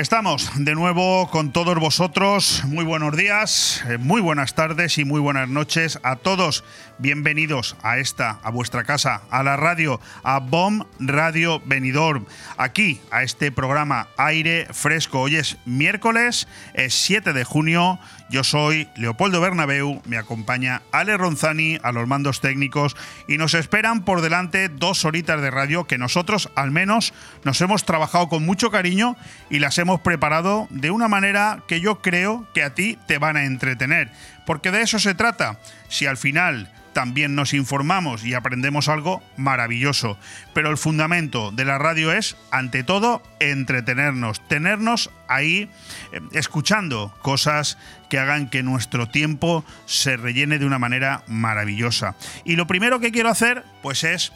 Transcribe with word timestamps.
Estamos 0.00 0.50
de 0.56 0.74
nuevo 0.74 1.28
con 1.28 1.52
todos 1.52 1.78
vosotros. 1.78 2.62
Muy 2.64 2.86
buenos 2.86 3.14
días, 3.14 3.84
eh, 3.86 3.98
muy 3.98 4.22
buenas 4.22 4.54
tardes 4.54 4.96
y 4.96 5.04
muy 5.04 5.20
buenas 5.20 5.50
noches 5.50 6.00
a 6.02 6.16
todos. 6.16 6.64
Bienvenidos 6.96 7.76
a 7.82 7.98
esta, 7.98 8.40
a 8.42 8.50
vuestra 8.50 8.84
casa, 8.84 9.20
a 9.28 9.42
la 9.42 9.58
radio, 9.58 10.00
a 10.22 10.38
BOM 10.38 10.84
Radio 11.00 11.60
Benidorm. 11.66 12.24
Aquí, 12.56 12.98
a 13.10 13.24
este 13.24 13.52
programa 13.52 14.08
Aire 14.16 14.68
Fresco. 14.72 15.20
Hoy 15.20 15.36
es 15.36 15.58
miércoles, 15.66 16.48
es 16.72 16.94
7 16.94 17.34
de 17.34 17.44
junio. 17.44 18.00
Yo 18.30 18.44
soy 18.44 18.88
Leopoldo 18.94 19.40
Bernabeu, 19.40 20.02
me 20.06 20.16
acompaña 20.16 20.82
Ale 20.92 21.16
Ronzani 21.16 21.78
a 21.82 21.90
los 21.90 22.06
mandos 22.06 22.40
técnicos 22.40 22.96
y 23.26 23.38
nos 23.38 23.54
esperan 23.54 24.04
por 24.04 24.20
delante 24.20 24.68
dos 24.68 25.04
horitas 25.04 25.42
de 25.42 25.50
radio 25.50 25.88
que 25.88 25.98
nosotros 25.98 26.48
al 26.54 26.70
menos 26.70 27.12
nos 27.42 27.60
hemos 27.60 27.84
trabajado 27.84 28.28
con 28.28 28.46
mucho 28.46 28.70
cariño 28.70 29.16
y 29.50 29.58
las 29.58 29.78
hemos 29.78 30.00
preparado 30.02 30.68
de 30.70 30.92
una 30.92 31.08
manera 31.08 31.64
que 31.66 31.80
yo 31.80 32.02
creo 32.02 32.46
que 32.54 32.62
a 32.62 32.72
ti 32.72 32.96
te 33.08 33.18
van 33.18 33.36
a 33.36 33.46
entretener. 33.46 34.12
Porque 34.46 34.70
de 34.70 34.82
eso 34.82 35.00
se 35.00 35.14
trata. 35.14 35.58
Si 35.88 36.06
al 36.06 36.16
final 36.16 36.72
también 36.92 37.34
nos 37.34 37.54
informamos 37.54 38.24
y 38.24 38.34
aprendemos 38.34 38.88
algo 38.88 39.22
maravilloso. 39.36 40.18
Pero 40.54 40.70
el 40.70 40.78
fundamento 40.78 41.50
de 41.52 41.64
la 41.64 41.78
radio 41.78 42.12
es, 42.12 42.36
ante 42.50 42.82
todo, 42.82 43.22
entretenernos, 43.38 44.46
tenernos 44.48 45.10
ahí 45.28 45.70
eh, 46.12 46.20
escuchando 46.32 47.14
cosas 47.22 47.78
que 48.08 48.18
hagan 48.18 48.50
que 48.50 48.62
nuestro 48.62 49.08
tiempo 49.08 49.64
se 49.86 50.16
rellene 50.16 50.58
de 50.58 50.66
una 50.66 50.78
manera 50.78 51.22
maravillosa. 51.26 52.16
Y 52.44 52.56
lo 52.56 52.66
primero 52.66 53.00
que 53.00 53.12
quiero 53.12 53.28
hacer, 53.28 53.64
pues 53.82 54.04
es 54.04 54.32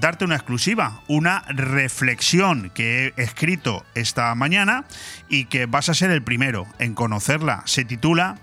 darte 0.00 0.24
una 0.24 0.34
exclusiva, 0.34 1.00
una 1.06 1.44
reflexión 1.48 2.70
que 2.70 3.12
he 3.16 3.22
escrito 3.22 3.84
esta 3.94 4.34
mañana 4.34 4.84
y 5.28 5.44
que 5.46 5.66
vas 5.66 5.88
a 5.88 5.94
ser 5.94 6.10
el 6.10 6.22
primero 6.22 6.66
en 6.78 6.94
conocerla. 6.94 7.62
Se 7.66 7.84
titula 7.84 8.38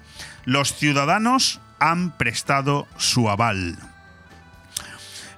Los 0.45 0.73
ciudadanos 0.75 1.59
han 1.81 2.15
prestado 2.15 2.87
su 2.95 3.29
aval. 3.29 3.77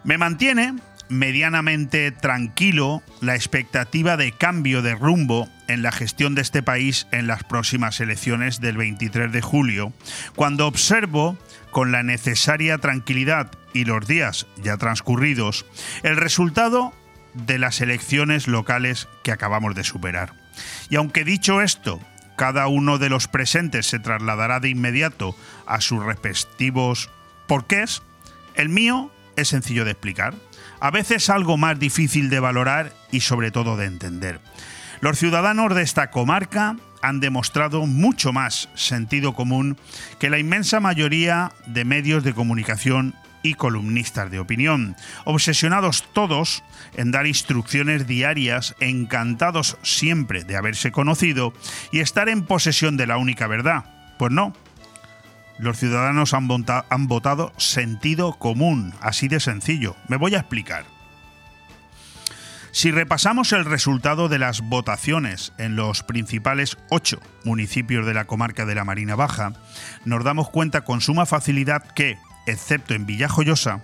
Me 0.04 0.18
mantiene 0.20 0.76
medianamente 1.10 2.12
tranquilo 2.12 3.02
la 3.22 3.36
expectativa 3.36 4.18
de 4.18 4.34
cambio 4.34 4.82
de 4.82 4.96
rumbo 4.96 5.48
en 5.68 5.82
la 5.82 5.92
gestión 5.92 6.36
de 6.36 6.42
este 6.42 6.62
país 6.62 7.08
en 7.12 7.28
las 7.28 7.44
próximas 7.44 8.00
elecciones 8.00 8.60
del 8.60 8.78
23 8.78 9.32
de 9.32 9.42
julio, 9.42 9.94
cuando 10.36 10.68
observo 10.68 11.38
con 11.72 11.92
la 11.92 12.04
necesaria 12.04 12.78
tranquilidad 12.78 13.52
y 13.74 13.86
los 13.86 14.06
días 14.06 14.46
ya 14.62 14.78
transcurridos 14.78 15.66
el 16.04 16.18
resultado 16.18 16.94
de 17.34 17.58
las 17.58 17.82
elecciones 17.82 18.48
locales 18.48 19.08
que 19.24 19.32
acabamos 19.32 19.76
de 19.76 19.84
superar. 19.84 20.34
Y 20.90 20.98
aunque 20.98 21.24
dicho 21.24 21.62
esto, 21.62 22.00
cada 22.36 22.68
uno 22.68 22.98
de 22.98 23.10
los 23.10 23.28
presentes 23.28 23.88
se 23.88 24.00
trasladará 24.00 24.60
de 24.60 24.70
inmediato 24.70 25.36
a 25.66 25.82
sus 25.82 26.04
respectivos 26.04 27.10
porqués, 27.48 28.02
el 28.56 28.70
mío 28.70 29.12
es 29.36 29.50
sencillo 29.50 29.86
de 29.86 29.92
explicar, 29.92 30.34
a 30.80 30.92
veces 30.92 31.30
algo 31.30 31.58
más 31.58 31.80
difícil 31.80 32.30
de 32.30 32.40
valorar 32.40 32.94
y 33.12 33.22
sobre 33.22 33.52
todo 33.52 33.78
de 33.78 33.86
entender. 33.86 34.40
Los 35.02 35.20
ciudadanos 35.20 35.74
de 35.76 35.82
esta 35.82 36.12
comarca 36.12 36.78
han 37.02 37.20
demostrado 37.20 37.86
mucho 37.86 38.32
más 38.32 38.70
sentido 38.76 39.34
común 39.34 39.78
que 40.20 40.30
la 40.30 40.40
inmensa 40.40 40.80
mayoría 40.80 41.52
de 41.66 41.84
medios 41.84 42.24
de 42.24 42.34
comunicación 42.34 43.14
y 43.44 43.54
columnistas 43.54 44.32
de 44.32 44.40
opinión, 44.40 44.96
obsesionados 45.26 46.06
todos 46.14 46.64
en 46.96 47.12
dar 47.12 47.28
instrucciones 47.28 48.08
diarias, 48.08 48.76
encantados 48.80 49.78
siempre 49.84 50.44
de 50.44 50.58
haberse 50.58 50.92
conocido 50.92 51.54
y 51.92 52.00
estar 52.00 52.30
en 52.30 52.46
posesión 52.46 52.98
de 52.98 53.08
la 53.08 53.18
única 53.18 53.48
verdad. 53.48 53.86
Pues 54.18 54.32
no. 54.32 54.54
Los 55.60 55.78
ciudadanos 55.78 56.34
han, 56.34 56.48
han 56.90 57.08
votado 57.08 57.54
sentido 57.58 58.34
común, 58.34 58.94
así 59.02 59.28
de 59.28 59.40
sencillo. 59.40 59.96
Me 60.08 60.18
voy 60.18 60.34
a 60.36 60.40
explicar. 60.40 60.86
Si 62.74 62.90
repasamos 62.90 63.52
el 63.52 63.66
resultado 63.66 64.30
de 64.30 64.40
las 64.40 64.62
votaciones 64.62 65.54
en 65.60 65.76
los 65.76 66.02
principales 66.02 66.76
ocho 66.90 67.20
municipios 67.44 68.04
de 68.08 68.16
la 68.16 68.26
comarca 68.26 68.66
de 68.66 68.74
la 68.74 68.84
Marina 68.84 69.14
Baja, 69.14 69.54
nos 70.06 70.24
damos 70.24 70.50
cuenta 70.50 70.82
con 70.82 71.00
suma 71.00 71.28
facilidad 71.28 71.84
que, 71.94 72.18
excepto 72.46 72.94
en 72.94 73.06
Villajoyosa, 73.06 73.82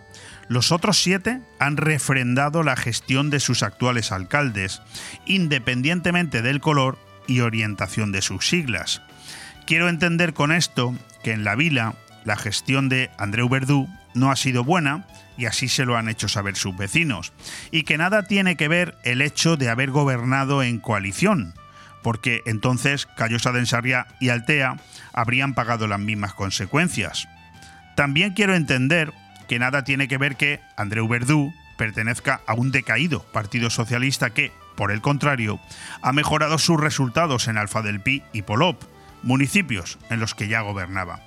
los 0.47 0.71
otros 0.71 1.01
siete 1.01 1.41
han 1.59 1.77
refrendado 1.77 2.63
la 2.63 2.75
gestión 2.75 3.29
de 3.29 3.39
sus 3.39 3.61
actuales 3.63 4.11
alcaldes, 4.11 4.81
independientemente 5.25 6.41
del 6.41 6.59
color 6.59 6.97
y 7.27 7.41
orientación 7.41 8.11
de 8.11 8.21
sus 8.21 8.47
siglas. 8.47 9.01
Quiero 9.67 9.87
entender 9.87 10.33
con 10.33 10.51
esto 10.51 10.95
que 11.23 11.33
en 11.33 11.43
la 11.43 11.55
vila 11.55 11.93
la 12.25 12.35
gestión 12.35 12.89
de 12.89 13.11
Andreu 13.17 13.47
Verdú 13.47 13.87
no 14.15 14.31
ha 14.31 14.35
sido 14.35 14.63
buena 14.63 15.05
y 15.37 15.45
así 15.45 15.69
se 15.69 15.85
lo 15.85 15.95
han 15.95 16.09
hecho 16.09 16.27
saber 16.27 16.55
sus 16.55 16.75
vecinos, 16.75 17.31
y 17.71 17.83
que 17.83 17.97
nada 17.97 18.23
tiene 18.23 18.57
que 18.57 18.67
ver 18.67 18.97
el 19.03 19.21
hecho 19.21 19.55
de 19.55 19.69
haber 19.69 19.89
gobernado 19.89 20.63
en 20.63 20.79
coalición, 20.79 21.53
porque 22.03 22.41
entonces 22.45 23.05
Callosa 23.05 23.53
de 23.53 23.59
Ensarria 23.59 24.07
y 24.19 24.29
Altea 24.29 24.75
habrían 25.13 25.53
pagado 25.53 25.87
las 25.87 25.99
mismas 25.99 26.33
consecuencias. 26.33 27.29
También 27.99 28.31
quiero 28.31 28.55
entender 28.55 29.13
que 29.49 29.59
nada 29.59 29.83
tiene 29.83 30.07
que 30.07 30.17
ver 30.17 30.37
que 30.37 30.61
Andreu 30.77 31.05
Verdú 31.09 31.53
pertenezca 31.77 32.39
a 32.47 32.53
un 32.53 32.71
decaído 32.71 33.23
Partido 33.33 33.69
Socialista 33.69 34.29
que, 34.29 34.53
por 34.77 34.93
el 34.93 35.01
contrario, 35.01 35.59
ha 36.01 36.13
mejorado 36.13 36.59
sus 36.59 36.79
resultados 36.79 37.49
en 37.49 37.57
Alfa 37.57 37.81
del 37.81 37.99
Pi 37.99 38.23
y 38.31 38.43
Polop, 38.43 38.81
municipios 39.21 39.99
en 40.09 40.21
los 40.21 40.33
que 40.33 40.47
ya 40.47 40.61
gobernaba. 40.61 41.19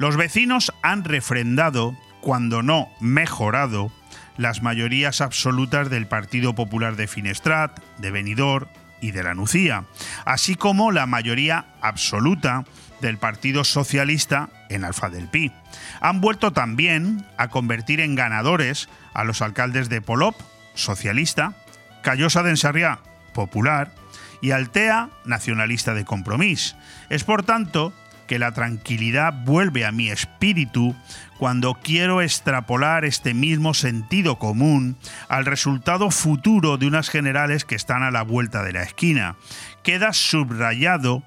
Los 0.00 0.16
vecinos 0.16 0.72
han 0.82 1.04
refrendado, 1.04 1.96
cuando 2.20 2.64
no 2.64 2.88
mejorado, 2.98 3.92
las 4.36 4.62
mayorías 4.62 5.20
absolutas 5.20 5.90
del 5.90 6.08
Partido 6.08 6.56
Popular 6.56 6.96
de 6.96 7.06
Finestrat, 7.06 7.78
de 7.98 8.10
Benidorm 8.10 8.66
y 9.00 9.12
de 9.12 9.22
la 9.22 9.34
Nucía, 9.34 9.84
así 10.24 10.56
como 10.56 10.90
la 10.90 11.06
mayoría 11.06 11.66
absoluta 11.80 12.64
del 13.00 13.18
Partido 13.18 13.64
Socialista 13.64 14.48
en 14.68 14.84
Alfa 14.84 15.10
del 15.10 15.28
Pi. 15.28 15.52
Han 16.00 16.20
vuelto 16.20 16.52
también 16.52 17.26
a 17.36 17.48
convertir 17.48 18.00
en 18.00 18.14
ganadores 18.14 18.88
a 19.14 19.24
los 19.24 19.42
alcaldes 19.42 19.88
de 19.88 20.00
Polop, 20.00 20.34
socialista, 20.74 21.54
Callosa 22.02 22.42
de 22.42 22.50
Ensarriá, 22.50 23.00
popular, 23.34 23.92
y 24.40 24.52
Altea, 24.52 25.10
nacionalista 25.24 25.94
de 25.94 26.04
compromiso. 26.04 26.76
Es 27.10 27.24
por 27.24 27.42
tanto 27.42 27.92
que 28.26 28.38
la 28.38 28.52
tranquilidad 28.52 29.34
vuelve 29.44 29.84
a 29.84 29.90
mi 29.90 30.08
espíritu 30.08 30.94
cuando 31.36 31.74
quiero 31.74 32.22
extrapolar 32.22 33.04
este 33.04 33.34
mismo 33.34 33.74
sentido 33.74 34.38
común 34.38 34.96
al 35.28 35.46
resultado 35.46 36.12
futuro 36.12 36.76
de 36.76 36.86
unas 36.86 37.08
generales 37.08 37.64
que 37.64 37.74
están 37.74 38.02
a 38.02 38.12
la 38.12 38.22
vuelta 38.22 38.62
de 38.62 38.72
la 38.72 38.82
esquina. 38.82 39.34
Queda 39.82 40.12
subrayado 40.12 41.24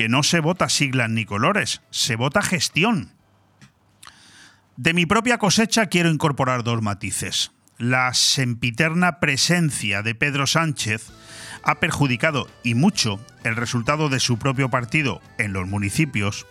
que 0.00 0.08
no 0.08 0.22
se 0.22 0.40
vota 0.40 0.70
siglas 0.70 1.10
ni 1.10 1.26
colores, 1.26 1.82
se 1.90 2.16
vota 2.16 2.40
gestión. 2.40 3.12
De 4.78 4.94
mi 4.94 5.04
propia 5.04 5.36
cosecha 5.36 5.88
quiero 5.88 6.08
incorporar 6.08 6.64
dos 6.64 6.80
matices. 6.80 7.52
La 7.76 8.14
sempiterna 8.14 9.20
presencia 9.20 10.00
de 10.00 10.14
Pedro 10.14 10.46
Sánchez 10.46 11.12
ha 11.64 11.80
perjudicado 11.80 12.48
y 12.64 12.72
mucho 12.72 13.20
el 13.44 13.56
resultado 13.56 14.08
de 14.08 14.20
su 14.20 14.38
propio 14.38 14.70
partido 14.70 15.20
en 15.36 15.52
los 15.52 15.68
municipios 15.68 16.46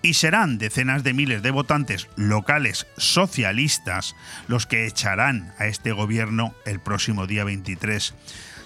y 0.00 0.14
serán 0.14 0.56
decenas 0.56 1.04
de 1.04 1.12
miles 1.12 1.42
de 1.42 1.50
votantes 1.50 2.08
locales 2.16 2.86
socialistas 2.96 4.16
los 4.48 4.66
que 4.66 4.86
echarán 4.86 5.52
a 5.58 5.66
este 5.66 5.92
gobierno 5.92 6.54
el 6.64 6.80
próximo 6.80 7.26
día 7.26 7.44
23. 7.44 8.14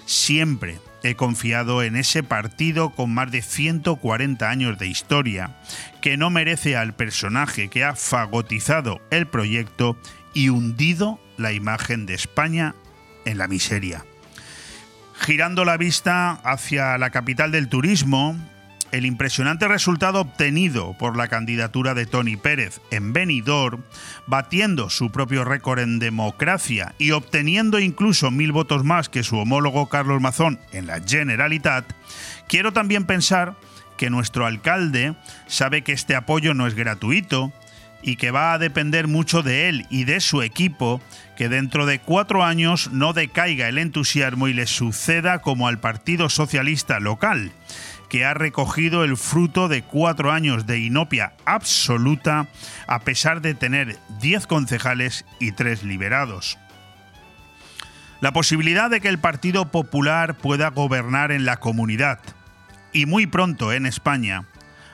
Siempre 0.05 0.79
he 1.03 1.15
confiado 1.15 1.83
en 1.83 1.95
ese 1.95 2.23
partido 2.23 2.91
con 2.91 3.13
más 3.13 3.31
de 3.31 3.41
140 3.41 4.49
años 4.49 4.77
de 4.77 4.87
historia, 4.87 5.57
que 6.01 6.17
no 6.17 6.29
merece 6.29 6.75
al 6.75 6.95
personaje 6.95 7.69
que 7.69 7.83
ha 7.83 7.95
fagotizado 7.95 9.01
el 9.11 9.27
proyecto 9.27 9.97
y 10.33 10.49
hundido 10.49 11.19
la 11.37 11.51
imagen 11.51 12.05
de 12.05 12.13
España 12.13 12.75
en 13.25 13.37
la 13.37 13.47
miseria. 13.47 14.05
Girando 15.19 15.65
la 15.65 15.77
vista 15.77 16.31
hacia 16.43 16.97
la 16.97 17.09
capital 17.09 17.51
del 17.51 17.69
turismo, 17.69 18.37
el 18.91 19.05
impresionante 19.05 19.67
resultado 19.67 20.21
obtenido 20.21 20.95
por 20.97 21.17
la 21.17 21.27
candidatura 21.27 21.93
de 21.93 22.05
Tony 22.05 22.37
Pérez 22.37 22.81
en 22.91 23.13
Benidorm, 23.13 23.83
batiendo 24.25 24.89
su 24.89 25.11
propio 25.11 25.43
récord 25.43 25.79
en 25.79 25.99
democracia 25.99 26.93
y 26.97 27.11
obteniendo 27.11 27.79
incluso 27.79 28.31
mil 28.31 28.51
votos 28.51 28.83
más 28.83 29.09
que 29.09 29.23
su 29.23 29.37
homólogo 29.37 29.89
Carlos 29.89 30.21
Mazón 30.21 30.59
en 30.71 30.87
la 30.87 31.01
Generalitat, 31.01 31.85
quiero 32.47 32.73
también 32.73 33.05
pensar 33.05 33.55
que 33.97 34.09
nuestro 34.09 34.45
alcalde 34.45 35.15
sabe 35.47 35.81
que 35.81 35.91
este 35.91 36.15
apoyo 36.15 36.53
no 36.53 36.67
es 36.67 36.75
gratuito, 36.75 37.51
y 38.01 38.15
que 38.15 38.31
va 38.31 38.53
a 38.53 38.57
depender 38.57 39.07
mucho 39.07 39.43
de 39.43 39.69
él 39.69 39.85
y 39.89 40.03
de 40.03 40.19
su 40.21 40.41
equipo 40.41 41.01
que 41.35 41.49
dentro 41.49 41.85
de 41.85 41.99
cuatro 41.99 42.43
años 42.43 42.91
no 42.91 43.13
decaiga 43.13 43.67
el 43.67 43.77
entusiasmo 43.77 44.47
y 44.47 44.53
le 44.53 44.67
suceda 44.67 45.39
como 45.39 45.67
al 45.67 45.79
Partido 45.79 46.29
Socialista 46.29 46.99
local, 46.99 47.51
que 48.09 48.25
ha 48.25 48.33
recogido 48.33 49.03
el 49.03 49.17
fruto 49.17 49.67
de 49.67 49.83
cuatro 49.83 50.31
años 50.31 50.65
de 50.65 50.79
inopia 50.79 51.33
absoluta 51.45 52.47
a 52.87 52.99
pesar 52.99 53.41
de 53.41 53.53
tener 53.53 53.97
diez 54.19 54.47
concejales 54.47 55.25
y 55.39 55.51
tres 55.51 55.83
liberados. 55.83 56.57
La 58.19 58.33
posibilidad 58.33 58.89
de 58.89 58.99
que 58.99 59.09
el 59.09 59.19
Partido 59.19 59.69
Popular 59.71 60.37
pueda 60.37 60.69
gobernar 60.69 61.31
en 61.31 61.45
la 61.45 61.57
comunidad, 61.57 62.19
y 62.91 63.05
muy 63.05 63.27
pronto 63.27 63.73
en 63.73 63.85
España, 63.85 64.45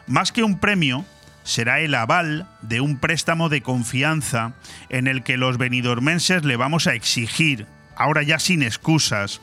más 0.07 0.31
que 0.31 0.44
un 0.44 0.59
premio, 0.59 1.06
será 1.44 1.80
el 1.80 1.95
aval 1.95 2.48
de 2.62 2.81
un 2.81 2.98
préstamo 2.98 3.50
de 3.50 3.62
confianza 3.62 4.54
en 4.89 5.07
el 5.07 5.24
que 5.24 5.38
los 5.38 5.57
venidormenses 5.57 6.44
le 6.44 6.57
vamos 6.57 6.88
a 6.88 6.95
exigir, 6.95 7.66
ahora 7.95 8.24
ya 8.24 8.39
sin 8.39 8.63
excusas, 8.63 9.39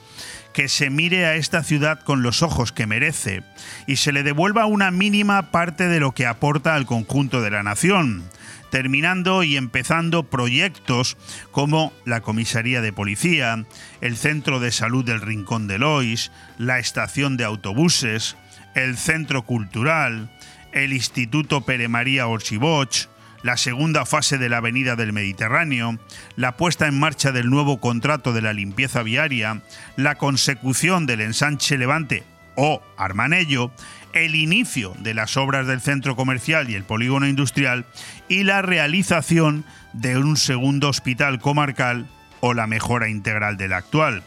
que 0.52 0.68
se 0.68 0.90
mire 0.90 1.26
a 1.26 1.36
esta 1.36 1.62
ciudad 1.62 2.00
con 2.00 2.22
los 2.22 2.42
ojos 2.42 2.72
que 2.72 2.86
merece 2.86 3.42
y 3.86 3.96
se 3.96 4.12
le 4.12 4.22
devuelva 4.22 4.66
una 4.66 4.90
mínima 4.90 5.50
parte 5.50 5.88
de 5.88 6.00
lo 6.00 6.12
que 6.12 6.26
aporta 6.26 6.74
al 6.74 6.86
conjunto 6.86 7.40
de 7.40 7.50
la 7.50 7.62
nación, 7.62 8.24
terminando 8.70 9.42
y 9.42 9.56
empezando 9.56 10.24
proyectos 10.24 11.16
como 11.50 11.92
la 12.04 12.20
comisaría 12.20 12.80
de 12.80 12.92
policía, 12.92 13.64
el 14.00 14.16
centro 14.16 14.60
de 14.60 14.72
salud 14.72 15.04
del 15.04 15.20
Rincón 15.20 15.66
de 15.66 15.78
Lois, 15.78 16.30
la 16.58 16.78
estación 16.78 17.36
de 17.36 17.44
autobuses, 17.44 18.36
el 18.74 18.96
centro 18.96 19.42
cultural, 19.42 20.30
el 20.72 20.92
Instituto 20.92 21.62
Pere 21.62 21.88
María 21.88 22.26
Orchiboch, 22.26 23.08
la 23.42 23.56
segunda 23.56 24.04
fase 24.04 24.38
de 24.38 24.48
la 24.48 24.58
Avenida 24.58 24.96
del 24.96 25.12
Mediterráneo, 25.12 25.98
la 26.36 26.56
puesta 26.56 26.86
en 26.86 26.98
marcha 26.98 27.32
del 27.32 27.50
nuevo 27.50 27.80
contrato 27.80 28.32
de 28.32 28.42
la 28.42 28.52
limpieza 28.52 29.02
viaria, 29.02 29.62
la 29.96 30.16
consecución 30.16 31.06
del 31.06 31.20
ensanche 31.20 31.78
Levante 31.78 32.24
o 32.56 32.82
Armanello, 32.96 33.70
el 34.12 34.34
inicio 34.34 34.94
de 34.98 35.14
las 35.14 35.36
obras 35.36 35.66
del 35.66 35.80
centro 35.80 36.16
comercial 36.16 36.68
y 36.68 36.74
el 36.74 36.84
polígono 36.84 37.26
industrial 37.26 37.86
y 38.28 38.44
la 38.44 38.62
realización 38.62 39.64
de 39.92 40.18
un 40.18 40.36
segundo 40.36 40.88
hospital 40.88 41.40
comarcal 41.40 42.08
o 42.40 42.54
la 42.54 42.66
mejora 42.66 43.08
integral 43.08 43.56
del 43.56 43.72
actual. 43.72 44.22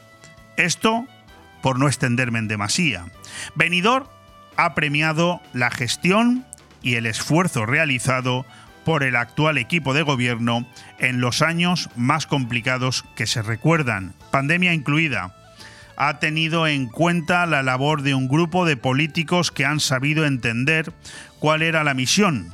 Esto 0.58 1.06
por 1.62 1.80
no 1.80 1.88
extenderme 1.88 2.40
en 2.40 2.48
demasía. 2.48 3.06
Venidor 3.56 4.10
ha 4.58 4.76
premiado 4.76 5.42
la 5.54 5.72
gestión 5.72 6.46
y 6.82 6.96
el 6.96 7.06
esfuerzo 7.06 7.66
realizado 7.66 8.46
por 8.84 9.04
el 9.04 9.16
actual 9.16 9.58
equipo 9.58 9.94
de 9.94 10.02
gobierno 10.02 10.68
en 11.00 11.22
los 11.22 11.42
años 11.42 11.90
más 11.96 12.28
complicados 12.28 13.06
que 13.16 13.28
se 13.28 13.42
recuerdan, 13.42 14.14
pandemia 14.32 14.74
incluida. 14.74 15.36
Ha 15.96 16.20
tenido 16.20 16.68
en 16.68 16.88
cuenta 16.88 17.46
la 17.46 17.64
labor 17.64 18.02
de 18.02 18.16
un 18.16 18.28
grupo 18.28 18.66
de 18.66 18.78
políticos 18.78 19.52
que 19.52 19.66
han 19.66 19.80
sabido 19.80 20.26
entender 20.26 20.92
cuál 21.40 21.62
era 21.62 21.84
la 21.84 21.94
misión 21.94 22.54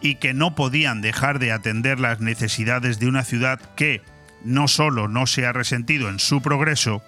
y 0.00 0.16
que 0.16 0.34
no 0.34 0.54
podían 0.54 1.00
dejar 1.00 1.38
de 1.38 1.52
atender 1.52 1.98
las 1.98 2.20
necesidades 2.20 2.98
de 2.98 3.08
una 3.08 3.24
ciudad 3.24 3.60
que 3.74 4.02
no 4.44 4.68
solo 4.68 5.08
no 5.08 5.26
se 5.26 5.46
ha 5.46 5.52
resentido 5.52 6.08
en 6.08 6.18
su 6.18 6.40
progreso, 6.40 7.02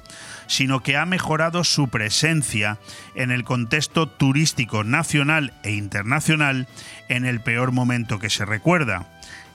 sino 0.49 0.83
que 0.83 0.97
ha 0.97 1.07
mejorado 1.07 1.63
su 1.63 1.89
presencia 1.89 2.79
en 3.15 3.31
el 3.31 3.45
contexto 3.45 4.09
turístico 4.09 4.83
nacional 4.83 5.53
e 5.63 5.71
internacional 5.71 6.67
en 7.09 7.25
el 7.25 7.41
peor 7.41 7.71
momento 7.71 8.19
que 8.19 8.31
se 8.31 8.45
recuerda 8.45 9.07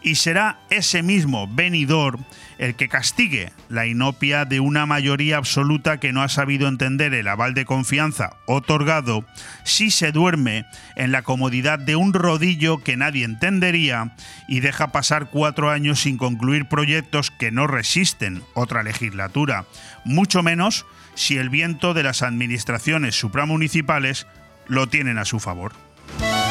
y 0.04 0.16
será 0.16 0.60
ese 0.70 1.02
mismo 1.02 1.48
venidor 1.48 2.20
el 2.58 2.76
que 2.76 2.90
castigue 2.90 3.52
la 3.70 3.88
inopia 3.88 4.46
de 4.46 4.60
una 4.60 4.86
mayoría 4.86 5.38
absoluta 5.38 6.00
que 6.00 6.14
no 6.14 6.22
ha 6.22 6.30
sabido 6.30 6.68
entender 6.68 7.14
el 7.14 7.28
aval 7.28 7.54
de 7.54 7.66
confianza 7.66 8.38
otorgado 8.46 9.26
si 9.64 9.92
se 9.92 10.12
duerme 10.12 10.66
en 10.96 11.12
la 11.12 11.24
comodidad 11.24 11.80
de 11.80 11.96
un 11.96 12.14
rodillo 12.14 12.84
que 12.84 12.98
nadie 12.98 13.26
entendería 13.26 14.16
y 14.48 14.60
deja 14.60 14.92
pasar 14.92 15.30
cuatro 15.30 15.72
años 15.72 16.02
sin 16.02 16.18
concluir 16.18 16.68
proyectos 16.68 17.32
que 17.32 17.52
no 17.52 17.68
resisten 17.68 18.44
otra 18.54 18.84
legislatura, 18.84 19.66
mucho 20.04 20.44
menos 20.44 20.86
si 21.16 21.38
el 21.38 21.50
viento 21.50 21.94
de 21.94 22.04
las 22.04 22.22
administraciones 22.22 23.16
supramunicipales 23.16 24.28
lo 24.68 24.88
tienen 24.88 25.18
a 25.18 25.26
su 25.26 25.40
favor. 25.40 25.74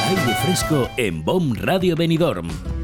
Aire 0.08 0.34
fresco 0.42 0.90
en 0.96 1.24
BOM 1.24 1.54
Radio 1.54 1.96
Benidorm 1.96 2.48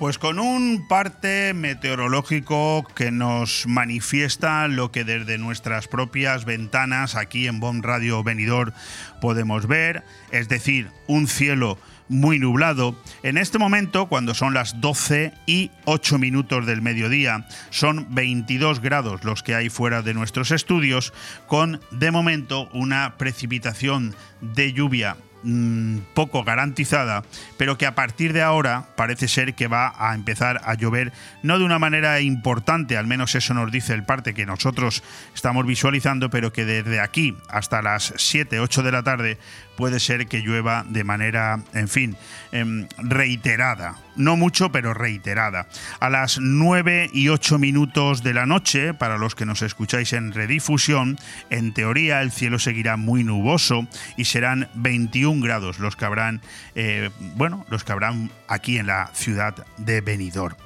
Pues 0.00 0.16
con 0.16 0.38
un 0.38 0.88
parte 0.88 1.52
meteorológico 1.52 2.86
que 2.94 3.10
nos 3.10 3.66
manifiesta 3.66 4.66
lo 4.66 4.90
que 4.90 5.04
desde 5.04 5.36
nuestras 5.36 5.88
propias 5.88 6.46
ventanas 6.46 7.16
aquí 7.16 7.46
en 7.46 7.60
Bon 7.60 7.82
Radio 7.82 8.22
Venidor 8.22 8.72
podemos 9.20 9.66
ver, 9.66 10.02
es 10.30 10.48
decir, 10.48 10.88
un 11.06 11.28
cielo 11.28 11.76
muy 12.08 12.38
nublado. 12.38 12.98
En 13.22 13.36
este 13.36 13.58
momento, 13.58 14.08
cuando 14.08 14.32
son 14.32 14.54
las 14.54 14.80
12 14.80 15.34
y 15.44 15.70
8 15.84 16.16
minutos 16.16 16.64
del 16.64 16.80
mediodía, 16.80 17.46
son 17.68 18.06
22 18.14 18.80
grados 18.80 19.22
los 19.24 19.42
que 19.42 19.54
hay 19.54 19.68
fuera 19.68 20.00
de 20.00 20.14
nuestros 20.14 20.50
estudios, 20.50 21.12
con 21.46 21.78
de 21.90 22.10
momento 22.10 22.70
una 22.72 23.18
precipitación 23.18 24.16
de 24.40 24.72
lluvia 24.72 25.18
Mm, 25.42 26.00
poco 26.12 26.44
garantizada, 26.44 27.24
pero 27.56 27.78
que 27.78 27.86
a 27.86 27.94
partir 27.94 28.34
de 28.34 28.42
ahora 28.42 28.88
parece 28.94 29.26
ser 29.26 29.54
que 29.54 29.68
va 29.68 29.94
a 29.96 30.14
empezar 30.14 30.60
a 30.64 30.74
llover, 30.74 31.14
no 31.42 31.58
de 31.58 31.64
una 31.64 31.78
manera 31.78 32.20
importante, 32.20 32.98
al 32.98 33.06
menos 33.06 33.34
eso 33.34 33.54
nos 33.54 33.72
dice 33.72 33.94
el 33.94 34.04
parte 34.04 34.34
que 34.34 34.44
nosotros 34.44 35.02
estamos 35.34 35.64
visualizando, 35.64 36.28
pero 36.28 36.52
que 36.52 36.66
desde 36.66 37.00
aquí 37.00 37.38
hasta 37.48 37.80
las 37.80 38.12
7, 38.18 38.60
8 38.60 38.82
de 38.82 38.92
la 38.92 39.02
tarde 39.02 39.38
puede 39.80 39.98
ser 39.98 40.26
que 40.26 40.42
llueva 40.42 40.84
de 40.86 41.04
manera, 41.04 41.58
en 41.72 41.88
fin, 41.88 42.14
em, 42.52 42.86
reiterada. 42.98 43.96
No 44.14 44.36
mucho, 44.36 44.70
pero 44.70 44.92
reiterada. 44.92 45.68
A 46.00 46.10
las 46.10 46.38
9 46.38 47.08
y 47.14 47.28
8 47.28 47.58
minutos 47.58 48.22
de 48.22 48.34
la 48.34 48.44
noche, 48.44 48.92
para 48.92 49.16
los 49.16 49.34
que 49.34 49.46
nos 49.46 49.62
escucháis 49.62 50.12
en 50.12 50.34
redifusión, 50.34 51.18
en 51.48 51.72
teoría 51.72 52.20
el 52.20 52.30
cielo 52.30 52.58
seguirá 52.58 52.98
muy 52.98 53.24
nuboso 53.24 53.88
y 54.18 54.26
serán 54.26 54.68
21 54.74 55.42
grados 55.42 55.78
los 55.78 55.96
que 55.96 56.04
habrán, 56.04 56.42
eh, 56.74 57.08
bueno, 57.36 57.64
los 57.70 57.82
que 57.82 57.92
habrán 57.92 58.30
aquí 58.50 58.78
en 58.78 58.88
la 58.88 59.10
ciudad 59.14 59.64
de 59.78 60.00
Benidorm. 60.00 60.56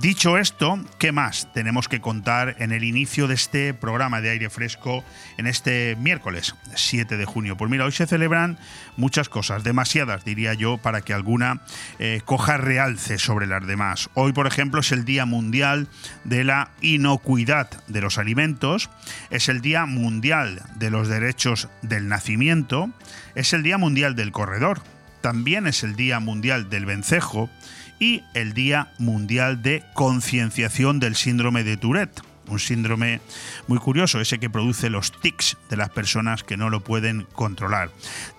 Dicho 0.00 0.36
esto, 0.36 0.78
¿qué 0.98 1.12
más 1.12 1.52
tenemos 1.54 1.88
que 1.88 2.00
contar 2.00 2.56
en 2.58 2.72
el 2.72 2.84
inicio 2.84 3.28
de 3.28 3.34
este 3.34 3.72
programa 3.74 4.20
de 4.20 4.30
aire 4.30 4.50
fresco 4.50 5.04
en 5.38 5.46
este 5.46 5.96
miércoles 5.96 6.54
7 6.74 7.16
de 7.16 7.24
junio? 7.24 7.56
Pues 7.56 7.70
mira, 7.70 7.84
hoy 7.84 7.92
se 7.92 8.06
celebran 8.06 8.58
muchas 8.96 9.28
cosas, 9.28 9.64
demasiadas 9.64 10.24
diría 10.24 10.52
yo, 10.54 10.78
para 10.78 11.00
que 11.00 11.14
alguna 11.14 11.62
eh, 11.98 12.20
coja 12.24 12.56
realce 12.56 13.18
sobre 13.18 13.46
las 13.46 13.66
demás. 13.66 14.10
Hoy, 14.14 14.32
por 14.32 14.46
ejemplo, 14.46 14.80
es 14.80 14.92
el 14.92 15.04
Día 15.04 15.24
Mundial 15.24 15.88
de 16.24 16.44
la 16.44 16.70
Inocuidad 16.80 17.70
de 17.86 18.00
los 18.00 18.18
Alimentos, 18.18 18.90
es 19.30 19.48
el 19.48 19.60
Día 19.60 19.86
Mundial 19.86 20.62
de 20.74 20.90
los 20.90 21.08
Derechos 21.08 21.68
del 21.82 22.08
Nacimiento, 22.08 22.90
es 23.34 23.52
el 23.52 23.62
Día 23.62 23.78
Mundial 23.78 24.16
del 24.16 24.32
Corredor, 24.32 24.82
también 25.20 25.66
es 25.66 25.82
el 25.82 25.96
Día 25.96 26.20
Mundial 26.20 26.70
del 26.70 26.86
Vencejo 26.86 27.50
y 27.98 28.22
el 28.34 28.54
Día 28.54 28.92
Mundial 28.98 29.62
de 29.62 29.84
Concienciación 29.94 31.00
del 31.00 31.16
Síndrome 31.16 31.64
de 31.64 31.76
Tourette 31.76 32.22
un 32.48 32.58
síndrome 32.58 33.20
muy 33.66 33.78
curioso, 33.78 34.20
ese 34.20 34.38
que 34.38 34.50
produce 34.50 34.90
los 34.90 35.12
tics 35.20 35.56
de 35.70 35.76
las 35.76 35.90
personas 35.90 36.42
que 36.42 36.56
no 36.56 36.70
lo 36.70 36.80
pueden 36.80 37.26
controlar. 37.32 37.90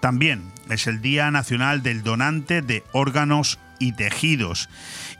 También 0.02 0.52
es 0.70 0.88
el 0.88 1.02
Día 1.02 1.32
Nacional 1.32 1.84
del 1.84 2.04
Donante 2.04 2.62
de 2.62 2.84
Órganos 2.92 3.60
y 3.80 3.94
Tejidos. 3.94 4.70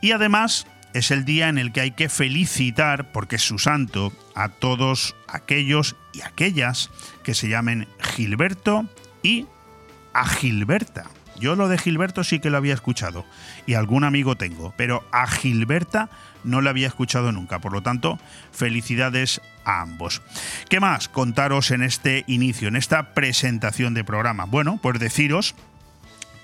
Y 0.00 0.12
además 0.12 0.66
es 0.92 1.10
el 1.10 1.24
día 1.24 1.48
en 1.48 1.58
el 1.58 1.72
que 1.72 1.82
hay 1.82 1.90
que 1.92 2.08
felicitar, 2.08 3.12
porque 3.12 3.36
es 3.36 3.42
su 3.42 3.58
santo, 3.58 4.12
a 4.34 4.48
todos 4.48 5.14
aquellos 5.28 5.96
y 6.12 6.22
aquellas 6.22 6.90
que 7.22 7.34
se 7.34 7.48
llamen 7.48 7.86
Gilberto 8.00 8.86
y 9.22 9.46
a 10.12 10.26
Gilberta. 10.26 11.04
Yo 11.40 11.56
lo 11.56 11.68
de 11.68 11.78
Gilberto 11.78 12.22
sí 12.22 12.38
que 12.38 12.50
lo 12.50 12.58
había 12.58 12.74
escuchado 12.74 13.24
y 13.66 13.74
algún 13.74 14.04
amigo 14.04 14.36
tengo, 14.36 14.74
pero 14.76 15.02
a 15.10 15.26
Gilberta 15.26 16.10
no 16.44 16.60
la 16.60 16.70
había 16.70 16.86
escuchado 16.86 17.32
nunca. 17.32 17.58
Por 17.58 17.72
lo 17.72 17.82
tanto, 17.82 18.18
felicidades 18.52 19.40
a 19.64 19.80
ambos. 19.80 20.22
¿Qué 20.68 20.80
más 20.80 21.08
contaros 21.08 21.70
en 21.70 21.82
este 21.82 22.24
inicio, 22.26 22.68
en 22.68 22.76
esta 22.76 23.14
presentación 23.14 23.94
de 23.94 24.04
programa? 24.04 24.44
Bueno, 24.44 24.78
pues 24.82 25.00
deciros 25.00 25.54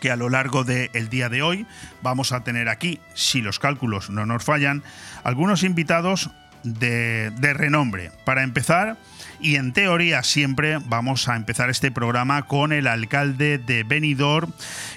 que 0.00 0.10
a 0.10 0.16
lo 0.16 0.28
largo 0.28 0.64
del 0.64 1.08
día 1.08 1.28
de 1.28 1.42
hoy 1.42 1.66
vamos 2.02 2.32
a 2.32 2.40
tener 2.44 2.68
aquí, 2.68 3.00
si 3.14 3.42
los 3.42 3.58
cálculos 3.58 4.10
no 4.10 4.26
nos 4.26 4.44
fallan, 4.44 4.82
algunos 5.24 5.62
invitados 5.62 6.30
de, 6.62 7.30
de 7.30 7.54
renombre. 7.54 8.12
Para 8.24 8.42
empezar, 8.42 8.96
y 9.40 9.56
en 9.56 9.72
teoría 9.72 10.22
siempre 10.22 10.78
vamos 10.86 11.28
a 11.28 11.36
empezar 11.36 11.70
este 11.70 11.90
programa 11.90 12.42
con 12.46 12.72
el 12.72 12.86
alcalde 12.86 13.58
de 13.58 13.84
Benidorm 13.84 14.52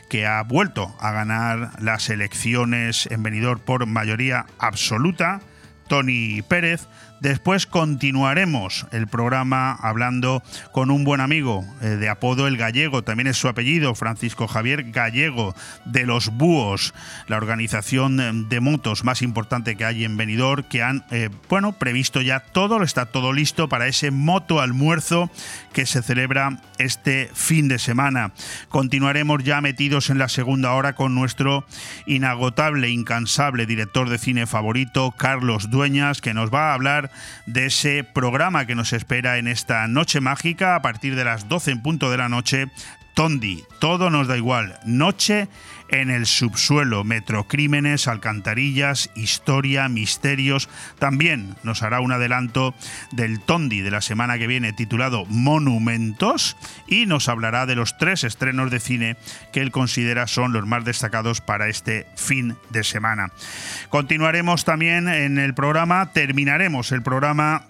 que 0.10 0.26
ha 0.26 0.42
vuelto 0.44 0.96
a 1.00 1.12
ganar 1.12 1.72
las 1.82 2.10
elecciones 2.10 3.08
en 3.12 3.24
Benidorm 3.24 3.60
por 3.60 3.86
mayoría 3.86 4.46
absoluta, 4.58 5.42
Tony 5.88 6.42
Pérez, 6.42 6.88
Después 7.20 7.66
continuaremos 7.66 8.88
el 8.92 9.08
programa 9.08 9.74
hablando 9.74 10.42
con 10.72 10.90
un 10.90 11.04
buen 11.04 11.20
amigo 11.20 11.66
eh, 11.82 11.88
de 11.88 12.08
apodo 12.08 12.48
El 12.48 12.56
Gallego, 12.56 13.04
también 13.04 13.28
es 13.28 13.38
su 13.38 13.50
apellido, 13.50 13.94
Francisco 13.94 14.48
Javier 14.48 14.92
Gallego, 14.92 15.54
de 15.84 16.06
los 16.06 16.30
Búhos, 16.30 16.94
la 17.28 17.36
organización 17.36 18.48
de 18.48 18.60
motos 18.62 19.04
más 19.04 19.22
importante 19.22 19.76
que 19.76 19.84
hay 19.84 20.06
en 20.06 20.16
Benidorm, 20.16 20.64
que 20.64 20.82
han, 20.82 21.04
eh, 21.12 21.30
bueno, 21.50 21.74
previsto 21.74 22.22
ya 22.22 22.40
todo, 22.40 22.82
está 22.84 23.08
todo 23.08 23.34
listo 23.34 23.68
para 23.68 23.88
ese 23.88 24.12
moto 24.12 24.62
almuerzo 24.62 25.30
que 25.74 25.86
se 25.86 26.02
celebra 26.02 26.62
este 26.78 27.30
fin 27.34 27.68
de 27.68 27.80
semana. 27.80 28.32
Continuaremos 28.70 29.44
ya 29.44 29.60
metidos 29.60 30.10
en 30.10 30.20
la 30.20 30.30
segunda 30.30 30.72
hora 30.74 30.94
con 30.94 31.16
nuestro 31.16 31.66
inagotable, 32.06 32.90
incansable 32.90 33.66
director 33.66 34.10
de 34.10 34.18
cine 34.18 34.48
favorito, 34.48 35.14
Carlos 35.18 35.70
Dueñas, 35.70 36.22
que 36.22 36.34
nos 36.34 36.54
va 36.54 36.72
a 36.72 36.74
hablar 36.74 37.09
de 37.46 37.66
ese 37.68 38.04
programa 38.04 38.66
que 38.66 38.76
nos 38.76 38.94
espera 38.94 39.38
en 39.38 39.48
esta 39.48 39.88
noche 39.88 40.22
mágica 40.22 40.76
a 40.76 40.82
partir 40.82 41.16
de 41.16 41.26
las 41.26 41.48
12 41.48 41.72
en 41.72 41.82
punto 41.82 42.12
de 42.12 42.18
la 42.18 42.30
noche. 42.30 42.68
Tondi, 43.14 43.64
todo 43.80 44.10
nos 44.10 44.28
da 44.28 44.38
igual. 44.38 44.80
Noche 44.86 45.48
en 45.92 46.10
el 46.10 46.26
subsuelo, 46.26 47.04
metrocrímenes, 47.04 48.08
alcantarillas, 48.08 49.10
historia, 49.16 49.90
misterios. 49.90 50.70
También 51.00 51.56
nos 51.64 51.84
hará 51.84 52.00
un 52.02 52.12
adelanto 52.12 52.74
del 53.12 53.40
Tondi 53.40 53.82
de 53.82 53.92
la 53.92 54.02
semana 54.02 54.38
que 54.38 54.48
viene 54.48 54.74
titulado 54.74 55.26
Monumentos 55.26 56.58
y 56.88 57.06
nos 57.06 57.30
hablará 57.30 57.66
de 57.66 57.76
los 57.76 57.98
tres 57.98 58.24
estrenos 58.24 58.72
de 58.72 58.80
cine 58.80 59.18
que 59.52 59.62
él 59.62 59.72
considera 59.72 60.28
son 60.28 60.54
los 60.54 60.66
más 60.66 60.86
destacados 60.86 61.42
para 61.42 61.68
este 61.68 62.08
fin 62.16 62.56
de 62.70 62.84
semana. 62.84 63.32
Continuaremos 63.90 64.66
también 64.66 65.08
en 65.08 65.38
el 65.38 65.54
programa, 65.54 66.12
terminaremos 66.12 66.92
el 66.92 67.02
programa 67.02 67.66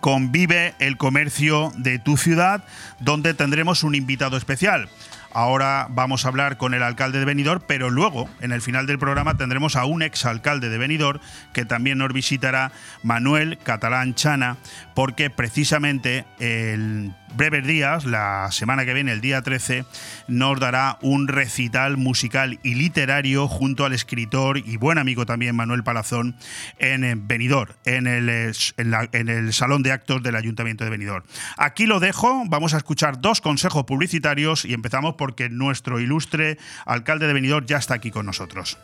con 0.00 0.32
Vive 0.32 0.74
el 0.78 0.96
Comercio 0.96 1.72
de 1.76 1.98
tu 1.98 2.16
ciudad, 2.16 2.64
donde 3.00 3.34
tendremos 3.34 3.82
un 3.82 3.94
invitado 3.94 4.36
especial. 4.36 4.88
Ahora 5.32 5.86
vamos 5.90 6.24
a 6.24 6.28
hablar 6.28 6.56
con 6.56 6.74
el 6.74 6.82
alcalde 6.82 7.18
de 7.18 7.24
Benidorm, 7.24 7.62
pero 7.66 7.90
luego, 7.90 8.28
en 8.40 8.52
el 8.52 8.62
final 8.62 8.86
del 8.86 8.98
programa, 8.98 9.36
tendremos 9.36 9.76
a 9.76 9.84
un 9.84 10.02
exalcalde 10.02 10.68
de 10.68 10.78
Benidorm 10.78 11.20
que 11.52 11.64
también 11.64 11.98
nos 11.98 12.12
visitará, 12.12 12.72
Manuel 13.02 13.58
Catalán 13.58 14.14
Chana, 14.14 14.56
porque 14.94 15.30
precisamente 15.30 16.24
el 16.38 17.12
breves 17.36 17.66
días, 17.66 18.04
la 18.04 18.48
semana 18.50 18.84
que 18.84 18.94
viene, 18.94 19.12
el 19.12 19.20
día 19.20 19.42
13, 19.42 19.84
nos 20.28 20.58
dará 20.60 20.98
un 21.02 21.28
recital 21.28 21.96
musical 21.96 22.58
y 22.62 22.74
literario 22.74 23.48
junto 23.48 23.84
al 23.84 23.92
escritor 23.92 24.58
y 24.58 24.76
buen 24.76 24.98
amigo 24.98 25.26
también 25.26 25.56
Manuel 25.56 25.84
Palazón 25.84 26.36
en 26.78 27.26
Benidorm, 27.26 27.72
en 27.84 28.06
el, 28.06 28.28
en, 28.76 29.28
el 29.28 29.52
Salón 29.52 29.82
de 29.82 29.92
Actos 29.92 30.22
del 30.22 30.36
Ayuntamiento 30.36 30.84
de 30.84 30.90
Benidorm. 30.90 31.24
Aquí 31.56 31.86
lo 31.86 32.00
dejo, 32.00 32.44
vamos 32.46 32.74
a 32.74 32.78
escuchar 32.78 33.20
dos 33.20 33.40
consejos 33.40 33.84
publicitarios 33.84 34.64
y 34.64 34.74
empezamos 34.74 35.14
porque 35.16 35.48
nuestro 35.48 36.00
ilustre 36.00 36.58
alcalde 36.86 37.26
de 37.26 37.32
Benidorm 37.32 37.66
ya 37.66 37.78
está 37.78 37.94
aquí 37.94 38.10
con 38.10 38.26
nosotros. 38.26 38.78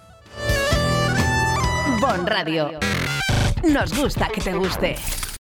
Bon 2.01 2.27
Radio. 2.27 2.79
Nos 3.63 3.99
gusta 3.99 4.29
que 4.29 4.41
te 4.41 4.53
guste. 4.53 4.97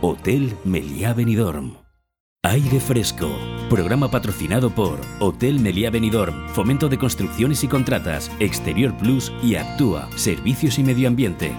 Hotel 0.00 0.56
Meliá 0.64 1.14
Benidorm. 1.14 1.76
Aire 2.42 2.80
Fresco. 2.80 3.30
Programa 3.70 4.10
patrocinado 4.10 4.74
por 4.74 5.00
Hotel 5.20 5.60
Meliá 5.60 5.90
Benidorm, 5.90 6.48
Fomento 6.48 6.88
de 6.88 6.98
Construcciones 6.98 7.62
y 7.62 7.68
Contratas, 7.68 8.28
Exterior 8.40 8.96
Plus 8.96 9.32
y 9.44 9.54
Actúa, 9.54 10.08
Servicios 10.16 10.80
y 10.80 10.82
Medio 10.82 11.06
Ambiente. 11.06 11.54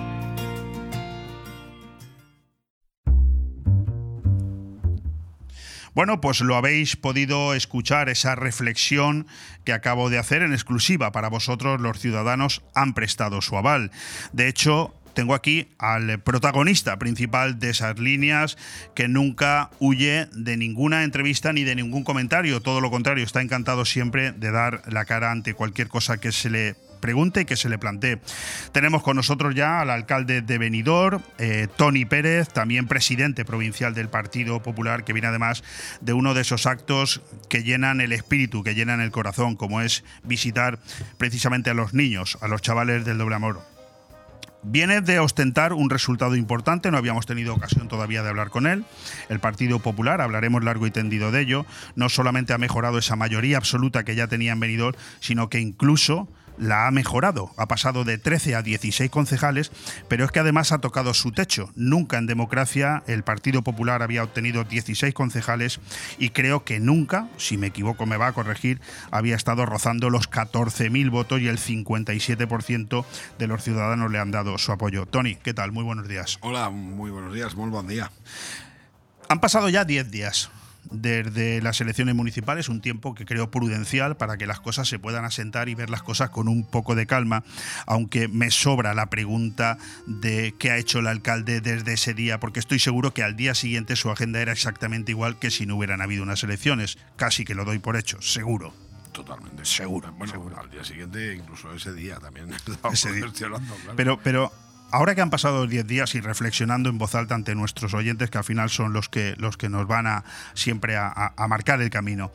Bueno, 5.98 6.22
pues 6.22 6.41
lo 6.41 6.56
habéis 6.56 6.96
podido 6.96 7.56
escuchar, 7.56 8.08
esa 8.10 8.36
reflexión 8.36 9.25
que 9.63 9.74
acabo 9.74 10.12
de 10.12 10.20
hacer 10.20 10.44
en 10.44 10.53
exclusiva 10.53 11.12
para 11.12 11.27
vosotros, 11.27 11.82
los 11.82 11.98
ciudadanos 11.98 12.62
han 12.75 12.94
prestado 12.94 13.41
su 13.41 13.58
aval. 13.58 13.89
De 14.32 14.48
hecho, 14.48 14.94
tengo 15.17 15.33
aquí 15.33 15.67
al 15.79 16.19
protagonista 16.19 17.00
principal 17.00 17.57
de 17.57 17.71
esas 17.71 17.97
líneas 17.97 18.55
que 18.93 19.07
nunca 19.07 19.71
huye 19.79 20.27
de 20.31 20.57
ninguna 20.57 21.03
entrevista 21.03 21.51
ni 21.53 21.63
de 21.63 21.74
ningún 21.74 22.03
comentario, 22.03 22.62
todo 22.62 22.81
lo 22.81 22.91
contrario, 22.91 23.24
está 23.24 23.41
encantado 23.41 23.83
siempre 23.83 24.31
de 24.31 24.51
dar 24.51 24.83
la 24.86 25.05
cara 25.05 25.31
ante 25.31 25.55
cualquier 25.55 25.88
cosa 25.88 26.19
que 26.19 26.31
se 26.31 26.51
le 26.51 26.75
pregunte 27.01 27.41
y 27.41 27.45
que 27.45 27.55
se 27.55 27.67
le 27.67 27.79
plantee. 27.79 28.19
Tenemos 28.74 29.01
con 29.01 29.15
nosotros 29.15 29.55
ya 29.55 29.81
al 29.81 29.89
alcalde 29.89 30.43
de 30.43 30.59
Benidorm, 30.59 31.24
eh, 31.39 31.67
Tony 31.77 32.05
Pérez, 32.05 32.50
también 32.50 32.86
presidente 32.86 33.43
provincial 33.43 33.95
del 33.95 34.09
Partido 34.09 34.62
Popular, 34.62 35.03
que 35.03 35.13
viene 35.13 35.29
además 35.29 35.63
de 36.00 36.13
uno 36.13 36.36
de 36.36 36.41
esos 36.41 36.67
actos 36.67 37.21
que 37.50 37.63
llenan 37.63 38.01
el 38.01 38.12
espíritu, 38.12 38.63
que 38.63 38.75
llenan 38.75 39.01
el 39.01 39.09
corazón, 39.09 39.55
como 39.55 39.81
es 39.81 40.03
visitar 40.24 40.77
precisamente 41.17 41.71
a 41.71 41.74
los 41.74 41.95
niños, 41.95 42.38
a 42.41 42.47
los 42.47 42.62
chavales 42.62 43.03
del 43.03 43.17
doble 43.17 43.33
amor. 43.33 43.76
Viene 44.63 45.01
de 45.01 45.19
ostentar 45.19 45.73
un 45.73 45.89
resultado 45.89 46.35
importante, 46.35 46.91
no 46.91 46.97
habíamos 46.97 47.25
tenido 47.25 47.53
ocasión 47.53 47.87
todavía 47.87 48.23
de 48.23 48.29
hablar 48.29 48.49
con 48.49 48.67
él. 48.67 48.85
El 49.29 49.39
Partido 49.39 49.79
Popular, 49.79 50.19
hablaremos 50.19 50.63
largo 50.63 50.87
y 50.87 50.91
tendido 50.91 51.31
de 51.31 51.41
ello, 51.41 51.65
no 51.95 52.09
solamente 52.09 52.53
ha 52.53 52.57
mejorado 52.57 52.97
esa 52.97 53.15
mayoría 53.15 53.57
absoluta 53.57 54.03
que 54.03 54.15
ya 54.15 54.27
tenía 54.27 54.53
en 54.53 54.59
Benidorm, 54.59 54.97
sino 55.19 55.49
que 55.49 55.59
incluso 55.59 56.27
la 56.57 56.87
ha 56.87 56.91
mejorado. 56.91 57.51
Ha 57.57 57.67
pasado 57.67 58.03
de 58.03 58.17
13 58.17 58.55
a 58.55 58.61
16 58.61 59.09
concejales, 59.09 59.71
pero 60.07 60.25
es 60.25 60.31
que 60.31 60.39
además 60.39 60.71
ha 60.71 60.79
tocado 60.79 61.13
su 61.13 61.31
techo. 61.31 61.69
Nunca 61.75 62.17
en 62.17 62.27
democracia 62.27 63.03
el 63.07 63.23
Partido 63.23 63.61
Popular 63.61 64.01
había 64.01 64.23
obtenido 64.23 64.63
16 64.63 65.13
concejales 65.13 65.79
y 66.17 66.29
creo 66.29 66.63
que 66.63 66.79
nunca, 66.79 67.27
si 67.37 67.57
me 67.57 67.67
equivoco 67.67 68.05
me 68.05 68.17
va 68.17 68.27
a 68.27 68.33
corregir, 68.33 68.81
había 69.11 69.35
estado 69.35 69.65
rozando 69.65 70.09
los 70.09 70.29
14.000 70.29 71.09
votos 71.09 71.41
y 71.41 71.47
el 71.47 71.57
57% 71.57 73.05
de 73.37 73.47
los 73.47 73.63
ciudadanos 73.63 74.11
le 74.11 74.19
han 74.19 74.31
dado 74.31 74.57
su 74.57 74.71
apoyo. 74.71 75.05
Tony, 75.05 75.35
¿qué 75.35 75.53
tal? 75.53 75.71
Muy 75.71 75.83
buenos 75.83 76.07
días. 76.07 76.37
Hola, 76.41 76.69
muy 76.69 77.11
buenos 77.11 77.33
días, 77.33 77.55
muy 77.55 77.69
buen 77.69 77.87
día. 77.87 78.11
Han 79.29 79.39
pasado 79.39 79.69
ya 79.69 79.83
10 79.83 80.09
días 80.09 80.49
desde 80.91 81.62
las 81.62 81.82
elecciones 81.82 82.15
municipales, 82.15 82.70
un 82.70 82.82
tiempo 82.82 83.15
que 83.15 83.25
creo 83.25 83.51
prudencial 83.51 84.17
para 84.17 84.38
que 84.38 84.48
las 84.48 84.60
cosas 84.60 84.88
se 84.88 85.00
puedan 85.00 85.25
asentar 85.25 85.70
y 85.70 85.75
ver 85.75 85.89
las 85.89 86.03
cosas 86.03 86.29
con 86.29 86.48
un 86.48 86.65
poco 86.65 86.96
de 86.96 87.06
calma, 87.06 87.44
aunque 87.86 88.27
me 88.27 88.51
sobra 88.51 88.94
la 88.94 89.10
pregunta 89.10 89.77
de 90.06 90.56
qué 90.58 90.72
ha 90.72 90.77
hecho 90.77 91.00
el 91.00 91.08
alcalde 91.08 91.62
desde 91.62 91.94
ese 91.94 92.13
día, 92.13 92.39
porque 92.39 92.60
estoy 92.60 92.79
seguro 92.79 93.13
que 93.13 93.24
al 93.24 93.36
día 93.36 93.56
siguiente 93.56 93.96
su 93.96 94.10
agenda 94.10 94.41
era 94.41 94.51
exactamente 94.51 95.12
igual 95.12 95.39
que 95.39 95.51
si 95.51 95.65
no 95.65 95.75
hubieran 95.75 96.01
habido 96.01 96.24
unas 96.24 96.44
elecciones. 96.44 96.98
Casi 97.15 97.46
que 97.46 97.56
lo 97.56 97.65
doy 97.65 97.79
por 97.79 97.98
hecho, 97.98 98.22
seguro. 98.22 98.74
Totalmente. 99.12 99.65
Seguro. 99.65 100.12
Bueno, 100.13 100.51
al 100.60 100.70
día 100.70 100.84
siguiente, 100.84 101.34
incluso 101.34 101.74
ese 101.74 101.91
día 101.94 102.17
también. 102.20 102.53
Ese 102.91 103.12
día. 103.12 103.25
Pero, 103.96 104.20
pero 104.22 104.51
ahora 104.91 105.15
que 105.15 105.22
han 105.22 105.29
pasado 105.29 105.67
10 105.67 105.88
días 105.88 106.15
y 106.15 106.22
reflexionando 106.22 106.89
en 106.89 106.98
voz 106.98 107.15
alta 107.15 107.36
ante 107.36 107.56
nuestros 107.56 107.94
oyentes, 107.94 108.29
que 108.29 108.38
al 108.38 108.44
final 108.44 108.70
son 108.70 108.94
los 108.94 109.10
que, 109.10 109.36
los 109.38 109.58
que 109.58 109.70
nos 109.70 109.88
van 109.88 110.08
a 110.08 110.24
siempre 110.53 110.98
a, 110.98 111.34
marcar 111.48 111.82
el 111.82 111.89
camino, 111.89 112.32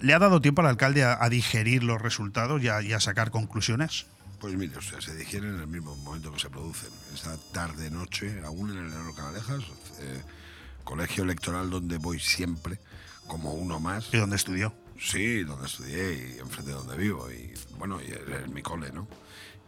¿le 0.00 0.14
ha 0.14 0.18
dado 0.18 0.40
tiempo 0.40 0.62
al 0.62 0.68
alcalde 0.68 1.04
a, 1.04 1.28
digerir 1.28 1.82
los 1.82 2.00
resultados 2.00 2.62
y 2.62 2.68
a, 2.68 3.00
sacar 3.00 3.30
conclusiones? 3.30 4.06
Pues 4.40 4.54
mire, 4.54 4.76
o 4.76 4.82
sea, 4.82 5.00
se 5.00 5.14
digieren 5.14 5.54
en 5.54 5.60
el 5.60 5.66
mismo 5.68 5.94
momento 5.96 6.32
que 6.32 6.40
se 6.40 6.50
producen. 6.50 6.90
Esa 7.14 7.36
tarde-noche, 7.52 8.42
aún 8.44 8.70
en 8.72 8.78
el 8.78 8.86
Enero 8.92 9.14
Canalejas, 9.14 9.62
eh, 10.00 10.22
colegio 10.82 11.22
electoral 11.22 11.70
donde 11.70 11.98
voy 11.98 12.18
siempre, 12.18 12.78
como 13.28 13.52
uno 13.52 13.78
más. 13.78 14.08
¿Y 14.12 14.16
dónde 14.16 14.34
estudió? 14.34 14.74
Sí, 15.00 15.44
donde 15.44 15.66
estudié 15.66 16.34
y 16.34 16.38
enfrente 16.40 16.72
de 16.72 16.76
donde 16.76 16.96
vivo. 16.96 17.30
Y 17.30 17.54
bueno, 17.78 18.00
y 18.00 18.10
es 18.10 18.48
mi 18.48 18.62
cole, 18.62 18.90
¿no? 18.92 19.06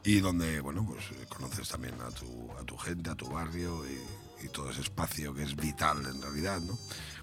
Y 0.05 0.21
donde, 0.21 0.61
bueno, 0.61 0.87
pues 0.87 1.05
conoces 1.29 1.69
también 1.69 1.95
a 2.01 2.11
tu, 2.11 2.51
a 2.61 2.65
tu 2.65 2.77
gente, 2.77 3.11
a 3.11 3.15
tu 3.15 3.27
barrio 3.29 3.83
y, 3.87 4.25
todo 4.53 4.69
ese 4.71 4.83
espacio 4.83 5.33
que 5.33 5.43
es 5.43 5.57
vital 5.57 6.05
en 6.05 6.21
realidad, 6.21 6.61
¿no? 6.61 6.79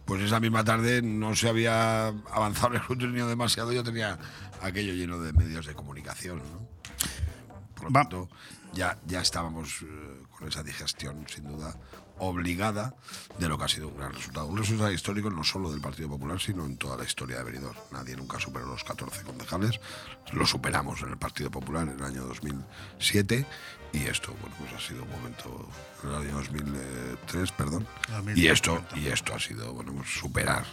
Pues 0.06 0.24
esa 0.24 0.40
misma 0.40 0.64
tarde 0.64 1.04
no 1.04 1.36
se 1.36 1.48
había 1.48 2.08
avanzado 2.08 2.70
el 2.74 2.78
escrutinio 2.78 3.28
demasiado, 3.28 3.72
yo 3.72 3.84
tenía 3.84 4.18
aquello 4.60 4.94
lleno 4.94 5.20
de 5.20 5.32
medios 5.32 5.68
de 5.68 5.76
comunicación, 5.76 6.40
¿no? 6.40 6.68
Por 7.76 7.86
lo 7.86 7.92
tanto, 7.92 8.30
ya, 8.74 8.98
ya 9.06 9.22
estábamos 9.22 9.84
eh, 9.84 10.24
con 10.32 10.48
esa 10.48 10.64
digestión, 10.64 11.26
sin 11.28 11.48
duda, 11.48 11.76
obligada 12.20 12.96
de 13.38 13.48
lo 13.48 13.58
que 13.58 13.64
ha 13.66 13.68
sido 13.68 13.88
un 13.88 13.98
gran 13.98 14.14
resultado. 14.14 14.48
Un 14.48 14.58
resultado 14.58 14.92
histórico 14.92 15.30
no 15.30 15.44
solo 15.44 15.72
del 15.72 15.82
Partido 15.82 16.10
Popular, 16.10 16.40
sino 16.40 16.66
en 16.66 16.78
toda 16.78 16.98
la 16.98 17.04
historia 17.04 17.38
de 17.38 17.44
Benidorm. 17.44 17.78
Nadie 17.92 18.16
nunca 18.16 18.40
superó 18.40 18.66
los 18.66 18.84
14 18.84 19.24
concejales. 19.24 19.80
Lo 20.34 20.46
superamos 20.46 21.02
en 21.02 21.10
el 21.10 21.18
Partido 21.18 21.50
Popular 21.50 21.88
en 21.88 22.00
el 22.00 22.04
año 22.04 22.24
2007 22.26 23.46
y 23.94 24.06
esto, 24.06 24.34
bueno, 24.40 24.56
pues 24.58 24.74
ha 24.74 24.80
sido 24.80 25.04
un 25.04 25.10
momento 25.10 25.70
en 26.04 26.10
el 26.10 26.16
año 26.16 26.34
2003, 26.36 27.52
perdón. 27.52 27.88
Y 28.36 28.48
esto, 28.48 28.84
y 28.96 29.08
esto 29.08 29.34
ha 29.34 29.40
sido, 29.40 29.74
bueno, 29.74 29.94
pues 29.94 30.10
superar 30.10 30.66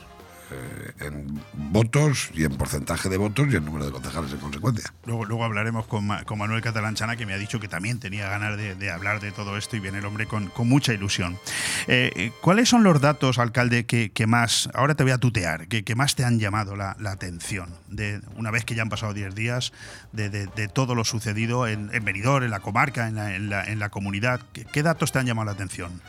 eh, 0.50 0.92
en 1.00 1.40
votos 1.52 2.30
y 2.34 2.44
en 2.44 2.56
porcentaje 2.56 3.08
de 3.08 3.16
votos 3.16 3.48
y 3.50 3.56
en 3.56 3.64
número 3.64 3.86
de 3.86 3.92
concejales 3.92 4.32
en 4.32 4.38
consecuencia. 4.38 4.92
Luego, 5.04 5.24
luego 5.24 5.44
hablaremos 5.44 5.86
con, 5.86 6.06
Manuel 6.06 6.62
Catalanchana, 6.62 7.16
que 7.16 7.26
me 7.26 7.34
ha 7.34 7.38
dicho 7.38 7.60
que 7.60 7.68
también 7.68 8.00
tenía 8.00 8.28
ganas 8.28 8.56
de, 8.56 8.90
hablar 8.90 9.20
de 9.20 9.32
todo 9.32 9.56
esto 9.56 9.76
y 9.76 9.80
viene 9.80 9.98
el 9.98 10.06
hombre 10.06 10.26
con, 10.26 10.50
mucha 10.64 10.92
ilusión. 10.92 11.38
Eh, 11.86 12.12
eh, 12.14 12.32
¿Cuáles 12.40 12.68
son 12.68 12.82
los 12.82 13.00
datos, 13.00 13.38
alcalde, 13.38 13.84
que, 13.86 14.26
más, 14.26 14.70
ahora 14.74 14.94
te 14.94 15.02
voy 15.02 15.12
a 15.12 15.18
tutear, 15.18 15.68
que, 15.68 15.94
más 15.94 16.14
te 16.14 16.24
han 16.24 16.38
llamado 16.38 16.76
la, 16.76 16.96
atención, 17.04 17.74
de 17.88 18.20
una 18.36 18.50
vez 18.50 18.64
que 18.64 18.74
ya 18.74 18.82
han 18.82 18.88
pasado 18.88 19.14
10 19.14 19.34
días, 19.34 19.72
de, 20.12 20.48
todo 20.72 20.94
lo 20.94 21.04
sucedido 21.04 21.66
en, 21.66 21.90
en 21.92 22.04
Benidorm, 22.04 22.44
en 22.44 22.50
la 22.50 22.60
comarca, 22.60 23.08
en 23.08 23.50
la, 23.50 23.64
en 23.64 23.78
la 23.78 23.88
comunidad? 23.90 24.40
¿Qué 24.72 24.82
datos 24.82 25.12
te 25.12 25.18
han 25.18 25.26
llamado 25.26 25.46
la 25.46 25.52
atención? 25.52 26.00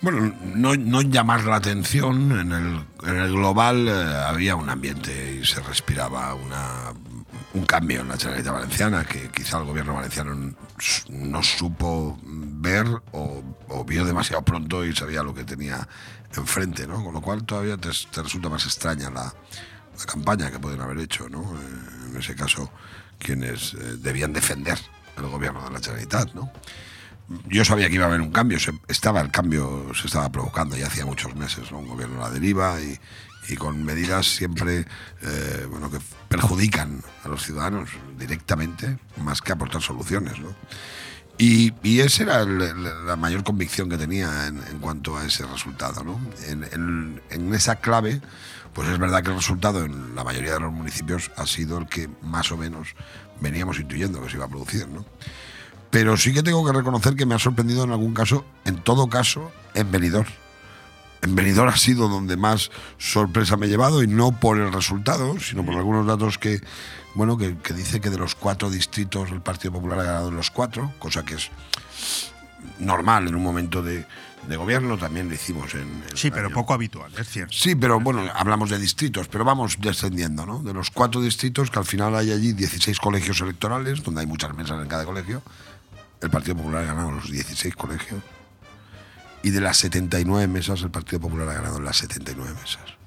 Bueno, 0.00 0.32
no, 0.54 1.02
llamar 1.02 1.44
la 1.44 1.56
atención, 1.56 2.30
en 2.30 2.52
el, 2.52 2.86
en 3.02 3.16
el 3.16 3.32
global 3.32 3.88
eh, 3.88 3.92
había 4.26 4.54
un 4.54 4.70
ambiente 4.70 5.40
y 5.40 5.44
se 5.44 5.60
respiraba 5.60 6.34
una, 6.34 6.92
un 7.54 7.64
cambio 7.64 8.02
en 8.02 8.08
la 8.08 8.16
Generalitat 8.16 8.54
Valenciana 8.54 9.04
que 9.04 9.28
quizá 9.30 9.58
el 9.58 9.64
gobierno 9.64 9.94
valenciano 9.94 10.54
no 11.10 11.42
supo 11.42 12.16
ver 12.22 12.86
o, 13.12 13.42
vio 13.84 14.04
demasiado 14.04 14.42
pronto 14.42 14.84
y 14.84 14.94
sabía 14.94 15.24
lo 15.24 15.34
que 15.34 15.42
tenía 15.42 15.88
enfrente, 16.36 16.86
¿no? 16.86 17.02
Con 17.02 17.14
lo 17.14 17.20
cual 17.20 17.44
todavía 17.44 17.76
te, 17.76 17.88
resulta 18.22 18.48
más 18.48 18.64
extraña 18.66 19.10
la, 19.10 19.34
campaña 20.06 20.50
que 20.52 20.60
pueden 20.60 20.80
haber 20.80 20.98
hecho, 20.98 21.28
¿no? 21.28 21.40
Eh, 21.40 22.10
en 22.10 22.16
ese 22.16 22.36
caso, 22.36 22.70
quienes 23.18 23.74
eh, 23.74 23.96
debían 23.98 24.32
defender 24.32 24.78
el 25.16 25.26
gobierno 25.26 25.64
de 25.64 25.70
la 25.72 25.80
Generalitat, 25.80 26.34
¿no? 26.34 26.52
Yo 27.48 27.64
sabía 27.64 27.88
que 27.88 27.96
iba 27.96 28.04
a 28.04 28.08
haber 28.08 28.20
un 28.20 28.30
cambio, 28.30 28.58
estaba 28.88 29.20
el 29.20 29.30
cambio, 29.30 29.88
se 29.94 30.06
estaba 30.06 30.30
provocando 30.30 30.76
ya 30.76 30.86
hacía 30.86 31.04
muchos 31.04 31.34
meses, 31.36 31.70
un 31.72 31.86
gobierno 31.86 32.24
a 32.24 32.28
la 32.28 32.34
deriva 32.34 32.78
y, 32.80 32.98
con 33.56 33.82
medidas 33.82 34.26
siempre 34.26 34.84
eh, 35.22 35.66
bueno, 35.70 35.90
que 35.90 35.96
perjudican 36.28 37.02
a 37.24 37.28
los 37.28 37.42
ciudadanos 37.44 37.88
directamente, 38.18 38.98
más 39.16 39.40
que 39.40 39.52
aportar 39.52 39.80
soluciones. 39.80 40.38
¿no? 40.38 40.54
Y, 41.38 41.72
y, 41.82 42.00
esa 42.00 42.24
era 42.24 42.44
la 42.44 43.16
mayor 43.16 43.44
convicción 43.44 43.88
que 43.88 43.96
tenía 43.96 44.48
en, 44.48 44.78
cuanto 44.80 45.16
a 45.16 45.24
ese 45.24 45.46
resultado. 45.46 46.04
¿no? 46.04 46.20
En, 46.46 47.22
en, 47.30 47.54
esa 47.54 47.76
clave, 47.76 48.20
pues 48.74 48.86
es 48.88 48.98
verdad 48.98 49.22
que 49.22 49.30
el 49.30 49.36
resultado 49.36 49.82
en 49.82 50.14
la 50.14 50.24
mayoría 50.24 50.52
de 50.52 50.60
los 50.60 50.72
municipios 50.72 51.30
ha 51.36 51.46
sido 51.46 51.78
el 51.78 51.86
que 51.86 52.10
más 52.20 52.52
o 52.52 52.58
menos 52.58 52.96
veníamos 53.40 53.78
intuyendo 53.78 54.22
que 54.22 54.28
se 54.28 54.36
iba 54.36 54.44
a 54.44 54.50
producir. 54.50 54.86
¿no? 54.88 55.06
Pero 55.90 56.16
sí 56.16 56.34
que 56.34 56.42
tengo 56.42 56.64
que 56.66 56.72
reconocer 56.72 57.16
que 57.16 57.26
me 57.26 57.34
ha 57.34 57.38
sorprendido 57.38 57.84
en 57.84 57.90
algún 57.90 58.12
caso, 58.12 58.44
en 58.64 58.76
todo 58.82 59.08
caso, 59.08 59.50
en 59.74 59.90
Benidorm. 59.90 60.28
En 61.22 61.34
Benidorm 61.34 61.68
ha 61.68 61.76
sido 61.76 62.08
donde 62.08 62.36
más 62.36 62.70
sorpresa 62.98 63.56
me 63.56 63.66
he 63.66 63.68
llevado 63.68 64.02
y 64.02 64.06
no 64.06 64.32
por 64.32 64.58
el 64.58 64.72
resultado, 64.72 65.38
sino 65.40 65.64
por 65.64 65.74
algunos 65.74 66.06
datos 66.06 66.38
que, 66.38 66.60
bueno, 67.14 67.36
que, 67.36 67.56
dice 67.74 68.00
que 68.00 68.10
de 68.10 68.18
los 68.18 68.34
cuatro 68.34 68.70
distritos 68.70 69.30
el 69.30 69.40
Partido 69.40 69.72
Popular 69.72 70.00
ha 70.00 70.04
ganado 70.04 70.28
en 70.28 70.36
los 70.36 70.50
cuatro, 70.50 70.92
cosa 70.98 71.24
que 71.24 71.34
es 71.34 71.50
normal 72.78 73.26
en 73.28 73.34
un 73.34 73.42
momento 73.42 73.82
de, 73.82 74.04
gobierno, 74.56 74.96
también 74.96 75.28
lo 75.28 75.34
hicimos 75.34 75.74
en... 75.74 76.02
sí, 76.14 76.30
pero 76.30 76.50
poco 76.50 76.72
habitual, 76.72 77.12
es 77.18 77.28
cierto. 77.28 77.52
Sí, 77.52 77.74
pero 77.74 78.00
bueno, 78.00 78.22
hablamos 78.34 78.70
de 78.70 78.78
distritos, 78.78 79.28
pero 79.28 79.44
vamos 79.44 79.76
descendiendo, 79.78 80.46
¿no? 80.46 80.62
De 80.62 80.72
los 80.72 80.90
cuatro 80.90 81.20
distritos, 81.20 81.70
que 81.70 81.78
al 81.78 81.84
final 81.84 82.14
hay 82.14 82.32
allí 82.32 82.52
16 82.54 82.98
colegios 82.98 83.42
electorales, 83.42 84.02
donde 84.02 84.22
hay 84.22 84.26
muchas 84.26 84.54
mesas 84.54 84.80
en 84.80 84.88
cada 84.88 85.04
colegio, 85.04 85.42
el 86.20 86.30
Partido 86.30 86.56
Popular 86.56 86.84
ha 86.84 86.86
ganado 86.86 87.10
los 87.12 87.30
16 87.30 87.74
colegios 87.76 88.22
y 89.42 89.50
de 89.50 89.60
las 89.60 89.78
79 89.78 90.48
mesas 90.48 90.82
el 90.82 90.90
Partido 90.90 91.20
Popular 91.20 91.48
ha 91.48 91.54
ganado 91.54 91.80
las 91.80 91.96
79 91.98 92.52
mesas. 92.54 92.97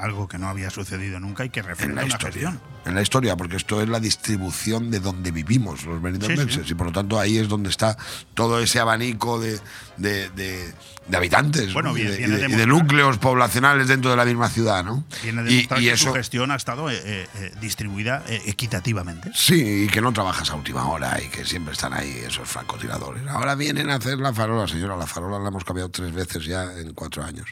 Algo 0.00 0.28
que 0.28 0.38
no 0.38 0.48
había 0.48 0.70
sucedido 0.70 1.20
nunca 1.20 1.44
y 1.44 1.50
que 1.50 1.62
refleja 1.62 1.90
en 1.90 1.96
la 1.96 2.06
historia. 2.06 2.58
En 2.84 2.94
la 2.94 3.02
historia, 3.02 3.36
porque 3.36 3.56
esto 3.56 3.82
es 3.82 3.88
la 3.88 4.00
distribución 4.00 4.90
de 4.90 5.00
donde 5.00 5.30
vivimos 5.30 5.84
los 5.84 6.00
benidormenses 6.00 6.70
y 6.70 6.74
por 6.74 6.86
lo 6.86 6.92
tanto 6.92 7.18
ahí 7.18 7.38
es 7.38 7.48
donde 7.48 7.68
está 7.68 7.96
todo 8.34 8.60
ese 8.60 8.80
abanico 8.80 9.38
de, 9.38 9.60
de 9.98 11.16
habitantes 11.16 11.70
y, 11.70 12.56
de, 12.56 12.66
núcleos 12.66 13.18
poblacionales 13.18 13.88
dentro 13.88 14.10
de 14.10 14.16
la 14.16 14.24
misma 14.24 14.48
ciudad, 14.48 14.84
¿no? 14.84 15.04
y, 15.48 15.66
que 15.66 15.96
su 15.96 16.12
gestión 16.12 16.50
ha 16.50 16.56
estado 16.56 16.90
eh, 16.90 17.00
eh, 17.04 17.26
eh, 17.34 17.52
distribuida 17.60 18.22
equitativamente. 18.46 19.30
Sí, 19.34 19.84
y 19.84 19.86
que 19.88 20.00
no 20.00 20.12
trabajas 20.12 20.50
a 20.50 20.54
última 20.54 20.86
hora 20.88 21.20
y 21.20 21.28
que 21.28 21.44
siempre 21.44 21.72
están 21.72 21.92
ahí 21.92 22.22
esos 22.26 22.48
francotiradores. 22.48 23.26
Ahora 23.28 23.54
vienen 23.54 23.90
a 23.90 23.96
hacer 23.96 24.18
la 24.18 24.32
farola, 24.32 24.68
señora, 24.68 24.96
la 24.96 25.06
farola 25.06 25.38
la 25.38 25.48
hemos 25.48 25.64
cambiado 25.64 25.90
tres 25.90 26.12
veces 26.12 26.44
ya 26.44 26.64
en 26.78 26.94
cuatro 26.94 27.24
años. 27.24 27.46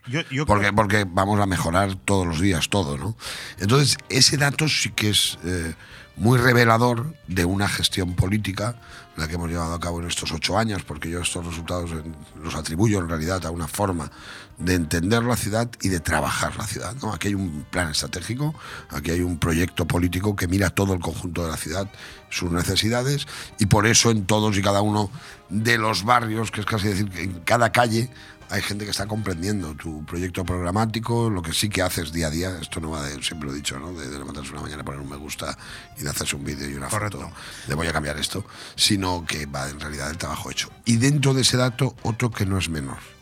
porque, 0.47 0.73
porque 0.73 1.07
vamos 1.09 1.41
a 1.41 1.47
mejorar 1.47 1.95
todos 2.05 2.27
los 2.27 2.38
días 2.41 2.69
todo, 2.69 2.97
¿no? 2.97 3.17
Entonces, 3.59 3.97
ese 4.09 4.37
dato 4.37 4.69
sí 4.69 4.91
que 4.91 5.11
es 5.11 5.39
muy 6.17 6.39
revelador 6.39 7.15
de 7.29 7.45
una 7.45 7.69
gestión 7.69 8.15
política 8.15 8.81
la 9.17 9.29
que 9.29 9.35
hemos 9.35 9.51
llevado 9.51 9.75
a 9.75 9.81
cabo 9.81 10.01
en 10.01 10.07
estos 10.07 10.33
ocho 10.33 10.57
años, 10.59 10.83
porque 10.85 11.11
yo 11.11 11.21
estos 11.21 11.45
resultados 11.45 11.91
los 12.41 12.55
atribuyo 12.55 13.01
en 13.01 13.09
realidad 13.09 13.45
a 13.47 13.51
una 13.51 13.67
forma 13.67 14.11
de 14.59 14.75
entender 14.75 15.23
la 15.23 15.37
ciudad 15.37 15.71
y 15.81 15.89
de 15.89 16.01
trabajar 16.01 16.57
la 16.57 16.67
ciudad. 16.67 16.95
¿no? 17.01 17.13
Aquí 17.13 17.29
hay 17.29 17.35
un 17.35 17.65
plan 17.71 17.91
estratégico, 17.91 18.55
aquí 18.91 19.13
hay 19.13 19.21
un 19.21 19.39
proyecto 19.39 19.87
político 19.87 20.35
que 20.35 20.49
mira 20.49 20.71
todo 20.71 20.95
el 20.95 21.01
conjunto 21.01 21.45
de 21.45 21.51
la 21.51 21.57
ciudad, 21.57 21.89
sus 22.29 22.51
necesidades, 22.51 23.27
y 23.59 23.67
por 23.67 23.87
eso 23.87 24.11
en 24.11 24.27
todos 24.27 24.57
y 24.57 24.63
cada 24.63 24.83
uno 24.83 25.11
de 25.49 25.79
los 25.79 26.05
barrios, 26.05 26.51
que 26.51 26.61
es 26.61 26.67
casi 26.67 26.89
decir, 26.89 27.11
en 27.17 27.41
cada 27.41 27.73
calle 27.73 28.11
hay 28.51 28.63
gente 28.63 28.85
que 28.85 28.91
está 28.91 29.07
comprendiendo 29.07 29.75
tu 29.75 30.05
proyecto 30.07 30.45
programático, 30.45 31.29
lo 31.29 31.43
que 31.43 31.53
sí 31.53 31.69
que 31.69 31.83
haces 31.83 32.13
día 32.13 32.29
a 32.29 32.31
día, 32.31 32.59
esto 32.61 32.81
no 32.81 32.91
va 32.91 33.03
de, 33.03 33.23
siempre 33.23 33.49
lo 33.49 33.55
he 33.55 33.57
dicho, 33.57 33.79
¿no? 33.79 33.93
de, 33.93 34.11
levantarse 34.11 34.53
una 34.53 34.63
mañana, 34.63 34.85
poner 34.85 35.01
un 35.01 35.11
me 35.11 35.17
gusta 35.17 35.57
y 35.99 36.03
de 36.03 36.11
hacerse 36.11 36.35
un 36.35 36.45
vídeo 36.45 36.69
y 36.69 36.75
una 36.75 36.89
foto 36.89 37.31
de 37.67 37.75
voy 37.75 37.87
a 37.87 37.93
cambiar 37.93 38.19
esto, 38.19 38.45
sino 38.75 39.25
que 39.27 39.47
va 39.47 39.69
en 39.69 39.79
realidad 39.79 40.11
el 40.11 40.17
trabajo 40.17 40.51
hecho. 40.51 40.71
Y 40.85 40.97
dentro 40.97 41.35
de 41.35 41.43
ese 41.43 41.57
dato, 41.59 41.95
otro 42.03 42.31
que 42.31 42.47
no 42.47 42.59
es 42.59 42.69
menor. 42.71 43.18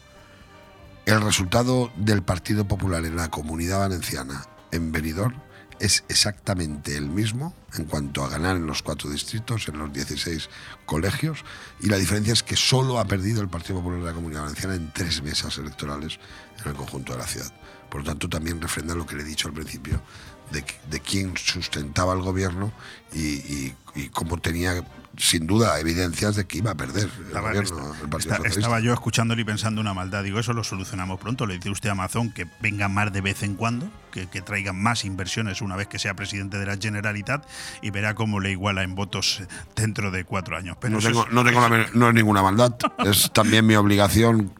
El 1.06 1.20
resultado 1.20 1.92
del 1.96 2.24
Partido 2.24 2.66
Popular 2.66 3.04
en 3.04 3.14
la 3.14 3.30
Comunidad 3.30 3.78
Valenciana 3.78 4.44
en 4.72 4.90
Benidorm 4.90 5.40
es 5.78 6.02
exactamente 6.08 6.96
el 6.96 7.08
mismo 7.08 7.54
en 7.76 7.84
cuanto 7.84 8.24
a 8.24 8.28
ganar 8.28 8.56
en 8.56 8.66
los 8.66 8.82
cuatro 8.82 9.08
distritos, 9.08 9.68
en 9.68 9.78
los 9.78 9.92
16 9.92 10.50
colegios, 10.84 11.44
y 11.80 11.86
la 11.86 11.96
diferencia 11.96 12.32
es 12.32 12.42
que 12.42 12.56
solo 12.56 12.98
ha 12.98 13.04
perdido 13.04 13.40
el 13.40 13.48
Partido 13.48 13.78
Popular 13.78 14.00
de 14.00 14.06
la 14.06 14.14
Comunidad 14.14 14.40
Valenciana 14.40 14.74
en 14.74 14.92
tres 14.92 15.22
mesas 15.22 15.56
electorales 15.58 16.18
en 16.64 16.70
el 16.72 16.76
conjunto 16.76 17.12
de 17.12 17.18
la 17.18 17.26
ciudad. 17.28 17.52
Por 17.88 18.00
lo 18.00 18.06
tanto, 18.08 18.28
también 18.28 18.60
refrenda 18.60 18.96
lo 18.96 19.06
que 19.06 19.14
le 19.14 19.22
he 19.22 19.26
dicho 19.26 19.46
al 19.46 19.54
principio 19.54 20.02
de, 20.50 21.00
quién 21.00 21.36
sustentaba 21.36 22.14
el 22.14 22.22
gobierno 22.22 22.72
y 23.12 23.70
cómo 24.10 24.38
tenía 24.38 24.82
sin 25.16 25.46
duda 25.46 25.78
evidencias 25.80 26.36
de 26.36 26.46
que 26.46 26.58
iba 26.58 26.72
a 26.72 26.74
perder 26.74 27.04
el 27.04 27.26
Estaba, 27.26 27.48
gobierno, 27.48 28.76
el 28.76 28.82
yo 28.84 28.92
escuchándole 28.92 29.42
y 29.42 29.44
pensando 29.44 29.80
una 29.80 29.94
maldad. 29.94 30.22
Digo, 30.24 30.38
eso 30.38 30.52
lo 30.52 30.62
solucionamos 30.64 31.18
pronto. 31.20 31.46
Le 31.46 31.54
dice 31.54 31.70
usted 31.70 31.88
a 31.88 31.92
Amazon 31.92 32.30
que 32.32 32.46
venga 32.60 32.88
más 32.88 33.12
de 33.12 33.20
vez 33.20 33.42
en 33.42 33.54
cuando, 33.54 33.88
que, 34.12 34.26
que 34.28 34.42
traigan 34.42 34.80
más 34.80 35.04
inversiones 35.04 35.60
una 35.62 35.76
vez 35.76 35.88
que 35.88 35.98
sea 35.98 36.14
presidente 36.14 36.58
de 36.58 36.66
la 36.66 36.76
Generalitat 36.76 37.46
y 37.82 37.90
verá 37.90 38.14
cómo 38.14 38.40
le 38.40 38.50
iguala 38.50 38.82
en 38.82 38.94
votos 38.94 39.42
dentro 39.74 40.10
de 40.10 40.24
cuatro 40.24 40.56
años. 40.56 40.76
Pero 40.80 40.94
no 40.96 41.00
tengo, 41.00 41.26
es- 41.26 41.32
no, 41.32 41.44
tengo 41.44 41.60
la 41.60 41.68
men- 41.68 41.86
no 41.94 42.08
es 42.08 42.14
ninguna 42.14 42.42
maldad. 42.42 42.74
Es 43.04 43.30
también 43.32 43.66
mi 43.66 43.74
obligación. 43.74 44.52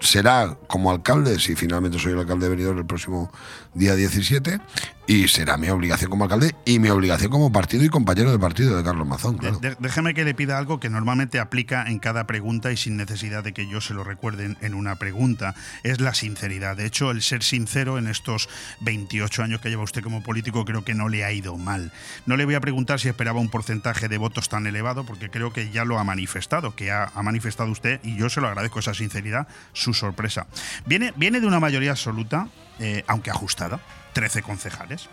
Será 0.00 0.56
como 0.66 0.90
alcalde, 0.90 1.38
si 1.38 1.54
finalmente 1.56 1.98
soy 1.98 2.12
el 2.12 2.18
alcalde 2.18 2.46
de 2.46 2.50
Benidorm 2.50 2.78
el 2.78 2.86
próximo 2.86 3.32
día 3.74 3.94
17, 3.94 4.60
y 5.06 5.26
será 5.28 5.56
mi 5.56 5.68
obligación 5.70 6.10
como 6.10 6.24
alcalde 6.24 6.54
y 6.64 6.78
mi 6.78 6.88
obligación 6.88 7.30
como 7.32 7.50
partido 7.52 7.84
y 7.84 7.88
compañero 7.88 8.30
de 8.30 8.38
partido 8.38 8.76
de 8.76 8.84
Carlos 8.84 9.06
Mazón. 9.08 9.34
De- 9.36 9.40
Claro. 9.40 9.58
de- 9.60 9.76
déjeme 9.80 10.14
que 10.14 10.24
le 10.24 10.34
pida 10.34 10.56
algo 10.58 10.78
que 10.78 10.88
normalmente 10.88 11.40
aplica 11.40 11.84
en 11.88 11.98
cada 11.98 12.26
pregunta 12.26 12.70
y 12.70 12.76
sin 12.76 12.96
necesidad 12.96 13.42
de 13.42 13.52
que 13.52 13.68
yo 13.68 13.80
se 13.80 13.92
lo 13.94 14.04
recuerde 14.04 14.44
en, 14.44 14.56
en 14.60 14.74
una 14.74 14.96
pregunta. 14.96 15.54
Es 15.82 16.00
la 16.00 16.14
sinceridad. 16.14 16.76
De 16.76 16.86
hecho, 16.86 17.10
el 17.10 17.22
ser 17.22 17.42
sincero 17.42 17.98
en 17.98 18.06
estos 18.06 18.48
28 18.82 19.42
años 19.42 19.60
que 19.60 19.68
lleva 19.68 19.82
usted 19.82 20.02
como 20.02 20.22
político 20.22 20.64
creo 20.64 20.84
que 20.84 20.94
no 20.94 21.08
le 21.08 21.24
ha 21.24 21.32
ido 21.32 21.56
mal. 21.56 21.92
No 22.26 22.36
le 22.36 22.44
voy 22.44 22.54
a 22.54 22.60
preguntar 22.60 23.00
si 23.00 23.08
esperaba 23.08 23.40
un 23.40 23.48
porcentaje 23.50 24.08
de 24.08 24.18
votos 24.18 24.48
tan 24.48 24.66
elevado 24.66 25.04
porque 25.04 25.28
creo 25.30 25.52
que 25.52 25.70
ya 25.70 25.84
lo 25.84 25.98
ha 25.98 26.04
manifestado, 26.04 26.76
que 26.76 26.90
ha, 26.92 27.10
ha 27.14 27.22
manifestado 27.22 27.70
usted 27.70 28.00
y 28.04 28.16
yo 28.16 28.28
se 28.30 28.40
lo 28.40 28.46
agradezco 28.48 28.78
esa 28.78 28.94
sinceridad, 28.94 29.48
su 29.72 29.92
sorpresa. 29.92 30.46
Viene, 30.86 31.12
viene 31.16 31.40
de 31.40 31.46
una 31.48 31.58
mayoría 31.58 31.90
absoluta, 31.92 32.48
eh, 32.80 33.04
aunque 33.06 33.30
ajustada, 33.30 33.80
13 34.14 34.42
concejales. 34.42 35.08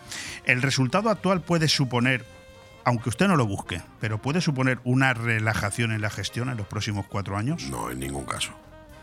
El 0.46 0.62
resultado 0.62 1.10
actual 1.10 1.42
puede 1.42 1.68
suponer 1.68 2.26
aunque 2.84 3.10
usted 3.10 3.28
no 3.28 3.36
lo 3.36 3.46
busque, 3.46 3.82
pero 4.00 4.22
puede 4.22 4.40
suponer 4.40 4.80
una 4.86 5.14
relajación 5.14 5.92
en 5.92 6.00
la 6.00 6.10
gestión 6.10 6.48
en 6.48 6.56
los 6.56 6.68
próximos 6.68 7.06
cuatro 7.06 7.36
años. 7.36 7.64
No, 7.64 7.92
en 7.92 8.00
ningún 8.00 8.24
caso. 8.24 8.52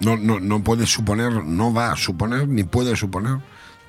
No, 0.00 0.16
no, 0.16 0.40
no 0.40 0.64
puede 0.64 0.86
suponer, 0.86 1.44
no 1.44 1.70
va 1.70 1.92
a 1.92 1.96
suponer, 1.96 2.48
ni 2.48 2.64
puede 2.64 2.96
suponer. 2.96 3.40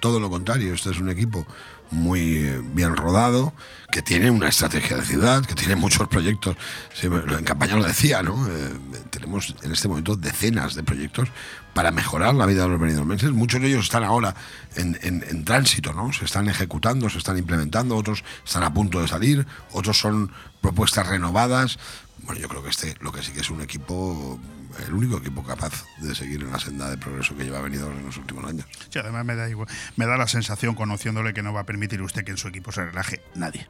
Todo 0.02 0.20
lo 0.20 0.30
contrario, 0.30 0.74
este 0.74 0.90
es 0.90 1.00
un 1.00 1.10
equipo 1.10 1.48
muy 1.92 2.38
eh, 2.38 2.62
bien 2.74 2.96
rodado, 2.96 3.54
que 3.92 4.02
tiene 4.02 4.30
una 4.32 4.50
estrategia 4.50 4.98
de 4.98 5.04
ciudad, 5.06 5.46
que 5.46 5.56
tiene 5.56 5.76
muchos 5.76 6.08
proyectos. 6.08 6.56
En 7.02 7.44
campaña 7.44 7.76
lo 7.76 7.84
decía, 7.86 8.22
¿no? 8.24 8.48
Eh, 8.48 8.74
tenemos 9.10 9.56
en 9.62 9.72
este 9.72 9.88
momento 9.88 10.16
decenas 10.16 10.76
de 10.76 10.84
proyectos 10.84 11.30
para 11.74 11.92
mejorar 11.92 12.34
la 12.36 12.46
vida 12.46 12.64
de 12.64 12.70
los 12.70 12.80
benidormenses. 12.80 13.32
Muchos 13.32 13.62
de 13.62 13.68
ellos 13.68 13.84
están 13.86 14.04
ahora 14.04 14.36
en, 14.76 14.98
en- 15.02 15.24
en 15.30 15.46
tránsito, 15.46 15.94
¿no? 15.94 16.12
Se 16.14 16.26
están 16.26 16.48
ejecutando, 16.50 17.10
se 17.10 17.18
están 17.20 17.38
implementando, 17.38 17.96
otros 17.96 18.24
están 18.46 18.64
a 18.64 18.74
punto 18.74 19.02
de 19.02 19.08
salir, 19.08 19.46
otros 19.72 19.98
son 20.00 20.32
propuestas 20.62 21.08
renovadas. 21.08 21.78
Bueno, 22.24 22.42
yo 22.42 22.48
creo 22.48 22.64
que 22.64 22.70
este 22.70 22.96
lo 23.02 23.12
que 23.12 23.22
sí 23.22 23.32
que 23.34 23.42
es 23.42 23.50
un 23.50 23.62
equipo, 23.62 24.40
el 24.86 24.94
único 24.94 25.18
equipo 25.18 25.44
capaz 25.44 25.86
de 26.00 26.14
seguir 26.16 26.42
en 26.42 26.52
la 26.52 26.60
senda 26.60 26.90
de 26.90 26.98
progreso 26.98 27.36
que 27.36 27.44
lleva 27.44 27.62
venido 27.62 27.92
en 27.92 28.06
los 28.06 28.18
últimos 28.18 28.46
años. 28.46 28.66
Sí, 28.90 29.00
además 29.00 29.26
me 29.26 29.36
da, 29.36 29.50
igual- 29.50 29.68
me 29.96 30.06
da 30.06 30.18
la 30.18 30.28
sensación, 30.28 30.76
conociéndole, 30.76 31.34
que 31.34 31.42
no 31.44 31.54
va 31.54 31.62
a 31.62 31.66
permitir 31.66 32.02
usted 32.02 32.24
que 32.24 32.32
en 32.32 32.38
su 32.38 32.48
equipo 32.48 32.72
se 32.72 32.86
relaje 32.86 33.22
nadie. 33.36 33.68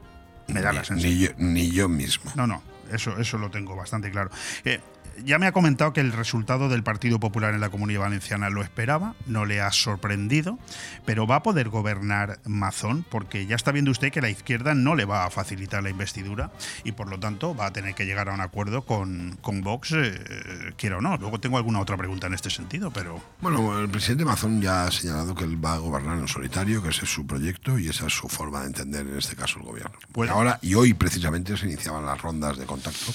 Me 0.48 0.60
da 0.60 0.72
la 0.72 0.84
sensación. 0.84 1.12
Ni 1.12 1.18
yo, 1.24 1.28
ni 1.38 1.70
yo 1.72 1.88
mismo. 1.88 2.30
No, 2.36 2.46
no, 2.46 2.62
eso, 2.92 3.18
eso 3.18 3.36
lo 3.38 3.50
tengo 3.50 3.74
bastante 3.74 4.10
claro. 4.10 4.30
Eh, 4.64 4.80
ya 5.24 5.38
me 5.38 5.46
ha 5.46 5.52
comentado 5.52 5.92
que 5.92 6.00
el 6.00 6.12
resultado 6.12 6.68
del 6.68 6.82
Partido 6.82 7.20
Popular 7.20 7.54
en 7.54 7.60
la 7.60 7.70
Comunidad 7.70 8.00
Valenciana 8.02 8.50
lo 8.50 8.62
esperaba, 8.62 9.14
no 9.26 9.44
le 9.44 9.60
ha 9.60 9.70
sorprendido, 9.72 10.58
pero 11.04 11.26
va 11.26 11.36
a 11.36 11.42
poder 11.42 11.68
gobernar 11.68 12.38
Mazón 12.44 13.04
porque 13.08 13.46
ya 13.46 13.56
está 13.56 13.72
viendo 13.72 13.90
usted 13.90 14.12
que 14.12 14.20
la 14.20 14.30
izquierda 14.30 14.74
no 14.74 14.94
le 14.94 15.04
va 15.04 15.24
a 15.24 15.30
facilitar 15.30 15.82
la 15.82 15.90
investidura 15.90 16.50
y 16.84 16.92
por 16.92 17.08
lo 17.08 17.18
tanto 17.18 17.54
va 17.54 17.66
a 17.66 17.72
tener 17.72 17.94
que 17.94 18.06
llegar 18.06 18.28
a 18.28 18.34
un 18.34 18.40
acuerdo 18.40 18.82
con, 18.84 19.38
con 19.40 19.62
Vox, 19.62 19.92
eh, 19.92 20.72
quiera 20.76 20.98
o 20.98 21.00
no. 21.00 21.16
Luego 21.16 21.40
tengo 21.40 21.56
alguna 21.56 21.80
otra 21.80 21.96
pregunta 21.96 22.26
en 22.26 22.34
este 22.34 22.50
sentido, 22.50 22.90
pero 22.90 23.20
Bueno, 23.40 23.78
el 23.78 23.88
presidente 23.88 24.24
Mazón 24.24 24.60
ya 24.60 24.86
ha 24.86 24.90
señalado 24.90 25.34
que 25.34 25.44
él 25.44 25.62
va 25.64 25.74
a 25.74 25.78
gobernar 25.78 26.18
en 26.18 26.28
solitario, 26.28 26.82
que 26.82 26.90
ese 26.90 27.04
es 27.04 27.12
su 27.12 27.26
proyecto 27.26 27.78
y 27.78 27.88
esa 27.88 28.06
es 28.06 28.12
su 28.12 28.28
forma 28.28 28.60
de 28.60 28.66
entender 28.66 29.06
en 29.06 29.18
este 29.18 29.36
caso 29.36 29.58
el 29.58 29.64
gobierno. 29.64 29.98
Bueno. 30.12 30.32
Y 30.32 30.36
ahora 30.36 30.58
y 30.62 30.74
hoy 30.74 30.94
precisamente 30.94 31.56
se 31.56 31.66
iniciaban 31.66 32.04
las 32.04 32.20
rondas 32.20 32.58
de 32.58 32.66
contacto. 32.66 33.12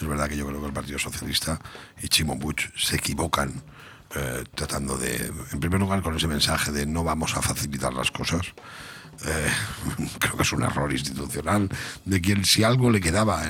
Es 0.00 0.08
verdad 0.08 0.28
que 0.28 0.36
yo 0.36 0.46
creo 0.46 0.60
que 0.60 0.66
el 0.66 0.72
Partido 0.72 0.98
Socialista 0.98 1.60
y 2.02 2.08
Chimo 2.08 2.38
Puig 2.38 2.72
se 2.76 2.96
equivocan 2.96 3.52
eh, 4.14 4.44
tratando 4.54 4.96
de, 4.96 5.32
en 5.52 5.60
primer 5.60 5.78
lugar, 5.80 6.02
con 6.02 6.16
ese 6.16 6.26
mensaje 6.26 6.72
de 6.72 6.86
no 6.86 7.04
vamos 7.04 7.36
a 7.36 7.42
facilitar 7.42 7.92
las 7.92 8.10
cosas. 8.10 8.46
Eh, 9.26 9.50
creo 10.18 10.36
que 10.36 10.42
es 10.42 10.52
un 10.52 10.62
error 10.62 10.90
institucional 10.90 11.68
de 12.06 12.20
quien 12.20 12.44
si 12.44 12.64
algo 12.64 12.90
le 12.90 13.00
quedaba 13.00 13.42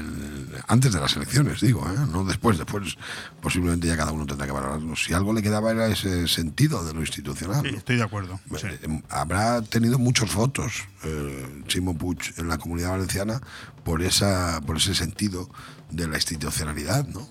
antes 0.67 0.93
de 0.93 1.01
las 1.01 1.15
elecciones, 1.17 1.61
digo, 1.61 1.87
¿eh? 1.89 2.07
no 2.11 2.25
después, 2.25 2.59
después 2.59 2.97
posiblemente 3.41 3.87
ya 3.87 3.97
cada 3.97 4.11
uno 4.11 4.27
tendrá 4.27 4.47
que 4.47 4.53
valorarlo. 4.53 4.97
Si 4.97 5.13
algo 5.13 5.33
le 5.33 5.43
quedaba 5.43 5.71
era 5.71 5.87
ese 5.87 6.27
sentido 6.27 6.85
de 6.85 6.93
lo 6.93 7.01
institucional. 7.01 7.63
sí, 7.65 7.71
¿no? 7.73 7.79
estoy 7.79 7.97
de 7.97 8.03
acuerdo. 8.03 8.41
sí. 8.57 8.67
Eh, 8.67 9.03
Habrá 9.09 9.63
tenido 9.63 9.99
muchos 9.99 10.35
votos 10.35 10.85
eh, 11.05 11.63
Chimo 11.69 11.97
Puig 11.97 12.19
en 12.37 12.49
la 12.49 12.59
comunidad 12.59 12.91
valenciana 12.91 13.41
por 13.85 14.03
esa 14.03 14.61
por 14.67 14.77
ese 14.77 14.95
sentido 14.95 15.49
de 15.91 16.09
la 16.09 16.17
institucionalidad, 16.17 17.07
¿no? 17.07 17.27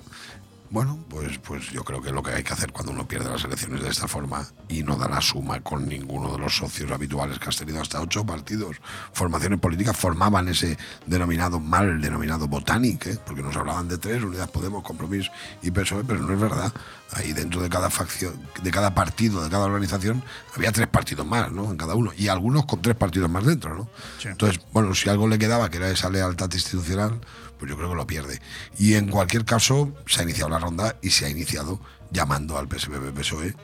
Bueno, 0.71 1.03
pues, 1.09 1.39
pues 1.39 1.71
yo 1.71 1.83
creo 1.83 1.99
que 1.99 2.11
lo 2.11 2.21
que 2.21 2.31
hay 2.31 2.43
que 2.43 2.53
hacer 2.53 2.71
cuando 2.71 2.91
uno 2.91 3.07
pierde 3.07 3.27
las 3.27 3.43
elecciones 3.43 3.81
de 3.81 3.89
esta 3.89 4.07
forma 4.07 4.45
y 4.67 4.83
no 4.83 4.97
da 4.97 5.09
la 5.09 5.19
suma 5.19 5.61
con 5.61 5.87
ninguno 5.87 6.31
de 6.31 6.37
los 6.37 6.55
socios 6.55 6.91
habituales 6.91 7.39
que 7.39 7.49
has 7.49 7.57
tenido 7.57 7.81
hasta 7.81 7.99
ocho 7.99 8.23
partidos, 8.23 8.77
formaciones 9.11 9.59
políticas 9.59 9.97
formaban 9.97 10.47
ese 10.47 10.77
denominado 11.07 11.59
mal 11.59 11.99
denominado 11.99 12.47
Botanic, 12.47 13.07
¿eh? 13.07 13.17
porque 13.25 13.41
nos 13.41 13.55
hablaban 13.55 13.87
de 13.87 13.97
tres, 13.97 14.23
Unidas 14.23 14.49
Podemos, 14.49 14.83
Compromís 14.83 15.31
y 15.63 15.71
PSOE, 15.71 16.03
pero 16.03 16.19
no 16.19 16.33
es 16.33 16.39
verdad. 16.39 16.71
Ahí 17.13 17.33
dentro 17.33 17.63
de 17.63 17.69
cada 17.69 17.89
facción, 17.89 18.39
de 18.61 18.69
cada 18.69 18.93
partido, 18.93 19.43
de 19.43 19.49
cada 19.49 19.65
organización, 19.65 20.23
había 20.55 20.71
tres 20.71 20.87
partidos 20.87 21.25
más, 21.25 21.51
¿no? 21.51 21.71
En 21.71 21.77
cada 21.77 21.95
uno. 21.95 22.11
Y 22.15 22.27
algunos 22.27 22.67
con 22.67 22.83
tres 22.83 22.95
partidos 22.95 23.31
más 23.31 23.43
dentro, 23.43 23.73
¿no? 23.73 23.89
Sí. 24.19 24.27
Entonces, 24.27 24.61
bueno, 24.71 24.93
si 24.93 25.09
algo 25.09 25.27
le 25.27 25.39
quedaba, 25.39 25.71
que 25.71 25.77
era 25.77 25.89
esa 25.89 26.11
lealtad 26.11 26.53
institucional, 26.53 27.19
pues 27.59 27.69
yo 27.69 27.77
creo 27.77 27.89
que 27.89 27.95
lo 27.95 28.07
pierde. 28.07 28.41
Y 28.77 28.95
en 28.95 29.09
cualquier 29.09 29.45
caso, 29.45 29.93
se 30.07 30.21
ha 30.21 30.23
iniciado 30.23 30.49
la 30.49 30.59
ronda 30.59 30.95
y 31.01 31.09
se 31.11 31.25
ha 31.25 31.29
iniciado 31.29 31.79
llamando 32.09 32.57
al 32.57 32.67
PSPB-PSOE, 32.67 33.55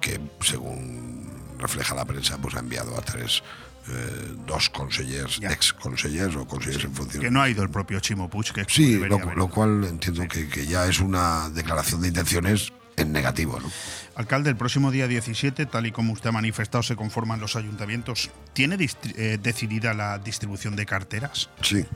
que 0.00 0.20
según 0.40 1.26
refleja 1.58 1.94
la 1.94 2.04
prensa, 2.04 2.38
pues 2.38 2.54
ha 2.54 2.60
enviado 2.60 2.96
a 2.96 3.00
tres, 3.00 3.42
eh, 3.88 4.34
dos 4.46 4.70
consellers, 4.70 5.38
Ya. 5.40 5.50
ex 5.50 5.72
consellers 5.72 6.36
o 6.36 6.46
consellers 6.46 6.84
en 6.84 6.94
función. 6.94 7.22
Que 7.22 7.30
no 7.30 7.42
ha 7.42 7.48
ido 7.48 7.62
el 7.62 7.70
propio 7.70 7.98
Chimo 8.00 8.28
Puig, 8.30 8.52
que 8.52 8.64
Sí, 8.68 8.98
lo, 8.98 9.48
cual 9.48 9.84
entiendo 9.84 10.28
que, 10.28 10.48
que 10.48 10.66
ya 10.66 10.86
es 10.86 11.00
una 11.00 11.48
declaración 11.50 12.02
de 12.02 12.08
intenciones 12.08 12.72
en 12.96 13.12
negativo, 13.12 13.58
¿no? 13.60 13.70
Alcalde, 14.16 14.50
el 14.50 14.56
próximo 14.56 14.90
día 14.90 15.06
17, 15.06 15.66
tal 15.66 15.86
y 15.86 15.92
como 15.92 16.12
usted 16.12 16.30
ha 16.30 16.32
manifestado, 16.32 16.82
se 16.82 16.96
conforman 16.96 17.40
los 17.40 17.54
ayuntamientos. 17.56 18.30
¿Tiene 18.52 18.76
eh, 19.16 19.38
decidida 19.40 19.94
la 19.94 20.18
distribución 20.18 20.74
de 20.74 20.86
carteras? 20.86 21.48
Sí. 21.62 21.86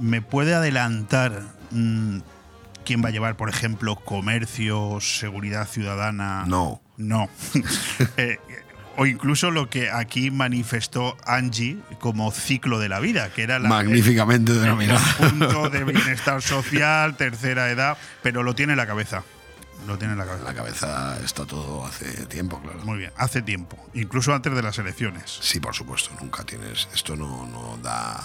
¿Me 0.00 0.22
puede 0.22 0.54
adelantar 0.54 1.42
mm, 1.70 2.18
quién 2.84 3.02
va 3.04 3.08
a 3.08 3.12
llevar, 3.12 3.36
por 3.36 3.48
ejemplo, 3.48 3.96
comercio, 3.96 4.98
seguridad 5.00 5.66
ciudadana? 5.68 6.44
No. 6.46 6.80
No. 6.96 7.28
Eh, 8.16 8.38
o 8.96 9.06
incluso 9.06 9.50
lo 9.50 9.68
que 9.68 9.90
aquí 9.90 10.30
manifestó 10.30 11.16
Angie 11.26 11.78
como 11.98 12.30
ciclo 12.30 12.78
de 12.78 12.88
la 12.88 13.00
vida, 13.00 13.28
que 13.30 13.42
era 13.42 13.58
la, 13.58 13.68
Magníficamente 13.68 14.52
el 14.52 14.60
denominado. 14.60 15.00
punto 15.18 15.68
de 15.70 15.82
bienestar 15.82 16.40
social, 16.42 17.16
tercera 17.16 17.70
edad, 17.70 17.98
pero 18.22 18.44
lo 18.44 18.54
tiene 18.54 18.74
en 18.74 18.76
la 18.76 18.86
cabeza. 18.86 19.24
Lo 19.88 19.98
tiene 19.98 20.12
en 20.12 20.18
la 20.18 20.24
En 20.24 20.30
cabeza. 20.30 20.44
la 20.48 20.54
cabeza 20.54 21.18
está 21.24 21.44
todo 21.44 21.84
hace 21.84 22.26
tiempo, 22.26 22.60
claro. 22.62 22.78
Muy 22.84 22.98
bien, 22.98 23.10
hace 23.16 23.42
tiempo, 23.42 23.76
incluso 23.94 24.32
antes 24.32 24.54
de 24.54 24.62
las 24.62 24.78
elecciones. 24.78 25.38
Sí, 25.40 25.58
por 25.58 25.74
supuesto, 25.74 26.10
nunca 26.20 26.44
tienes. 26.44 26.88
Esto 26.94 27.16
no, 27.16 27.46
no 27.48 27.76
da. 27.82 28.22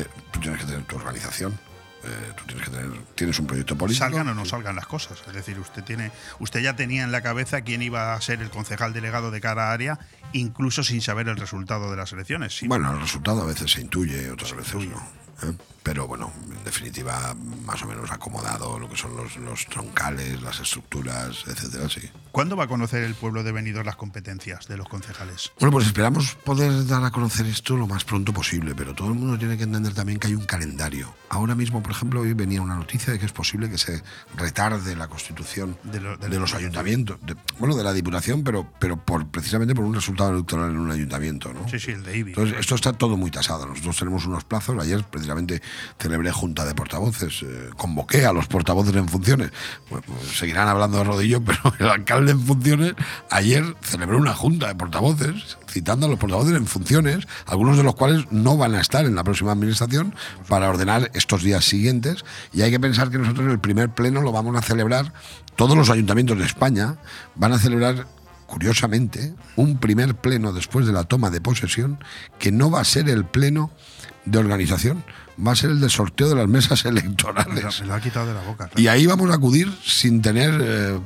Eh, 0.00 0.06
tú 0.30 0.40
tienes 0.40 0.60
que 0.60 0.66
tener 0.66 0.82
tu 0.84 0.96
organización. 0.96 1.58
eh, 2.04 2.32
tú 2.36 2.44
tienes 2.46 2.64
que 2.64 2.70
tener. 2.70 2.90
Tienes 3.14 3.38
un 3.40 3.46
proyecto 3.46 3.76
político. 3.76 4.04
Salgan 4.04 4.28
o 4.28 4.34
no 4.34 4.44
salgan 4.44 4.76
las 4.76 4.86
cosas. 4.86 5.18
Es 5.26 5.32
decir, 5.34 5.58
usted 5.58 5.82
tiene, 5.82 6.10
usted 6.38 6.60
ya 6.60 6.76
tenía 6.76 7.02
en 7.02 7.10
la 7.12 7.22
cabeza 7.22 7.62
quién 7.62 7.82
iba 7.82 8.14
a 8.14 8.20
ser 8.20 8.40
el 8.40 8.50
concejal 8.50 8.92
delegado 8.92 9.30
de 9.30 9.40
cada 9.40 9.72
área, 9.72 9.98
incluso 10.32 10.84
sin 10.84 11.00
saber 11.02 11.28
el 11.28 11.36
resultado 11.36 11.90
de 11.90 11.96
las 11.96 12.12
elecciones. 12.12 12.56
Sí, 12.56 12.68
Bueno, 12.68 12.92
el 12.92 13.00
resultado 13.00 13.42
a 13.42 13.46
veces 13.46 13.72
se 13.72 13.80
intuye, 13.80 14.30
otras 14.30 14.54
veces 14.54 14.74
no. 14.86 14.96
¿eh? 15.42 15.52
Pero 15.88 16.06
bueno, 16.06 16.30
en 16.54 16.64
definitiva, 16.64 17.34
más 17.64 17.82
o 17.82 17.86
menos 17.86 18.10
acomodado 18.10 18.78
lo 18.78 18.90
que 18.90 18.96
son 18.98 19.16
los, 19.16 19.38
los 19.38 19.64
troncales, 19.68 20.42
las 20.42 20.60
estructuras, 20.60 21.44
etcétera, 21.46 21.88
sí. 21.88 22.10
¿Cuándo 22.30 22.56
va 22.56 22.64
a 22.64 22.66
conocer 22.68 23.02
el 23.04 23.14
pueblo 23.14 23.42
de 23.42 23.52
Benidorm 23.52 23.86
las 23.86 23.96
competencias 23.96 24.68
de 24.68 24.76
los 24.76 24.86
concejales? 24.86 25.50
Bueno, 25.58 25.72
pues 25.72 25.86
esperamos 25.86 26.34
poder 26.44 26.86
dar 26.86 27.02
a 27.06 27.10
conocer 27.10 27.46
esto 27.46 27.74
lo 27.74 27.86
más 27.86 28.04
pronto 28.04 28.34
posible, 28.34 28.74
pero 28.74 28.94
todo 28.94 29.08
el 29.08 29.14
mundo 29.14 29.38
tiene 29.38 29.56
que 29.56 29.62
entender 29.62 29.94
también 29.94 30.18
que 30.18 30.26
hay 30.26 30.34
un 30.34 30.44
calendario. 30.44 31.14
Ahora 31.30 31.54
mismo, 31.54 31.82
por 31.82 31.92
ejemplo, 31.92 32.20
hoy 32.20 32.34
venía 32.34 32.60
una 32.60 32.76
noticia 32.76 33.14
de 33.14 33.18
que 33.18 33.24
es 33.24 33.32
posible 33.32 33.70
que 33.70 33.78
se 33.78 34.02
retarde 34.36 34.94
la 34.94 35.08
constitución 35.08 35.78
De 35.84 36.00
lo- 36.00 36.16
los 36.18 36.52
ayuntamientos, 36.54 37.16
de- 37.22 37.34
bueno, 37.58 37.74
de 37.76 37.82
la 37.82 37.94
diputación, 37.94 38.44
pero, 38.44 38.70
pero 38.78 39.02
por, 39.02 39.26
precisamente 39.28 39.74
por 39.74 39.86
un 39.86 39.94
resultado 39.94 40.32
electoral 40.34 40.70
en 40.70 40.76
un 40.78 40.90
ayuntamiento, 40.90 41.52
¿no? 41.54 41.66
Sí, 41.66 41.80
sí, 41.80 41.92
el 41.92 42.04
de 42.04 42.18
IBI. 42.18 42.30
Entonces, 42.32 42.58
esto 42.60 42.74
está 42.74 42.92
todo 42.92 43.16
muy 43.16 43.30
tasado. 43.30 43.66
Nosotros 43.66 43.96
tenemos 43.96 44.26
unos 44.26 44.44
plazos. 44.44 44.76
Ayer, 44.80 45.02
precisamente, 45.04 45.62
celebré 45.98 46.30
junta 46.30 46.64
de 46.64 46.74
portavoces. 46.74 47.42
eh, 47.42 47.70
convoqué 47.76 48.26
a 48.26 48.32
los 48.32 48.46
portavoces 48.46 48.94
en 48.94 49.08
funciones. 49.08 49.50
Pues, 49.88 50.02
seguirán 50.34 50.68
hablando 50.68 50.98
de 50.98 51.04
rodillo, 51.04 51.40
pero 51.44 51.74
el 51.78 51.88
alcalde 51.88 52.32
en 52.32 52.40
funciones 52.40 52.94
ayer 53.30 53.64
celebró 53.82 54.18
una 54.18 54.34
junta 54.34 54.68
de 54.68 54.74
portavoces, 54.74 55.58
citando 55.68 56.06
a 56.06 56.08
los 56.08 56.18
portavoces 56.18 56.56
en 56.56 56.66
funciones, 56.66 57.26
algunos 57.46 57.76
de 57.76 57.82
los 57.82 57.94
cuales 57.94 58.30
no 58.30 58.56
van 58.56 58.74
a 58.74 58.80
estar 58.80 59.04
en 59.04 59.14
la 59.14 59.24
próxima 59.24 59.52
administración 59.52 60.14
para 60.48 60.68
ordenar 60.68 61.10
estos 61.14 61.42
días 61.42 61.64
siguientes. 61.64 62.24
Y 62.52 62.62
hay 62.62 62.70
que 62.70 62.80
pensar 62.80 63.10
que 63.10 63.18
nosotros 63.18 63.50
el 63.50 63.58
primer 63.58 63.90
pleno 63.90 64.22
lo 64.22 64.32
vamos 64.32 64.56
a 64.56 64.62
celebrar. 64.62 65.12
Todos 65.56 65.76
los 65.76 65.90
ayuntamientos 65.90 66.38
de 66.38 66.44
España 66.44 66.96
van 67.34 67.52
a 67.52 67.58
celebrar 67.58 68.06
curiosamente, 68.48 69.34
un 69.56 69.76
primer 69.76 70.14
pleno 70.14 70.54
después 70.54 70.86
de 70.86 70.92
la 70.92 71.04
toma 71.04 71.28
de 71.28 71.40
posesión 71.40 71.98
que 72.38 72.50
no 72.50 72.70
va 72.70 72.80
a 72.80 72.84
ser 72.84 73.10
el 73.10 73.26
pleno 73.26 73.70
de 74.24 74.38
organización, 74.38 75.04
va 75.46 75.52
a 75.52 75.56
ser 75.56 75.70
el 75.70 75.80
de 75.80 75.88
sorteo 75.88 76.28
de 76.28 76.34
las 76.34 76.48
mesas 76.48 76.84
electorales. 76.84 77.80
me 77.80 77.86
lo 77.86 77.94
ha 77.94 78.00
quitado 78.00 78.26
de 78.26 78.34
la 78.34 78.40
boca. 78.42 78.68
claro. 78.68 78.80
Y 78.80 78.88
ahí 78.88 79.06
vamos 79.06 79.30
a 79.30 79.34
acudir 79.34 79.72
sin 79.84 80.20
tener, 80.22 80.58
eh, 80.62 80.98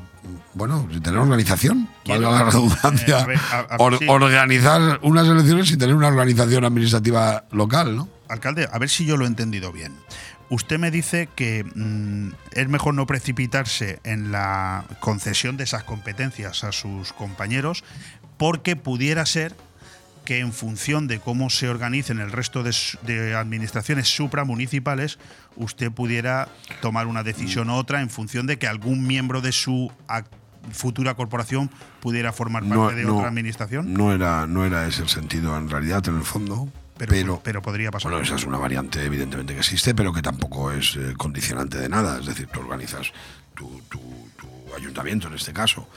bueno, 0.54 0.86
sin 0.90 1.02
tener 1.02 1.18
organización, 1.18 1.88
valga 2.06 2.30
la 2.30 2.44
redundancia, 2.44 3.18
Eh, 3.18 3.22
a 3.22 3.26
ver, 3.26 3.38
a- 3.38 3.58
a 3.58 3.62
ver 3.62 3.76
Or- 3.80 3.98
si- 3.98 4.08
organizar 4.08 4.98
unas 5.02 5.26
elecciones 5.28 5.68
sin 5.68 5.78
tener 5.78 5.94
una 5.94 6.08
organización 6.08 6.64
administrativa 6.64 7.44
local, 7.50 7.96
¿no? 7.96 8.08
Alcalde, 8.28 8.68
a 8.72 8.78
ver 8.78 8.88
si 8.88 9.04
yo 9.04 9.16
lo 9.16 9.24
he 9.24 9.28
entendido 9.28 9.72
bien. 9.72 9.92
Usted 10.48 10.78
me 10.78 10.90
dice 10.90 11.28
que 11.34 11.64
mm, 11.64 12.32
es 12.52 12.68
mejor 12.68 12.92
no 12.94 13.06
precipitarse 13.06 14.00
en 14.04 14.32
la 14.32 14.84
concesión 15.00 15.56
de 15.56 15.64
esas 15.64 15.84
competencias 15.84 16.62
a 16.64 16.72
sus 16.72 17.12
compañeros 17.14 17.84
porque 18.36 18.76
pudiera 18.76 19.24
ser 19.24 19.54
que 20.24 20.38
en 20.38 20.52
función 20.52 21.08
de 21.08 21.18
cómo 21.18 21.50
se 21.50 21.68
organicen 21.68 22.20
el 22.20 22.30
resto 22.30 22.62
de, 22.62 22.72
de 23.06 23.34
administraciones 23.34 24.08
supramunicipales, 24.08 25.18
usted 25.56 25.90
pudiera 25.90 26.48
tomar 26.80 27.06
una 27.06 27.22
decisión 27.22 27.70
u 27.70 27.74
otra 27.74 28.00
en 28.02 28.10
función 28.10 28.46
de 28.46 28.58
que 28.58 28.66
algún 28.68 29.06
miembro 29.06 29.40
de 29.40 29.52
su 29.52 29.90
futura 30.70 31.14
corporación 31.14 31.70
pudiera 32.00 32.32
formar 32.32 32.64
parte 32.68 32.94
de 32.94 33.06
otra 33.06 33.28
administración. 33.28 33.92
no 33.94 34.12
era, 34.12 34.46
no 34.46 34.64
era 34.64 34.86
ese 34.86 35.02
el 35.02 35.08
sentido 35.08 35.56
en 35.58 35.68
realidad, 35.68 36.06
en 36.08 36.16
el 36.18 36.22
fondo. 36.22 36.68
Pero, 36.96 37.10
pero, 37.10 37.40
pero 37.42 37.62
podría 37.62 37.90
pasar. 37.90 38.12
Bueno, 38.12 38.24
esa 38.24 38.36
es 38.36 38.44
una 38.44 38.58
variante 38.58 39.04
evidentemente 39.04 39.54
que 39.54 39.58
existe, 39.60 39.92
pero 39.94 40.12
que 40.12 40.22
tampoco 40.22 40.70
es 40.70 40.94
eh, 40.96 41.14
condicionante 41.16 41.78
de 41.78 41.88
nada. 41.88 42.20
Es 42.20 42.26
decir, 42.26 42.46
tú 42.52 42.60
organizas 42.60 43.10
tu, 43.54 43.80
tu- 43.88 44.28
tu 44.36 44.46
ayuntamiento 44.76 45.26
en 45.26 45.34
este 45.34 45.52
caso, 45.52 45.88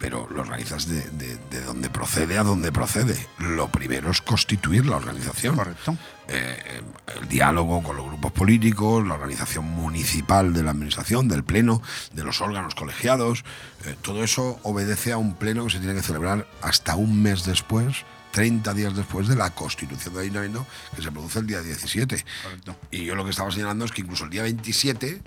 pero 0.00 0.26
lo 0.30 0.40
organizas 0.40 0.88
de, 0.88 1.02
de- 1.10 1.36
de 1.50 1.60
donde 1.60 1.90
procede 1.90 2.38
a 2.38 2.42
donde 2.42 2.72
procede. 2.72 3.28
Lo 3.38 3.68
primero 3.70 4.10
es 4.10 4.22
constituir 4.22 4.86
la 4.86 4.96
organización. 4.96 5.54
Correcto. 5.54 5.96
Eh, 6.26 6.80
el 7.20 7.28
diálogo 7.28 7.82
con 7.82 7.96
los 7.96 8.06
grupos 8.06 8.32
políticos, 8.32 9.06
la 9.06 9.14
organización 9.14 9.66
municipal 9.66 10.54
de 10.54 10.62
la 10.62 10.70
administración, 10.70 11.28
del 11.28 11.44
pleno, 11.44 11.82
de 12.14 12.24
los 12.24 12.40
órganos 12.40 12.74
colegiados, 12.74 13.44
eh, 13.84 13.94
todo 14.00 14.24
eso 14.24 14.58
obedece 14.62 15.12
a 15.12 15.18
un 15.18 15.34
pleno 15.34 15.64
que 15.66 15.70
se 15.72 15.78
tiene 15.80 15.94
que 15.94 16.02
celebrar 16.02 16.46
hasta 16.62 16.96
un 16.96 17.20
mes 17.22 17.44
después, 17.44 18.04
30 18.32 18.72
días 18.74 18.96
después 18.96 19.28
de 19.28 19.36
la 19.36 19.50
constitución 19.50 20.14
del 20.14 20.22
ayuntamiento, 20.22 20.66
que 20.96 21.02
se 21.02 21.12
produce 21.12 21.40
el 21.40 21.46
día 21.46 21.60
17. 21.60 22.24
Correcto. 22.44 22.76
Y 22.90 23.04
yo 23.04 23.14
lo 23.16 23.24
que 23.24 23.30
estaba 23.32 23.50
señalando 23.50 23.84
es 23.84 23.92
que 23.92 24.00
incluso 24.00 24.24
el 24.24 24.30
día 24.30 24.44
27 24.44 25.20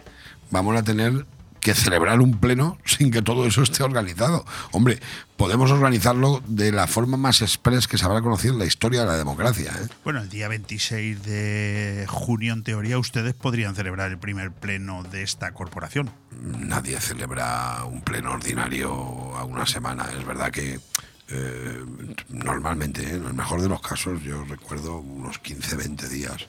vamos 0.49 0.75
a 0.77 0.83
tener 0.83 1.25
que 1.63 1.73
celebrar 1.73 2.19
un 2.19 2.37
pleno 2.39 2.77
sin 2.85 3.09
que 3.09 3.21
todo 3.21 3.47
eso 3.47 3.63
esté 3.63 3.83
organizado. 3.83 4.45
Hombre, 4.71 4.99
podemos 5.37 5.71
organizarlo 5.71 6.43
de 6.45 6.71
la 6.71 6.87
forma 6.87 7.15
más 7.15 7.41
express 7.41 7.87
que 7.87 7.97
se 7.97 8.05
habrá 8.05 8.21
conocido 8.21 8.53
en 8.53 8.59
la 8.59 8.65
historia 8.65 9.01
de 9.01 9.07
la 9.07 9.17
democracia. 9.17 9.71
¿eh? 9.81 9.87
Bueno, 10.03 10.19
el 10.19 10.29
día 10.29 10.49
26 10.49 11.23
de 11.23 12.05
junio, 12.09 12.53
en 12.53 12.63
teoría, 12.63 12.99
ustedes 12.99 13.33
podrían 13.33 13.75
celebrar 13.75 14.11
el 14.11 14.17
primer 14.17 14.51
pleno 14.51 15.03
de 15.03 15.23
esta 15.23 15.53
corporación. 15.53 16.11
Nadie 16.41 16.99
celebra 16.99 17.85
un 17.85 18.01
pleno 18.01 18.33
ordinario 18.33 18.91
a 19.35 19.45
una 19.45 19.65
semana. 19.65 20.07
Es 20.17 20.25
verdad 20.25 20.51
que 20.51 20.79
eh, 21.29 21.83
normalmente, 22.29 23.01
¿eh? 23.01 23.15
en 23.15 23.25
el 23.25 23.33
mejor 23.33 23.61
de 23.61 23.69
los 23.69 23.81
casos, 23.81 24.21
yo 24.23 24.43
recuerdo 24.43 24.97
unos 24.97 25.39
15, 25.39 25.75
20 25.77 26.09
días. 26.09 26.47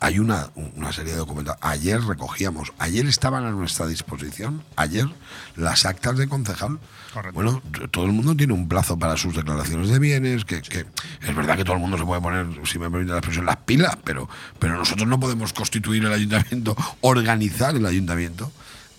Hay 0.00 0.18
una, 0.18 0.50
una 0.54 0.92
serie 0.92 1.12
de 1.12 1.18
documentos. 1.18 1.56
Ayer 1.60 2.02
recogíamos, 2.02 2.72
ayer 2.78 3.06
estaban 3.06 3.44
a 3.44 3.50
nuestra 3.50 3.86
disposición, 3.86 4.64
ayer, 4.74 5.06
las 5.54 5.86
actas 5.86 6.16
de 6.18 6.28
concejal. 6.28 6.78
Correcto. 7.14 7.34
Bueno, 7.34 7.62
todo 7.90 8.04
el 8.04 8.12
mundo 8.12 8.36
tiene 8.36 8.52
un 8.52 8.68
plazo 8.68 8.98
para 8.98 9.16
sus 9.16 9.34
declaraciones 9.34 9.88
de 9.88 9.98
bienes, 9.98 10.44
que, 10.44 10.60
que 10.60 10.80
es 11.20 11.36
verdad 11.36 11.56
que 11.56 11.64
todo 11.64 11.76
el 11.76 11.80
mundo 11.80 11.96
se 11.96 12.04
puede 12.04 12.20
poner, 12.20 12.46
si 12.66 12.78
me 12.78 12.90
permite 12.90 13.12
la 13.12 13.18
expresión, 13.18 13.46
las 13.46 13.56
pilas, 13.58 13.96
pero, 14.04 14.28
pero 14.58 14.76
nosotros 14.76 15.08
no 15.08 15.18
podemos 15.18 15.52
constituir 15.52 16.04
el 16.04 16.12
ayuntamiento, 16.12 16.76
organizar 17.00 17.74
el 17.76 17.86
ayuntamiento 17.86 18.52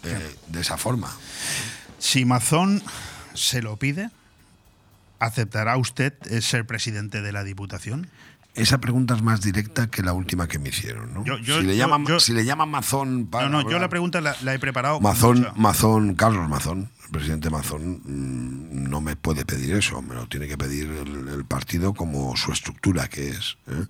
eh, 0.04 0.36
de 0.48 0.62
esa 0.62 0.78
forma. 0.78 1.12
Si 2.00 2.26
Mazón 2.26 2.82
se 3.34 3.62
lo 3.62 3.78
pide, 3.78 4.10
¿aceptará 5.20 5.78
usted 5.78 6.14
eh, 6.30 6.42
ser 6.42 6.66
presidente 6.66 7.22
de 7.22 7.32
la 7.32 7.44
Diputación? 7.44 8.08
Esa 8.56 8.80
pregunta 8.80 9.14
es 9.14 9.22
más 9.22 9.42
directa 9.42 9.88
que 9.88 10.02
la 10.02 10.14
última 10.14 10.48
que 10.48 10.58
me 10.58 10.70
hicieron, 10.70 11.14
¿no? 11.14 11.24
Yo- 11.24 11.38
yo- 11.38 11.60
si, 11.62 11.68
le 11.68 11.78
llaman, 11.78 12.06
yo- 12.08 12.20
si 12.20 12.34
le 12.34 12.44
llaman 12.44 12.70
Mazón 12.70 13.28
para 13.28 13.50
no, 13.50 13.62
no, 13.62 13.70
yo 13.70 13.78
la 13.78 13.88
pregunta 13.88 14.20
la, 14.20 14.36
la 14.42 14.54
he 14.56 14.58
preparado. 14.60 15.00
Mazón, 15.00 15.48
Mazón, 15.56 16.16
Carlos 16.16 16.50
Mazón, 16.50 16.90
el 17.06 17.12
presidente 17.12 17.52
Mazón, 17.52 18.02
mm, 18.04 18.90
no 18.90 19.00
me 19.00 19.16
puede 19.16 19.46
pedir 19.46 19.76
eso, 19.76 20.02
me 20.02 20.16
lo 20.16 20.28
tiene 20.28 20.48
que 20.48 20.58
pedir 20.58 20.90
el, 20.90 21.28
el 21.28 21.46
partido 21.46 21.94
como 21.94 22.36
su 22.36 22.52
estructura 22.52 23.08
que 23.08 23.30
es. 23.30 23.58
¿eh? 23.68 23.86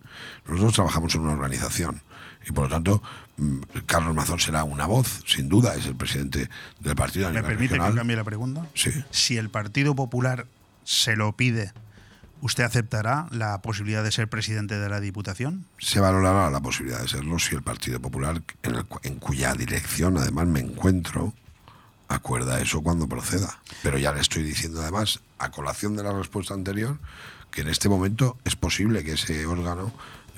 Nosotros 0.50 0.74
trabajamos 0.74 1.16
en 1.16 1.22
una 1.22 1.32
organización 1.34 2.02
y 2.46 2.52
por 2.52 2.66
lo 2.66 2.70
tanto 2.70 3.02
mm, 3.38 3.60
Carlos 3.86 4.14
Mazón 4.16 4.40
será 4.42 4.66
una 4.66 4.86
voz, 4.86 5.24
sin 5.26 5.48
duda, 5.48 5.76
es 5.76 5.86
el 5.86 5.96
presidente 5.96 6.50
del 6.82 6.96
partido 6.96 7.32
¿Me 7.32 7.42
permite 7.42 7.76
que 7.76 7.80
cambie 7.80 8.18
la 8.18 8.24
pregunta? 8.26 8.68
Sí. 8.74 8.92
Si 9.12 9.38
el 9.38 9.50
Partido 9.50 9.96
Popular 9.96 10.46
se 10.88 11.18
lo 11.18 11.36
pide, 11.36 11.74
¿usted 12.40 12.64
aceptará 12.64 13.28
la 13.32 13.62
posibilidad 13.62 14.06
de 14.06 14.12
ser 14.14 14.30
presidente 14.30 14.80
de 14.80 14.88
la 14.88 15.02
Diputación? 15.02 15.66
Se 15.80 16.00
valorará 16.00 16.50
la 16.50 16.62
posibilidad 16.62 17.02
de 17.02 17.10
serlo 17.10 17.38
si 17.40 17.56
el 17.56 17.62
Partido 17.62 18.00
Popular, 18.00 18.42
en, 18.64 18.76
el 18.76 18.86
en 19.04 19.20
cuya 19.20 19.54
dirección 19.54 20.18
además 20.18 20.48
me 20.48 20.62
encuentro, 20.62 21.34
acuerda 22.08 22.62
eso 22.62 22.82
cuando 22.82 23.06
proceda. 23.06 23.60
Pero 23.84 23.98
ya 23.98 24.14
le 24.14 24.22
estoy 24.22 24.44
diciendo 24.44 24.82
además, 24.82 25.20
a 25.40 25.52
colación 25.52 25.98
de 25.98 26.04
la 26.04 26.14
respuesta 26.14 26.54
anterior, 26.54 26.98
que 27.52 27.62
en 27.62 27.68
este 27.68 27.90
momento 27.90 28.38
es 28.46 28.56
posible 28.56 29.04
que 29.04 29.14
ese 29.14 29.46
órgano, 29.46 29.92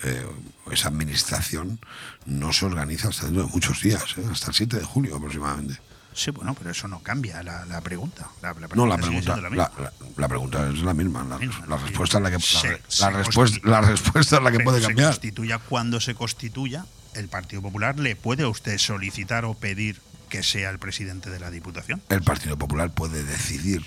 eh, 0.04 0.26
esa 0.72 0.88
administración, 0.88 1.80
no 2.26 2.54
se 2.54 2.66
organice 2.66 3.08
hasta 3.08 3.28
dentro 3.28 3.44
de 3.44 3.52
muchos 3.52 3.84
días, 3.84 4.18
¿eh? 4.18 4.26
hasta 4.32 4.48
el 4.48 4.56
7 4.56 4.78
de 4.78 4.84
julio 4.84 5.16
aproximadamente. 5.16 5.80
Sí, 6.20 6.32
bueno, 6.32 6.54
pero 6.54 6.70
eso 6.72 6.88
no 6.90 7.00
cambia 7.00 7.42
la, 7.44 7.66
la 7.66 7.80
pregunta. 7.82 8.28
La, 8.42 8.54
la 8.54 8.68
No, 8.76 8.86
la 8.86 8.98
pregunta, 8.98 9.38
la 9.38 9.50
misma. 9.50 10.28
pregunta 10.28 10.70
es 10.70 10.80
la 10.82 10.94
misma. 10.94 11.24
La, 11.24 11.38
Misma, 11.38 11.78
respuesta 11.78 12.18
es 12.18 12.24
la 12.24 12.32
que 12.32 12.40
Se- 12.42 12.82
se 12.88 13.10
respuesta, 13.10 13.60
la 13.64 13.82
respuesta 13.82 14.36
es 14.38 14.44
la 14.44 14.52
que 14.52 14.60
puede 14.60 14.82
se 14.82 14.88
cambiar. 14.88 15.10
constituya 15.12 15.60
cuando 15.60 16.02
se 16.02 16.16
constituya, 16.16 16.86
el 17.14 17.30
Partido 17.30 17.62
Popular 17.62 17.98
le 18.00 18.16
puede 18.18 18.44
a 18.44 18.50
usted 18.50 18.78
solicitar 18.78 19.46
o 19.46 19.54
pedir 19.54 20.02
que 20.30 20.44
sea 20.44 20.70
el 20.72 20.78
presidente 20.78 21.30
de 21.30 21.40
la 21.40 21.50
Diputación. 21.52 22.02
El 22.10 22.22
Partido 22.22 22.58
Popular 22.58 22.92
puede 22.92 23.24
decidir 23.24 23.86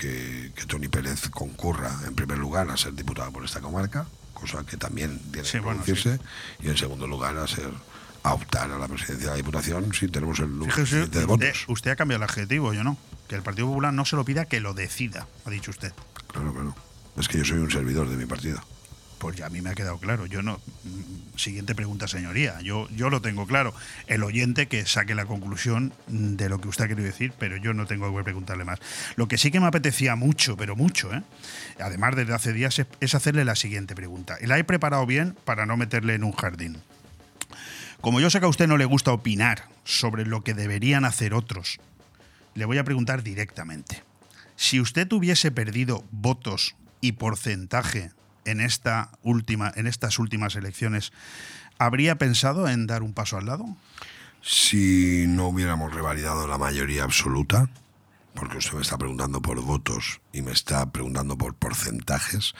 que, 0.00 0.52
que 0.56 0.64
Tony 0.64 0.88
Pérez 0.88 1.28
concurra 1.28 1.92
en 2.06 2.14
primer 2.14 2.38
lugar 2.38 2.70
a 2.70 2.76
ser 2.78 2.94
diputado 2.94 3.30
por 3.30 3.44
esta 3.44 3.60
comarca, 3.60 4.06
cosa 4.32 4.64
que 4.64 4.76
también 4.76 5.18
tiene 5.30 5.46
Sí, 5.46 5.52
que 5.52 5.60
bueno, 5.60 5.82
producirse, 5.84 6.18
y 6.62 6.68
en 6.68 6.76
segundo 6.78 7.06
lugar 7.06 7.36
a 7.36 7.46
ser 7.46 7.68
a 8.24 8.34
optar 8.34 8.70
a 8.72 8.78
la 8.78 8.88
presidencia 8.88 9.26
de 9.26 9.30
la 9.32 9.36
Diputación 9.36 9.92
si 9.94 10.08
tenemos 10.08 10.40
el 10.40 10.48
número 10.50 10.72
Fíjese, 10.74 11.06
de 11.06 11.24
votos. 11.26 11.64
usted 11.68 11.92
ha 11.92 11.96
cambiado 11.96 12.24
el 12.24 12.28
adjetivo, 12.28 12.72
yo 12.72 12.82
no. 12.82 12.96
Que 13.28 13.36
el 13.36 13.42
Partido 13.42 13.68
Popular 13.68 13.92
no 13.92 14.04
se 14.04 14.16
lo 14.16 14.24
pida, 14.24 14.46
que 14.46 14.60
lo 14.60 14.74
decida, 14.74 15.28
ha 15.44 15.50
dicho 15.50 15.70
usted. 15.70 15.92
Claro, 16.26 16.52
claro. 16.52 16.74
Es 17.16 17.28
que 17.28 17.38
yo 17.38 17.44
soy 17.44 17.58
un 17.58 17.70
servidor 17.70 18.08
de 18.08 18.16
mi 18.16 18.26
partido. 18.26 18.60
Pues 19.18 19.36
ya 19.36 19.46
a 19.46 19.50
mí 19.50 19.62
me 19.62 19.70
ha 19.70 19.74
quedado 19.74 19.98
claro. 19.98 20.26
Yo 20.26 20.42
no. 20.42 20.58
mm, 20.84 21.38
Siguiente 21.38 21.74
pregunta, 21.74 22.08
señoría. 22.08 22.60
Yo, 22.60 22.88
yo 22.90 23.10
lo 23.10 23.20
tengo 23.22 23.46
claro. 23.46 23.74
El 24.06 24.22
oyente 24.22 24.68
que 24.68 24.84
saque 24.86 25.14
la 25.14 25.24
conclusión 25.26 25.92
de 26.06 26.48
lo 26.48 26.60
que 26.60 26.68
usted 26.68 26.84
ha 26.84 26.88
querido 26.88 27.06
decir, 27.06 27.32
pero 27.38 27.56
yo 27.56 27.72
no 27.74 27.86
tengo 27.86 28.14
que 28.16 28.22
preguntarle 28.24 28.64
más. 28.64 28.80
Lo 29.16 29.28
que 29.28 29.38
sí 29.38 29.50
que 29.50 29.60
me 29.60 29.66
apetecía 29.66 30.16
mucho, 30.16 30.56
pero 30.56 30.76
mucho, 30.76 31.12
¿eh? 31.14 31.22
además 31.80 32.16
desde 32.16 32.34
hace 32.34 32.52
días, 32.52 32.78
es, 32.78 32.86
es 33.00 33.14
hacerle 33.14 33.44
la 33.44 33.54
siguiente 33.56 33.94
pregunta. 33.94 34.36
Y 34.40 34.46
la 34.46 34.58
he 34.58 34.64
preparado 34.64 35.06
bien 35.06 35.36
para 35.44 35.66
no 35.66 35.76
meterle 35.76 36.14
en 36.14 36.24
un 36.24 36.32
jardín. 36.32 36.78
Como 38.04 38.20
yo 38.20 38.28
sé 38.28 38.38
que 38.38 38.44
a 38.44 38.50
usted 38.50 38.68
no 38.68 38.76
le 38.76 38.84
gusta 38.84 39.14
opinar 39.14 39.66
sobre 39.82 40.26
lo 40.26 40.44
que 40.44 40.52
deberían 40.52 41.06
hacer 41.06 41.32
otros, 41.32 41.78
le 42.52 42.66
voy 42.66 42.76
a 42.76 42.84
preguntar 42.84 43.22
directamente. 43.22 44.04
Si 44.56 44.78
usted 44.78 45.10
hubiese 45.10 45.50
perdido 45.50 46.04
votos 46.10 46.76
y 47.00 47.12
porcentaje 47.12 48.12
en 48.44 48.60
esta 48.60 49.10
última 49.22 49.72
en 49.74 49.86
estas 49.86 50.18
últimas 50.18 50.54
elecciones, 50.54 51.14
¿habría 51.78 52.18
pensado 52.18 52.68
en 52.68 52.86
dar 52.86 53.02
un 53.02 53.14
paso 53.14 53.38
al 53.38 53.46
lado? 53.46 53.64
Si 54.42 55.24
no 55.26 55.48
hubiéramos 55.48 55.94
revalidado 55.94 56.46
la 56.46 56.58
mayoría 56.58 57.04
absoluta, 57.04 57.70
porque 58.34 58.58
usted 58.58 58.74
me 58.74 58.82
está 58.82 58.98
preguntando 58.98 59.40
por 59.40 59.62
votos 59.62 60.20
y 60.30 60.42
me 60.42 60.52
está 60.52 60.84
preguntando 60.92 61.38
por 61.38 61.54
porcentajes, 61.54 62.54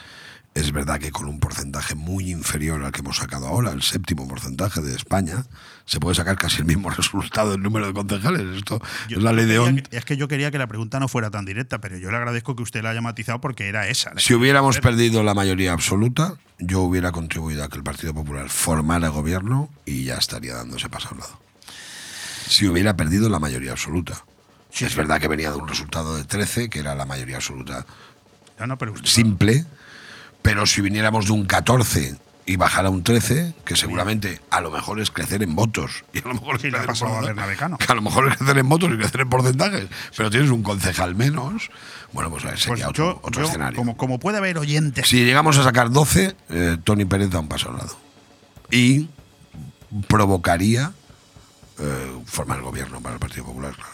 es 0.55 0.71
verdad 0.73 1.01
que 1.01 1.11
con 1.11 1.27
un 1.27 1.41
porcentaje 1.41 1.95
muy 1.97 2.31
inferior 2.31 2.85
al 2.85 2.93
que 2.93 3.01
hemos 3.01 3.17
sacado 3.17 3.49
ahora, 3.49 3.73
el 3.73 3.83
séptimo 3.83 4.29
porcentaje 4.29 4.81
de 4.81 4.95
España, 4.95 5.45
se 5.85 5.99
puede 5.99 6.15
sacar 6.15 6.37
casi 6.37 6.59
el 6.59 6.65
mismo 6.67 6.91
resultado 6.97 7.51
del 7.51 7.63
número 7.63 7.87
de 7.89 7.93
concejales. 7.93 8.43
Esto 8.57 8.81
Yo 9.09 9.19
es 9.19 9.23
la 9.25 9.33
ley 9.33 9.47
de 9.47 9.83
que- 9.83 9.97
Es 9.97 10.05
que 10.05 10.17
yo 10.17 10.29
quería 10.29 10.51
que 10.53 10.59
la 10.59 10.67
pregunta 10.69 11.01
no 11.01 11.09
fuera 11.09 11.31
tan 11.31 11.45
directa, 11.45 11.81
pero 11.81 11.97
yo 11.99 12.11
le 12.11 12.17
agradezco 12.19 12.55
que 12.55 12.63
usted 12.63 12.83
la 12.83 12.91
haya 12.91 13.01
matizado 13.01 13.41
porque 13.41 13.69
era 13.69 13.89
esa. 13.89 14.13
Si 14.17 14.33
hubiéramos 14.35 14.79
perdido 14.79 15.23
la 15.25 15.35
mayoría 15.35 15.73
absoluta, 15.73 16.35
yo 16.59 16.81
hubiera 16.83 17.11
contribuido 17.11 17.65
a 17.65 17.69
que 17.69 17.77
el 17.77 17.83
Partido 17.83 18.15
Popular 18.15 18.49
formara 18.49 19.09
gobierno 19.09 19.71
y 19.85 20.05
ya 20.05 20.17
estaría 20.19 20.55
dándose 20.55 20.89
paso 20.89 21.09
a 21.09 21.13
un 21.15 21.19
lado. 21.19 21.41
Si 22.49 22.69
hubiera 22.69 22.95
perdido 22.97 23.29
la 23.29 23.41
mayoría 23.41 23.73
absoluta. 23.73 24.25
Sí, 24.71 24.85
es 24.85 24.93
sí. 24.93 24.97
verdad 24.99 25.21
que 25.21 25.29
venía 25.29 25.51
de 25.51 25.57
un 25.57 25.67
resultado 25.69 26.17
de 26.17 26.25
13, 26.25 26.69
que 26.69 26.79
era 26.81 26.95
la 26.95 27.07
mayoría 27.07 27.37
absoluta 27.37 27.87
No, 28.59 28.67
no, 28.69 28.79
pero 28.79 28.93
usted- 28.93 29.07
simple, 29.09 29.65
pero 30.45 30.67
si 30.67 30.83
viniéramos 30.83 31.25
de 31.25 31.33
un 31.33 31.47
14 31.47 32.17
y 32.45 32.57
bajara 32.57 32.89
a 32.89 32.91
un 32.91 33.03
13, 33.03 33.55
que 33.65 33.77
seguramente 33.77 34.43
a 34.51 34.61
lo 34.61 34.71
mejor 34.71 35.01
es 35.01 35.11
crecer 35.11 35.43
en 35.43 35.57
votos. 35.57 36.05
Y 36.13 36.19
a 36.19 36.29
lo 36.29 36.35
mejor 36.35 36.57
es 36.57 36.61
Sí, 36.61 36.71
le 36.71 36.77
ha 36.77 36.83
crecer 36.83 36.83
en 36.83 36.87
pasado 36.87 37.11
a 37.11 37.15
porcentajes, 37.15 37.35
Bernabé 37.35 37.57
Cano. 37.57 37.79
Que 37.79 37.91
a 37.91 37.95
lo 37.95 38.03
mejor 38.03 38.29
es 38.29 38.37
crecer 38.37 38.59
en 38.59 38.69
votos 38.69 38.91
y 38.93 38.97
crecer 38.99 39.21
en 39.23 39.31
porcentajes, 39.31 39.87
pero 40.15 40.31
tienes 40.31 40.51
un 40.51 40.63
concejal 40.63 41.15
menos, 41.15 41.71
bueno, 42.13 42.29
pues 42.29 42.43
pues 42.43 42.61
sería 42.61 42.91
otro, 42.91 43.13
yo, 43.13 43.21
otro 43.23 43.41
yo, 43.41 43.49
escenario. 43.49 43.75
como, 43.75 43.97
como 43.97 44.19
puede 44.19 44.37
haber 44.37 44.59
oyentes 44.59 45.09
Si 45.09 45.25
llegamos 45.25 45.57
a 45.57 45.63
sacar 45.63 45.91
12, 45.91 46.37
eh, 46.51 46.77
Tony 46.85 47.07
Pérez 47.07 47.31
da 47.31 47.41
un 47.41 47.49
paso 47.49 47.71
al 47.71 47.79
lado. 47.79 47.97
Y 48.71 49.09
provocaría 50.09 50.93
eh, 51.79 52.13
formar 52.27 52.61
gobierno 52.61 53.01
para 53.01 53.15
el 53.15 53.19
Partido 53.19 53.47
Popular, 53.47 53.75
claro. 53.75 53.94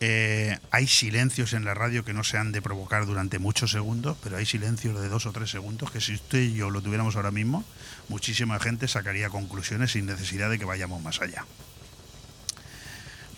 Eh, 0.00 0.58
hay 0.70 0.86
silencios 0.86 1.54
en 1.54 1.64
la 1.64 1.72
radio 1.72 2.04
que 2.04 2.12
no 2.12 2.22
se 2.22 2.36
han 2.36 2.52
de 2.52 2.60
provocar 2.60 3.06
durante 3.06 3.38
muchos 3.38 3.70
segundos, 3.70 4.16
pero 4.22 4.36
hay 4.36 4.44
silencios 4.44 5.00
de 5.00 5.08
dos 5.08 5.24
o 5.24 5.32
tres 5.32 5.50
segundos 5.50 5.90
que 5.90 6.00
si 6.02 6.14
usted 6.14 6.40
y 6.40 6.54
yo 6.54 6.68
lo 6.70 6.82
tuviéramos 6.82 7.16
ahora 7.16 7.30
mismo, 7.30 7.64
muchísima 8.08 8.58
gente 8.60 8.88
sacaría 8.88 9.30
conclusiones 9.30 9.92
sin 9.92 10.04
necesidad 10.06 10.50
de 10.50 10.58
que 10.58 10.66
vayamos 10.66 11.02
más 11.02 11.22
allá. 11.22 11.46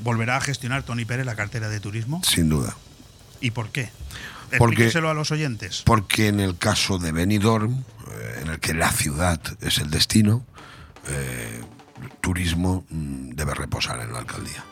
¿Volverá 0.01 0.37
a 0.37 0.41
gestionar 0.41 0.83
Tony 0.85 1.05
Pérez 1.05 1.27
la 1.27 1.35
cartera 1.37 1.69
de 1.69 1.81
turismo? 1.81 2.23
Sin 2.25 2.49
duda. 2.49 2.77
¿Y 3.41 3.51
por 3.53 3.71
qué? 3.71 3.91
Porque- 4.57 4.75
Explíqueselo 4.75 5.11
a 5.11 5.15
los 5.15 5.31
oyentes. 5.31 5.83
Porque 5.85 6.29
en 6.29 6.41
el 6.41 6.57
caso 6.57 6.99
de 6.99 7.13
Benidorm, 7.13 7.85
eh, 8.11 8.41
en 8.43 8.49
el 8.49 8.61
que 8.61 8.75
la 8.75 8.91
ciudad 8.91 9.41
es 9.61 9.79
el 9.79 9.91
destino, 9.91 10.45
eh, 11.09 11.61
el 12.03 12.11
turismo 12.21 12.85
mm, 12.91 13.31
debe 13.31 13.55
reposar 13.55 14.01
en 14.01 14.13
la 14.13 14.21
alcaldía. 14.21 14.65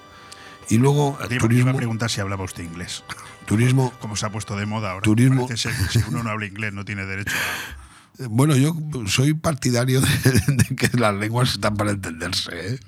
Y 0.68 0.79
luego, 0.79 1.16
Te 1.29 1.37
turismo, 1.38 1.62
iba 1.62 1.70
a 1.72 1.76
preguntar 1.76 2.11
si 2.11 2.20
hablaba 2.20 2.44
usted 2.44 2.64
inglés. 2.64 3.05
turismo 3.46 3.92
Como 4.00 4.16
se 4.16 4.26
ha 4.26 4.31
puesto 4.31 4.57
de 4.57 4.66
moda 4.66 4.90
ahora. 4.92 5.02
Turismo- 5.05 5.46
ser 5.57 5.72
que 5.76 5.98
si 5.98 6.05
uno 6.09 6.22
no 6.22 6.31
habla 6.31 6.46
inglés 6.46 6.72
no 6.72 6.85
tiene 6.85 7.05
derecho 7.07 7.35
a... 7.35 7.76
Eh, 8.18 8.29
Bueno, 8.31 8.57
yo 8.57 8.74
soy 9.07 9.35
partidario 9.35 10.00
de, 10.00 10.09
de 10.48 10.74
que 10.76 10.88
las 10.96 11.14
lenguas 11.14 11.50
están 11.52 11.76
para 11.76 11.90
entenderse. 11.90 12.50
¿eh? 12.52 12.81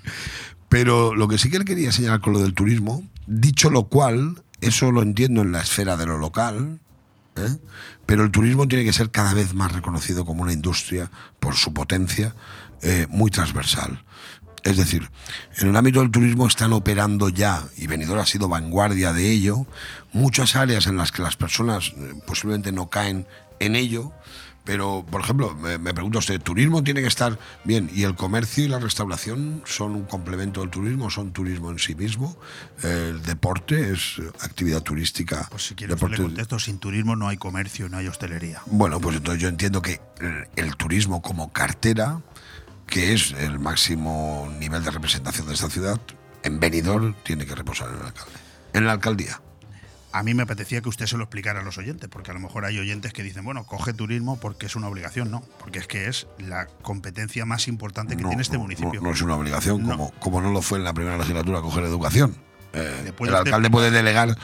Pero 0.71 1.15
lo 1.15 1.29
que 1.29 1.37
sí 1.39 1.51
que 1.51 1.59
le 1.59 1.65
quería 1.67 1.93
señalar 1.93 2.21
con 2.21 2.33
lo 2.33 2.39
del 2.41 2.55
turismo, 2.55 3.03
dicho 3.27 3.69
lo 3.69 3.85
cual, 3.89 4.43
eso 4.63 4.91
lo 4.91 5.03
entiendo 5.03 5.43
en 5.43 5.53
la 5.53 5.61
esfera 5.61 5.97
de 5.99 6.07
lo 6.07 6.17
local, 6.17 6.79
¿eh? 7.37 7.57
pero 8.07 8.25
el 8.25 8.31
turismo 8.31 8.67
tiene 8.69 8.85
que 8.87 8.93
ser 8.95 9.11
cada 9.11 9.35
vez 9.35 9.53
más 9.55 9.71
reconocido 9.73 10.25
como 10.25 10.43
una 10.43 10.53
industria 10.55 11.11
por 11.41 11.57
su 11.57 11.75
potencia 11.75 12.35
eh, 12.81 13.07
muy 13.11 13.31
transversal. 13.31 14.03
Es 14.65 14.77
decir, 14.77 15.09
en 15.59 15.69
el 15.69 15.77
ámbito 15.77 16.01
del 16.01 16.11
turismo 16.11 16.47
están 16.47 16.73
operando 16.73 17.29
ya, 17.29 17.65
y 17.77 17.87
Benidorm 17.87 18.21
ha 18.21 18.27
sido 18.27 18.49
vanguardia 18.49 19.13
de 19.13 19.31
ello, 19.31 19.67
muchas 20.13 20.57
áreas 20.57 20.87
en 20.87 20.97
las 20.97 21.13
que 21.13 21.23
las 21.23 21.37
personas 21.37 21.93
eh, 21.97 22.15
posiblemente 22.27 22.73
no 22.73 22.91
caen 22.91 23.27
en 23.61 23.77
ello, 23.77 24.13
pero, 24.65 25.03
por 25.11 25.23
ejemplo, 25.23 25.55
me, 25.55 25.79
me 25.79 25.95
pregunta 25.95 26.19
usted, 26.19 26.43
¿turismo 26.43 26.85
tiene 26.85 27.01
que 27.01 27.07
estar 27.07 27.39
bien? 27.65 27.89
¿Y 27.95 28.03
el 28.03 28.15
comercio 28.17 28.65
y 28.65 28.69
la 28.69 28.79
restauración 28.79 29.63
son 29.65 29.93
un 29.93 30.05
complemento 30.05 30.61
del 30.61 30.69
turismo? 30.69 31.09
¿Son 31.09 31.33
turismo 31.33 31.71
en 31.71 31.79
sí 31.79 31.95
mismo? 31.95 32.37
¿El 32.83 33.23
deporte 33.23 33.93
es 33.95 34.21
actividad 34.41 34.83
turística? 34.83 35.47
Pues 35.51 35.69
si 35.69 35.75
quiere 35.75 35.95
usted 35.95 36.07
le 36.09 36.17
deporte- 36.17 36.23
contesto, 36.23 36.59
sin 36.59 36.79
turismo 36.79 37.17
no 37.17 37.29
hay 37.29 37.39
comercio, 37.39 37.89
no 37.89 37.97
hay 37.97 38.09
hostelería. 38.09 38.61
bueno, 38.67 39.01
pues 39.01 39.17
entonces 39.17 39.41
yo 39.43 39.49
entiendo 39.49 39.81
que 39.81 40.03
el, 40.21 40.47
el 40.57 40.77
turismo 40.77 41.23
como 41.23 41.51
cartera, 41.51 42.21
que 42.89 43.13
es 43.13 43.33
el 43.33 43.59
máximo 43.59 44.49
nivel 44.59 44.83
de 44.83 44.91
representación 44.91 45.47
de 45.47 45.55
esta 45.55 45.69
ciudad, 45.71 46.01
en 46.43 46.59
Benidorm 46.61 47.15
tiene 47.23 47.47
que 47.47 47.55
reposar 47.55 47.89
en 47.91 47.97
el 47.97 48.03
alcalde. 48.07 48.33
En 48.73 48.87
la 48.87 48.93
alcaldía. 48.93 49.41
A 50.11 50.23
mí 50.23 50.33
me 50.33 50.45
apetecía 50.45 50.81
que 50.81 50.89
usted 50.89 51.07
se 51.07 51.19
lo 51.19 51.25
explicara 51.25 51.61
a 51.61 51.63
los 51.63 51.77
oyentes, 51.77 52.09
porque 52.09 52.31
a 52.31 52.35
lo 52.35 52.41
mejor 52.41 52.65
hay 52.65 52.79
oyentes 52.79 53.13
que 53.13 53.23
dicen, 53.23 53.45
bueno, 53.45 53.65
coge 53.67 53.93
turismo 53.93 54.41
porque 54.41 54.65
es 54.67 54.75
una 54.75 54.89
obligación, 54.89 55.31
no, 55.31 55.43
porque 55.61 55.81
es 55.81 55.87
que 55.87 56.09
es 56.09 56.27
la 56.39 56.67
competencia 56.83 57.45
más 57.45 57.69
importante 57.69 58.17
que 58.17 58.23
No, 58.23 58.31
tiene 58.31 58.43
este 58.43 58.57
no, 58.57 58.63
municipio. 58.63 58.95
No, 59.01 59.09
no 59.09 59.13
es 59.15 59.21
una 59.21 59.37
obligación, 59.37 59.83
como, 59.85 60.11
como 60.13 60.41
no 60.41 60.51
lo 60.51 60.63
fue 60.63 60.79
en 60.79 60.85
la 60.85 60.95
primera 60.95 61.19
legislatura 61.19 61.61
coger 61.61 61.85
educación. 61.85 62.35
Eh, 62.73 63.03
el 63.05 63.11
usted- 63.11 63.35
alcalde 63.35 63.71
puede 63.71 63.91
delegar 63.91 64.37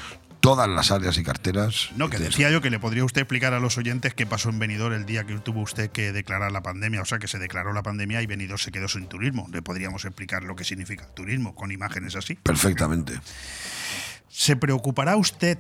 todas 0.45 0.69
las 0.69 0.91
áreas 0.91 1.17
y 1.19 1.23
carteras. 1.25 1.89
No, 1.97 2.09
que 2.11 2.19
de- 2.19 2.27
decía 2.27 2.51
yo 2.51 2.61
que 2.61 2.71
le 2.71 2.79
podría 2.79 3.05
usted 3.05 3.23
explicar 3.23 3.55
a 3.55 3.61
los 3.61 3.77
oyentes 3.79 4.15
qué 4.15 4.27
pasó 4.27 4.51
en 4.51 4.59
Benidorm 4.59 4.95
el 4.95 5.07
día 5.07 5.25
que 5.25 5.35
tuvo 5.39 5.63
usted 5.63 5.91
que 5.91 6.13
declarar 6.13 6.53
la 6.53 6.63
pandemia, 6.63 7.03
o 7.03 7.05
sea, 7.05 7.19
que 7.19 7.27
se 7.29 7.39
declaró 7.39 7.73
la 7.73 7.83
pandemia 7.83 8.23
y 8.23 8.27
Benidorm 8.27 8.59
se 8.59 8.71
quedó 8.71 8.87
sin 8.89 9.07
turismo. 9.07 9.49
Le 9.53 9.63
podríamos 9.63 10.05
explicar 10.05 10.43
lo 10.45 10.55
que 10.55 10.65
significa 10.65 11.07
turismo 11.15 11.55
con 11.55 11.73
imágenes 11.73 12.15
así. 12.17 12.35
Perfectamente. 12.37 13.19
¿Se 14.29 14.57
preocupará 14.57 15.17
usted 15.17 15.59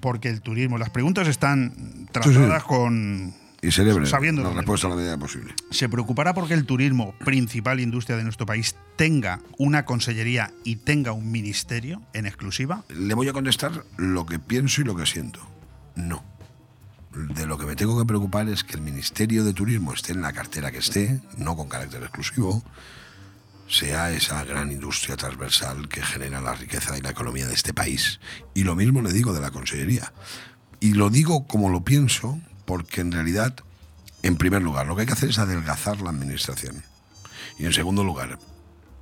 porque 0.00 0.28
el 0.28 0.40
turismo, 0.40 0.78
las 0.78 0.90
preguntas 0.90 1.28
están 1.28 2.08
tratadas 2.12 2.64
con 2.64 3.34
Y 3.64 3.70
cerebre 3.70 4.06
Sabiendo 4.06 4.42
la 4.42 4.50
respuesta 4.50 4.88
a 4.88 4.90
la 4.90 4.96
medida 4.96 5.16
posible. 5.16 5.54
¿Se 5.70 5.88
preocupará 5.88 6.34
porque 6.34 6.54
el 6.54 6.66
turismo, 6.66 7.14
principal 7.24 7.78
industria 7.78 8.16
de 8.16 8.24
nuestro 8.24 8.44
país, 8.44 8.74
tenga 8.96 9.38
una 9.56 9.84
consellería 9.84 10.52
y 10.64 10.76
tenga 10.76 11.12
un 11.12 11.30
ministerio 11.30 12.02
en 12.12 12.26
exclusiva? 12.26 12.82
Le 12.88 13.14
voy 13.14 13.28
a 13.28 13.32
contestar 13.32 13.84
lo 13.96 14.26
que 14.26 14.40
pienso 14.40 14.80
y 14.80 14.84
lo 14.84 14.96
que 14.96 15.06
siento. 15.06 15.40
No. 15.94 16.24
De 17.12 17.46
lo 17.46 17.56
que 17.56 17.66
me 17.66 17.76
tengo 17.76 17.96
que 17.96 18.04
preocupar 18.04 18.48
es 18.48 18.64
que 18.64 18.74
el 18.74 18.82
Ministerio 18.82 19.44
de 19.44 19.52
Turismo 19.52 19.92
esté 19.92 20.12
en 20.12 20.22
la 20.22 20.32
cartera 20.32 20.72
que 20.72 20.78
esté, 20.78 21.20
no 21.36 21.54
con 21.54 21.68
carácter 21.68 22.02
exclusivo, 22.02 22.64
sea 23.68 24.10
esa 24.10 24.44
gran 24.44 24.72
industria 24.72 25.16
transversal 25.16 25.88
que 25.88 26.02
genera 26.02 26.40
la 26.40 26.54
riqueza 26.54 26.98
y 26.98 27.00
la 27.00 27.10
economía 27.10 27.46
de 27.46 27.54
este 27.54 27.72
país. 27.72 28.18
Y 28.54 28.64
lo 28.64 28.74
mismo 28.74 29.02
le 29.02 29.12
digo 29.12 29.32
de 29.32 29.40
la 29.40 29.52
Consellería. 29.52 30.12
Y 30.80 30.94
lo 30.94 31.10
digo 31.10 31.46
como 31.46 31.68
lo 31.68 31.84
pienso, 31.84 32.40
porque 32.72 33.02
en 33.02 33.12
realidad, 33.12 33.54
en 34.22 34.38
primer 34.38 34.62
lugar, 34.62 34.86
lo 34.86 34.94
que 34.94 35.02
hay 35.02 35.06
que 35.06 35.12
hacer 35.12 35.28
es 35.28 35.38
adelgazar 35.38 36.00
la 36.00 36.08
administración. 36.08 36.82
Y 37.58 37.66
en 37.66 37.74
segundo 37.74 38.02
lugar, 38.02 38.38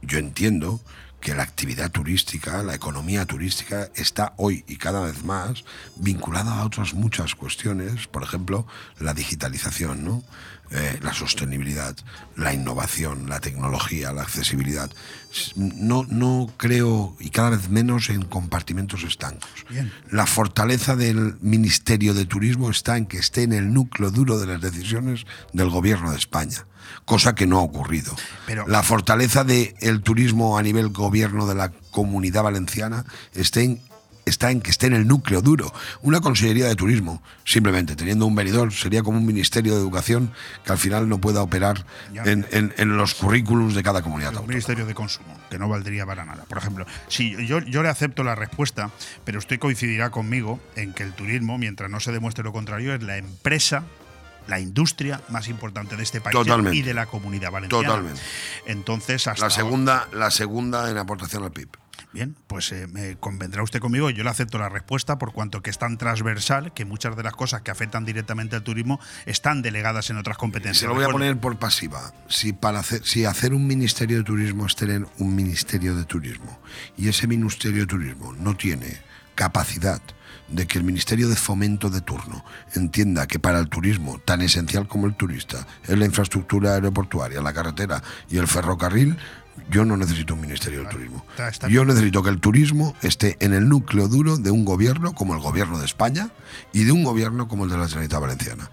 yo 0.03 0.19
entiendo 0.19 0.81
que 1.21 1.35
la 1.35 1.43
actividad 1.43 1.91
turística, 1.91 2.63
la 2.63 2.75
economía 2.75 3.27
turística 3.27 3.91
está 3.95 4.33
hoy 4.37 4.65
y 4.67 4.77
cada 4.77 5.01
vez 5.01 5.23
más 5.25 5.65
vinculada 5.97 6.59
a 6.59 6.65
otras 6.65 6.95
muchas 6.95 7.35
cuestiones, 7.35 8.07
por 8.07 8.23
ejemplo, 8.23 8.67
la 8.99 9.15
digitalización, 9.15 10.05
¿no? 10.05 10.23
Eh, 10.73 11.01
la 11.03 11.13
sostenibilidad, 11.13 11.97
la 12.37 12.55
innovación, 12.55 13.29
la 13.29 13.41
tecnología, 13.41 14.13
la 14.13 14.23
accesibilidad. 14.23 14.89
No, 15.57 16.07
no 16.09 16.49
creo, 16.57 17.17
y 17.19 17.31
cada 17.31 17.51
vez 17.51 17.69
menos, 17.71 18.09
en 18.09 18.23
compartimentos 18.23 19.03
estancos. 19.03 19.51
Bien. 19.69 19.93
La 20.13 20.27
fortaleza 20.27 20.95
del 20.95 21.37
Ministerio 21.41 22.15
de 22.15 22.25
Turismo 22.25 22.71
está 22.71 22.97
en 22.97 23.07
que 23.07 23.19
esté 23.19 23.43
en 23.43 23.53
el 23.53 23.73
núcleo 23.75 24.13
duro 24.13 24.39
de 24.39 24.47
las 24.47 24.61
decisiones 24.61 25.27
del 25.53 25.71
Gobierno 25.71 26.13
de 26.13 26.19
España, 26.19 26.65
cosa 27.05 27.35
que 27.35 27.49
no 27.49 27.59
ha 27.59 27.63
ocurrido. 27.63 28.15
Pero- 28.47 28.69
la 28.69 28.85
fortaleza 28.85 29.43
del 29.43 30.03
turismo 30.03 30.57
a 30.57 30.63
nivel 30.63 30.91
gobierno 30.91 31.10
de 31.11 31.55
la 31.55 31.71
comunidad 31.91 32.43
valenciana 32.45 33.05
esté 33.35 33.65
en- 33.65 33.81
está 34.27 34.51
en 34.53 34.61
que 34.61 34.71
esté 34.71 34.87
en 34.87 34.93
el 34.93 35.09
núcleo 35.09 35.43
duro. 35.43 35.73
Una 36.03 36.21
consellería 36.21 36.67
de 36.69 36.77
turismo, 36.77 37.21
simplemente 37.45 37.97
teniendo 37.97 38.27
un 38.27 38.35
venidor, 38.37 38.73
sería 38.73 39.03
como 39.03 39.19
un 39.19 39.27
ministerio 39.27 39.75
de 39.75 39.81
educación 39.81 40.31
que 40.65 40.71
al 40.71 40.79
final 40.79 41.09
no 41.09 41.21
pueda 41.21 41.43
operar 41.43 41.85
en, 42.15 42.47
en- 42.53 42.73
en 42.77 42.97
los 42.97 43.15
currículums 43.15 43.75
de 43.75 43.83
cada 43.83 44.03
comunidad 44.03 44.31
Un 44.31 44.37
autónoma. 44.37 44.53
ministerio 44.53 44.87
de 44.87 44.95
consumo, 44.95 45.37
que 45.51 45.59
no 45.59 45.69
valdría 45.69 46.07
para 46.07 46.25
nada. 46.25 46.45
Por 46.45 46.59
ejemplo, 46.59 46.87
si 47.09 47.45
yo, 47.47 47.59
yo 47.61 47.83
le 47.83 47.89
acepto 47.89 48.23
la 48.23 48.37
respuesta, 48.37 48.91
pero 49.25 49.39
usted 49.39 49.59
coincidirá 49.59 50.11
conmigo 50.11 50.61
en 50.77 50.93
que 50.93 51.03
el 51.03 51.13
turismo, 51.13 51.59
mientras 51.59 51.91
no 51.91 51.99
se 51.99 52.13
demuestre 52.13 52.45
lo 52.45 52.53
contrario, 52.53 52.95
es 52.95 53.03
la 53.03 53.17
empresa 53.17 53.83
la 54.51 54.61
industria 54.61 55.23
más 55.29 55.49
importante 55.49 55.97
de 55.97 56.03
este 56.03 56.21
país 56.21 56.35
Totalmente. 56.35 56.77
y 56.77 56.83
de 56.83 56.93
la 56.93 57.07
comunidad 57.07 57.51
valenciana. 57.51 57.87
Totalmente. 57.87 58.21
Entonces, 58.67 59.27
hasta 59.27 59.47
La 59.47 59.51
segunda, 59.51 60.09
la 60.13 60.31
segunda 60.31 60.91
en 60.91 60.99
aportación 60.99 61.45
al 61.45 61.53
PIB. 61.53 61.69
Bien, 62.13 62.37
pues 62.49 62.73
eh, 62.73 62.89
me 62.89 63.17
convendrá 63.17 63.63
usted 63.63 63.79
conmigo, 63.79 64.11
yo 64.11 64.25
le 64.25 64.31
acepto 64.31 64.59
la 64.59 64.69
respuesta 64.69 65.17
por 65.17 65.33
cuanto 65.33 65.63
que 65.63 65.71
es 65.71 65.79
tan 65.79 65.97
transversal 65.97 66.73
que 66.75 66.85
muchas 66.85 67.17
de 67.17 67.23
las 67.23 67.35
cosas 67.35 67.63
que 67.63 67.71
afectan 67.71 68.05
directamente 68.05 68.57
al 68.57 68.65
turismo 68.65 68.99
están 69.27 69.63
delegadas 69.63 70.11
en 70.11 70.17
otras 70.17 70.37
competencias. 70.37 70.79
Se 70.79 70.87
lo 70.89 70.95
voy 70.95 71.05
a 71.05 71.09
poner 71.09 71.37
por 71.39 71.57
pasiva. 71.59 72.13
Si 72.29 72.53
para 72.53 72.81
hacer, 72.81 73.05
si 73.05 73.27
hacer 73.27 73.55
un 73.55 73.65
ministerio 73.69 74.19
de 74.19 74.25
turismo 74.25 74.67
es 74.67 74.75
tener 74.75 75.07
un 75.19 75.37
ministerio 75.37 75.95
de 75.95 76.05
turismo 76.05 76.59
y 76.97 77.09
ese 77.09 77.29
ministerio 77.29 77.83
de 77.83 77.87
turismo 77.87 78.33
no 78.33 78.57
tiene 78.57 78.99
capacidad 79.37 80.03
de 80.51 80.67
que 80.67 80.79
el 80.79 80.85
ministerio 80.85 81.29
de 81.29 81.37
fomento 81.37 81.91
de 81.91 82.01
turno 82.01 82.45
entienda 82.75 83.27
que 83.27 83.39
para 83.39 83.59
el 83.59 83.69
turismo 83.69 84.19
tan 84.25 84.41
esencial 84.43 84.89
como 84.89 85.07
el 85.07 85.15
turista 85.15 85.67
es 85.87 85.97
la 85.99 86.05
infraestructura 86.07 86.75
aeroportuaria, 86.75 87.41
la 87.41 87.53
carretera 87.53 88.03
y 88.29 88.39
el 88.39 88.47
ferrocarril, 88.49 89.17
yo 89.71 89.85
no 89.85 89.97
necesito 89.97 90.35
un 90.35 90.41
ministerio 90.41 90.81
de 90.81 90.87
turismo. 90.87 91.25
Está- 91.31 91.49
está 91.49 91.69
Yo 91.69 91.85
necesito 91.85 92.23
que 92.23 92.31
el 92.31 92.41
turismo 92.41 92.95
esté 93.03 93.37
en 93.41 93.53
el 93.53 93.69
núcleo 93.69 94.09
duro 94.09 94.37
de 94.39 94.51
un 94.51 94.65
gobierno 94.65 95.15
como 95.15 95.35
el 95.35 95.41
gobierno 95.41 95.79
de 95.79 95.87
España 95.87 96.31
y 96.73 96.85
de 96.85 96.93
un 96.93 97.05
gobierno 97.05 97.47
como 97.47 97.65
el 97.65 97.71
de 97.71 97.77
la 97.79 97.87
Generalitat 97.87 98.21
Valenciana. 98.21 98.71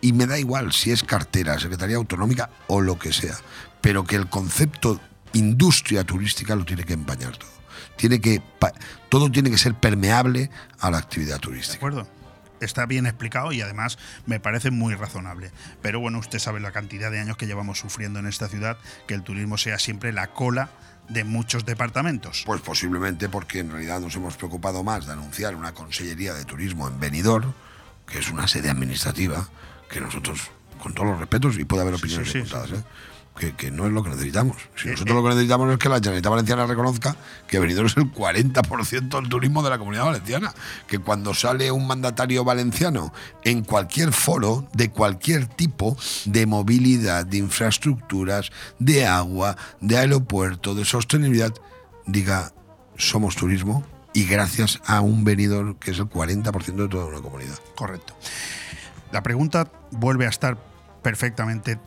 Y 0.00 0.12
me 0.14 0.26
da 0.26 0.38
igual 0.38 0.72
si 0.72 0.90
es 0.92 1.04
cartera, 1.04 1.58
secretaría 1.60 1.96
autonómica 1.96 2.50
o 2.68 2.80
lo 2.80 2.98
que 2.98 3.12
sea, 3.12 3.36
pero 3.82 4.04
que 4.04 4.16
el 4.16 4.28
concepto 4.28 4.98
industria 5.34 6.04
turística 6.04 6.56
lo 6.56 6.64
tiene 6.64 6.84
que 6.84 6.94
empañar 6.94 7.36
todo. 7.36 7.50
Tiene 8.00 8.18
que 8.22 8.40
todo 9.10 9.30
tiene 9.30 9.50
que 9.50 9.58
ser 9.58 9.74
permeable 9.74 10.48
a 10.78 10.90
la 10.90 10.96
actividad 10.96 11.34
¿De 11.34 11.40
turística. 11.40 11.76
acuerdo? 11.76 12.08
Está 12.60 12.86
bien 12.86 13.04
explicado 13.04 13.52
y 13.52 13.60
además 13.60 13.98
me 14.24 14.40
parece 14.40 14.70
muy 14.70 14.94
razonable. 14.94 15.50
Pero 15.82 16.00
bueno, 16.00 16.18
usted 16.18 16.38
sabe 16.38 16.60
la 16.60 16.72
cantidad 16.72 17.10
de 17.10 17.20
años 17.20 17.36
que 17.36 17.46
llevamos 17.46 17.78
sufriendo 17.78 18.18
en 18.18 18.26
esta 18.26 18.48
ciudad, 18.48 18.78
que 19.06 19.12
el 19.12 19.22
turismo 19.22 19.58
sea 19.58 19.78
siempre 19.78 20.14
la 20.14 20.28
cola 20.28 20.70
de 21.10 21.24
muchos 21.24 21.66
departamentos. 21.66 22.44
Pues 22.46 22.62
posiblemente 22.62 23.28
porque 23.28 23.58
en 23.58 23.70
realidad 23.70 24.00
nos 24.00 24.16
hemos 24.16 24.38
preocupado 24.38 24.82
más 24.82 25.04
de 25.06 25.12
anunciar 25.12 25.54
una 25.54 25.74
consellería 25.74 26.32
de 26.32 26.46
turismo 26.46 26.88
en 26.88 26.98
Benidorm, 26.98 27.52
que 28.06 28.20
es 28.20 28.30
una 28.30 28.48
sede 28.48 28.70
administrativa, 28.70 29.46
que 29.90 30.00
nosotros, 30.00 30.50
con 30.82 30.94
todos 30.94 31.10
los 31.10 31.18
respetos, 31.18 31.58
y 31.58 31.66
puede 31.66 31.82
haber 31.82 31.96
opiniones 31.96 32.30
sí, 32.30 32.38
¿eh? 32.38 32.82
Que, 33.38 33.54
que 33.54 33.70
no 33.70 33.86
es 33.86 33.92
lo 33.92 34.02
que 34.02 34.10
necesitamos. 34.10 34.56
Si 34.76 34.88
Eh, 34.88 34.92
nosotros 34.92 35.16
eh. 35.16 35.18
lo 35.18 35.22
que 35.22 35.28
necesitamos 35.30 35.72
es 35.72 35.78
que 35.78 35.88
la 35.88 35.96
Generalitat 35.96 36.30
Valenciana 36.30 36.66
reconozca 36.66 37.16
que 37.46 37.58
Benidorm 37.58 37.86
es 37.86 37.96
el 37.96 38.12
40% 38.12 39.08
del 39.08 39.28
turismo 39.28 39.62
de 39.62 39.70
la 39.70 39.78
comunidad 39.78 40.04
valenciana. 40.04 40.54
Que 40.86 40.98
cuando 40.98 41.34
sale 41.34 41.70
un 41.70 41.86
mandatario 41.86 42.44
valenciano 42.44 43.12
en 43.44 43.64
cualquier 43.64 44.12
foro 44.12 44.68
de 44.72 44.90
cualquier 44.90 45.46
tipo 45.46 45.96
de 46.26 46.46
movilidad, 46.46 47.26
de 47.26 47.38
infraestructuras, 47.38 48.50
de 48.78 49.06
agua, 49.06 49.56
de 49.80 49.98
aeropuerto, 49.98 50.74
de 50.74 50.84
sostenibilidad, 50.84 51.54
diga, 52.06 52.52
somos 52.96 53.36
turismo 53.36 53.84
y 54.12 54.26
gracias 54.26 54.80
a 54.86 55.00
un 55.00 55.24
venidor 55.24 55.76
que 55.78 55.92
es 55.92 55.98
el 55.98 56.06
40% 56.06 56.74
de 56.74 56.88
toda 56.88 57.06
una 57.06 57.20
comunidad. 57.20 57.58
Correcto. 57.74 58.14
La 59.12 59.22
pregunta 59.22 59.70
vuelve 59.90 60.26
a 60.26 60.28
estar 60.28 60.58
perfectamente 61.02 61.78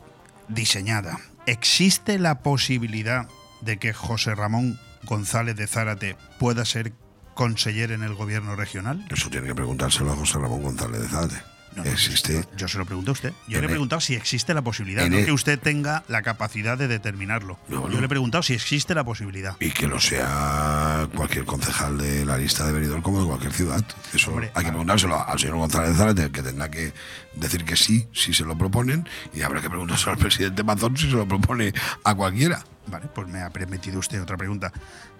diseñada. 0.47 1.19
¿Existe 1.45 2.19
la 2.19 2.39
posibilidad 2.39 3.27
de 3.61 3.77
que 3.77 3.93
José 3.93 4.33
Ramón 4.33 4.79
González 5.03 5.55
de 5.57 5.67
Zárate 5.67 6.15
pueda 6.39 6.63
ser 6.63 6.93
conseller 7.33 7.91
en 7.91 8.03
el 8.03 8.13
gobierno 8.13 8.55
regional? 8.55 9.05
Eso 9.09 9.29
tiene 9.29 9.47
que 9.47 9.55
preguntárselo 9.55 10.13
a 10.13 10.15
José 10.15 10.39
Ramón 10.39 10.63
González 10.63 11.01
de 11.01 11.07
Zárate. 11.09 11.52
No, 11.76 11.84
no, 11.84 11.89
Existe. 11.91 12.34
Yo, 12.34 12.57
yo 12.57 12.67
se 12.67 12.78
lo 12.78 12.86
pregunto 12.86 13.11
a 13.11 13.13
usted. 13.13 13.34
Yo 13.47 13.59
le 13.59 13.65
he 13.65 13.69
preguntado 13.69 13.99
si 14.01 14.15
existe 14.15 14.53
la 14.53 14.61
posibilidad, 14.61 15.07
no 15.07 15.17
el- 15.17 15.26
que 15.26 15.32
usted 15.32 15.59
tenga 15.59 16.03
la 16.07 16.21
capacidad 16.21 16.78
de 16.78 16.88
determinarlo. 16.88 17.57
No, 17.67 17.89
Yo 17.89 17.99
le 17.99 18.05
he 18.05 18.09
preguntado 18.09 18.43
si 18.43 18.53
existe 18.53 18.93
la 18.95 19.03
posibilidad. 19.03 19.55
Y 19.59 19.71
que 19.71 19.88
lo 19.88 19.99
sea 19.99 21.07
cualquier 21.15 21.45
concejal 21.45 21.97
de 21.97 22.26
la 22.26 22.38
lista 22.38 22.65
de 22.65 22.74
venidor 22.74 23.01
como 23.01 23.21
de 23.21 23.28
cualquier 23.28 23.53
ciudad. 23.53 23.84
Eso 24.13 24.32
Hombre, 24.32 24.51
hay 24.53 24.63
que 24.63 24.69
preguntárselo 24.69 25.28
al 25.28 25.39
señor 25.39 25.57
González 25.57 25.97
Zárate, 25.97 26.32
que 26.32 26.41
tendrá 26.43 26.69
que 26.69 26.93
decir 27.36 27.65
que 27.65 27.76
sí, 27.76 28.07
si 28.13 28.34
se 28.34 28.43
lo 28.45 28.57
proponen, 28.57 29.07
y 29.34 29.41
habrá 29.41 29.61
que 29.61 29.69
preguntárselo 29.69 30.11
al 30.13 30.17
presidente 30.17 30.63
Mazón 30.63 30.95
si 30.97 31.09
se 31.09 31.15
lo 31.15 31.28
propone 31.28 31.74
a 32.03 32.13
cualquiera. 32.15 32.63
Vale, 32.88 33.07
pues 33.13 33.27
me 33.27 33.41
ha 33.41 33.49
permitido 33.49 33.99
usted 33.99 34.21
otra 34.21 34.36
pregunta. 34.38 34.71